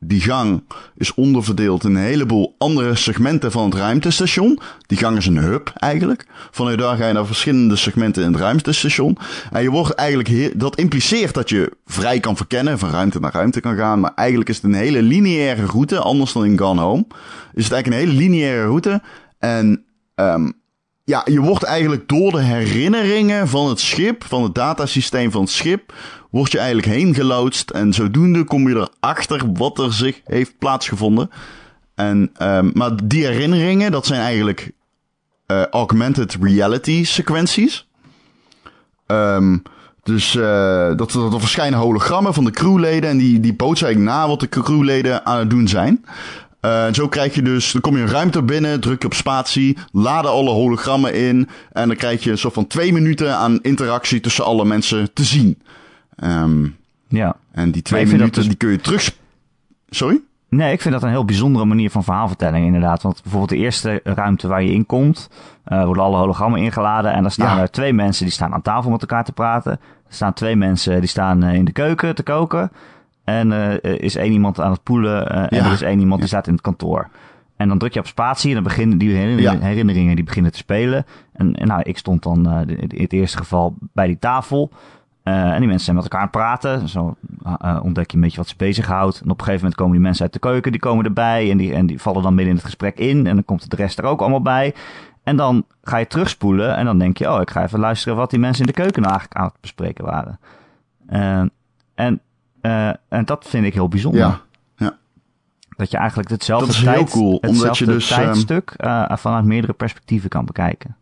Die 0.07 0.21
gang 0.21 0.63
is 0.97 1.15
onderverdeeld 1.15 1.85
in 1.85 1.95
een 1.95 2.03
heleboel 2.03 2.55
andere 2.59 2.95
segmenten 2.95 3.51
van 3.53 3.65
het 3.65 3.75
ruimtestation. 3.75 4.59
Die 4.87 4.99
gang 4.99 5.17
is 5.17 5.27
een 5.27 5.37
hub 5.37 5.73
eigenlijk. 5.75 6.27
Vanuit 6.51 6.79
daar 6.79 6.97
ga 6.97 7.07
je 7.07 7.13
naar 7.13 7.27
verschillende 7.27 7.77
segmenten 7.77 8.25
in 8.25 8.33
het 8.33 8.41
ruimtestation. 8.41 9.19
En 9.53 9.63
je 9.63 9.71
wordt 9.71 9.95
eigenlijk, 9.95 10.61
dat 10.61 10.77
impliceert 10.77 11.35
dat 11.35 11.49
je 11.49 11.73
vrij 11.87 12.21
kan 12.21 12.37
verkennen, 12.37 12.79
van 12.79 12.91
ruimte 12.91 13.21
naar 13.21 13.33
ruimte 13.33 13.61
kan 13.61 13.77
gaan. 13.77 14.01
Maar 14.01 14.13
eigenlijk 14.15 14.49
is 14.49 14.57
het 14.57 14.65
een 14.65 14.75
hele 14.75 15.03
lineaire 15.03 15.67
route, 15.67 15.99
anders 15.99 16.33
dan 16.33 16.45
in 16.45 16.59
Gone 16.59 16.81
Home. 16.81 17.05
Is 17.55 17.65
het 17.65 17.73
eigenlijk 17.73 17.87
een 17.87 18.09
hele 18.09 18.21
lineaire 18.23 18.65
route. 18.65 19.03
En 19.39 19.85
ehm, 20.15 20.51
ja, 21.05 21.23
je 21.25 21.41
wordt 21.41 21.63
eigenlijk 21.63 22.09
door 22.09 22.31
de 22.31 22.43
herinneringen 22.43 23.49
van 23.49 23.69
het 23.69 23.81
schip, 23.81 24.25
van 24.25 24.43
het 24.43 24.55
datasysteem 24.55 25.31
van 25.31 25.41
het 25.41 25.51
schip, 25.51 25.93
word 26.31 26.53
je 26.53 26.59
eigenlijk 26.59 26.89
heen 26.89 27.15
geloodst. 27.15 27.71
En 27.71 27.93
zodoende 27.93 28.45
kom 28.45 28.69
je 28.69 28.89
erachter 29.01 29.53
wat 29.53 29.79
er 29.79 29.93
zich 29.93 30.21
heeft 30.25 30.59
plaatsgevonden. 30.59 31.31
En, 31.95 32.31
ehm, 32.37 32.71
maar 32.73 32.91
die 33.05 33.27
herinneringen, 33.27 33.91
dat 33.91 34.07
zijn 34.07 34.21
eigenlijk 34.21 34.73
eh, 35.47 35.67
augmented 35.67 36.37
reality 36.41 37.05
sequenties. 37.05 37.89
Ehm, 39.07 39.59
dus 40.03 40.37
eh, 40.37 40.97
dat, 40.97 41.15
er 41.15 41.41
verschijnen 41.41 41.79
hologrammen 41.79 42.35
van 42.35 42.45
de 42.45 42.51
crewleden. 42.51 43.11
En 43.11 43.17
die, 43.17 43.41
die 43.41 43.55
bootsen 43.55 44.03
na 44.03 44.29
wat 44.29 44.41
de 44.41 44.49
crewleden 44.49 45.27
aan 45.27 45.39
het 45.39 45.51
doen 45.51 45.69
zijn. 45.69 46.05
Eh, 46.65 46.87
en 46.87 46.95
zo 46.95 47.09
krijg 47.09 47.35
je 47.35 47.43
dus, 47.43 47.73
dan 47.73 47.81
kom 47.81 47.97
je 47.97 48.03
een 48.03 48.09
ruimte 48.09 48.43
binnen, 48.43 48.81
druk 48.81 49.01
je 49.01 49.07
op 49.07 49.15
spatie, 49.15 49.79
laden 49.93 50.31
alle 50.31 50.51
hologrammen 50.51 51.15
in. 51.15 51.49
En 51.73 51.89
dan 51.89 51.97
krijg 51.97 52.25
je 52.25 52.31
een 52.31 52.39
soort 52.39 52.55
van 52.55 52.67
twee 52.67 52.93
minuten 52.93 53.37
aan 53.37 53.59
interactie 53.63 54.21
tussen 54.21 54.45
alle 54.45 54.65
mensen 54.65 55.13
te 55.13 55.25
zien. 55.25 55.63
Ehm, 56.17 56.67
ja. 57.09 57.37
en 57.53 57.71
die 57.71 57.83
twee 57.83 58.07
minuten, 58.07 58.33
dus- 58.33 58.47
die 58.47 58.57
kun 58.57 58.71
je 58.71 58.79
terug... 58.81 59.17
Sorry? 59.89 60.21
Nee, 60.49 60.73
ik 60.73 60.81
vind 60.81 60.95
dat 60.95 61.03
een 61.03 61.09
heel 61.09 61.25
bijzondere 61.25 61.65
manier 61.65 61.91
van 61.91 62.05
verhaalvertelling 62.05 62.67
inderdaad. 62.67 63.03
Want 63.03 63.23
bijvoorbeeld 63.23 63.51
de 63.51 63.57
eerste 63.65 64.01
ruimte 64.05 64.49
waar 64.49 64.63
je 64.63 64.73
in 64.73 64.87
komt, 64.87 65.29
eh, 65.65 65.85
worden 65.85 66.03
alle 66.03 66.17
hologrammen 66.17 66.61
ingeladen. 66.61 67.13
En 67.13 67.23
dan 67.23 67.31
staan 67.31 67.57
Ja. 67.57 67.63
er 67.63 67.71
twee 67.71 67.93
mensen 67.93 68.25
die 68.25 68.35
staan 68.35 68.53
aan 68.55 68.63
tafel 68.63 68.91
met 68.91 69.01
elkaar 69.01 69.25
te 69.25 69.33
praten. 69.33 69.73
Er 69.73 70.15
staan 70.15 70.33
twee 70.33 70.57
mensen 70.57 71.01
die 71.01 71.09
staan 71.09 71.43
eh, 71.43 71.55
in 71.55 71.65
de 71.65 71.73
keuken 71.73 72.15
te 72.15 72.23
koken. 72.23 72.71
En 73.25 73.51
uh, 73.51 73.75
is 73.83 74.17
één 74.17 74.33
iemand 74.33 74.61
aan 74.61 74.71
het 74.71 74.83
poelen 74.83 75.33
uh, 75.33 75.43
en 75.43 75.65
er 75.65 75.73
is 75.73 75.83
één 75.83 76.01
iemand 76.01 76.21
die 76.21 76.29
staat 76.29 76.47
in 76.47 76.53
het 76.53 76.63
kantoor. 76.63 77.09
En 77.57 77.69
dan 77.69 77.79
druk 77.79 77.93
je 77.93 78.01
op 78.01 78.07
spatie 78.07 78.49
en 78.49 78.55
dan 78.55 78.63
beginnen 78.65 78.99
die 78.99 79.15
herinneringen, 79.15 79.61
Ja. 79.61 79.67
herinneringen 79.67 80.15
die 80.15 80.25
beginnen 80.25 80.53
te 80.53 80.59
spelen. 80.59 81.07
En, 81.33 81.55
en 81.55 81.67
nou, 81.67 81.83
ik 81.83 81.99
stond 81.99 82.23
dan 82.23 82.49
uh, 82.49 82.79
in 82.91 83.01
het 83.01 83.13
eerste 83.13 83.39
geval 83.39 83.75
bij 83.93 84.07
die 84.07 84.19
tafel. 84.19 84.71
En 85.23 85.59
die 85.59 85.67
mensen 85.67 85.85
zijn 85.85 85.97
met 85.97 86.05
elkaar 86.05 86.21
aan 86.21 86.27
het 86.27 86.37
praten. 86.37 86.89
Zo 86.89 87.17
ontdek 87.83 88.11
je 88.11 88.17
een 88.17 88.23
beetje 88.23 88.37
wat 88.37 88.49
ze 88.49 88.55
bezighoudt. 88.57 89.21
En 89.21 89.31
op 89.31 89.39
een 89.39 89.45
gegeven 89.45 89.61
moment 89.61 89.75
komen 89.75 89.93
die 89.93 90.03
mensen 90.03 90.23
uit 90.25 90.33
de 90.33 90.39
keuken, 90.39 90.73
die 90.73 90.81
komen 90.81 91.05
erbij. 91.05 91.51
En 91.51 91.57
die, 91.57 91.75
en 91.75 91.87
die 91.87 92.01
vallen 92.01 92.23
dan 92.23 92.35
midden 92.35 92.51
in 92.51 92.57
het 92.57 92.65
gesprek 92.65 92.99
in. 92.99 93.27
En 93.27 93.35
dan 93.35 93.45
komt 93.45 93.71
de 93.71 93.77
rest 93.77 93.99
er 93.99 94.05
ook 94.05 94.21
allemaal 94.21 94.43
bij. 94.43 94.75
En 95.23 95.37
dan 95.37 95.65
ga 95.83 95.97
je 95.97 96.07
terugspoelen 96.07 96.77
en 96.77 96.85
dan 96.85 96.99
denk 96.99 97.17
je... 97.17 97.33
oh, 97.33 97.41
ik 97.41 97.51
ga 97.51 97.63
even 97.63 97.79
luisteren 97.79 98.17
wat 98.17 98.31
die 98.31 98.39
mensen 98.39 98.67
in 98.67 98.73
de 98.73 98.81
keuken 98.83 99.03
nou 99.03 99.13
eigenlijk 99.15 99.41
aan 99.41 99.47
het 99.47 99.61
bespreken 99.61 100.05
waren. 100.05 100.39
En, 101.95 102.21
uh, 102.67 102.89
en 103.09 103.25
dat 103.25 103.45
vind 103.49 103.65
ik 103.67 103.75
heel 103.75 103.89
bijzonder. 103.89 104.21
Ja. 104.21 104.43
Dat 105.77 105.91
je 105.91 105.97
eigenlijk 105.97 106.29
hetzelfde, 106.31 106.67
Dat 106.67 106.75
is 106.75 106.83
heel 106.83 106.93
tijd, 106.93 107.11
cool, 107.11 107.37
omdat 107.37 107.79
je 107.79 107.85
dus, 107.85 108.09
tijdstuk 108.09 108.75
uh, 108.85 109.05
vanuit 109.11 109.45
meerdere 109.45 109.73
perspectieven 109.73 110.29
kan 110.29 110.45
bekijken. 110.45 110.97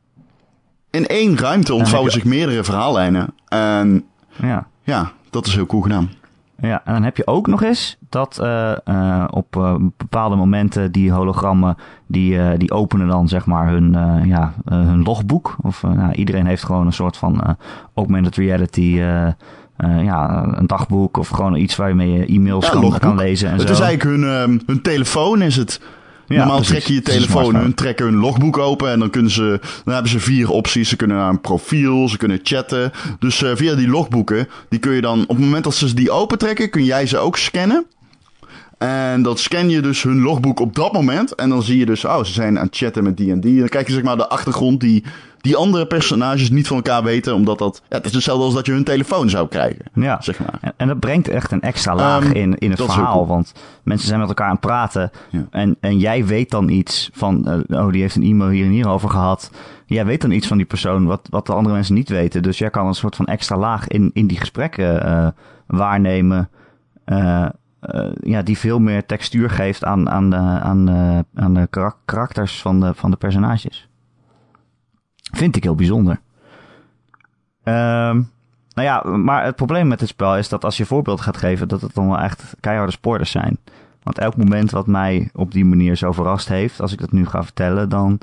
In 0.90 1.06
één 1.06 1.38
ruimte 1.38 1.74
ontvouwen 1.74 2.12
zich 2.12 2.24
meerdere 2.24 2.64
verhaallijnen. 2.64 3.34
En 3.48 4.04
Ja. 4.36 4.66
ja, 4.82 5.12
dat 5.30 5.46
is 5.46 5.54
heel 5.54 5.66
cool 5.66 5.82
gedaan. 5.82 6.10
Ja, 6.56 6.82
en 6.84 6.92
dan 6.92 7.02
heb 7.02 7.16
je 7.16 7.26
ook 7.26 7.46
nog 7.46 7.62
eens 7.62 7.96
dat 8.08 8.38
uh, 8.42 8.72
uh, 8.84 9.24
op 9.30 9.56
uh, 9.56 9.74
bepaalde 9.96 10.36
momenten 10.36 10.92
die 10.92 11.12
hologrammen, 11.12 11.76
die, 12.06 12.56
die 12.56 12.72
openen 12.72 13.08
dan 13.08 13.28
zeg 13.28 13.46
maar 13.46 13.68
hun, 13.68 13.92
ja, 14.26 14.54
hun 14.64 15.02
logboek. 15.02 15.56
Of 15.62 15.82
nou, 15.82 16.12
iedereen 16.12 16.46
heeft 16.46 16.64
gewoon 16.64 16.86
een 16.86 16.92
soort 16.92 17.16
van 17.16 17.56
augmented 17.94 18.36
reality, 18.36 19.02
uh, 19.82 19.96
uh, 19.96 20.04
ja, 20.04 20.44
een 20.56 20.66
dagboek 20.66 21.16
of 21.16 21.28
gewoon 21.28 21.54
iets 21.56 21.76
waarmee 21.76 22.12
je 22.12 22.26
e-mails 22.26 22.66
Ja, 22.66 22.70
kan, 22.72 22.98
kan 22.98 23.16
lezen 23.16 23.48
en 23.50 23.58
het 23.58 23.66
zo. 23.66 23.72
is 23.72 23.80
eigenlijk 23.80 24.16
hun, 24.16 24.30
ehm, 24.30 24.58
hun 24.66 24.82
telefoon 24.82 25.42
is 25.42 25.56
het. 25.56 25.80
Ja, 26.26 26.38
Normaal 26.38 26.56
precies. 26.56 26.72
trek 26.74 26.86
je 26.86 26.94
je 26.94 27.02
telefoon, 27.02 27.54
hun 27.54 27.74
trekken 27.74 28.04
hun 28.06 28.16
logboek 28.16 28.58
open 28.58 28.90
en 28.90 28.98
dan 28.98 29.10
kunnen 29.10 29.30
ze, 29.30 29.60
dan 29.84 29.94
hebben 29.94 30.10
ze 30.12 30.20
vier 30.20 30.50
opties. 30.50 30.88
Ze 30.88 30.96
kunnen 30.96 31.16
naar 31.16 31.28
een 31.28 31.40
profiel, 31.40 32.08
ze 32.08 32.16
kunnen 32.16 32.40
chatten. 32.42 32.92
Dus 33.18 33.42
eh, 33.42 33.50
via 33.54 33.74
die 33.74 33.88
logboeken, 33.88 34.48
die 34.68 34.78
kun 34.78 34.92
je 34.92 35.00
dan, 35.00 35.20
op 35.22 35.28
het 35.28 35.38
moment 35.38 35.64
dat 35.64 35.74
ze 35.74 35.94
die 35.94 36.10
opentrekken, 36.10 36.70
kun 36.70 36.84
jij 36.84 37.06
ze 37.06 37.18
ook 37.18 37.36
scannen. 37.36 37.86
En 38.78 39.22
dan 39.22 39.36
scan 39.38 39.70
je 39.70 39.80
dus 39.80 40.02
hun 40.02 40.20
logboek 40.20 40.60
op 40.60 40.74
dat 40.74 40.92
moment. 40.92 41.34
En 41.34 41.48
dan 41.48 41.62
zie 41.62 41.78
je 41.78 41.86
dus, 41.86 42.04
oh, 42.04 42.24
ze 42.24 42.32
zijn 42.32 42.58
aan 42.58 42.66
het 42.66 42.76
chatten 42.76 43.02
met 43.04 43.16
die 43.16 43.30
en 43.32 43.40
die. 43.40 43.52
En 43.54 43.58
dan 43.58 43.68
krijg 43.68 43.86
je 43.86 43.92
zeg 43.92 44.02
maar 44.02 44.16
de 44.16 44.28
achtergrond 44.28 44.80
die 44.80 45.04
die 45.42 45.56
andere 45.56 45.86
personages 45.86 46.50
niet 46.50 46.66
van 46.66 46.76
elkaar 46.76 47.02
weten. 47.02 47.34
Omdat 47.34 47.58
dat, 47.58 47.82
ja, 47.88 47.96
het 47.96 48.06
is 48.06 48.12
hetzelfde 48.12 48.44
als 48.44 48.54
dat 48.54 48.66
je 48.66 48.72
hun 48.72 48.84
telefoon 48.84 49.30
zou 49.30 49.48
krijgen. 49.48 49.84
Ja. 49.94 50.20
Zeg 50.20 50.38
maar. 50.40 50.58
En, 50.60 50.72
en 50.76 50.88
dat 50.88 51.00
brengt 51.00 51.28
echt 51.28 51.52
een 51.52 51.60
extra 51.60 51.94
laag 51.94 52.24
Ehm, 52.24 52.32
in, 52.32 52.58
in 52.58 52.70
het 52.70 52.82
verhaal. 52.82 53.12
cool. 53.12 53.26
Want 53.26 53.52
mensen 53.82 54.06
zijn 54.08 54.20
met 54.20 54.28
elkaar 54.28 54.46
aan 54.46 54.52
het 54.52 54.60
praten. 54.60 55.10
Ja. 55.30 55.46
En, 55.50 55.76
en 55.80 55.98
jij 55.98 56.26
weet 56.26 56.50
dan 56.50 56.68
iets 56.68 57.10
van. 57.12 57.46
eh, 57.68 57.80
oh, 57.84 57.92
die 57.92 58.00
heeft 58.00 58.16
een 58.16 58.22
e-mail 58.22 58.50
hier 58.50 58.64
en 58.64 58.70
hier 58.70 58.88
over 58.88 59.10
gehad. 59.10 59.50
Jij 59.86 60.06
weet 60.06 60.20
dan 60.20 60.30
iets 60.30 60.46
van 60.46 60.56
die 60.56 60.66
persoon 60.66 61.04
wat, 61.06 61.26
wat 61.30 61.46
de 61.46 61.52
andere 61.54 61.74
mensen 61.74 61.94
niet 61.94 62.08
weten. 62.08 62.42
Dus 62.42 62.58
jij 62.58 62.70
kan 62.70 62.86
een 62.86 62.94
soort 62.94 63.16
van 63.16 63.26
extra 63.26 63.56
laag 63.56 63.88
in, 63.88 64.10
in 64.14 64.26
die 64.26 64.38
gesprekken 64.38 65.04
eh, 65.04 65.28
waarnemen. 65.66 66.48
eh, 67.04 67.46
ja, 68.20 68.42
die 68.42 68.58
veel 68.58 68.78
meer 68.78 69.06
textuur 69.06 69.50
geeft 69.50 69.84
aan, 69.84 70.10
aan, 70.10 70.30
de, 70.30 70.36
aan, 70.36 70.86
de, 70.86 71.24
aan 71.34 71.54
de 71.54 71.66
karak- 71.70 71.96
karakters 72.04 72.60
van 72.60 72.80
de, 72.80 72.94
van 72.94 73.10
de 73.10 73.16
personages. 73.16 73.88
Vind 75.32 75.56
ik 75.56 75.62
heel 75.62 75.74
bijzonder. 75.74 76.20
Ehm 77.62 78.22
nou 78.74 78.88
ja, 78.88 79.16
maar 79.16 79.44
het 79.44 79.56
probleem 79.56 79.88
met 79.88 79.98
dit 79.98 80.08
spel 80.08 80.36
is 80.36 80.48
dat 80.48 80.64
als 80.64 80.76
je 80.76 80.86
voorbeeld 80.86 81.20
gaat 81.20 81.36
geven, 81.36 81.68
dat 81.68 81.80
het 81.80 81.94
dan 81.94 82.08
wel 82.08 82.18
echt 82.18 82.54
keiharde 82.60 82.92
spoilers 82.92 83.30
zijn. 83.30 83.58
Want 84.02 84.18
elk 84.18 84.36
moment 84.36 84.70
wat 84.70 84.86
mij 84.86 85.30
op 85.34 85.52
die 85.52 85.64
manier 85.64 85.96
zo 85.96 86.12
verrast 86.12 86.48
heeft, 86.48 86.80
als 86.80 86.92
ik 86.92 86.98
dat 86.98 87.12
nu 87.12 87.26
ga 87.26 87.42
vertellen, 87.42 87.88
dan, 87.88 88.18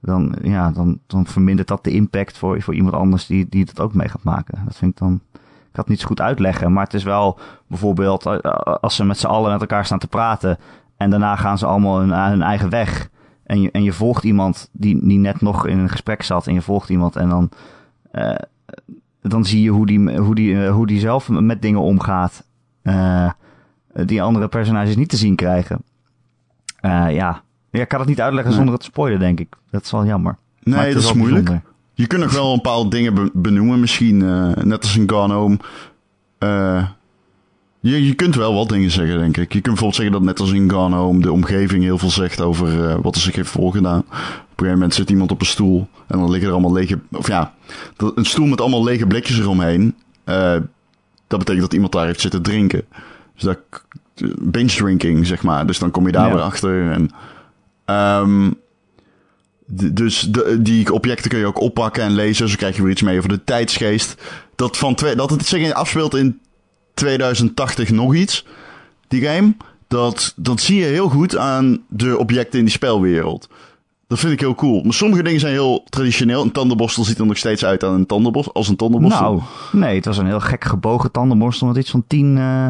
dan, 0.00 0.34
ja, 0.42 0.70
dan, 0.70 0.98
dan 1.06 1.26
vermindert 1.26 1.68
dat 1.68 1.84
de 1.84 1.90
impact 1.90 2.38
voor, 2.38 2.62
voor 2.62 2.74
iemand 2.74 2.94
anders 2.94 3.26
die, 3.26 3.46
die 3.48 3.64
het 3.64 3.80
ook 3.80 3.94
mee 3.94 4.08
gaat 4.08 4.22
maken. 4.22 4.62
Dat 4.64 4.76
vind 4.76 4.92
ik 4.92 4.98
dan. 4.98 5.20
Ik 5.70 5.82
het 5.82 5.90
niet 5.90 6.00
zo 6.00 6.06
goed 6.06 6.20
uitleggen, 6.20 6.72
maar 6.72 6.84
het 6.84 6.94
is 6.94 7.02
wel 7.02 7.38
bijvoorbeeld 7.66 8.26
eh, 8.26 8.38
als 8.80 8.96
ze 8.96 9.04
met 9.04 9.18
z'n 9.18 9.26
allen 9.26 9.52
met 9.52 9.60
elkaar 9.60 9.84
staan 9.84 9.98
te 9.98 10.08
praten 10.08 10.58
en 10.96 11.10
daarna 11.10 11.36
gaan 11.36 11.58
ze 11.58 11.66
allemaal 11.66 12.00
hun 12.00 12.42
eigen 12.42 12.70
weg. 12.70 13.08
En 13.46 13.60
je, 13.60 13.70
en 13.70 13.82
je 13.82 13.92
volgt 13.92 14.24
iemand 14.24 14.68
die, 14.72 15.06
die 15.06 15.18
net 15.18 15.40
nog 15.40 15.66
in 15.66 15.78
een 15.78 15.88
gesprek 15.88 16.22
zat 16.22 16.46
en 16.46 16.54
je 16.54 16.62
volgt 16.62 16.88
iemand 16.88 17.16
en 17.16 17.28
dan. 17.28 17.48
eh, 18.10 18.34
dan 19.22 19.44
zie 19.44 19.62
je 19.62 19.70
hoe 19.70 19.86
die, 19.86 20.16
hoe 20.18 20.34
die, 20.34 20.64
eh, 20.64 20.72
hoe 20.72 20.86
die 20.86 21.00
zelf 21.00 21.28
met 21.28 21.62
dingen 21.62 21.80
omgaat. 21.80 22.44
eh, 22.82 23.30
die 24.04 24.22
andere 24.22 24.48
personages 24.48 24.96
niet 24.96 25.08
te 25.08 25.16
zien 25.16 25.34
krijgen. 25.36 25.82
Ja. 26.80 27.08
ja, 27.08 27.42
ik 27.70 27.88
kan 27.88 28.00
het 28.00 28.08
niet 28.08 28.20
uitleggen 28.20 28.46
Nee. 28.50 28.56
zonder 28.56 28.74
het 28.74 28.82
te 28.84 28.90
spoilen, 28.90 29.18
denk 29.20 29.40
ik. 29.40 29.54
Dat 29.70 29.84
is 29.84 29.90
wel 29.90 30.04
jammer. 30.06 30.36
Nee, 30.62 30.94
dat 30.94 31.02
is 31.02 31.12
moeilijk. 31.12 31.44
bijzonder. 31.44 31.70
Je 31.94 32.06
kunt 32.06 32.22
nog 32.22 32.32
wel 32.32 32.52
een 32.52 32.60
paar 32.60 32.88
dingen 32.88 33.14
be- 33.14 33.30
benoemen, 33.32 33.80
misschien 33.80 34.16
net 34.68 34.82
als 34.82 34.96
in 34.96 35.10
Gone 35.10 35.34
Home. 35.34 35.58
Je, 37.86 38.06
je 38.06 38.14
kunt 38.14 38.34
wel 38.34 38.54
wat 38.54 38.68
dingen 38.68 38.90
zeggen, 38.90 39.18
denk 39.18 39.36
ik. 39.36 39.52
Je 39.52 39.60
kunt 39.60 39.62
bijvoorbeeld 39.62 39.94
zeggen 39.94 40.12
dat 40.14 40.22
net 40.22 40.40
als 40.40 40.52
in 40.52 40.70
Home 40.70 41.20
de 41.20 41.32
omgeving 41.32 41.82
heel 41.82 41.98
veel 41.98 42.10
zegt 42.10 42.40
over 42.40 42.88
eh, 42.88 42.96
wat 43.02 43.14
er 43.14 43.20
zich 43.20 43.34
heeft 43.34 43.50
voorgedaan. 43.50 43.98
Op 43.98 44.06
een 44.10 44.16
gegeven 44.56 44.72
moment 44.72 44.94
zit 44.94 45.10
iemand 45.10 45.30
op 45.30 45.40
een 45.40 45.46
stoel 45.46 45.88
en 46.06 46.18
dan 46.18 46.30
liggen 46.30 46.48
er 46.48 46.54
allemaal 46.54 46.72
lege... 46.72 46.98
Of 47.12 47.26
ja, 47.26 47.54
een 47.96 48.24
stoel 48.24 48.46
met 48.46 48.60
allemaal 48.60 48.84
lege 48.84 49.06
blikjes 49.06 49.38
eromheen. 49.38 49.94
Eh, 50.24 50.56
dat 51.26 51.38
betekent 51.38 51.60
dat 51.60 51.72
iemand 51.72 51.92
daar 51.92 52.06
heeft 52.06 52.20
zitten 52.20 52.42
drinken. 52.42 52.82
Dus 53.34 53.42
dat 53.42 53.58
binge 54.40 54.74
drinking, 54.74 55.26
zeg 55.26 55.42
maar. 55.42 55.66
Dus 55.66 55.78
dan 55.78 55.90
kom 55.90 56.06
je 56.06 56.12
daar 56.12 56.28
Ja. 56.28 56.34
weer 56.34 56.42
achter 56.42 56.90
en... 56.90 57.10
ehm, 57.84 58.50
Dus 59.92 60.20
de, 60.20 60.56
die 60.62 60.92
objecten 60.92 61.30
kun 61.30 61.38
je 61.38 61.46
ook 61.46 61.60
oppakken 61.60 62.02
en 62.02 62.14
lezen. 62.14 62.48
Zo 62.48 62.56
krijg 62.56 62.76
je 62.76 62.82
weer 62.82 62.90
iets 62.90 63.02
mee 63.02 63.16
over 63.16 63.28
de 63.28 63.44
tijdsgeest. 63.44 64.22
Dat, 64.54 64.76
van 64.76 64.94
twee, 64.94 65.16
dat 65.16 65.30
het 65.30 65.46
zich 65.46 65.72
afspeelt 65.72 66.14
in 66.14 66.40
2080 66.96 67.90
nog 67.90 68.14
iets, 68.14 68.46
die 69.08 69.22
game. 69.22 69.54
Dat, 69.88 70.32
dat 70.36 70.60
zie 70.60 70.78
je 70.80 70.84
heel 70.84 71.08
goed 71.08 71.36
aan 71.36 71.82
de 71.88 72.18
objecten 72.18 72.58
in 72.58 72.64
die 72.64 72.74
spelwereld. 72.74 73.48
Dat 74.06 74.18
vind 74.18 74.32
ik 74.32 74.40
heel 74.40 74.54
cool. 74.54 74.82
Maar 74.82 74.92
sommige 74.94 75.22
dingen 75.22 75.40
zijn 75.40 75.52
heel 75.52 75.84
traditioneel. 75.88 76.42
Een 76.42 76.52
tandenborstel 76.52 77.04
ziet 77.04 77.18
er 77.18 77.26
nog 77.26 77.36
steeds 77.36 77.64
uit 77.64 77.84
aan 77.84 77.94
een 77.94 78.06
tandenborstel, 78.06 78.54
als 78.54 78.68
een 78.68 78.76
tandenborstel. 78.76 79.34
Nou, 79.34 79.42
nee, 79.72 79.96
het 79.96 80.04
was 80.04 80.18
een 80.18 80.26
heel 80.26 80.40
gek 80.40 80.64
gebogen 80.64 81.10
tandenborstel 81.10 81.66
met 81.66 81.76
iets 81.76 81.90
van 81.90 82.04
tien, 82.06 82.38
eh, 82.38 82.68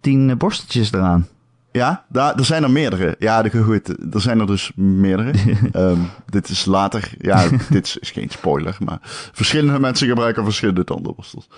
tien 0.00 0.30
eh, 0.30 0.36
borsteltjes 0.36 0.92
eraan. 0.92 1.26
Ja, 1.72 2.04
daar, 2.08 2.34
er 2.34 2.44
zijn 2.44 2.62
er 2.62 2.70
meerdere. 2.70 3.16
Ja, 3.18 3.42
de, 3.42 3.62
goed, 3.62 3.88
er 4.14 4.20
zijn 4.20 4.40
er 4.40 4.46
dus 4.46 4.72
meerdere. 4.74 5.30
Ehm, 5.72 5.98
dit 6.26 6.48
is 6.48 6.64
later. 6.64 7.12
Ja, 7.18 7.48
dit 7.70 7.86
is, 7.86 7.96
is 7.96 8.10
geen 8.10 8.30
spoiler, 8.30 8.76
maar 8.84 8.98
verschillende 9.32 9.78
mensen 9.78 10.08
gebruiken 10.08 10.44
verschillende 10.44 10.84
tandenborstels. 10.84 11.48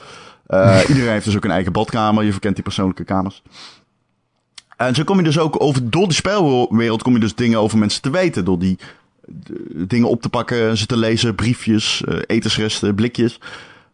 Eh, 0.46 0.80
iedereen 0.88 1.10
heeft 1.10 1.24
dus 1.24 1.36
ook 1.36 1.44
een 1.44 1.50
eigen 1.50 1.72
badkamer. 1.72 2.24
Je 2.24 2.30
verkent 2.32 2.54
die 2.54 2.64
persoonlijke 2.64 3.04
kamers. 3.04 3.42
En 4.76 4.94
zo 4.94 5.04
kom 5.04 5.16
je 5.18 5.22
dus 5.24 5.38
ook 5.38 5.62
over, 5.62 5.90
door 5.90 6.04
die 6.04 6.14
spelwereld 6.16 7.02
kom 7.02 7.12
je 7.14 7.20
dus 7.20 7.34
dingen 7.34 7.58
over 7.58 7.78
mensen 7.78 8.02
te 8.02 8.10
weten. 8.10 8.44
Door 8.44 8.58
die 8.58 8.78
de- 9.26 9.84
dingen 9.86 10.08
op 10.08 10.22
te 10.22 10.28
pakken, 10.28 10.76
ze 10.78 10.86
te 10.86 10.96
lezen, 10.96 11.34
briefjes, 11.34 12.04
eh, 12.04 12.18
etensresten, 12.26 12.94
blikjes. 12.94 13.38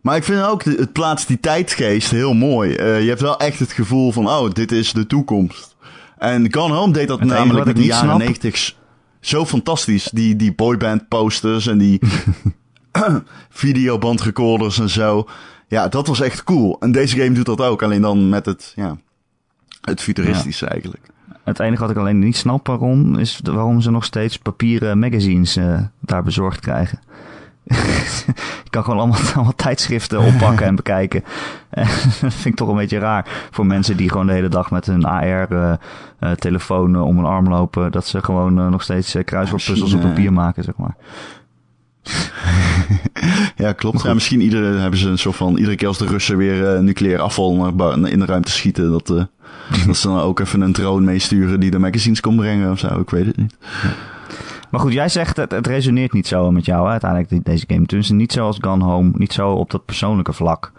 Maar 0.01 0.17
ik 0.17 0.25
vind 0.25 0.43
ook, 0.43 0.65
de- 0.65 0.75
het 0.79 0.93
plaatst 0.93 1.29
die 1.29 1.41
tijdgeest 1.41 2.11
heel 2.11 2.35
mooi. 2.35 2.75
Eh, 2.75 3.03
je 3.03 3.09
hebt 3.09 3.21
wel 3.21 3.39
echt 3.39 3.59
het 3.59 3.73
gevoel 3.73 4.13
van, 4.13 4.29
oh, 4.29 4.51
dit 4.51 4.73
is 4.73 4.93
de 4.93 5.07
toekomst. 5.07 5.77
En 6.19 6.55
Gone 6.55 6.75
Home 6.75 6.93
deed 6.93 7.09
dat 7.09 7.19
Het 7.19 7.29
namelijk 7.29 7.67
ik 7.69 7.75
de 7.77 7.85
jaren 7.85 8.19
90 8.19 8.75
zo 9.21 9.47
fantastisch. 9.47 10.09
Die, 10.13 10.37
die 10.37 10.55
boyband 10.55 11.09
posters 11.09 11.67
en 11.67 11.79
die 11.79 12.01
videobandrecorders 13.49 14.79
en 14.79 14.89
zo. 14.91 15.29
Ja, 15.71 15.89
dat 15.89 16.07
was 16.07 16.21
echt 16.21 16.45
cool. 16.45 16.77
En 16.81 16.93
deze 16.93 17.17
game 17.17 17.33
doet 17.33 17.47
dat 17.47 17.61
ook, 17.61 17.83
alleen 17.83 18.03
dan 18.03 18.29
met 18.29 18.47
het, 18.47 18.73
ja, 18.77 18.97
het 19.81 20.01
futuristische 20.01 20.67
eigenlijk. 20.67 21.07
Het 21.45 21.61
enige 21.61 21.83
wat 21.83 21.91
ik 21.91 21.97
alleen 21.97 22.19
niet 22.19 22.37
snap 22.37 22.67
waarom, 22.67 23.19
is 23.19 23.41
waarom 23.43 23.81
ze 23.81 23.91
nog 23.91 24.05
steeds 24.05 24.39
papieren 24.39 24.99
magazines 24.99 25.57
eh, 25.57 25.81
daar 26.01 26.23
bezorgd 26.23 26.61
krijgen. 26.61 27.01
je 28.65 28.71
kan 28.71 28.85
gewoon 28.85 28.99
allemaal, 28.99 29.21
allemaal 29.35 29.55
tijdschriften 29.55 30.21
oppakken 30.21 30.67
en 30.67 30.75
bekijken. 30.75 31.25
Eh, 31.71 31.89
dat 32.21 32.33
vind 32.33 32.45
ik 32.45 32.55
toch 32.55 32.69
een 32.69 32.77
beetje 32.77 32.99
raar 32.99 33.49
voor 33.51 33.67
mensen 33.67 33.97
die 33.97 34.11
gewoon 34.11 34.27
de 34.27 34.33
hele 34.33 34.49
dag 34.49 34.71
met 34.71 34.87
hun 34.87 35.05
AR-telefoon 35.05 37.01
om 37.03 37.17
hun 37.17 37.25
arm 37.25 37.49
lopen. 37.49 37.93
Dat 37.93 38.07
ze 38.07 38.23
gewoon 38.23 38.59
eh, 38.59 38.69
nog 38.69 38.83
steeds 38.83 39.15
eh, 39.15 39.25
kruiswoordpuzzels 39.25 39.93
op 39.93 40.01
eh, 40.01 40.07
papier 40.07 40.33
maken, 40.33 40.65
zeg 40.65 40.77
maar. 40.77 40.97
Ja, 43.57 43.73
klopt. 43.73 44.03
Ja, 44.03 44.15
misschien 44.15 44.41
iedere, 44.41 44.79
hebben 44.79 44.99
ze 44.99 45.09
een 45.09 45.19
soort 45.19 45.37
van, 45.37 45.57
iedere 45.57 45.77
keer 45.77 45.89
als 45.89 45.99
de 45.99 46.07
Russen 46.07 46.37
weer 46.37 46.75
eh, 46.75 46.81
nucleair 46.81 47.21
afval 47.21 47.55
naar 47.55 48.11
in 48.11 48.19
de 48.19 48.25
ruimte 48.25 48.51
schieten, 48.51 48.91
dat, 48.91 49.11
eh, 49.11 49.25
dat 49.87 49.97
ze 49.97 50.09
dan 50.09 50.21
ook 50.21 50.41
even 50.41 50.61
een 50.61 50.73
drone 50.73 51.07
meesturen 51.07 51.61
die 51.61 51.71
de 51.71 51.79
magazines 51.79 52.21
kon 52.21 52.37
brengen 52.37 52.71
of 52.71 52.79
zo. 52.79 53.01
Ik 53.01 53.11
weet 53.11 53.27
het 53.27 53.37
niet. 53.37 53.57
Maar 54.71 54.81
goed, 54.81 54.93
jij 54.93 55.09
zegt 55.09 55.37
het, 55.37 55.51
het 55.51 55.67
resoneert 55.67 56.13
niet 56.13 56.27
zo 56.27 56.51
met 56.51 56.65
jou 56.65 56.85
hè, 56.85 56.91
uiteindelijk, 56.91 57.45
deze 57.45 57.65
game. 57.69 57.87
Dus 57.87 58.11
niet 58.11 58.33
zo 58.33 58.47
als 58.47 58.59
Gone 58.61 58.85
Home, 58.85 59.11
niet 59.15 59.33
zo 59.33 59.51
op 59.51 59.71
dat 59.71 59.85
persoonlijke 59.85 60.33
vlak. 60.33 60.73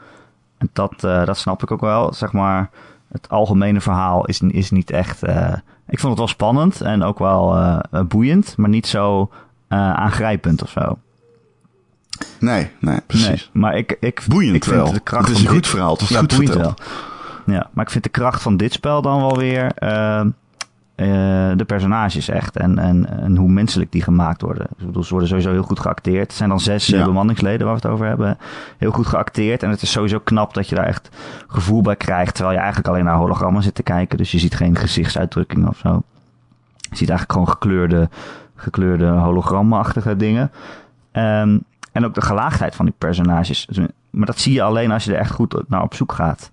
En 0.57 0.69
dat, 0.73 1.03
eh, 1.03 1.25
dat 1.25 1.37
snap 1.37 1.63
ik 1.63 1.71
ook 1.71 1.81
wel, 1.81 2.13
zeg 2.13 2.31
maar. 2.31 2.69
het 3.11 3.29
algemene 3.29 3.81
verhaal 3.81 4.25
is, 4.25 4.41
is 4.41 4.71
niet 4.71 4.91
echt... 4.91 5.23
ik 5.89 5.99
vond 5.99 6.11
het 6.11 6.17
wel 6.17 6.27
spannend 6.27 6.81
en 6.81 7.03
ook 7.03 7.19
wel 7.19 7.57
boeiend, 8.07 8.57
maar 8.57 8.69
niet 8.69 8.87
zo 8.87 9.29
aangrijpend 9.67 10.63
of 10.63 10.69
zo. 10.69 10.97
Nee, 12.39 12.69
nee, 12.79 12.99
precies. 13.07 13.27
Nee, 13.27 13.61
maar 13.63 13.77
ik, 13.77 13.97
ik, 13.99 14.23
Boeiend 14.27 14.55
ik 14.55 14.63
vind 14.63 14.75
wel. 14.75 14.91
de 14.93 14.99
kracht 14.99 15.27
Het 15.27 15.35
is 15.37 15.41
een 15.43 15.45
dit- 15.47 15.55
goed 15.55 15.67
verhaal. 15.67 15.91
Het 15.93 16.01
is 16.01 16.09
ja, 16.09 16.19
goed 16.19 16.27
boeiend 16.35 16.51
verteld. 16.51 16.81
wel. 17.45 17.55
Ja, 17.55 17.67
maar 17.73 17.85
ik 17.85 17.91
vind 17.91 18.03
de 18.03 18.09
kracht 18.09 18.41
van 18.41 18.57
dit 18.57 18.73
spel 18.73 19.01
dan 19.01 19.17
wel 19.19 19.37
weer 19.37 19.71
eh, 19.75 20.19
eh, 20.95 21.57
de 21.57 21.63
personages 21.67 22.29
echt. 22.29 22.57
En, 22.57 22.77
en, 22.77 23.19
en 23.21 23.35
hoe 23.37 23.49
menselijk 23.49 23.91
die 23.91 24.01
gemaakt 24.03 24.41
worden. 24.41 24.67
Ik 24.77 24.85
bedoel, 24.85 25.03
ze 25.03 25.09
worden 25.09 25.27
sowieso 25.27 25.51
heel 25.51 25.63
goed 25.63 25.79
geacteerd. 25.79 26.27
Het 26.27 26.33
zijn 26.33 26.49
dan 26.49 26.59
zes 26.59 26.91
eh, 26.91 26.99
Ja. 26.99 27.05
bemanningsleden 27.05 27.65
waar 27.67 27.75
we 27.75 27.81
het 27.81 27.91
over 27.91 28.05
hebben. 28.05 28.37
Heel 28.77 28.91
goed 28.91 29.07
geacteerd. 29.07 29.63
En 29.63 29.69
het 29.69 29.81
is 29.81 29.91
sowieso 29.91 30.19
knap 30.19 30.53
dat 30.53 30.69
je 30.69 30.75
daar 30.75 30.85
echt 30.85 31.09
gevoel 31.47 31.81
bij 31.81 31.95
krijgt. 31.95 32.33
Terwijl 32.33 32.55
je 32.55 32.61
eigenlijk 32.61 32.93
alleen 32.93 33.05
naar 33.05 33.15
hologrammen 33.17 33.63
zit 33.63 33.75
te 33.75 33.83
kijken. 33.83 34.17
Dus 34.17 34.31
je 34.31 34.39
ziet 34.39 34.55
geen 34.55 34.75
gezichtsuitdrukkingen 34.75 35.67
of 35.67 35.77
zo. 35.77 36.01
Je 36.77 36.97
ziet 36.97 37.09
eigenlijk 37.09 37.31
gewoon 37.31 37.49
gekleurde, 37.49 38.09
gekleurde 38.55 39.07
hologrammenachtige 39.07 40.15
dingen. 40.17 40.51
Ehm, 41.11 41.57
en 41.91 42.05
ook 42.05 42.13
de 42.13 42.21
gelaagdheid 42.21 42.75
van 42.75 42.85
die 42.85 42.95
personages. 42.97 43.67
Maar 44.09 44.25
dat 44.25 44.39
zie 44.39 44.53
je 44.53 44.61
alleen 44.61 44.91
als 44.91 45.03
je 45.03 45.13
er 45.13 45.19
echt 45.19 45.31
goed 45.31 45.63
naar 45.67 45.81
op 45.81 45.93
zoek 45.93 46.11
gaat. 46.11 46.51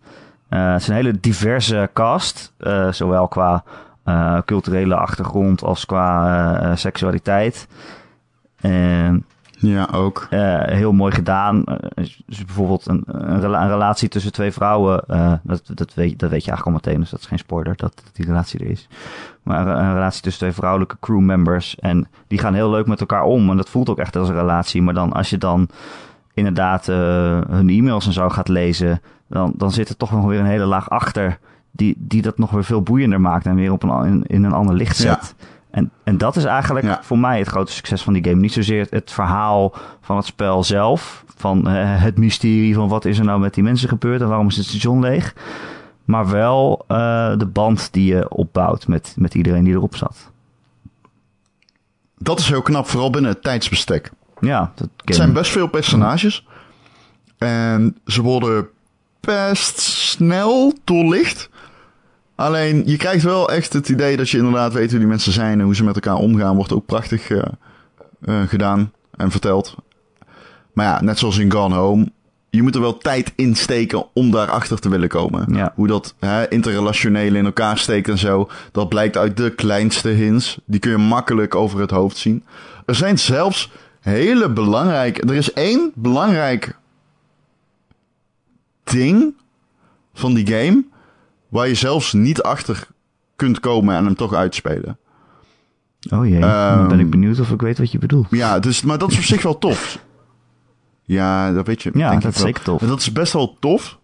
Eh, 0.49 0.72
het 0.72 0.80
is 0.80 0.89
een 0.89 0.95
hele 0.95 1.20
diverse 1.20 1.91
cast. 1.93 2.53
eh, 2.59 2.93
zowel 2.93 3.28
qua 3.28 3.64
eh, 4.05 4.39
culturele 4.45 4.97
achtergrond 4.97 5.62
als 5.62 5.86
qua 5.86 6.76
seksualiteit. 6.76 7.68
En 8.57 9.24
Ja, 9.61 9.88
ook. 9.92 10.26
eh, 10.30 10.61
heel 10.62 10.92
mooi 10.92 11.12
gedaan. 11.14 11.64
Dus 11.94 12.44
bijvoorbeeld 12.44 12.88
een, 12.88 13.02
een, 13.06 13.40
rela- 13.40 13.62
een 13.62 13.68
relatie 13.68 14.09
tussen 14.09 14.32
twee 14.32 14.52
vrouwen. 14.52 15.04
eh, 15.06 15.32
dat, 15.42 15.62
dat, 15.74 15.94
weet, 15.94 16.18
dat 16.18 16.30
weet 16.30 16.44
je 16.44 16.50
eigenlijk 16.50 16.64
al 16.66 16.72
meteen, 16.72 17.00
dus 17.00 17.11
dat 17.11 17.20
is 17.20 17.26
geen 17.26 17.38
spoiler 17.38 17.76
dat, 17.76 17.92
dat 18.04 18.11
die 18.14 18.26
relatie 18.26 18.61
er 18.61 18.70
is. 18.70 18.88
Maar 19.42 19.66
een, 19.66 19.84
een 19.84 19.92
relatie 19.94 20.22
tussen 20.22 20.40
twee 20.42 20.52
vrouwelijke 20.54 20.96
crewmembers. 21.00 21.76
En 21.78 22.09
die 22.26 22.38
gaan 22.38 22.54
heel 22.54 22.70
leuk 22.70 22.86
met 22.86 23.00
elkaar 23.00 23.22
om. 23.22 23.50
En 23.50 23.56
dat 23.56 23.68
voelt 23.68 23.88
ook 23.88 23.98
echt 23.98 24.16
als 24.16 24.28
een 24.28 24.34
relatie. 24.34 24.82
Maar 24.82 24.94
dan 24.94 25.12
als 25.12 25.30
je 25.30 25.38
dan 25.38 25.68
inderdaad 26.34 26.86
hun 26.86 27.68
e-mails 27.68 28.06
en 28.06 28.12
zo 28.12 28.28
gaat 28.28 28.48
lezen. 28.48 29.00
Dan, 29.28 29.52
dan 29.56 29.70
zit 29.72 29.88
er 29.88 29.96
toch 29.96 30.12
nog 30.12 30.24
weer 30.24 30.40
een 30.40 30.46
hele 30.46 30.64
laag 30.64 30.90
achter. 30.90 31.38
Die, 31.70 31.94
die 31.98 32.22
dat 32.22 32.38
nog 32.38 32.50
weer 32.50 32.64
veel 32.64 32.82
boeiender 32.82 33.20
maakt. 33.20 33.46
En 33.46 33.54
weer 33.54 33.72
op 33.72 33.82
een, 33.82 34.04
in, 34.04 34.22
in 34.26 34.44
een 34.44 34.52
ander 34.52 34.74
licht 34.74 34.96
zet. 34.96 35.34
En, 35.70 35.90
en 36.04 36.18
dat 36.18 36.36
is 36.36 36.44
eigenlijk 36.44 36.86
Ja. 36.86 37.00
voor 37.02 37.18
mij 37.18 37.38
het 37.38 37.48
grote 37.48 37.72
succes 37.72 38.02
van 38.02 38.12
die 38.12 38.24
game. 38.24 38.40
Niet 38.40 38.52
zozeer 38.52 38.86
het, 38.90 39.12
verhaal 39.12 39.74
van 40.00 40.16
het 40.16 40.26
spel 40.26 40.64
zelf. 40.64 41.24
Van 41.36 41.68
eh, 41.68 42.02
het 42.02 42.18
mysterie 42.18 42.74
van 42.74 42.88
wat 42.88 43.04
is 43.04 43.18
er 43.18 43.24
nou 43.24 43.40
met 43.40 43.54
die 43.54 43.62
mensen 43.62 43.88
gebeurd 43.88 44.20
en 44.20 44.28
waarom 44.28 44.46
is 44.48 44.56
het 44.56 44.66
station 44.66 45.00
leeg. 45.00 45.34
Maar 46.04 46.28
wel 46.30 46.84
eh, 46.86 46.96
de 47.38 47.46
band 47.46 47.92
die 47.92 48.14
je 48.14 48.28
opbouwt 48.28 48.86
met, 48.86 49.14
met 49.16 49.34
iedereen 49.34 49.64
die 49.64 49.74
erop 49.74 49.96
zat. 49.96 50.30
Dat 52.18 52.38
is 52.38 52.48
heel 52.48 52.62
knap, 52.62 52.86
vooral 52.86 53.10
binnen 53.10 53.30
het 53.30 53.42
tijdsbestek. 53.42 54.10
Ja, 54.40 54.72
dat 54.74 54.88
Het 55.04 55.14
zijn 55.14 55.32
best 55.32 55.50
veel 55.50 55.66
personages. 55.66 56.46
En 57.38 57.96
ze 58.06 58.22
worden 58.22 58.68
best 59.20 59.78
snel 59.80 60.72
doorlicht. 60.84 61.47
Alleen, 62.39 62.82
je 62.86 62.97
krijgt 62.97 63.24
wel 63.24 63.51
echt 63.51 63.72
het 63.72 63.89
idee 63.89 64.16
dat 64.16 64.30
je 64.30 64.36
inderdaad 64.36 64.72
weet 64.72 64.91
hoe 64.91 64.99
die 64.99 65.09
mensen 65.09 65.32
zijn 65.32 65.59
en 65.59 65.64
hoe 65.64 65.74
ze 65.74 65.84
met 65.84 65.95
elkaar 65.95 66.16
omgaan. 66.16 66.57
Wordt 66.57 66.72
ook 66.72 66.86
prachtig 66.86 67.30
eh, 67.30 67.43
eh, 68.20 68.49
gedaan 68.49 68.93
en 69.16 69.30
verteld. 69.30 69.74
Maar 70.72 70.86
ja, 70.86 71.03
net 71.03 71.18
zoals 71.18 71.39
in 71.39 71.53
Gone 71.53 71.74
Home. 71.74 72.12
Je 72.51 72.62
moet 72.62 72.74
er 72.74 72.80
wel 72.80 72.99
tijd 72.99 73.32
in 73.36 73.55
steken 73.55 74.07
om 74.14 74.30
daarachter 74.30 74.78
te 74.78 74.89
willen 74.89 75.09
komen. 75.09 75.55
Ja. 75.55 75.72
Hoe 75.74 75.86
dat 75.86 76.14
hè, 76.18 76.49
interrelationele 76.49 77.39
in 77.39 77.45
elkaar 77.45 77.78
steekt 77.78 78.09
en 78.09 78.18
zo. 78.18 78.49
Dat 78.72 78.89
blijkt 78.89 79.16
uit 79.16 79.36
de 79.36 79.55
kleinste 79.55 80.09
hints. 80.09 80.59
Die 80.64 80.80
kun 80.80 80.91
je 80.91 80.97
makkelijk 80.97 81.55
over 81.55 81.80
het 81.80 81.91
hoofd 81.91 82.16
zien. 82.16 82.45
Er 82.86 82.95
zijn 82.95 83.18
zelfs 83.18 83.70
hele 84.01 84.49
belangrijke... 84.51 85.20
Er 85.20 85.34
is 85.34 85.53
één 85.53 85.93
belangrijk 85.95 86.76
ding 88.84 89.34
van 90.14 90.34
die 90.34 90.47
game... 90.47 90.84
waar 91.49 91.68
je 91.68 91.74
zelfs 91.74 92.12
niet 92.12 92.42
achter 92.42 92.86
kunt 93.36 93.61
komen 93.61 93.96
en 93.96 94.05
hem 94.05 94.14
toch 94.14 94.34
uitspelen. 94.34 94.99
Oh 96.11 96.26
jee, 96.26 96.40
dan 96.40 96.88
ben 96.88 96.99
ik 96.99 97.05
Ehm, 97.05 97.11
benieuwd 97.11 97.40
of 97.40 97.51
ik 97.51 97.61
weet 97.61 97.78
wat 97.78 97.92
je 97.92 97.99
bedoelt. 97.99 98.26
Ja, 98.30 98.59
dus, 98.59 98.82
maar 98.82 98.99
dat 98.99 99.11
is 99.11 99.16
op 99.16 99.22
zich 99.22 99.42
wel 99.42 99.59
tof. 99.59 99.99
Ja, 101.03 101.53
dat 101.53 101.66
weet 101.66 101.82
je. 101.82 101.90
Ja, 101.94 102.11
denk 102.11 102.22
dat 102.22 102.30
ik 102.30 102.36
is 102.36 102.42
zeker 102.42 102.62
tof. 102.62 102.80
Dat 102.80 103.01
is 103.01 103.12
best 103.12 103.32
wel 103.32 103.57
tof. 103.61 103.99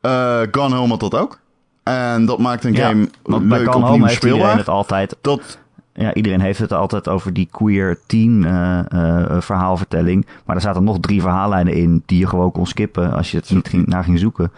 Eh 0.00 0.40
Gone 0.50 0.74
Home 0.74 0.88
had 0.88 1.00
dat 1.00 1.14
ook. 1.14 1.38
En 1.82 2.26
dat 2.26 2.38
maakt 2.38 2.64
een 2.64 2.72
Ja, 2.72 2.88
game 2.88 3.08
Want 3.22 3.48
bij 3.48 3.58
leuk 3.58 3.72
Gone 3.72 3.86
Home 3.86 4.08
heeft 4.08 4.24
iedereen 4.24 4.56
het 4.56 4.68
altijd 4.68 5.16
Dat, 5.20 5.58
Ja, 5.94 6.14
iedereen 6.14 6.40
heeft 6.40 6.58
het 6.58 6.72
altijd 6.72 7.08
over 7.08 7.32
die 7.32 7.48
queer 7.50 7.98
teen 8.06 8.44
eh, 8.44 8.78
eh, 8.78 9.40
verhaalvertelling. 9.40 10.26
Maar 10.44 10.56
er 10.56 10.62
zaten 10.62 10.84
nog 10.84 11.00
drie 11.00 11.20
verhaallijnen 11.20 11.74
in 11.74 12.02
die 12.06 12.18
je 12.18 12.26
gewoon 12.26 12.52
kon 12.52 12.66
skippen 12.66 13.12
als 13.12 13.30
je 13.30 13.36
het 13.36 13.50
niet 13.50 13.68
ging, 13.68 13.86
naar 13.86 14.04
ging 14.04 14.18
zoeken. 14.18 14.52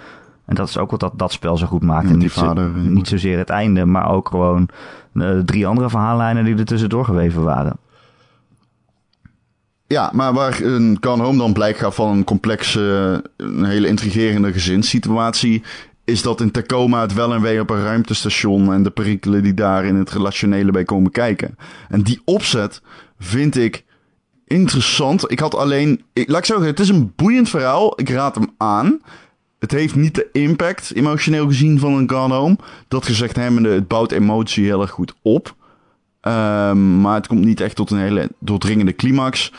En 0.48 0.54
dat 0.54 0.68
is 0.68 0.78
ook 0.78 0.90
wat 0.90 1.00
dat, 1.00 1.12
dat 1.16 1.32
spel 1.32 1.56
zo 1.56 1.66
goed 1.66 1.82
maakt. 1.82 2.06
Ja, 2.06 2.12
en 2.12 2.18
niet, 2.18 2.32
zo- 2.32 2.44
vader, 2.44 2.64
eh, 2.64 2.82
niet 2.82 3.08
zozeer 3.08 3.38
het 3.38 3.50
einde, 3.50 3.84
maar 3.84 4.10
ook 4.10 4.28
gewoon 4.28 4.68
eh, 5.14 5.38
drie 5.38 5.66
andere 5.66 5.90
verhaallijnen 5.90 6.44
die 6.44 6.56
er 6.56 6.64
tussendoor 6.64 7.04
geweven 7.04 7.42
waren. 7.42 7.76
ja, 9.86 10.10
maar 10.14 10.32
waar 10.32 10.60
een 10.60 10.98
Gone 11.00 11.22
Home 11.22 11.38
dan 11.38 11.52
blijk 11.52 11.76
gaat 11.76 11.94
van 11.94 12.16
een 12.16 12.24
complexe, 12.24 13.24
een 13.36 13.64
hele 13.64 13.88
intrigerende 13.88 14.52
gezinssituatie... 14.52 15.62
is 16.04 16.22
dat 16.22 16.40
in 16.40 16.50
Tacoma 16.50 17.00
het 17.00 17.14
wel 17.14 17.34
en 17.34 17.40
wee 17.40 17.60
op 17.60 17.70
een 17.70 17.82
ruimtestation... 17.82 18.72
en 18.72 18.82
de 18.82 18.90
perikelen 18.90 19.42
die 19.42 19.54
daar 19.54 19.84
in 19.84 19.94
het 19.96 20.10
relationele 20.10 20.70
bij 20.70 20.84
komen 20.84 21.10
kijken. 21.10 21.56
En 21.88 22.02
die 22.02 22.20
opzet 22.24 22.82
vind 23.18 23.56
ik 23.56 23.84
interessant. 24.46 25.30
Ik 25.30 25.38
had 25.38 25.54
alleen... 25.54 26.02
Ik, 26.12 26.28
laat 26.28 26.38
ik 26.38 26.44
zeggen, 26.44 26.66
het 26.66 26.80
is 26.80 26.88
een 26.88 27.12
boeiend 27.16 27.48
verhaal. 27.48 28.00
Ik 28.00 28.08
raad 28.08 28.34
hem 28.34 28.50
aan. 28.56 29.00
Het 29.58 29.70
heeft 29.70 29.94
niet 29.94 30.14
de 30.14 30.28
impact, 30.32 30.94
emotioneel 30.94 31.46
gezien, 31.46 31.78
van 31.78 31.92
een 31.92 32.10
Gone 32.10 32.34
Home. 32.34 32.56
Dat 32.88 33.06
gezegd 33.06 33.36
hebbende, 33.36 33.68
het 33.68 33.88
bouwt 33.88 34.12
emotie 34.12 34.64
heel 34.64 34.80
erg 34.80 34.90
goed 34.90 35.14
op. 35.22 35.54
Ehm, 36.20 37.00
maar 37.00 37.14
het 37.14 37.26
komt 37.26 37.44
niet 37.44 37.60
echt 37.60 37.76
tot 37.76 37.90
een 37.90 37.98
hele 37.98 38.30
doordringende 38.38 38.94
climax. 38.94 39.52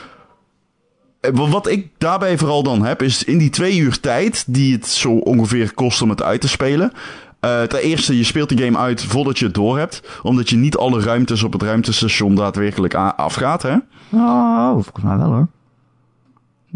Eh, 1.20 1.30
wa- 1.34 1.48
Wat 1.48 1.68
ik 1.68 1.88
daarbij 1.98 2.38
vooral 2.38 2.62
dan 2.62 2.84
heb, 2.84 3.02
is 3.02 3.24
in 3.24 3.38
die 3.38 3.50
twee 3.50 3.78
uur 3.78 4.00
tijd 4.00 4.44
die 4.54 4.72
het 4.72 4.86
zo 4.86 5.10
ongeveer 5.12 5.74
kost 5.74 6.02
om 6.02 6.10
het 6.10 6.22
uit 6.22 6.40
te 6.40 6.48
spelen. 6.48 6.92
eh 7.40 7.62
ten 7.62 7.80
eerste, 7.80 8.16
je 8.16 8.24
speelt 8.24 8.48
die 8.48 8.58
game 8.64 8.78
uit 8.78 9.04
voordat 9.04 9.38
je 9.38 9.44
het 9.44 9.54
door 9.54 9.78
hebt. 9.78 10.20
Omdat 10.22 10.50
je 10.50 10.56
niet 10.56 10.76
alle 10.76 11.00
ruimtes 11.00 11.42
op 11.42 11.52
het 11.52 11.62
ruimtestation 11.62 12.34
daadwerkelijk 12.34 12.94
afgaat, 12.94 13.62
hè? 13.62 13.76
Oh, 14.10 14.72
volgens 14.72 15.04
mij 15.04 15.16
wel 15.16 15.26
hoor. 15.32 15.48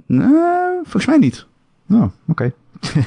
Nee, 0.07 0.29
volgens 0.83 1.07
mij 1.07 1.19
niet. 1.19 1.47
Oh, 1.91 2.05
oké. 2.29 2.53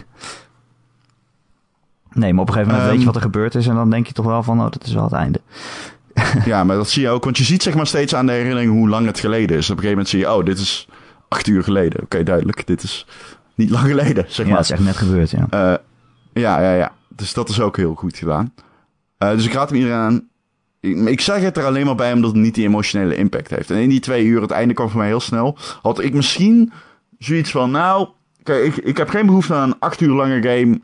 nee, 2.14 2.34
maar 2.34 2.42
op 2.42 2.48
een 2.48 2.54
gegeven 2.54 2.74
moment 2.74 2.80
Ehm. 2.82 2.90
weet 2.90 3.00
je 3.00 3.06
wat 3.06 3.16
er 3.16 3.22
gebeurd 3.22 3.56
is 3.56 3.68
en 3.68 3.76
dan 3.76 3.90
denk 3.90 4.08
je 4.08 4.14
toch 4.14 4.26
wel 4.26 4.44
van, 4.44 4.62
oh, 4.62 4.72
dat 4.72 4.84
is 4.84 4.94
wel 4.94 5.04
het 5.04 5.14
einde. 5.14 5.42
Ja, 6.46 6.64
maar 6.64 6.76
dat 6.76 6.90
zie 6.90 7.02
je 7.02 7.10
ook. 7.10 7.24
Want 7.24 7.38
je 7.38 7.44
ziet 7.44 7.64
zeg 7.64 7.76
maar 7.76 7.88
steeds 7.88 8.16
aan 8.16 8.26
de 8.26 8.32
herinnering 8.32 8.72
hoe 8.72 8.90
lang 8.90 9.06
het 9.06 9.20
geleden 9.20 9.58
is. 9.58 9.70
Op 9.70 9.78
een 9.78 9.84
gegeven 9.84 9.90
moment 9.90 10.10
zie 10.10 10.20
je, 10.20 10.34
oh, 10.34 10.46
dit 10.46 10.60
is 10.60 10.88
acht 11.28 11.48
uur 11.48 11.64
geleden. 11.64 12.02
Oké, 12.04 12.24
duidelijk. 12.24 12.68
Dit 12.68 12.84
is 12.84 13.06
niet 13.56 13.70
lang 13.70 13.88
geleden, 13.88 14.26
zeg 14.30 14.38
Ja, 14.38 14.44
maar. 14.46 14.56
dat 14.56 14.64
is 14.66 14.72
echt 14.72 14.84
net 14.84 14.98
gebeurd, 14.98 15.30
ja. 15.32 15.48
Eh, 15.50 15.74
ja, 16.34 16.62
ja, 16.62 16.74
ja. 16.74 16.92
Dus 17.10 17.34
dat 17.34 17.50
is 17.50 17.60
ook 17.60 17.78
heel 17.78 17.94
goed 17.94 18.18
gedaan. 18.18 18.54
Eh, 19.18 19.30
dus 19.32 19.46
ik 19.46 19.54
raad 19.54 19.70
hem 19.70 19.78
iedereen 19.78 20.00
aan. 20.00 20.28
Ik, 20.80 20.98
ik 20.98 21.22
zeg 21.22 21.42
het 21.42 21.58
er 21.58 21.66
alleen 21.66 21.86
maar 21.86 21.96
bij 21.96 22.14
omdat 22.14 22.32
het 22.32 22.42
niet 22.42 22.56
die 22.56 22.66
emotionele 22.66 23.16
impact 23.16 23.50
heeft. 23.50 23.72
En 23.72 23.78
in 23.78 23.90
die 23.90 24.00
twee 24.00 24.26
uur, 24.26 24.42
het 24.42 24.52
einde 24.52 24.74
kwam 24.74 24.90
voor 24.90 25.00
mij 25.00 25.08
heel 25.08 25.20
snel. 25.20 25.58
Had 25.82 26.00
ik 26.00 26.14
misschien 26.14 26.72
zoiets 27.18 27.52
van, 27.52 27.72
nou, 27.72 28.08
kijk, 28.48 28.64
ik, 28.66 28.86
ik 28.86 28.98
heb 28.98 29.10
geen 29.10 29.26
behoefte 29.26 29.54
aan 29.54 29.70
een 29.70 29.80
acht 29.80 30.02
uur 30.02 30.14
lange 30.14 30.42
game. 30.42 30.80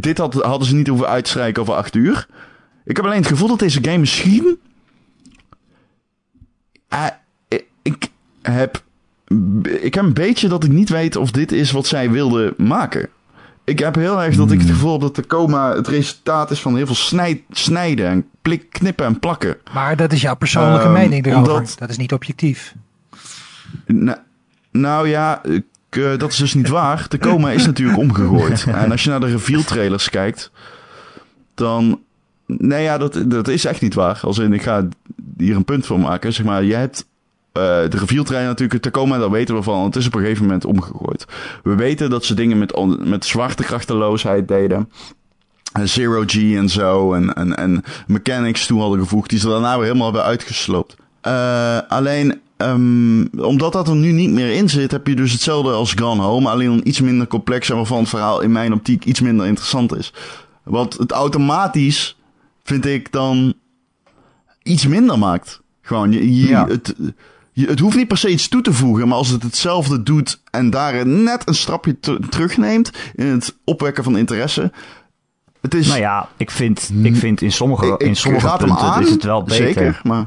Dit 0.00 0.18
had, 0.18 0.34
hadden 0.34 0.68
ze 0.68 0.74
niet 0.74 0.86
hoeven 0.86 1.08
uitstrijken 1.08 1.62
over 1.62 1.74
acht 1.74 1.94
uur. 1.94 2.26
Ik 2.84 2.96
heb 2.96 3.04
alleen 3.04 3.18
het 3.18 3.26
gevoel 3.26 3.48
dat 3.48 3.58
deze 3.58 3.78
game 3.84 3.98
misschien... 3.98 4.58
Eh, 6.88 7.06
ik 7.82 8.08
heb... 8.42 8.84
Ik 9.80 9.94
heb 9.94 10.04
een 10.04 10.12
beetje 10.14 10.48
dat 10.48 10.64
ik 10.64 10.70
niet 10.70 10.88
weet 10.88 11.16
of 11.16 11.30
dit 11.30 11.52
is 11.52 11.70
wat 11.70 11.86
zij 11.86 12.10
wilden 12.10 12.54
maken. 12.56 13.08
Ik 13.64 13.78
heb 13.78 13.94
heel 13.94 14.22
erg 14.22 14.36
dat 14.36 14.50
ik 14.50 14.58
het 14.60 14.68
gevoel 14.70 14.92
heb 14.92 15.00
dat 15.00 15.16
de 15.16 15.26
coma 15.26 15.74
het 15.74 15.88
resultaat 15.88 16.50
is 16.50 16.60
van 16.60 16.76
heel 16.76 16.86
veel 16.86 16.94
snijd, 16.94 17.40
snijden 17.50 18.06
en 18.06 18.28
plik, 18.42 18.70
knippen 18.70 19.06
en 19.06 19.18
plakken. 19.18 19.56
Maar 19.74 19.96
dat 19.96 20.12
is 20.12 20.20
jouw 20.20 20.36
persoonlijke 20.36 20.84
Ehm, 20.84 20.92
mening 20.92 21.26
erover. 21.26 21.52
omdat- 21.52 21.76
Dat 21.78 21.88
is 21.90 21.96
niet 21.96 22.12
objectief. 22.12 22.74
Nou, 23.86 24.18
nou 24.70 25.08
ja, 25.08 25.40
eh, 25.96 26.18
dat 26.18 26.32
is 26.32 26.36
dus 26.36 26.54
niet 26.54 26.68
waar. 26.68 27.06
De 27.08 27.18
coma 27.18 27.50
is 27.50 27.66
natuurlijk 27.66 27.98
omgegooid. 27.98 28.64
En 28.74 28.90
als 28.90 29.04
je 29.04 29.10
naar 29.10 29.20
de 29.20 29.26
reveal 29.26 29.62
trailers 29.62 30.10
kijkt, 30.10 30.50
dan... 31.54 32.00
Nee 32.46 32.82
ja, 32.82 32.98
dat, 32.98 33.22
dat 33.26 33.48
is 33.48 33.64
echt 33.64 33.80
niet 33.80 33.94
waar. 33.94 34.18
Als 34.22 34.38
in, 34.38 34.52
ik 34.52 34.62
ga 34.62 34.88
hier 35.36 35.56
een 35.56 35.64
punt 35.64 35.86
van 35.86 36.00
maken. 36.00 36.32
Zeg 36.32 36.46
maar, 36.46 36.64
je 36.64 36.74
hebt 36.74 37.06
eh, 37.52 37.62
de 37.62 37.98
reveal 37.98 38.24
trailer 38.24 38.48
natuurlijk, 38.48 38.82
de 38.82 38.90
Tacoma, 38.90 39.18
daar 39.18 39.30
weten 39.30 39.54
we 39.54 39.62
van. 39.62 39.84
Het 39.84 39.96
is 39.96 40.06
op 40.06 40.14
een 40.14 40.20
gegeven 40.20 40.42
moment 40.42 40.64
omgegooid. 40.64 41.26
We 41.62 41.74
weten 41.74 42.10
dat 42.10 42.24
ze 42.24 42.34
dingen 42.34 42.58
met, 42.58 42.98
met 43.04 43.24
zwaartekrachteloosheid 43.24 44.48
deden. 44.48 44.90
Zero 45.84 46.22
G 46.26 46.34
en 46.34 46.68
zo 46.68 47.12
en, 47.12 47.34
en, 47.34 47.56
en 47.56 47.84
mechanics 48.06 48.66
toe 48.66 48.80
hadden 48.80 48.98
gevoegd, 48.98 49.30
die 49.30 49.38
ze 49.38 49.48
daarna 49.48 49.76
weer 49.76 49.86
helemaal 49.86 50.04
hebben 50.04 50.24
uitgesloopt. 50.24 50.96
Uh, 51.26 51.78
alleen, 51.88 52.40
um, 52.56 53.28
omdat 53.38 53.72
dat 53.72 53.88
er 53.88 53.96
nu 53.96 54.12
niet 54.12 54.30
meer 54.30 54.52
in 54.52 54.68
zit, 54.68 54.90
heb 54.90 55.06
je 55.06 55.14
dus 55.16 55.32
hetzelfde 55.32 55.70
als 55.70 55.92
Gone 55.92 56.22
Home, 56.22 56.48
alleen 56.48 56.88
iets 56.88 57.00
minder 57.00 57.26
complex 57.26 57.70
en 57.70 57.76
waarvan 57.76 57.98
het 57.98 58.08
verhaal 58.08 58.40
in 58.40 58.52
mijn 58.52 58.72
optiek 58.72 59.04
iets 59.04 59.20
minder 59.20 59.46
interessant 59.46 59.96
is. 59.96 60.12
Wat 60.62 60.92
het 60.98 61.12
automatisch, 61.12 62.18
vind 62.64 62.86
ik, 62.86 63.12
dan 63.12 63.54
iets 64.62 64.86
minder 64.86 65.18
maakt. 65.18 65.60
Gewoon, 65.82 66.12
je, 66.12 66.36
je, 66.36 66.48
Ja. 66.48 66.66
het, 66.66 66.94
je, 67.52 67.66
het 67.66 67.78
hoeft 67.78 67.96
niet 67.96 68.08
per 68.08 68.18
se 68.18 68.28
iets 68.30 68.48
toe 68.48 68.62
te 68.62 68.72
voegen, 68.72 69.08
maar 69.08 69.16
als 69.18 69.28
het 69.28 69.42
hetzelfde 69.42 70.02
doet 70.02 70.40
en 70.50 70.70
daar 70.70 71.06
net 71.06 71.48
een 71.48 71.54
stapje 71.54 72.00
te- 72.00 72.18
terugneemt 72.30 72.90
in 73.14 73.26
het 73.26 73.56
opwekken 73.64 74.04
van 74.04 74.16
interesse. 74.16 74.72
Het 75.60 75.74
is. 75.74 75.86
Nou 75.88 76.00
ja, 76.00 76.28
ik 76.36 76.50
vind, 76.50 76.90
ik 77.02 77.16
vind 77.16 77.40
in 77.42 77.52
sommige, 77.52 77.86
ik, 77.86 78.00
in 78.00 78.16
sommige 78.16 78.54
punten 78.58 78.76
aan, 78.78 79.02
is 79.02 79.10
het 79.10 79.24
wel 79.24 79.42
beter. 79.42 79.56
Zeker, 79.56 80.00
maar 80.04 80.26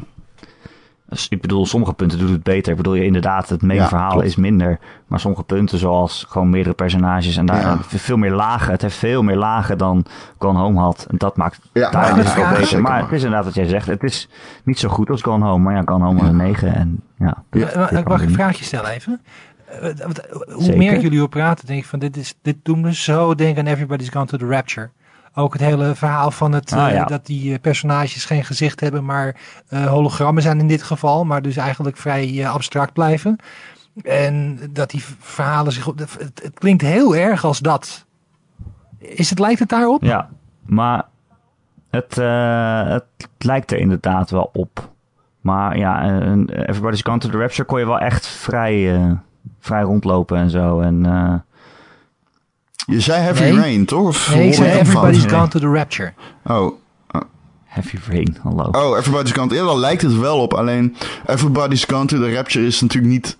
ik 1.29 1.41
bedoel, 1.41 1.65
sommige 1.65 1.93
punten 1.93 2.19
doet 2.19 2.29
het 2.29 2.43
beter. 2.43 2.71
Ik 2.71 2.77
bedoel, 2.77 2.93
je 2.93 3.05
inderdaad, 3.05 3.49
het 3.49 3.61
main 3.61 3.79
Ja, 3.79 3.87
verhaal 3.87 4.11
klopt. 4.11 4.25
is 4.25 4.35
minder. 4.35 4.79
Maar 5.07 5.19
sommige 5.19 5.43
punten, 5.43 5.77
zoals 5.77 6.25
gewoon 6.29 6.49
meerdere 6.49 6.75
personages 6.75 7.37
en 7.37 7.45
daar 7.45 7.61
Ja. 7.61 7.77
veel 7.81 8.17
meer 8.17 8.31
lagen. 8.31 8.71
Het 8.71 8.81
heeft 8.81 8.95
veel 8.97 9.23
meer 9.23 9.35
lagen 9.37 9.77
dan 9.77 10.05
Gone 10.37 10.59
Home 10.59 10.79
had. 10.79 11.05
En 11.09 11.17
dat 11.17 11.37
maakt 11.37 11.59
Ja, 11.73 11.89
daar 11.91 12.15
het 12.17 12.35
wel 12.35 12.49
beter. 12.49 12.81
Maar 12.81 13.01
het 13.01 13.11
is 13.11 13.23
inderdaad 13.23 13.45
wat 13.45 13.53
jij 13.55 13.65
zegt. 13.67 13.87
Het 13.87 14.03
is 14.03 14.29
niet 14.63 14.79
zo 14.79 14.89
goed 14.89 15.09
als 15.09 15.21
Gone 15.21 15.45
Home. 15.45 15.63
Maar 15.63 15.75
ja, 15.75 15.81
Gone 15.85 16.03
Home 16.05 16.19
had 16.19 16.29
een 16.29 16.35
9. 16.37 16.75
En 16.75 17.01
ja, 17.17 17.43
ik 17.89 18.07
mag 18.07 18.21
een 18.21 18.29
vraagje 18.33 18.63
stellen 18.63 18.89
even. 18.91 19.21
Eh, 19.65 19.81
Hoe 20.51 20.63
Zeker. 20.63 20.77
meer 20.77 20.99
jullie 20.99 21.23
op 21.23 21.29
praten, 21.29 21.65
denk 21.67 21.79
ik 21.79 21.85
van 21.85 21.99
dit, 21.99 22.17
is, 22.17 22.35
dit 22.41 22.55
doet 22.63 22.77
me 22.77 22.93
zo 22.93 23.35
denken 23.35 23.65
aan 23.67 23.71
Everybody's 23.71 24.09
Gone 24.09 24.25
to 24.25 24.37
the 24.37 24.45
Rapture. 24.45 24.89
Ook 25.33 25.53
het 25.53 25.61
hele 25.61 25.95
verhaal 25.95 26.31
van 26.31 26.51
het, 26.51 26.71
Ah, 26.73 26.87
eh, 26.87 26.93
ja. 26.93 27.05
dat 27.05 27.25
die 27.25 27.53
eh, 27.53 27.59
personages 27.59 28.25
geen 28.25 28.43
gezicht 28.45 28.79
hebben, 28.79 29.05
maar 29.05 29.35
eh, 29.67 29.85
hologrammen 29.85 30.43
zijn 30.43 30.59
in 30.59 30.67
dit 30.67 30.83
geval. 30.83 31.25
Maar 31.25 31.41
dus 31.41 31.57
eigenlijk 31.57 31.97
vrij 31.97 32.47
abstract 32.47 32.93
blijven. 32.93 33.35
En 34.03 34.59
dat 34.71 34.89
die 34.89 35.03
verhalen 35.19 35.71
zich... 35.71 35.87
op- 35.87 35.99
Het, 35.99 36.41
het 36.43 36.59
klinkt 36.59 36.81
heel 36.81 37.15
erg 37.15 37.43
als 37.45 37.59
dat. 37.59 38.05
Is 38.97 39.29
het, 39.29 39.39
lijkt 39.39 39.59
het 39.59 39.69
daarop? 39.69 40.03
Ja, 40.03 40.29
maar 40.65 41.03
het, 41.89 42.15
het 42.93 43.05
lijkt 43.37 43.71
er 43.71 43.77
inderdaad 43.77 44.29
wel 44.29 44.49
op. 44.53 44.89
Maar 45.41 45.77
ja, 45.77 46.03
Everybody's 46.45 47.01
Gone 47.01 47.17
to 47.17 47.29
the 47.29 47.37
Rapture 47.37 47.63
kon 47.63 47.79
je 47.79 47.85
wel 47.85 47.99
echt 47.99 48.27
vrij, 48.27 48.99
vrij 49.59 49.81
rondlopen 49.81 50.37
en 50.37 50.49
zo. 50.49 50.79
En 50.79 51.01
je 52.89 52.99
zei 52.99 53.21
Heavy 53.21 53.41
Nee. 53.41 53.55
Rain, 53.55 53.85
toch? 53.85 54.07
Of 54.07 54.35
Nee, 54.35 54.47
ik 54.47 54.53
zei 54.53 54.79
Everybody's? 54.79 55.25
Gone 55.25 55.47
to 55.47 55.59
the 55.59 55.67
Rapture. 55.67 56.13
Oh. 56.45 56.71
Heavy 57.65 57.97
Rain, 58.09 58.37
hallo. 58.43 58.69
Oh, 58.71 58.97
Everybody's 58.97 59.31
Gone. 59.31 59.55
Ja, 59.55 59.65
daar 59.65 59.77
lijkt 59.77 60.01
het 60.01 60.17
wel 60.19 60.37
op. 60.39 60.53
Alleen 60.53 60.95
Everybody's 61.25 61.83
Gone 61.83 62.05
to 62.05 62.17
the 62.17 62.33
Rapture 62.33 62.65
is 62.65 62.81
natuurlijk 62.81 63.13
niet 63.13 63.37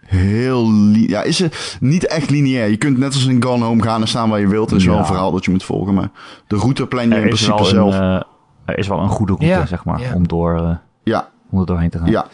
heel... 0.00 0.70
Ja, 0.92 1.22
is 1.22 1.38
het 1.38 1.76
niet 1.80 2.06
echt 2.06 2.30
lineair. 2.30 2.68
Je 2.70 2.76
kunt 2.76 2.98
net 2.98 3.14
als 3.14 3.26
in 3.26 3.42
Gone 3.42 3.64
Home 3.64 3.82
gaan 3.82 4.00
en 4.00 4.08
staan 4.08 4.28
waar 4.30 4.40
je 4.40 4.48
wilt. 4.48 4.70
Er 4.70 4.76
is 4.76 4.84
wel 4.84 4.98
een 4.98 5.06
verhaal 5.06 5.30
dat 5.32 5.44
je 5.44 5.50
moet 5.50 5.64
volgen. 5.64 5.94
Maar 5.94 6.10
de 6.46 6.56
route 6.56 6.86
plan 6.86 7.08
je 7.08 7.14
in 7.14 7.16
er, 7.20 7.26
principe 7.26 7.58
een, 7.58 7.64
zelf. 7.64 7.94
eh, 7.94 8.20
er 8.64 8.78
is 8.78 8.88
wel 8.88 8.98
een 8.98 9.08
goede 9.08 9.32
route, 9.32 9.46
Ja, 9.58 9.66
zeg 9.66 9.84
maar, 9.84 10.00
ja. 10.00 10.14
om, 10.14 10.28
door, 10.28 10.56
eh, 10.56 10.76
ja, 11.02 11.28
om 11.50 11.60
er 11.60 11.66
doorheen 11.66 11.90
te 11.90 11.98
gaan. 11.98 12.10
ja. 12.10 12.26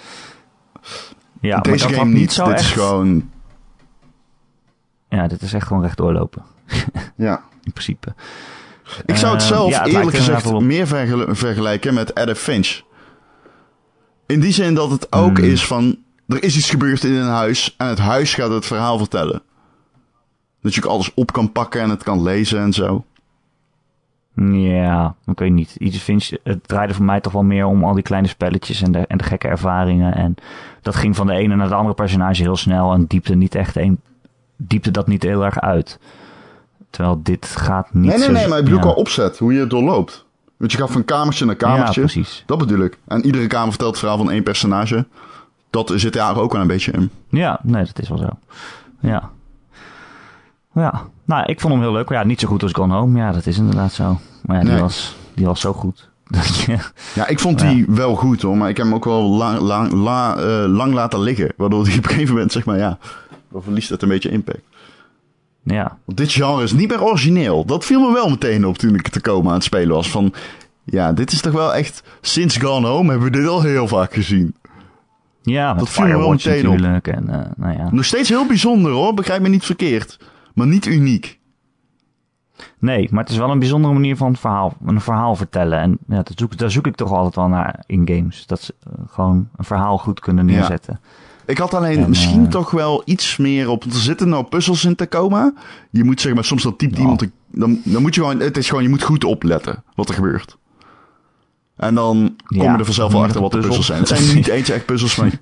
ja 1.41 1.55
maar 1.55 1.62
Deze 1.62 1.87
dat 1.87 1.97
game 1.97 2.12
niet. 2.12 2.33
zo 2.33 2.45
Dit 2.45 2.53
echt... 2.55 2.62
is 2.62 2.70
gewoon... 2.70 3.30
Ja, 5.16 5.26
dit 5.26 5.42
is 5.42 5.52
echt 5.52 5.66
gewoon 5.66 5.82
recht 5.82 5.96
doorlopen, 5.96 6.42
Ja. 7.16 7.42
in 7.64 7.72
principe. 7.72 8.14
Ik 9.06 9.16
zou 9.16 9.32
het 9.32 9.42
Eh, 9.42 9.48
zelf 9.48 9.70
ja, 9.70 9.78
het 9.82 9.88
eerlijk 9.92 10.10
er 10.10 10.16
gezegd 10.16 10.60
meer 10.60 10.86
vergel- 10.86 11.34
vergelijken 11.34 11.94
met 11.94 12.14
Adam 12.14 12.34
Finch. 12.34 12.80
In 14.26 14.40
die 14.40 14.52
zin 14.52 14.74
dat 14.74 14.90
het 14.90 15.12
ook 15.12 15.36
Hmm. 15.38 15.46
is 15.46 15.66
van... 15.66 15.96
Er 16.26 16.42
is 16.42 16.56
iets 16.56 16.70
gebeurd 16.70 17.04
in 17.04 17.12
een 17.12 17.28
huis 17.28 17.74
en 17.78 17.86
het 17.86 17.98
huis 17.98 18.34
gaat 18.34 18.50
het 18.50 18.66
verhaal 18.66 18.98
vertellen. 18.98 19.42
Dat 20.62 20.74
je 20.74 20.84
ook 20.84 20.90
alles 20.90 21.14
op 21.14 21.32
kan 21.32 21.52
pakken 21.52 21.80
en 21.80 21.90
het 21.90 22.02
kan 22.02 22.22
lezen 22.22 22.60
en 22.60 22.72
zo. 22.72 23.04
Ja, 24.52 25.14
ik 25.26 25.38
weet 25.38 25.52
niet. 25.52 25.74
Iets 25.78 25.98
Finch, 25.98 26.30
het 26.42 26.68
draaide 26.68 26.94
voor 26.94 27.04
mij 27.04 27.20
toch 27.20 27.32
wel 27.32 27.42
meer 27.42 27.66
om 27.66 27.84
al 27.84 27.94
die 27.94 28.02
kleine 28.02 28.28
spelletjes 28.28 28.82
en 28.82 28.92
de, 28.92 28.98
en 29.06 29.18
de 29.18 29.24
gekke 29.24 29.48
ervaringen. 29.48 30.14
En 30.14 30.34
dat 30.82 30.94
ging 30.94 31.16
van 31.16 31.26
de 31.26 31.32
ene 31.34 31.56
naar 31.56 31.68
de 31.68 31.74
andere 31.74 31.94
personage 31.94 32.42
heel 32.42 32.56
snel 32.56 32.92
en 32.92 33.04
diepte 33.06 33.34
niet 33.34 33.54
echt 33.54 33.76
een, 33.76 34.00
diepte 34.66 34.90
dat 34.90 35.06
niet 35.06 35.22
heel 35.22 35.44
erg 35.44 35.60
uit. 35.60 35.98
Terwijl 36.90 37.20
dit 37.22 37.46
gaat 37.46 37.94
niet 37.94 38.04
Nee, 38.08 38.16
nee, 38.18 38.26
zo- 38.26 38.32
nee, 38.32 38.48
maar 38.48 38.58
ik 38.58 38.64
bedoel 38.64 38.78
ja. 38.78 38.84
qua 38.84 38.92
opzet. 38.94 39.38
Hoe 39.38 39.52
je 39.52 39.60
het 39.60 39.70
doorloopt. 39.70 40.24
Want 40.56 40.72
je 40.72 40.78
gaat 40.78 40.90
van 40.90 41.04
kamertje 41.04 41.44
naar 41.44 41.54
Ja, 41.58 41.66
kamertje. 41.66 42.00
precies. 42.00 42.42
dat 42.46 42.58
bedoel 42.58 42.80
ik. 42.84 42.98
En 43.08 43.24
iedere 43.26 43.46
kamer 43.46 43.68
vertelt 43.68 43.90
het 43.90 43.98
verhaal 43.98 44.18
van 44.18 44.30
één 44.30 44.42
personage. 44.42 45.06
Dat 45.70 45.92
zit 45.94 46.12
daar 46.12 46.36
ook 46.36 46.52
wel 46.52 46.60
een 46.60 46.66
beetje 46.66 46.92
in. 46.92 47.10
Ja, 47.28 47.60
nee, 47.62 47.84
dat 47.84 47.98
is 47.98 48.08
wel 48.08 48.18
zo. 48.18 48.28
Ja. 49.00 49.30
Ja, 50.74 51.02
nou, 51.24 51.44
ik 51.46 51.60
vond 51.60 51.72
hem 51.72 51.82
heel 51.82 51.92
leuk. 51.92 52.08
Ja, 52.08 52.22
niet 52.24 52.40
zo 52.40 52.48
goed 52.48 52.62
als 52.62 52.72
Gone 52.72 52.94
Home. 52.94 53.18
Ja, 53.18 53.32
dat 53.32 53.46
is 53.46 53.58
inderdaad 53.58 53.92
zo. 53.92 54.20
Maar 54.42 54.56
ja, 54.56 54.62
die, 54.62 54.72
Nee. 54.72 54.80
was, 54.80 55.16
die 55.34 55.46
was 55.46 55.60
zo 55.60 55.72
goed. 55.72 56.10
Ja, 57.14 57.26
ik 57.26 57.38
vond 57.38 57.58
die 57.58 57.86
wel 57.88 58.14
goed 58.16 58.42
hoor. 58.42 58.56
Maar 58.56 58.68
ik 58.68 58.76
heb 58.76 58.86
hem 58.86 58.94
ook 58.94 59.04
wel 59.04 59.22
lang, 59.22 59.58
lang, 59.58 59.92
la- 59.92 60.36
eh, 60.36 60.64
lang 60.68 60.94
laten 60.94 61.20
liggen. 61.20 61.52
Waardoor 61.56 61.84
die 61.84 61.98
op 61.98 62.04
een 62.04 62.10
gegeven 62.10 62.34
moment, 62.34 62.52
zeg 62.52 62.64
maar, 62.64 62.78
ja... 62.78 62.98
Dan 63.53 63.62
verliest 63.62 63.88
het 63.88 64.03
een 64.03 64.09
beetje 64.09 64.30
impact. 64.30 64.62
ja, 65.62 65.98
Want 66.05 66.18
dit 66.18 66.32
genre 66.32 66.62
is 66.62 66.72
niet 66.72 66.88
meer 66.88 67.03
origineel. 67.05 67.64
Dat 67.64 67.84
viel 67.84 68.00
me 68.00 68.12
wel 68.12 68.28
meteen 68.28 68.66
op 68.66 68.78
toen 68.78 68.94
ik 68.94 69.09
te 69.09 69.20
komen 69.20 69.48
aan 69.48 69.55
het 69.55 69.64
spelen 69.64 69.94
was. 69.94 70.11
Van, 70.11 70.32
ja, 70.84 71.12
dit 71.12 71.32
is 71.32 71.40
toch 71.40 71.53
wel 71.53 71.74
echt... 71.74 72.03
Sinds 72.20 72.57
Gone 72.57 72.86
Home 72.86 73.11
hebben 73.11 73.30
we 73.32 73.38
dit 73.38 73.48
al 73.48 73.62
heel 73.62 73.88
vaak 73.88 74.14
gezien. 74.14 74.55
ja 75.42 75.74
Dat 75.74 75.88
viel 75.90 76.07
me 76.07 76.16
wel 76.18 76.30
meteen 76.30 76.68
op. 76.68 77.07
En, 77.07 77.28
eh, 77.28 77.50
nou 77.57 77.76
ja. 77.76 77.88
Nog 77.90 78.05
steeds 78.05 78.28
heel 78.28 78.46
bijzonder 78.46 78.92
hoor, 78.92 79.14
begrijp 79.14 79.42
me 79.42 79.48
niet 79.48 79.64
verkeerd. 79.64 80.18
Maar 80.55 80.66
niet 80.66 80.86
uniek. 80.86 81.40
Nee, 82.78 83.09
maar 83.11 83.22
het 83.22 83.32
is 83.32 83.38
wel 83.38 83.50
een 83.50 83.59
bijzondere 83.59 83.94
manier 83.94 84.16
van 84.16 84.36
verhaal, 84.36 84.76
een 84.86 85.00
verhaal 85.00 85.36
vertellen. 85.36 85.78
En 85.78 85.98
ja, 86.09 86.16
dat 86.16 86.32
zoek, 86.34 86.59
daar 86.59 86.70
zoek 86.70 86.86
ik 86.86 86.94
toch 86.96 87.12
altijd 87.12 87.34
wel 87.34 87.48
naar 87.48 87.82
in 87.86 88.09
games. 88.09 88.46
Dat 88.46 88.61
ze 88.61 88.74
eh, 88.82 88.92
gewoon 89.09 89.48
een 89.57 89.64
verhaal 89.64 89.98
goed 89.98 90.20
kunnen 90.20 90.48
Ja. 90.48 90.78
Ik 91.53 91.59
had 91.59 91.74
alleen 91.74 92.03
En, 92.03 92.09
misschien 92.09 92.48
toch 92.48 92.70
wel 92.70 93.03
iets 93.05 93.36
meer 93.36 93.68
op. 93.68 93.84
Er 93.84 93.92
zitten 93.92 94.28
nou 94.28 94.44
puzzels 94.44 94.84
in 94.84 94.94
te 94.94 95.07
komen. 95.07 95.57
Je 95.90 96.05
moet 96.05 96.20
zeg 96.20 96.34
maar, 96.34 96.44
soms 96.44 96.62
dat 96.62 96.78
typt 96.78 96.94
Ja. 96.94 97.00
iemand. 97.00 97.26
Dan, 97.50 97.80
dan 97.84 98.03
moet 98.03 98.14
je 98.14 98.20
gewoon. 98.20 98.40
Het 98.40 98.57
is 98.57 98.68
gewoon, 98.68 98.82
je 98.82 98.88
moet 98.88 99.03
goed 99.03 99.24
opletten 99.24 99.82
wat 99.94 100.09
er 100.09 100.14
gebeurt. 100.14 100.57
En 101.76 101.94
dan 101.94 102.36
kom 102.46 102.62
Ja, 102.62 102.72
je 102.72 102.78
er 102.78 102.84
vanzelf 102.84 103.12
wel 103.12 103.22
achter 103.24 103.40
wat 103.40 103.53
de 103.53 103.59
puzzels. 103.59 103.86
zijn. 103.86 103.98
Het 103.98 104.09
zijn 104.09 104.34
niet 104.34 104.48
eens 104.48 104.68
echt 104.70 104.84
puzzels, 104.86 105.16
maar 105.16 105.30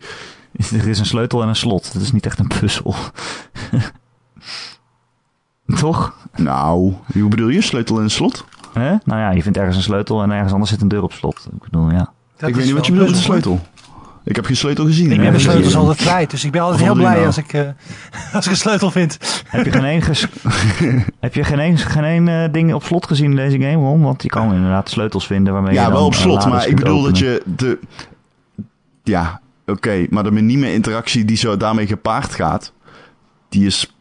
Er 0.72 0.88
is 0.88 0.98
een 0.98 1.06
sleutel 1.06 1.42
en 1.42 1.48
een 1.48 1.56
slot. 1.56 1.92
Dat 1.92 2.02
is 2.02 2.12
niet 2.12 2.26
echt 2.26 2.38
een 2.38 2.50
puzzel. 2.60 2.94
toch? 5.80 6.14
Nou, 6.36 6.94
hoe 7.12 7.28
bedoel 7.28 7.48
je? 7.48 7.60
Sleutel 7.60 8.00
een 8.00 8.10
slot? 8.10 8.44
Hè? 8.72 8.90
Nou 9.04 9.20
ja, 9.20 9.30
je 9.30 9.42
vindt 9.42 9.58
ergens 9.58 9.76
een 9.76 9.82
sleutel 9.82 10.22
en 10.22 10.30
ergens 10.30 10.52
anders 10.52 10.70
zit 10.70 10.80
een 10.80 10.88
deur 10.88 11.02
op 11.02 11.12
slot. 11.12 11.48
Ik 11.52 11.62
bedoel, 11.62 11.90
ja. 11.90 12.12
Dat 12.36 12.48
ik 12.48 12.54
weet 12.54 12.64
niet 12.64 12.74
wat 12.74 12.86
je 12.86 12.92
bedoelt 12.92 13.10
met 13.10 13.20
de 13.20 13.32
een 13.32 13.40
sleutel. 13.40 13.60
Ik 14.24 14.36
heb 14.36 14.44
geen 14.44 14.56
sleutel 14.56 14.84
gezien. 14.84 15.10
Ik 15.12 15.18
de 15.18 15.24
Ja, 15.24 15.38
sleutels 15.38 15.72
ja. 15.72 15.78
altijd 15.78 15.98
kwijt, 15.98 16.30
dus 16.30 16.44
ik 16.44 16.52
ben 16.52 16.60
altijd 16.60 16.80
heel 16.82 16.94
blij 16.94 17.14
nou? 17.14 17.26
als 17.26 17.36
ik, 17.38 17.52
eh, 17.52 17.68
als 18.34 18.44
ik 18.44 18.50
een 18.50 18.56
sleutel 18.56 18.90
vind. 18.90 19.18
Heb 19.46 19.64
je 19.64 19.70
geen 19.72 19.84
één, 19.94 20.02
ges- 20.02 20.26
heb 21.20 21.34
je 21.34 21.44
geen 21.44 21.58
één, 21.58 21.78
geen 21.78 22.04
één 22.04 22.28
eh, 22.28 22.52
ding 22.52 22.74
op 22.74 22.84
slot 22.84 23.06
gezien 23.06 23.30
in 23.30 23.36
deze 23.36 23.58
game, 23.58 23.74
Ron? 23.86 24.02
Want 24.02 24.22
je 24.22 24.28
kan 24.28 24.54
inderdaad 24.54 24.88
sleutels 24.90 25.26
vinden 25.26 25.52
waarmee 25.52 25.74
je 25.74 25.80
Ja, 25.80 25.92
wel 25.92 26.04
op 26.04 26.12
eh, 26.12 26.18
slot, 26.18 26.46
maar 26.46 26.66
ik 26.68 26.76
bedoel 26.76 27.02
dat 27.02 27.18
je 27.18 27.42
de. 27.56 27.78
Ja, 29.02 29.40
oké, 29.66 30.06
maar 30.10 30.22
de 30.24 30.30
minieme 30.30 30.72
interactie 30.72 31.24
die 31.24 31.36
zo 31.36 31.56
daarmee 31.56 31.86
gepaard 31.86 32.34
gaat, 32.34 32.72
die 33.48 33.66
is. 33.66 33.94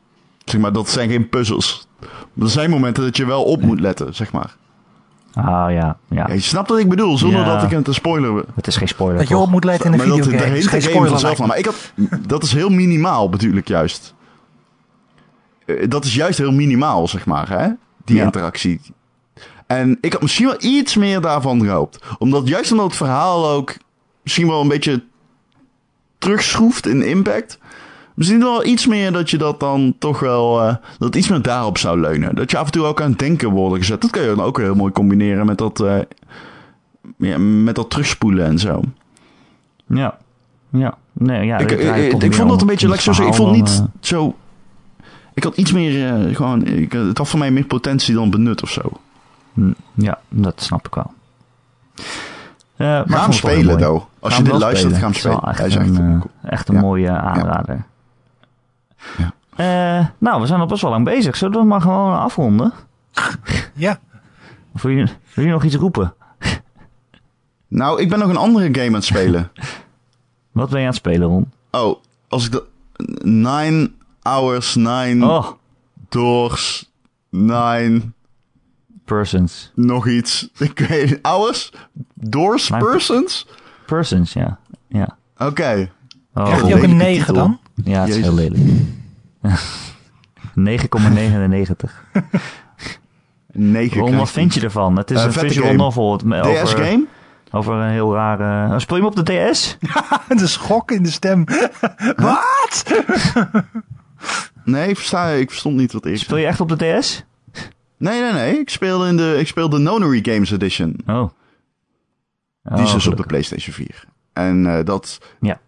Zeg 0.46 0.62
maar, 0.62 0.74
dat 0.74 0.90
zijn 0.90 1.10
geen 1.10 1.30
puzzels. 1.30 1.88
Er 2.42 2.50
zijn 2.50 2.70
momenten 2.70 3.04
dat 3.04 3.18
je 3.18 3.26
wel 3.26 3.44
op 3.44 3.62
moet 3.62 3.80
letten, 3.80 4.16
zeg 4.16 4.32
maar. 4.32 4.56
Ah 5.34 5.46
ja, 5.46 5.72
ja. 5.72 5.98
Ja, 6.10 6.34
je 6.34 6.40
snapt 6.40 6.70
wat 6.70 6.80
ik 6.80 6.90
bedoel, 6.90 7.18
zonder 7.18 7.40
Ja. 7.40 7.54
dat 7.56 7.64
ik 7.64 7.70
het 7.70 7.86
te 7.86 7.94
spoiler. 7.94 8.44
Het 8.56 8.68
is 8.68 8.76
geen 8.76 8.88
spoiler, 8.88 9.18
Dat 9.20 9.28
je 9.28 9.38
op 9.38 9.50
moet 9.50 9.64
letten 9.64 9.86
in 9.86 9.92
een 9.92 9.98
maar 9.98 10.08
dat, 10.08 10.16
videogame. 10.26 10.50
dat 10.50 10.58
is 10.58 10.64
heeft 10.64 10.70
geen 10.70 10.80
de 10.80 10.86
game 10.86 11.08
spoiler. 11.08 11.20
vanzelf. 11.20 11.48
Maar 11.50 11.58
ik 11.58 11.66
had, 11.66 11.94
dat 12.28 12.44
is 12.44 12.54
heel 12.54 12.70
minimaal, 12.70 13.30
bedoel 13.30 13.54
ik 13.54 13.68
juist. 13.68 14.14
Eh, 15.66 15.90
Dat 15.90 16.06
is 16.06 16.16
juist 16.16 16.38
heel 16.38 16.52
minimaal, 16.52 17.08
zeg 17.08 17.26
maar, 17.26 17.50
hè? 17.50 17.68
Die 18.06 18.16
Ja. 18.16 18.24
interactie. 18.24 18.82
En 19.68 19.98
ik 20.02 20.12
had 20.14 20.22
misschien 20.22 20.46
wel 20.46 20.56
iets 20.60 20.96
meer 20.96 21.22
daarvan 21.22 21.62
gehoopt. 21.62 22.04
Omdat 22.18 22.48
juist 22.48 22.72
omdat 22.72 22.86
het 22.88 22.96
verhaal 22.96 23.50
ook 23.50 23.76
misschien 24.24 24.48
wel 24.48 24.62
een 24.62 24.68
beetje 24.68 25.04
terugschroeft 26.18 26.88
in 26.88 27.02
impact. 27.02 27.58
Misschien 28.20 28.40
wel 28.40 28.66
iets 28.66 28.88
meer 28.88 29.12
dat 29.12 29.30
je 29.30 29.38
dat 29.38 29.60
dan 29.60 29.96
toch 30.00 30.20
wel... 30.20 30.62
eh, 30.62 30.76
dat 30.98 31.16
iets 31.16 31.28
meer 31.30 31.42
daarop 31.42 31.78
zou 31.78 32.00
leunen. 32.00 32.36
Dat 32.36 32.52
je 32.52 32.58
af 32.58 32.66
en 32.66 32.72
toe 32.72 32.86
ook 32.86 33.02
aan 33.02 33.10
het 33.10 33.20
denken 33.20 33.50
wordt 33.50 33.78
gezet. 33.78 34.02
Dat 34.02 34.10
kan 34.12 34.22
je 34.22 34.28
dan 34.36 34.42
ook 34.46 34.58
heel 34.60 34.76
mooi 34.76 34.92
combineren 34.92 35.46
met 35.46 35.58
dat... 35.58 35.80
eh, 35.80 35.98
ja, 37.18 37.38
met 37.38 37.76
dat 37.76 37.90
terugspoelen 37.90 38.46
en 38.46 38.60
zo. 38.60 38.82
Ja. 39.88 40.18
Ja. 40.70 40.98
Nee, 41.14 41.46
ja, 41.46 41.58
ik, 41.58 41.72
ik, 41.72 42.20
meer 42.20 42.34
vond 42.34 42.50
dat 42.50 42.62
een 42.62 42.68
beetje, 42.68 42.98
zo 43.14 43.28
ik 43.28 43.34
vond 43.34 43.52
niet 43.52 43.78
dan, 43.78 43.86
eh, 43.86 43.92
zo... 44.08 44.36
Ik 45.34 45.44
had 45.44 45.58
iets 45.58 45.72
meer, 45.72 46.08
eh, 46.28 46.36
gewoon, 46.36 46.66
ik, 46.66 46.92
het 46.92 47.18
had 47.18 47.28
voor 47.28 47.40
mij 47.40 47.52
meer 47.52 47.66
potentie 47.66 48.16
dan 48.16 48.30
benut 48.30 48.64
of 48.64 48.70
zo. 48.70 48.82
Hm, 49.54 49.72
Ja, 49.94 50.20
dat 50.30 50.62
snap 50.62 50.88
ik 50.88 50.96
wel. 50.96 51.12
Eh, 51.96 52.88
maar 52.88 53.06
Ga 53.08 53.22
hem 53.22 53.32
spelen, 53.32 53.78
though. 53.78 54.04
Als 54.20 54.38
je 54.38 54.44
dit 54.44 54.58
luistert, 54.58 54.94
ga 54.94 55.00
hem 55.00 55.08
Het 55.08 55.18
is 55.18 55.24
wel 55.24 55.34
spelen. 55.34 55.50
Echt 55.50 55.58
Hij 55.60 55.68
is 55.68 55.76
echt 55.76 55.88
een, 55.88 56.20
cool. 56.20 56.32
eh, 56.42 56.52
echt 56.52 56.70
een 56.70 56.76
Ja. 56.76 56.82
mooie 56.82 57.10
aanrader. 57.12 57.86
Ja. 59.18 59.34
Eh, 60.00 60.06
nou, 60.18 60.42
we 60.42 60.48
zijn 60.48 60.60
al 60.60 60.66
best 60.66 60.82
wel 60.82 60.92
lang 60.92 61.06
bezig. 61.06 61.36
Zullen 61.36 61.54
we 61.54 61.60
het 61.60 61.68
maar 61.70 61.82
gewoon 61.82 62.20
afronden? 62.20 62.74
Ja. 63.74 64.00
Of 64.74 64.82
wil 64.82 64.92
je, 64.92 65.08
wil 65.34 65.46
je 65.46 65.52
nog 65.52 65.64
iets 65.64 65.76
roepen? 65.76 66.14
Nou, 67.68 68.02
ik 68.02 68.10
ben 68.10 68.20
nog 68.20 68.30
een 68.30 68.38
andere 68.38 68.66
game 68.74 68.88
aan 68.88 68.94
het 68.94 69.04
spelen. 69.04 69.52
Wat 70.52 70.70
ben 70.70 70.78
je 70.80 70.86
aan 70.86 70.92
het 70.92 71.00
spelen, 71.00 71.28
Ron? 71.28 71.52
oh, 71.72 71.96
als 72.28 72.46
ik 72.46 72.52
de... 72.52 72.66
Nine 73.24 73.92
hours, 74.22 74.76
nine 74.76 75.26
Oh, 75.26 75.48
doors, 76.10 76.92
nine... 77.30 78.02
persons. 79.06 79.72
Nog 79.76 80.08
iets. 80.08 80.50
Ik 80.58 80.80
weet 80.80 81.20
Hours? 81.22 81.72
Doors? 82.14 82.70
Nine- 82.70 82.84
Persons? 82.84 83.48
Persons, 83.86 84.34
ja. 84.34 84.60
Ja, 84.88 85.18
Oké. 85.38 85.90
oh, 86.34 86.44
Krijgt 86.46 86.62
hij 86.64 86.76
ook 86.76 86.84
een 86.84 86.98
9 86.98 87.18
titel. 87.26 87.34
dan? 87.34 87.60
Ja 87.84 88.00
het 88.02 88.10
is 88.10 88.22
heel 88.22 88.34
lelijk. 88.34 88.62
9,99. 90.60 91.92
9 93.52 94.00
Ron, 94.02 94.16
wat 94.18 94.30
vind 94.32 94.54
je 94.54 94.62
ervan? 94.62 94.98
Het 94.98 95.12
is 95.12 95.18
Eh, 95.18 95.24
een 95.26 95.32
visual 95.34 95.66
game. 95.68 95.78
novel. 95.78 96.12
Het, 96.12 96.24
over, 96.24 96.66
DS-game? 96.66 97.06
over 97.52 97.74
een 97.74 97.90
heel 97.92 98.14
rare... 98.14 98.74
Oh, 98.74 98.80
speel 98.80 98.96
je 98.98 99.02
hem 99.04 99.12
op 99.12 99.26
de 99.26 99.50
DS? 99.52 99.78
de 100.42 100.48
schok 100.48 100.92
in 100.92 101.04
de 101.04 101.12
stem. 101.12 101.44
Wat? 102.16 102.84
Nee, 104.64 104.90
ik, 104.90 104.96
versta, 104.96 105.30
ik 105.30 105.50
verstond 105.50 105.76
niet 105.76 105.92
wat 105.92 106.06
ik 106.06 106.18
Speel 106.18 106.38
je 106.38 106.46
echt 106.46 106.60
op 106.62 106.70
de 106.80 107.00
DS? 107.00 107.24
Nee, 107.98 108.22
nee, 108.22 108.32
nee. 108.34 108.60
Ik 108.60 108.70
speelde 108.70 109.08
in 109.08 109.18
de, 109.18 109.36
ik 109.40 109.48
speelde 109.48 109.76
de 109.78 109.82
Nonary 109.84 110.20
Games 110.24 110.52
Edition. 110.52 110.96
Oh. 111.08 111.30
Die 112.64 112.84
is 112.84 112.92
dus 112.92 113.08
op 113.08 113.18
de. 113.18 113.24
PlayStation 113.24 113.74
4. 113.74 114.06
En 114.34 114.78
eh, 114.78 114.86
dat 114.86 115.18
Ja. 115.42 115.60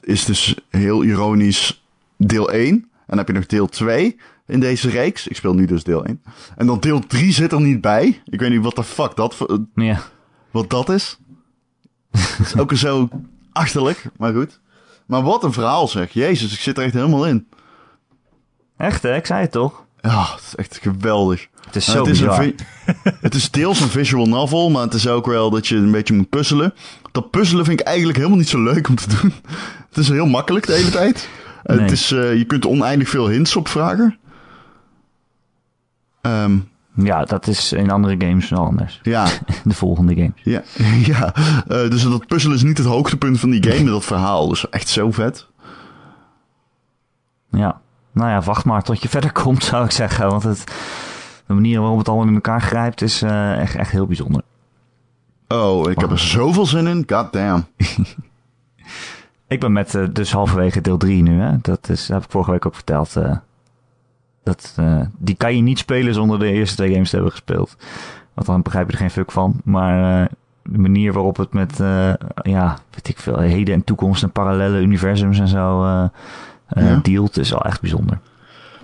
Is 0.00 0.24
dus 0.24 0.54
heel 0.68 1.02
ironisch 1.02 1.86
deel 2.16 2.50
1. 2.50 2.68
En 2.74 2.88
dan 3.06 3.18
heb 3.18 3.26
je 3.26 3.32
nog 3.32 3.46
deel 3.46 3.66
2 3.66 4.16
in 4.46 4.60
deze 4.60 4.90
reeks. 4.90 5.28
Ik 5.28 5.36
speel 5.36 5.54
nu 5.54 5.66
dus 5.66 5.84
deel 5.84 6.04
1. 6.04 6.22
En 6.56 6.66
dan 6.66 6.80
deel 6.80 7.00
3 7.06 7.32
zit 7.32 7.52
er 7.52 7.60
niet 7.60 7.80
bij. 7.80 8.22
Ik 8.24 8.40
weet 8.40 8.50
niet 8.50 8.62
wat 8.62 8.76
de 8.76 8.84
fuck 8.84 9.16
dat, 9.16 9.34
voor- 9.34 9.64
Ja. 9.74 10.02
wat 10.50 10.70
dat 10.70 10.88
is. 10.88 11.18
Is 12.40 12.56
ook 12.58 12.72
zo 12.72 13.08
achterlijk, 13.52 14.04
maar 14.16 14.32
goed. 14.32 14.60
Maar 15.06 15.22
wat 15.22 15.44
een 15.44 15.52
verhaal 15.52 15.88
zeg. 15.88 16.12
Jezus, 16.12 16.52
ik 16.52 16.60
zit 16.60 16.78
er 16.78 16.84
echt 16.84 16.94
helemaal 16.94 17.26
in. 17.26 17.48
Echt 18.76 19.02
hè? 19.02 19.16
Ik 19.16 19.26
zei 19.26 19.40
het 19.40 19.52
toch? 19.52 19.84
Ja, 20.00 20.22
het 20.34 20.40
is 20.46 20.54
echt 20.54 20.78
geweldig. 20.82 21.48
Het 21.66 21.76
is 21.76 21.84
zo 21.84 21.98
het, 21.98 22.14
is 22.14 22.20
een 22.20 22.54
het 23.20 23.34
is 23.34 23.50
deels 23.50 23.80
een 23.80 23.88
visual 23.88 24.26
novel, 24.26 24.70
maar 24.70 24.82
het 24.82 24.94
is 24.94 25.08
ook 25.08 25.26
wel 25.26 25.50
dat 25.50 25.66
je 25.66 25.76
een 25.76 25.90
beetje 25.90 26.14
moet 26.14 26.28
puzzelen. 26.28 26.74
Dat 27.12 27.30
puzzelen 27.30 27.64
vind 27.64 27.80
ik 27.80 27.86
eigenlijk 27.86 28.16
helemaal 28.16 28.38
niet 28.38 28.48
zo 28.48 28.62
leuk 28.62 28.88
om 28.88 28.94
te 28.94 29.08
doen. 29.20 29.32
Het 29.88 29.98
is 30.04 30.08
heel 30.08 30.26
makkelijk 30.26 30.66
de 30.66 30.72
hele 30.72 30.90
tijd. 30.90 31.28
Nee. 31.64 31.78
Het 31.80 31.90
is, 31.90 32.12
eh, 32.12 32.36
je 32.36 32.44
kunt 32.44 32.66
oneindig 32.66 33.08
veel 33.08 33.28
hints 33.28 33.56
op 33.56 33.68
vragen. 33.68 34.18
Ehm, 36.22 36.56
Ja, 36.94 37.24
dat 37.24 37.46
is 37.46 37.72
in 37.72 37.90
andere 37.90 38.14
games 38.18 38.48
wel 38.48 38.64
anders. 38.64 39.00
ja, 39.02 39.26
De 39.64 39.74
volgende 39.74 40.14
games. 40.14 40.40
ja, 40.42 40.62
ja. 41.04 41.34
Eh, 41.68 41.90
dus 41.90 42.02
dat 42.02 42.26
puzzelen 42.26 42.56
is 42.56 42.62
niet 42.62 42.78
het 42.78 42.86
hoogtepunt 42.86 43.40
van 43.40 43.50
die 43.50 43.70
game, 43.72 43.90
dat 43.90 44.04
verhaal. 44.04 44.48
Dus 44.48 44.68
echt 44.68 44.88
zo 44.88 45.10
vet. 45.10 45.46
Ja. 47.50 47.80
Nou 48.12 48.30
ja, 48.30 48.40
wacht 48.40 48.64
maar 48.64 48.82
tot 48.82 49.02
je 49.02 49.08
verder 49.08 49.32
komt, 49.32 49.64
zou 49.64 49.84
ik 49.84 49.90
zeggen. 49.90 50.28
Want 50.28 50.42
het, 50.42 50.64
de 51.46 51.54
manier 51.54 51.80
waarop 51.80 51.98
het 51.98 52.08
allemaal 52.08 52.26
in 52.26 52.34
elkaar 52.34 52.60
grijpt 52.62 53.02
is 53.02 53.22
eh, 53.22 53.58
echt, 53.60 53.74
echt 53.74 53.90
heel 53.90 54.06
bijzonder. 54.06 54.42
Oh, 55.48 55.90
ik 55.90 56.00
heb 56.00 56.10
er 56.10 56.18
zoveel 56.18 56.66
zin 56.66 56.86
in. 56.86 57.04
God 57.06 57.32
damn. 57.32 57.66
Ik 59.48 59.60
ben 59.60 59.72
met 59.72 59.94
eh, 59.94 60.04
dus 60.12 60.32
halverwege 60.32 60.80
deel 60.80 60.96
3 60.96 61.22
nu. 61.22 61.40
Hè? 61.40 61.50
Dat, 61.62 61.88
is, 61.88 62.06
dat 62.06 62.16
heb 62.16 62.24
ik 62.24 62.30
vorige 62.30 62.50
week 62.50 62.66
ook 62.66 62.74
verteld. 62.74 63.16
eh, 63.16 63.36
dat, 64.42 64.74
die 65.18 65.34
kan 65.34 65.56
je 65.56 65.62
niet 65.62 65.78
spelen 65.78 66.14
zonder 66.14 66.38
de 66.38 66.50
eerste 66.52 66.76
twee 66.76 66.92
games 66.92 67.08
te 67.10 67.14
hebben 67.14 67.32
gespeeld. 67.34 67.76
Want 68.34 68.46
dan 68.46 68.62
begrijp 68.62 68.86
je 68.86 68.92
er 68.92 68.98
geen 68.98 69.10
fuck 69.10 69.32
van. 69.32 69.60
Maar 69.64 70.28
de 70.62 70.78
manier 70.78 71.12
waarop 71.12 71.36
het 71.36 71.52
met, 71.52 71.76
ja, 72.42 72.78
weet 72.90 73.08
ik 73.08 73.18
veel, 73.18 73.38
heden 73.38 73.74
en 73.74 73.84
toekomst 73.84 74.22
en 74.22 74.30
parallele 74.30 74.80
universums 74.80 75.38
en 75.38 75.48
zo 75.48 75.84
Ja. 76.68 76.96
dealt, 77.02 77.38
is 77.38 77.50
wel 77.50 77.64
echt 77.64 77.80
bijzonder. 77.80 78.18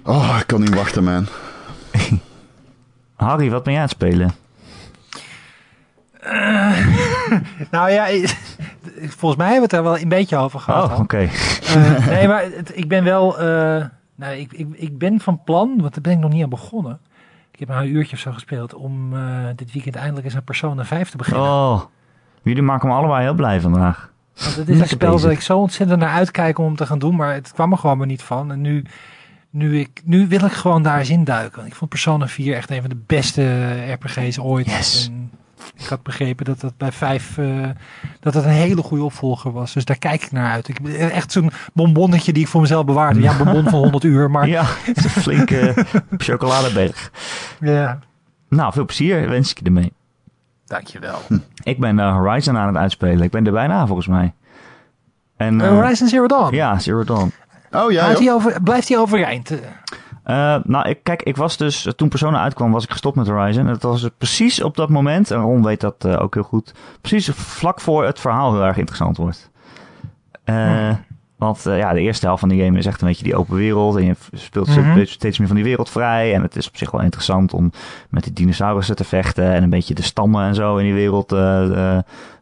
Oh, 0.04 0.36
ik 0.40 0.46
kan 0.46 0.60
niet 0.60 0.74
wachten, 0.74 1.04
man. 1.04 1.26
Harry, 3.22 3.50
wat 3.50 3.62
ben 3.62 3.72
jij 3.72 3.82
aan 3.82 3.88
het 3.88 3.96
spelen? 3.96 4.30
Nou 7.70 7.90
ja, 7.90 8.06
volgens 9.08 9.36
mij 9.36 9.50
hebben 9.50 9.56
we 9.56 9.60
het 9.62 9.72
er 9.72 9.82
wel 9.82 9.98
een 9.98 10.08
beetje 10.08 10.36
over 10.36 10.60
gehad. 10.60 10.90
Oh, 10.92 10.98
oké. 10.98 11.18
Eh, 11.18 12.06
nee, 12.06 12.28
maar 12.28 12.42
het- 12.42 12.76
ik 12.76 12.88
ben 12.88 13.04
wel. 13.04 13.38
eh, 13.38 13.84
nou, 14.14 14.34
ik, 14.36 14.52
ik, 14.52 14.66
ik 14.72 14.98
ben 14.98 15.20
van 15.20 15.42
plan, 15.44 15.68
want 15.80 15.92
daar 15.94 16.02
ben 16.02 16.12
ik 16.12 16.18
nog 16.18 16.32
niet 16.32 16.42
aan 16.42 16.48
begonnen. 16.48 16.98
Ik 17.52 17.58
heb 17.58 17.68
maar 17.68 17.80
een 17.82 17.94
uurtje 17.94 18.16
of 18.16 18.22
zo 18.22 18.32
gespeeld 18.32 18.74
om 18.74 19.16
eh, 19.16 19.20
dit 19.56 19.72
weekend 19.72 19.96
eindelijk 19.96 20.24
eens 20.24 20.34
aan 20.36 20.44
Persona 20.44 20.84
5 20.84 21.10
te 21.10 21.16
beginnen. 21.16 21.42
Oh, 21.44 21.80
jullie 22.42 22.62
maken 22.62 22.88
me 22.88 22.94
allebei 22.94 23.22
heel 23.22 23.34
blij 23.34 23.60
vandaag. 23.60 24.10
Want 24.42 24.56
het 24.56 24.68
is 24.68 24.80
een 24.80 24.88
spel 24.88 25.10
bezig. 25.12 25.22
dat 25.28 25.36
ik 25.36 25.40
zo 25.42 25.58
ontzettend 25.58 26.00
naar 26.00 26.12
uitkijk 26.14 26.58
om 26.58 26.76
te 26.76 26.86
gaan 26.86 26.98
doen, 26.98 27.16
maar 27.16 27.34
het 27.34 27.52
kwam 27.52 27.72
er 27.72 27.78
gewoon 27.78 27.98
maar 27.98 28.06
niet 28.06 28.22
van. 28.22 28.50
En 28.52 28.60
nu, 28.60 28.84
nu, 29.52 29.78
ik, 29.78 30.02
nu 30.04 30.28
wil 30.28 30.44
ik 30.44 30.52
gewoon 30.52 30.82
daar 30.82 30.98
eens 30.98 31.10
induiken. 31.10 31.56
Want 31.56 31.68
ik 31.68 31.74
vond 31.74 31.90
Persona 31.90 32.28
4 32.28 32.56
echt 32.56 32.70
een 32.70 32.80
van 32.80 32.90
de 32.90 33.02
beste 33.06 33.74
RPG's 33.92 34.38
ooit. 34.38 34.66
Yes. 34.66 35.06
En 35.06 35.30
ik 35.76 35.86
had 35.86 36.02
begrepen 36.02 36.44
dat 36.44 36.60
dat 36.60 36.76
bij 36.76 36.92
5 36.92 37.38
eh, 37.38 37.68
dat 38.20 38.34
het 38.34 38.44
een 38.44 38.50
hele 38.50 38.82
goede 38.82 39.04
opvolger 39.04 39.52
was. 39.52 39.72
Dus 39.72 39.84
daar 39.84 39.98
kijk 39.98 40.22
ik 40.24 40.32
naar 40.32 40.50
uit. 40.50 40.68
Ik, 40.68 40.78
echt 40.88 41.32
zo'n 41.32 41.50
bonbonnetje 41.72 42.32
die 42.32 42.42
ik 42.42 42.48
voor 42.48 42.60
mezelf 42.60 42.84
bewaarde. 42.84 43.20
Ja, 43.20 43.30
een 43.30 43.44
bonbon 43.44 43.68
van 43.68 43.80
100 43.88 44.04
uur, 44.04 44.30
maar 44.30 44.48
Ja, 44.48 44.64
het 44.66 44.96
is 44.96 45.04
een 45.04 45.10
flinke 45.10 45.86
chocoladeberg. 46.16 47.10
ja. 47.60 47.98
Nou, 48.48 48.72
veel 48.72 48.84
plezier 48.84 49.28
wens 49.28 49.50
ik 49.50 49.58
je 49.58 49.64
ermee. 49.64 49.92
Dankjewel. 50.66 51.18
Ik 51.62 51.78
ben 51.80 51.98
eh, 51.98 52.16
Horizon 52.16 52.56
aan 52.58 52.66
het 52.66 52.76
uitspelen. 52.76 53.22
Ik 53.22 53.30
ben 53.30 53.46
er 53.46 53.52
bijna 53.52 53.86
volgens 53.86 54.06
mij. 54.06 54.32
En, 55.36 55.54
Uh, 55.54 55.66
eh, 55.66 55.72
Horizon 55.72 56.08
Zero 56.08 56.26
Dawn. 56.26 56.54
Ja, 56.54 56.78
Zero 56.78 57.04
Dawn. 57.04 57.32
Oh 57.72 57.90
ja, 57.90 58.06
hij 58.06 58.32
over, 58.32 58.62
blijft 58.62 58.88
hij 58.88 58.98
overeind? 58.98 59.50
Eh, 59.50 59.58
Eh, 60.24 60.56
nou, 60.64 60.88
ik, 60.88 60.98
kijk, 61.02 61.22
ik 61.22 61.36
was 61.36 61.56
dus, 61.56 61.88
toen 61.96 62.08
Persona 62.08 62.42
uitkwam, 62.42 62.72
was 62.72 62.84
ik 62.84 62.90
gestopt 62.90 63.16
met 63.16 63.26
Horizon. 63.28 63.66
En 63.66 63.72
dat 63.72 63.82
was 63.82 64.08
precies 64.18 64.62
op 64.62 64.76
dat 64.76 64.88
moment, 64.88 65.30
en 65.30 65.40
Ron 65.40 65.62
weet 65.64 65.80
dat 65.80 65.94
eh, 66.04 66.20
ook 66.22 66.34
heel 66.34 66.42
goed, 66.42 66.74
precies 67.00 67.28
vlak 67.34 67.80
voor 67.80 68.04
het 68.04 68.20
verhaal 68.20 68.52
heel 68.52 68.64
erg 68.64 68.76
interessant 68.76 69.16
wordt. 69.16 69.50
Eh, 70.44 70.90
Want 71.36 71.62
ja, 71.64 71.92
de 71.92 72.00
eerste 72.00 72.26
helft 72.26 72.40
van 72.40 72.48
die 72.48 72.64
game 72.64 72.78
is 72.78 72.86
echt 72.86 73.00
een 73.00 73.08
beetje 73.08 73.24
die 73.24 73.36
open 73.36 73.56
wereld. 73.56 73.96
En 73.96 74.04
je 74.04 74.14
speelt 74.32 74.68
Mhm. 74.68 74.90
steeds- 74.92 75.12
steeds 75.12 75.38
meer 75.38 75.46
van 75.46 75.56
die 75.56 75.64
wereld 75.64 75.90
vrij. 75.90 76.34
En 76.34 76.42
het 76.42 76.56
is 76.56 76.68
op 76.68 76.76
zich 76.76 76.90
wel 76.90 77.00
interessant 77.02 77.52
om 77.52 77.70
met 78.10 78.24
die 78.24 78.32
dinosaurussen 78.32 78.96
te 78.96 79.04
vechten. 79.04 79.44
En 79.52 79.62
een 79.62 79.70
beetje 79.70 79.94
de 79.94 80.02
stammen 80.02 80.44
en 80.44 80.54
zo 80.54 80.76
in 80.76 80.84
die 80.84 80.94
wereld 80.94 81.28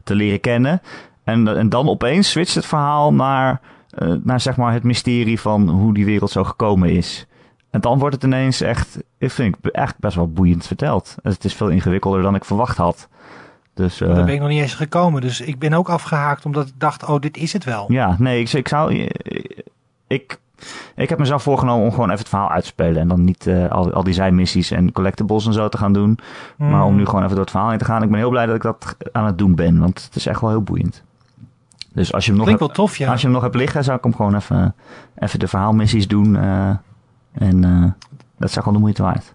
te 0.05 0.15
leren 0.15 0.41
kennen. 0.41 0.83
En, 1.25 1.57
en 1.57 1.69
dan 1.69 1.89
opeens 1.89 2.31
switcht 2.31 2.55
het 2.55 2.67
verhaal 2.67 3.13
naar, 3.13 3.61
eh, 3.91 4.13
naar 4.23 4.41
zeg 4.41 4.57
maar 4.57 4.73
het 4.73 4.83
mysterie 4.83 5.41
van 5.41 5.69
hoe 5.69 5.95
die 5.95 6.05
wereld 6.05 6.31
zo 6.31 6.45
gekomen 6.45 6.91
is. 6.91 7.27
En 7.71 7.81
dan 7.81 7.99
wordt 7.99 8.15
het 8.15 8.25
ineens 8.25 8.61
echt, 8.61 8.99
ik 9.19 9.31
vind 9.31 9.57
ik 9.57 9.73
eigenlijk 9.73 10.05
best 10.05 10.17
wel 10.17 10.33
boeiend 10.33 10.67
verteld. 10.67 11.17
Het 11.23 11.45
is 11.45 11.55
veel 11.55 11.69
ingewikkelder 11.69 12.23
dan 12.23 12.35
ik 12.35 12.45
verwacht 12.45 12.77
had. 12.77 13.09
Dus 13.75 14.01
eh, 14.01 14.15
Daar 14.15 14.25
ben 14.25 14.35
ik 14.35 14.41
nog 14.41 14.49
niet 14.49 14.61
eens 14.61 14.75
gekomen. 14.75 15.21
Dus 15.21 15.41
ik 15.41 15.59
ben 15.59 15.73
ook 15.73 15.89
afgehaakt 15.89 16.45
omdat 16.45 16.67
ik 16.67 16.73
dacht, 16.79 17.05
oh, 17.05 17.21
dit 17.21 17.37
is 17.37 17.53
het 17.53 17.65
wel. 17.65 17.93
ja, 17.93 18.17
nee, 18.19 18.41
ik, 18.41 18.53
ik 18.53 18.69
zou. 18.69 19.09
Ik, 20.07 20.39
ik 20.97 21.09
heb 21.09 21.19
mezelf 21.19 21.43
voorgenomen 21.43 21.85
om 21.85 21.91
gewoon 21.91 22.07
even 22.07 22.19
het 22.19 22.29
verhaal 22.29 22.51
uit 22.51 22.63
te 22.63 22.69
spelen. 22.69 23.01
En 23.01 23.09
dan 23.09 23.25
niet 23.25 23.47
eh, 23.47 23.71
al, 23.71 23.93
al 23.93 24.05
die 24.05 24.15
zijmissies 24.15 24.71
en 24.71 24.93
collectibles 24.93 25.47
en 25.47 25.53
zo 25.53 25.69
te 25.69 25.79
gaan 25.79 25.93
doen. 25.93 26.19
Maar 26.57 26.85
om 26.85 26.97
nu 26.97 27.05
gewoon 27.05 27.23
even 27.23 27.35
door 27.35 27.45
het 27.45 27.51
verhaal 27.51 27.71
heen 27.71 27.79
te 27.79 27.85
gaan. 27.85 28.03
Ik 28.03 28.11
ben 28.11 28.19
heel 28.19 28.31
blij 28.31 28.47
dat 28.47 28.55
ik 28.55 28.63
dat 28.63 28.97
aan 29.13 29.27
het 29.27 29.39
doen 29.39 29.55
ben. 29.55 29.79
Want 29.79 30.03
het 30.05 30.17
is 30.17 30.27
echt 30.27 30.41
wel 30.41 30.51
heel 30.51 30.63
boeiend. 30.63 31.03
Dus 31.93 32.13
als 32.13 32.25
je 32.25 32.31
hem 32.31 32.39
nog, 32.41 32.49
Klinkt 32.49 32.67
wel 32.67 32.75
tof, 32.87 32.97
ja. 32.97 33.11
als 33.11 33.21
je 33.21 33.25
hem 33.27 33.35
nog 33.35 33.43
hebt 33.45 33.55
liggen, 33.55 33.85
zou 33.85 33.97
ik 33.97 34.03
hem 34.05 34.15
gewoon 34.15 34.35
even, 34.35 34.75
even 35.19 35.39
de 35.39 35.49
verhaalmissies 35.49 36.09
doen. 36.09 36.37
eh, 36.37 36.69
en 37.33 37.65
eh, 37.65 38.09
dat 38.39 38.49
is 38.49 38.55
gewoon 38.55 38.73
de 38.75 38.79
moeite 38.81 39.03
waard. 39.03 39.35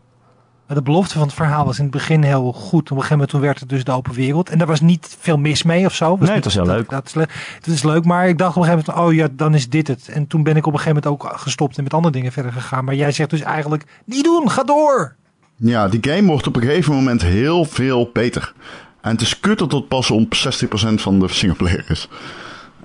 Maar 0.68 0.78
de 0.78 0.84
belofte 0.84 1.14
van 1.14 1.22
het 1.28 1.34
verhaal 1.36 1.66
was 1.66 1.78
in 1.78 1.84
het 1.84 1.92
begin 1.94 2.24
heel 2.24 2.54
goed. 2.54 2.82
Op 2.82 2.90
een 2.90 2.96
gegeven 2.96 3.10
moment 3.12 3.30
toen 3.30 3.42
werd 3.42 3.60
het 3.60 3.70
dus 3.70 3.84
de 3.84 3.92
open 3.92 4.14
wereld. 4.14 4.50
En 4.50 4.58
daar 4.58 4.68
was 4.68 4.82
niet 4.82 5.16
veel 5.20 5.38
mis 5.38 5.64
mee 5.64 5.86
of 5.86 5.94
zo. 5.94 6.16
Nee, 6.20 6.30
het 6.32 6.44
was 6.44 6.54
heel 6.54 6.64
dat, 6.66 6.76
leuk. 6.76 6.90
Dat 6.90 7.06
is, 7.06 7.14
le- 7.14 7.28
het 7.56 7.68
is 7.68 7.84
leuk, 7.84 8.06
maar 8.06 8.28
ik 8.28 8.38
dacht 8.38 8.56
op 8.58 8.64
een 8.64 8.70
gegeven 8.70 8.94
moment, 8.94 9.10
oh 9.10 9.16
ja, 9.20 9.28
dan 9.32 9.54
is 9.54 9.70
dit 9.70 9.88
het. 9.88 10.08
En 10.10 10.28
toen 10.28 10.44
ben 10.44 10.56
ik 10.56 10.66
op 10.66 10.74
een 10.74 10.80
gegeven 10.80 11.02
moment 11.04 11.24
ook 11.24 11.40
gestopt 11.40 11.78
en 11.78 11.84
met 11.84 11.94
andere 11.94 12.14
dingen 12.14 12.32
verder 12.32 12.52
gegaan. 12.52 12.86
Maar 12.86 12.96
jij 12.96 13.12
zegt 13.12 13.30
dus 13.30 13.42
eigenlijk, 13.42 13.86
niet 14.06 14.24
doen, 14.24 14.50
ga 14.52 14.64
door. 14.64 15.16
Ja, 15.56 15.88
die 15.88 16.12
game 16.12 16.28
wordt 16.28 16.48
op 16.48 16.56
een 16.56 16.62
gegeven 16.62 16.94
moment 16.94 17.22
heel 17.22 17.66
veel 17.66 18.10
beter. 18.14 18.54
En 19.02 19.12
het 19.12 19.22
is 19.22 19.40
kut 19.40 19.60
dat 19.60 19.72
het 19.72 19.88
pas 19.88 20.12
op 20.12 20.34
60% 20.36 20.94
van 20.94 21.20
de 21.20 21.28
singleplayer 21.28 21.86
is. 21.88 22.10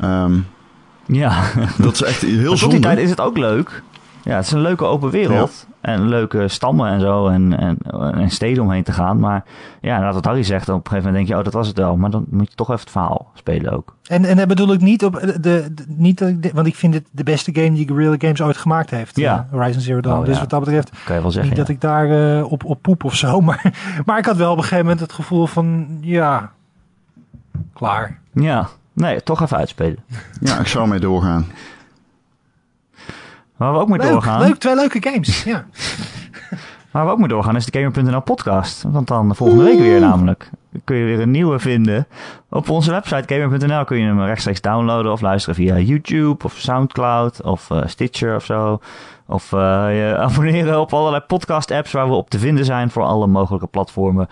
Ehm, 0.01 0.35
Ja, 1.07 1.43
dat 1.79 1.93
is 1.93 2.03
echt 2.03 2.21
heel 2.23 2.37
tot 2.43 2.49
die 2.49 2.57
zonde. 2.59 2.79
tijd 2.79 2.99
is 2.99 3.11
het 3.11 3.21
ook 3.21 3.37
leuk. 3.39 3.83
Ja, 4.25 4.37
het 4.37 4.47
is 4.47 4.53
een 4.53 4.61
leuke 4.61 4.85
open 4.85 5.11
wereld. 5.11 5.67
en 5.81 6.09
leuke 6.09 6.49
stammen 6.49 6.89
en 6.91 7.01
zo 7.01 7.29
en, 7.29 7.59
en, 7.59 7.79
en 8.15 8.31
steden 8.31 8.63
omheen 8.63 8.83
te 8.83 8.93
gaan. 8.93 9.19
Maar 9.19 9.45
ja, 9.81 9.89
inderdaad 9.91 10.15
wat 10.15 10.25
Harry 10.25 10.43
zegt, 10.43 10.69
op 10.69 10.75
een 10.75 10.81
gegeven 10.91 10.97
moment 11.05 11.15
denk 11.17 11.29
je, 11.29 11.37
oh 11.39 11.45
dat 11.45 11.53
was 11.53 11.69
het 11.69 11.77
wel. 11.79 11.97
Maar 11.97 12.11
dan 12.11 12.25
moet 12.31 12.49
je 12.51 12.55
toch 12.55 12.69
even 12.69 12.81
het 12.81 12.91
verhaal 12.91 13.31
spelen 13.35 13.73
ook. 13.73 13.95
En, 14.07 14.25
en 14.25 14.37
dat 14.37 14.49
bedoel 14.49 14.73
ik 14.73 14.81
niet 14.81 15.05
op 15.05 15.21
de, 15.21 15.41
de, 15.41 15.73
niet 15.89 16.19
dat 16.19 16.29
ik 16.29 16.43
de- 16.43 16.51
want 16.55 16.67
ik 16.67 16.75
vind 16.77 16.95
het 16.95 17.05
de 17.11 17.23
beste 17.23 17.55
game 17.55 17.73
die 17.73 17.87
Guerrilla 17.87 18.15
Games 18.19 18.43
ooit 18.43 18.57
gemaakt 18.57 18.91
heeft. 18.91 19.17
Ja. 19.17 19.47
eh, 19.51 19.53
Horizon 19.59 19.81
Zero 19.83 20.01
Dawn. 20.01 20.19
Oh, 20.19 20.25
dus 20.25 20.35
ja. 20.35 20.41
wat 20.41 20.51
dat 20.51 20.61
betreft, 20.61 20.91
Kan 21.05 21.17
je 21.17 21.23
wel 21.23 21.31
zeggen. 21.31 21.51
niet 21.51 21.61
dat 21.61 21.69
ik 21.69 21.81
daar 21.81 22.37
eh, 22.39 22.53
op, 22.53 22.65
op 22.65 22.83
poep 22.83 23.05
of 23.05 23.15
zo. 23.17 23.41
Maar, 23.51 23.73
maar 24.05 24.19
ik 24.19 24.25
had 24.27 24.37
wel 24.37 24.51
op 24.51 24.57
een 24.57 24.63
gegeven 24.63 24.85
moment 24.85 25.01
het 25.01 25.13
gevoel 25.13 25.47
van, 25.47 25.87
ja, 26.01 26.51
klaar. 27.73 28.19
Ja, 28.33 28.69
nee, 29.01 29.23
toch 29.23 29.43
even 29.43 29.57
uitspelen. 29.57 29.99
Ja, 30.41 30.59
ik 30.59 30.67
zou 30.67 30.85
ermee 30.85 31.01
doorgaan. 31.01 31.47
Waar 33.57 33.73
we 33.73 33.79
ook 33.79 33.89
mee 33.89 33.99
Leuk, 33.99 34.11
doorgaan, 34.11 34.41
leuk, 34.41 34.57
twee 34.57 34.75
leuke 34.75 35.03
games. 35.03 35.43
Ja. 35.43 35.65
waar 36.91 37.05
we 37.05 37.11
ook 37.11 37.19
mee 37.19 37.29
doorgaan 37.29 37.57
is 37.57 37.67
de 37.67 37.79
Gamer.nl 37.79 38.21
podcast. 38.21 38.83
Want 38.83 39.09
dan 39.09 39.37
volgende 39.37 39.65
week 39.65 39.79
weer 39.79 40.01
namelijk. 40.01 40.51
Kun 40.85 40.97
je 40.97 41.05
weer 41.05 41.21
een 41.21 41.31
nieuwe 41.31 41.59
vinden. 41.59 42.07
Op 42.49 42.69
onze 42.69 42.91
website 42.91 43.35
Gamer.nl 43.35 43.85
kun 43.85 43.99
je 43.99 44.05
hem 44.05 44.23
rechtstreeks 44.23 44.61
downloaden 44.61 45.13
of 45.13 45.21
luisteren 45.21 45.55
via 45.55 45.79
YouTube 45.79 46.45
of 46.45 46.53
Soundcloud 46.53 47.43
of 47.43 47.71
eh, 47.71 47.87
Stitcher 47.87 48.37
of 48.37 48.45
zo. 48.45 48.81
Of 49.27 49.53
eh, 49.53 49.59
je 49.89 50.17
abonneren 50.27 50.81
op 50.81 50.95
allerlei 50.95 51.23
podcast 51.23 51.71
apps 51.71 51.93
waar 51.93 52.09
we 52.09 52.15
op 52.15 52.31
te 52.31 52.39
vinden 52.39 52.65
zijn 52.65 52.91
voor 52.91 53.03
alle 53.03 53.27
mogelijke 53.27 53.67
platformen. 53.67 54.29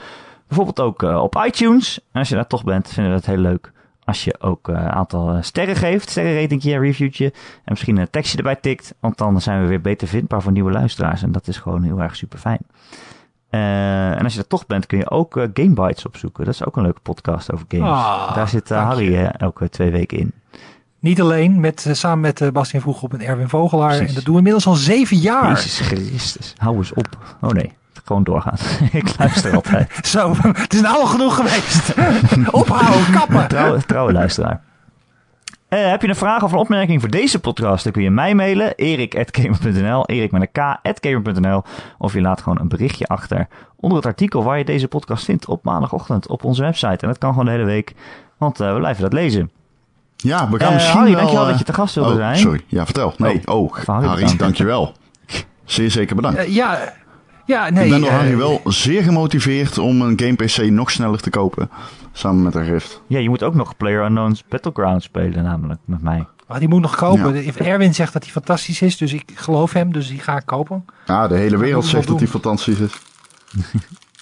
Bijvoorbeeld 0.46 0.80
ook 0.80 1.02
eh, 1.02 1.22
op 1.22 1.42
iTunes. 1.46 2.00
En 2.12 2.18
als 2.18 2.28
je 2.28 2.34
daar 2.34 2.46
toch 2.46 2.64
bent, 2.64 2.88
vinden 2.88 3.12
we 3.12 3.18
het 3.18 3.26
heel 3.26 3.36
leuk 3.36 3.72
als 4.08 4.24
je 4.24 4.40
ook 4.40 4.68
eh, 4.68 4.74
een 4.74 4.90
aantal 4.90 5.30
eh, 5.30 5.42
sterren 5.42 5.76
geeft. 5.76 6.10
Sterrenratingje, 6.10 6.72
een 6.72 6.80
reviewtje. 6.80 7.24
En 7.24 7.32
misschien 7.64 7.96
een 7.96 8.10
tekstje 8.10 8.38
erbij 8.38 8.56
tikt. 8.56 8.94
Want 9.00 9.18
dan 9.18 9.40
zijn 9.40 9.62
we 9.62 9.68
weer 9.68 9.80
beter 9.80 10.08
vindbaar 10.08 10.42
voor 10.42 10.52
nieuwe 10.52 10.70
luisteraars. 10.70 11.22
En 11.22 11.32
dat 11.32 11.48
is 11.48 11.56
gewoon 11.56 11.82
heel 11.82 12.00
erg 12.00 12.16
super 12.16 12.38
fijn. 12.38 12.60
en 13.50 14.24
als 14.24 14.34
je 14.34 14.40
er 14.40 14.46
toch 14.46 14.66
bent, 14.66 14.86
kun 14.86 14.98
je 14.98 15.10
ook 15.10 15.36
eh, 15.36 15.48
Game 15.54 15.74
Bites 15.74 16.06
opzoeken. 16.06 16.44
Dat 16.44 16.54
is 16.54 16.64
ook 16.64 16.76
een 16.76 16.82
leuke 16.82 17.00
podcast 17.00 17.52
over 17.52 17.64
games. 17.68 17.88
Ah, 17.88 18.34
daar 18.34 18.48
zit 18.48 18.70
eh, 18.70 18.76
dank 18.78 18.88
Harry 18.92 19.16
eh, 19.16 19.28
elke 19.36 19.68
twee 19.68 19.90
weken 19.90 20.18
in. 20.18 20.32
Niet 21.00 21.20
alleen, 21.20 21.60
met, 21.60 21.86
eh, 21.86 21.92
samen 21.92 22.20
met 22.20 22.40
eh, 22.40 22.50
Bastiaan 22.50 22.82
Vroegop 22.82 23.14
en 23.14 23.20
Erwin 23.20 23.48
Vogelaar. 23.48 23.88
Precies. 23.88 24.08
En 24.08 24.14
dat 24.14 24.24
doen 24.24 24.32
we 24.32 24.38
inmiddels 24.38 24.66
al 24.66 24.74
zeven 24.74 25.16
jaar. 25.16 25.48
Jezus 25.48 25.80
Christus, 25.80 26.54
hou 26.56 26.76
eens 26.76 26.92
op. 26.92 27.36
Oh 27.40 27.50
nee, 27.50 27.72
gewoon 28.04 28.24
doorgaan. 28.24 28.56
ik 28.92 29.18
luister 29.18 29.54
altijd. 29.54 29.98
Zo, 30.06 30.34
het 30.42 30.74
is 30.74 30.80
nou 30.80 30.96
al 30.96 31.06
genoeg 31.06 31.34
geweest. 31.34 31.94
Ophouden, 32.60 33.10
kappen. 33.12 33.48
Trouwe, 33.48 33.84
trouwe 33.84 34.12
luisteraar. 34.12 34.60
Eh, 35.68 35.90
heb 35.90 36.02
je 36.02 36.08
een 36.08 36.16
vraag 36.16 36.42
of 36.42 36.52
een 36.52 36.58
opmerking 36.58 37.00
voor 37.00 37.10
deze 37.10 37.38
podcast? 37.38 37.84
Dan 37.84 37.92
kun 37.92 38.02
je 38.02 38.10
mij 38.10 38.34
mailen, 38.34 38.74
erik.gamer.nl, 38.74 40.06
erik 40.06 40.30
met 40.30 40.48
een 40.52 40.76
k.gamer.nl. 40.92 41.62
Of 41.98 42.12
je 42.12 42.20
laat 42.20 42.42
gewoon 42.42 42.60
een 42.60 42.68
berichtje 42.68 43.06
achter 43.06 43.48
onder 43.76 43.98
het 43.98 44.06
artikel 44.06 44.44
waar 44.44 44.58
je 44.58 44.64
deze 44.64 44.88
podcast 44.88 45.24
vindt 45.24 45.46
op 45.46 45.64
maandagochtend 45.64 46.28
op 46.28 46.44
onze 46.44 46.62
website. 46.62 46.98
En 47.00 47.08
dat 47.08 47.18
kan 47.18 47.30
gewoon 47.30 47.44
de 47.44 47.50
hele 47.50 47.64
week, 47.64 47.94
want 48.38 48.60
eh, 48.60 48.72
we 48.72 48.78
blijven 48.78 49.02
dat 49.02 49.12
lezen. 49.12 49.50
Ja, 50.16 50.50
we 50.50 50.58
gaan 50.58 50.68
Eh, 50.68 50.74
misschien 50.74 50.98
Harry, 50.98 51.10
wel... 51.10 51.20
dankjewel 51.20 51.46
dat 51.48 51.58
je 51.58 51.64
te 51.64 51.72
gast 51.72 51.94
wilde 51.94 52.10
oh, 52.10 52.16
zijn. 52.16 52.36
sorry. 52.36 52.60
Ja, 52.66 52.84
vertel. 52.84 53.14
Nee, 53.16 53.40
oh, 53.44 53.74
van 53.74 53.94
Harry 53.94 54.22
Harry, 54.22 54.36
dankjewel. 54.36 54.92
Zeer 55.64 55.90
zeker 55.90 56.16
bedankt. 56.16 56.54
Ja, 56.54 56.92
ja, 57.48 57.70
nee. 57.70 57.84
ik 57.84 57.90
ben 57.90 58.00
door 58.00 58.08
eh, 58.10 58.16
Harry 58.16 58.36
wel 58.36 58.60
zeer 58.64 59.02
gemotiveerd 59.02 59.78
om 59.78 60.00
een 60.02 60.20
game 60.20 60.34
PC 60.34 60.56
nog 60.70 60.90
sneller 60.90 61.20
te 61.20 61.30
kopen. 61.30 61.70
Samen 62.12 62.42
met 62.42 62.54
een 62.54 62.64
Rift. 62.64 63.02
Ja, 63.06 63.18
je 63.18 63.28
moet 63.28 63.42
ook 63.42 63.54
nog 63.54 63.76
PlayerUnknown's 63.76 64.44
Battleground 64.48 65.02
spelen 65.02 65.42
namelijk 65.42 65.80
met 65.84 66.02
mij. 66.02 66.26
Maar 66.48 66.58
die 66.58 66.68
moet 66.68 66.80
nog 66.80 66.96
kopen. 66.96 67.44
Ja. 67.44 67.52
Erwin 67.56 67.94
zegt 67.94 68.12
dat 68.12 68.22
hij 68.22 68.32
fantastisch 68.32 68.82
is, 68.82 68.96
dus 68.96 69.12
ik 69.12 69.30
geloof 69.34 69.72
hem, 69.72 69.92
dus 69.92 70.08
die 70.08 70.18
ga 70.20 70.36
ik 70.36 70.46
kopen. 70.46 70.84
Ja, 71.06 71.28
de 71.28 71.36
hele 71.36 71.56
wereld 71.56 71.84
zegt 71.86 72.08
dat 72.08 72.18
hij 72.18 72.28
fantastisch 72.28 72.78
is. 72.78 72.92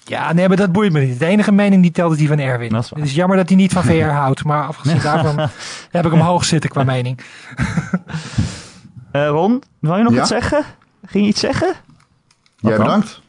Ja, 0.08 0.32
nee, 0.32 0.48
maar 0.48 0.56
dat 0.56 0.72
boeit 0.72 0.92
me 0.92 1.00
niet. 1.00 1.18
De 1.18 1.26
enige 1.26 1.52
mening 1.52 1.82
die 1.82 1.90
telt 1.90 2.12
is 2.12 2.18
die 2.18 2.28
van 2.28 2.38
Erwin. 2.38 2.68
Dat 2.68 2.82
is 2.84 2.90
waar. 2.90 2.98
Het 3.00 3.08
is 3.08 3.14
jammer 3.14 3.36
dat 3.36 3.48
hij 3.48 3.56
niet 3.56 3.72
van 3.72 3.82
VR 3.90 4.04
houdt, 4.04 4.44
maar 4.44 4.66
afgezien 4.66 5.00
daarvan 5.02 5.38
heb 5.90 6.04
ik 6.04 6.10
hem 6.12 6.20
hoog 6.20 6.44
zitten 6.44 6.70
qua 6.70 6.84
mening. 6.84 7.20
Eh, 9.12 9.28
Ron, 9.28 9.62
wil 9.80 9.96
je 9.96 10.02
nog 10.02 10.12
Ja? 10.12 10.20
iets 10.20 10.28
zeggen? 10.28 10.64
Ging 11.06 11.24
je 11.24 11.30
iets 11.30 11.40
zeggen? 11.40 11.72
Jij 12.68 12.76
dan? 12.76 12.86
bedankt. 12.86 13.20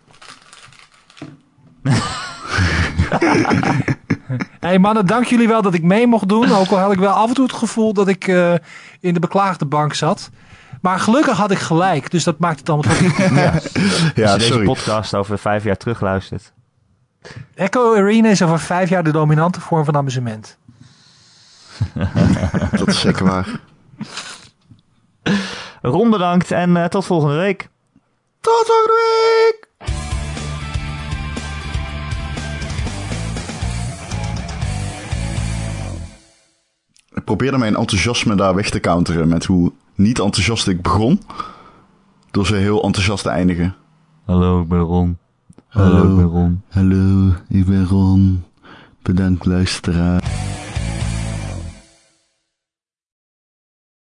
hey 4.59 4.79
mannen, 4.79 5.05
dank 5.05 5.25
jullie 5.25 5.47
wel 5.47 5.61
dat 5.61 5.73
ik 5.73 5.83
mee 5.83 6.07
mocht 6.07 6.29
doen. 6.29 6.51
Ook 6.51 6.67
al 6.67 6.77
had 6.77 6.91
ik 6.91 6.99
wel 6.99 7.13
af 7.13 7.27
en 7.27 7.33
toe 7.33 7.45
het 7.45 7.53
gevoel 7.53 7.93
dat 7.93 8.07
ik 8.07 8.27
eh, 8.27 8.53
in 8.99 9.13
de 9.13 9.19
beklaagde 9.19 9.65
bank 9.65 9.93
zat. 9.93 10.29
Maar 10.81 10.99
gelukkig 10.99 11.37
had 11.37 11.51
ik 11.51 11.57
gelijk, 11.57 12.11
dus 12.11 12.23
dat 12.23 12.39
maakt 12.39 12.59
het 12.59 12.69
allemaal 12.69 12.93
toch 12.93 13.17
Ja, 14.15 14.33
Als 14.33 14.45
je 14.45 14.49
deze 14.49 14.59
podcast 14.59 15.15
over 15.15 15.39
vijf 15.39 15.63
jaar 15.63 15.77
terug 15.77 16.01
luistert. 16.01 16.53
Echo 17.55 17.95
Arena 17.95 18.29
is 18.29 18.41
over 18.41 18.59
vijf 18.59 18.89
jaar 18.89 19.03
de 19.03 19.11
dominante 19.11 19.61
vorm 19.61 19.85
van 19.85 19.95
amusement. 19.95 20.57
Dat 22.77 22.87
is 22.87 22.99
zeker 22.99 23.25
waar. 23.25 23.59
Ron 25.81 26.09
bedankt 26.09 26.51
en 26.51 26.77
eh, 26.77 26.85
tot 26.85 27.05
volgende 27.05 27.35
week. 27.35 27.69
Tot 28.41 28.65
volgende 28.65 28.93
week! 28.93 29.65
Ik 37.13 37.23
probeerde 37.23 37.57
mijn 37.57 37.75
enthousiasme 37.75 38.35
daar 38.35 38.55
weg 38.55 38.69
te 38.69 38.79
counteren 38.79 39.27
met 39.27 39.45
hoe 39.45 39.71
niet 39.95 40.19
enthousiast 40.19 40.67
ik 40.67 40.81
begon. 40.81 41.21
Door 42.31 42.45
ze 42.45 42.55
heel 42.55 42.83
enthousiast 42.83 43.23
te 43.23 43.29
eindigen. 43.29 43.75
Hallo, 44.25 44.61
ik 44.61 44.67
ben 44.67 44.79
Ron. 44.79 45.17
Hallo. 45.67 46.09
ik 46.09 46.15
ben 46.15 46.25
Ron. 46.25 46.61
Hallo, 46.69 47.33
ik 47.49 47.65
ben 47.65 47.85
Ron. 47.85 48.43
Bedankt 49.01 49.45
luisteraar. 49.45 50.23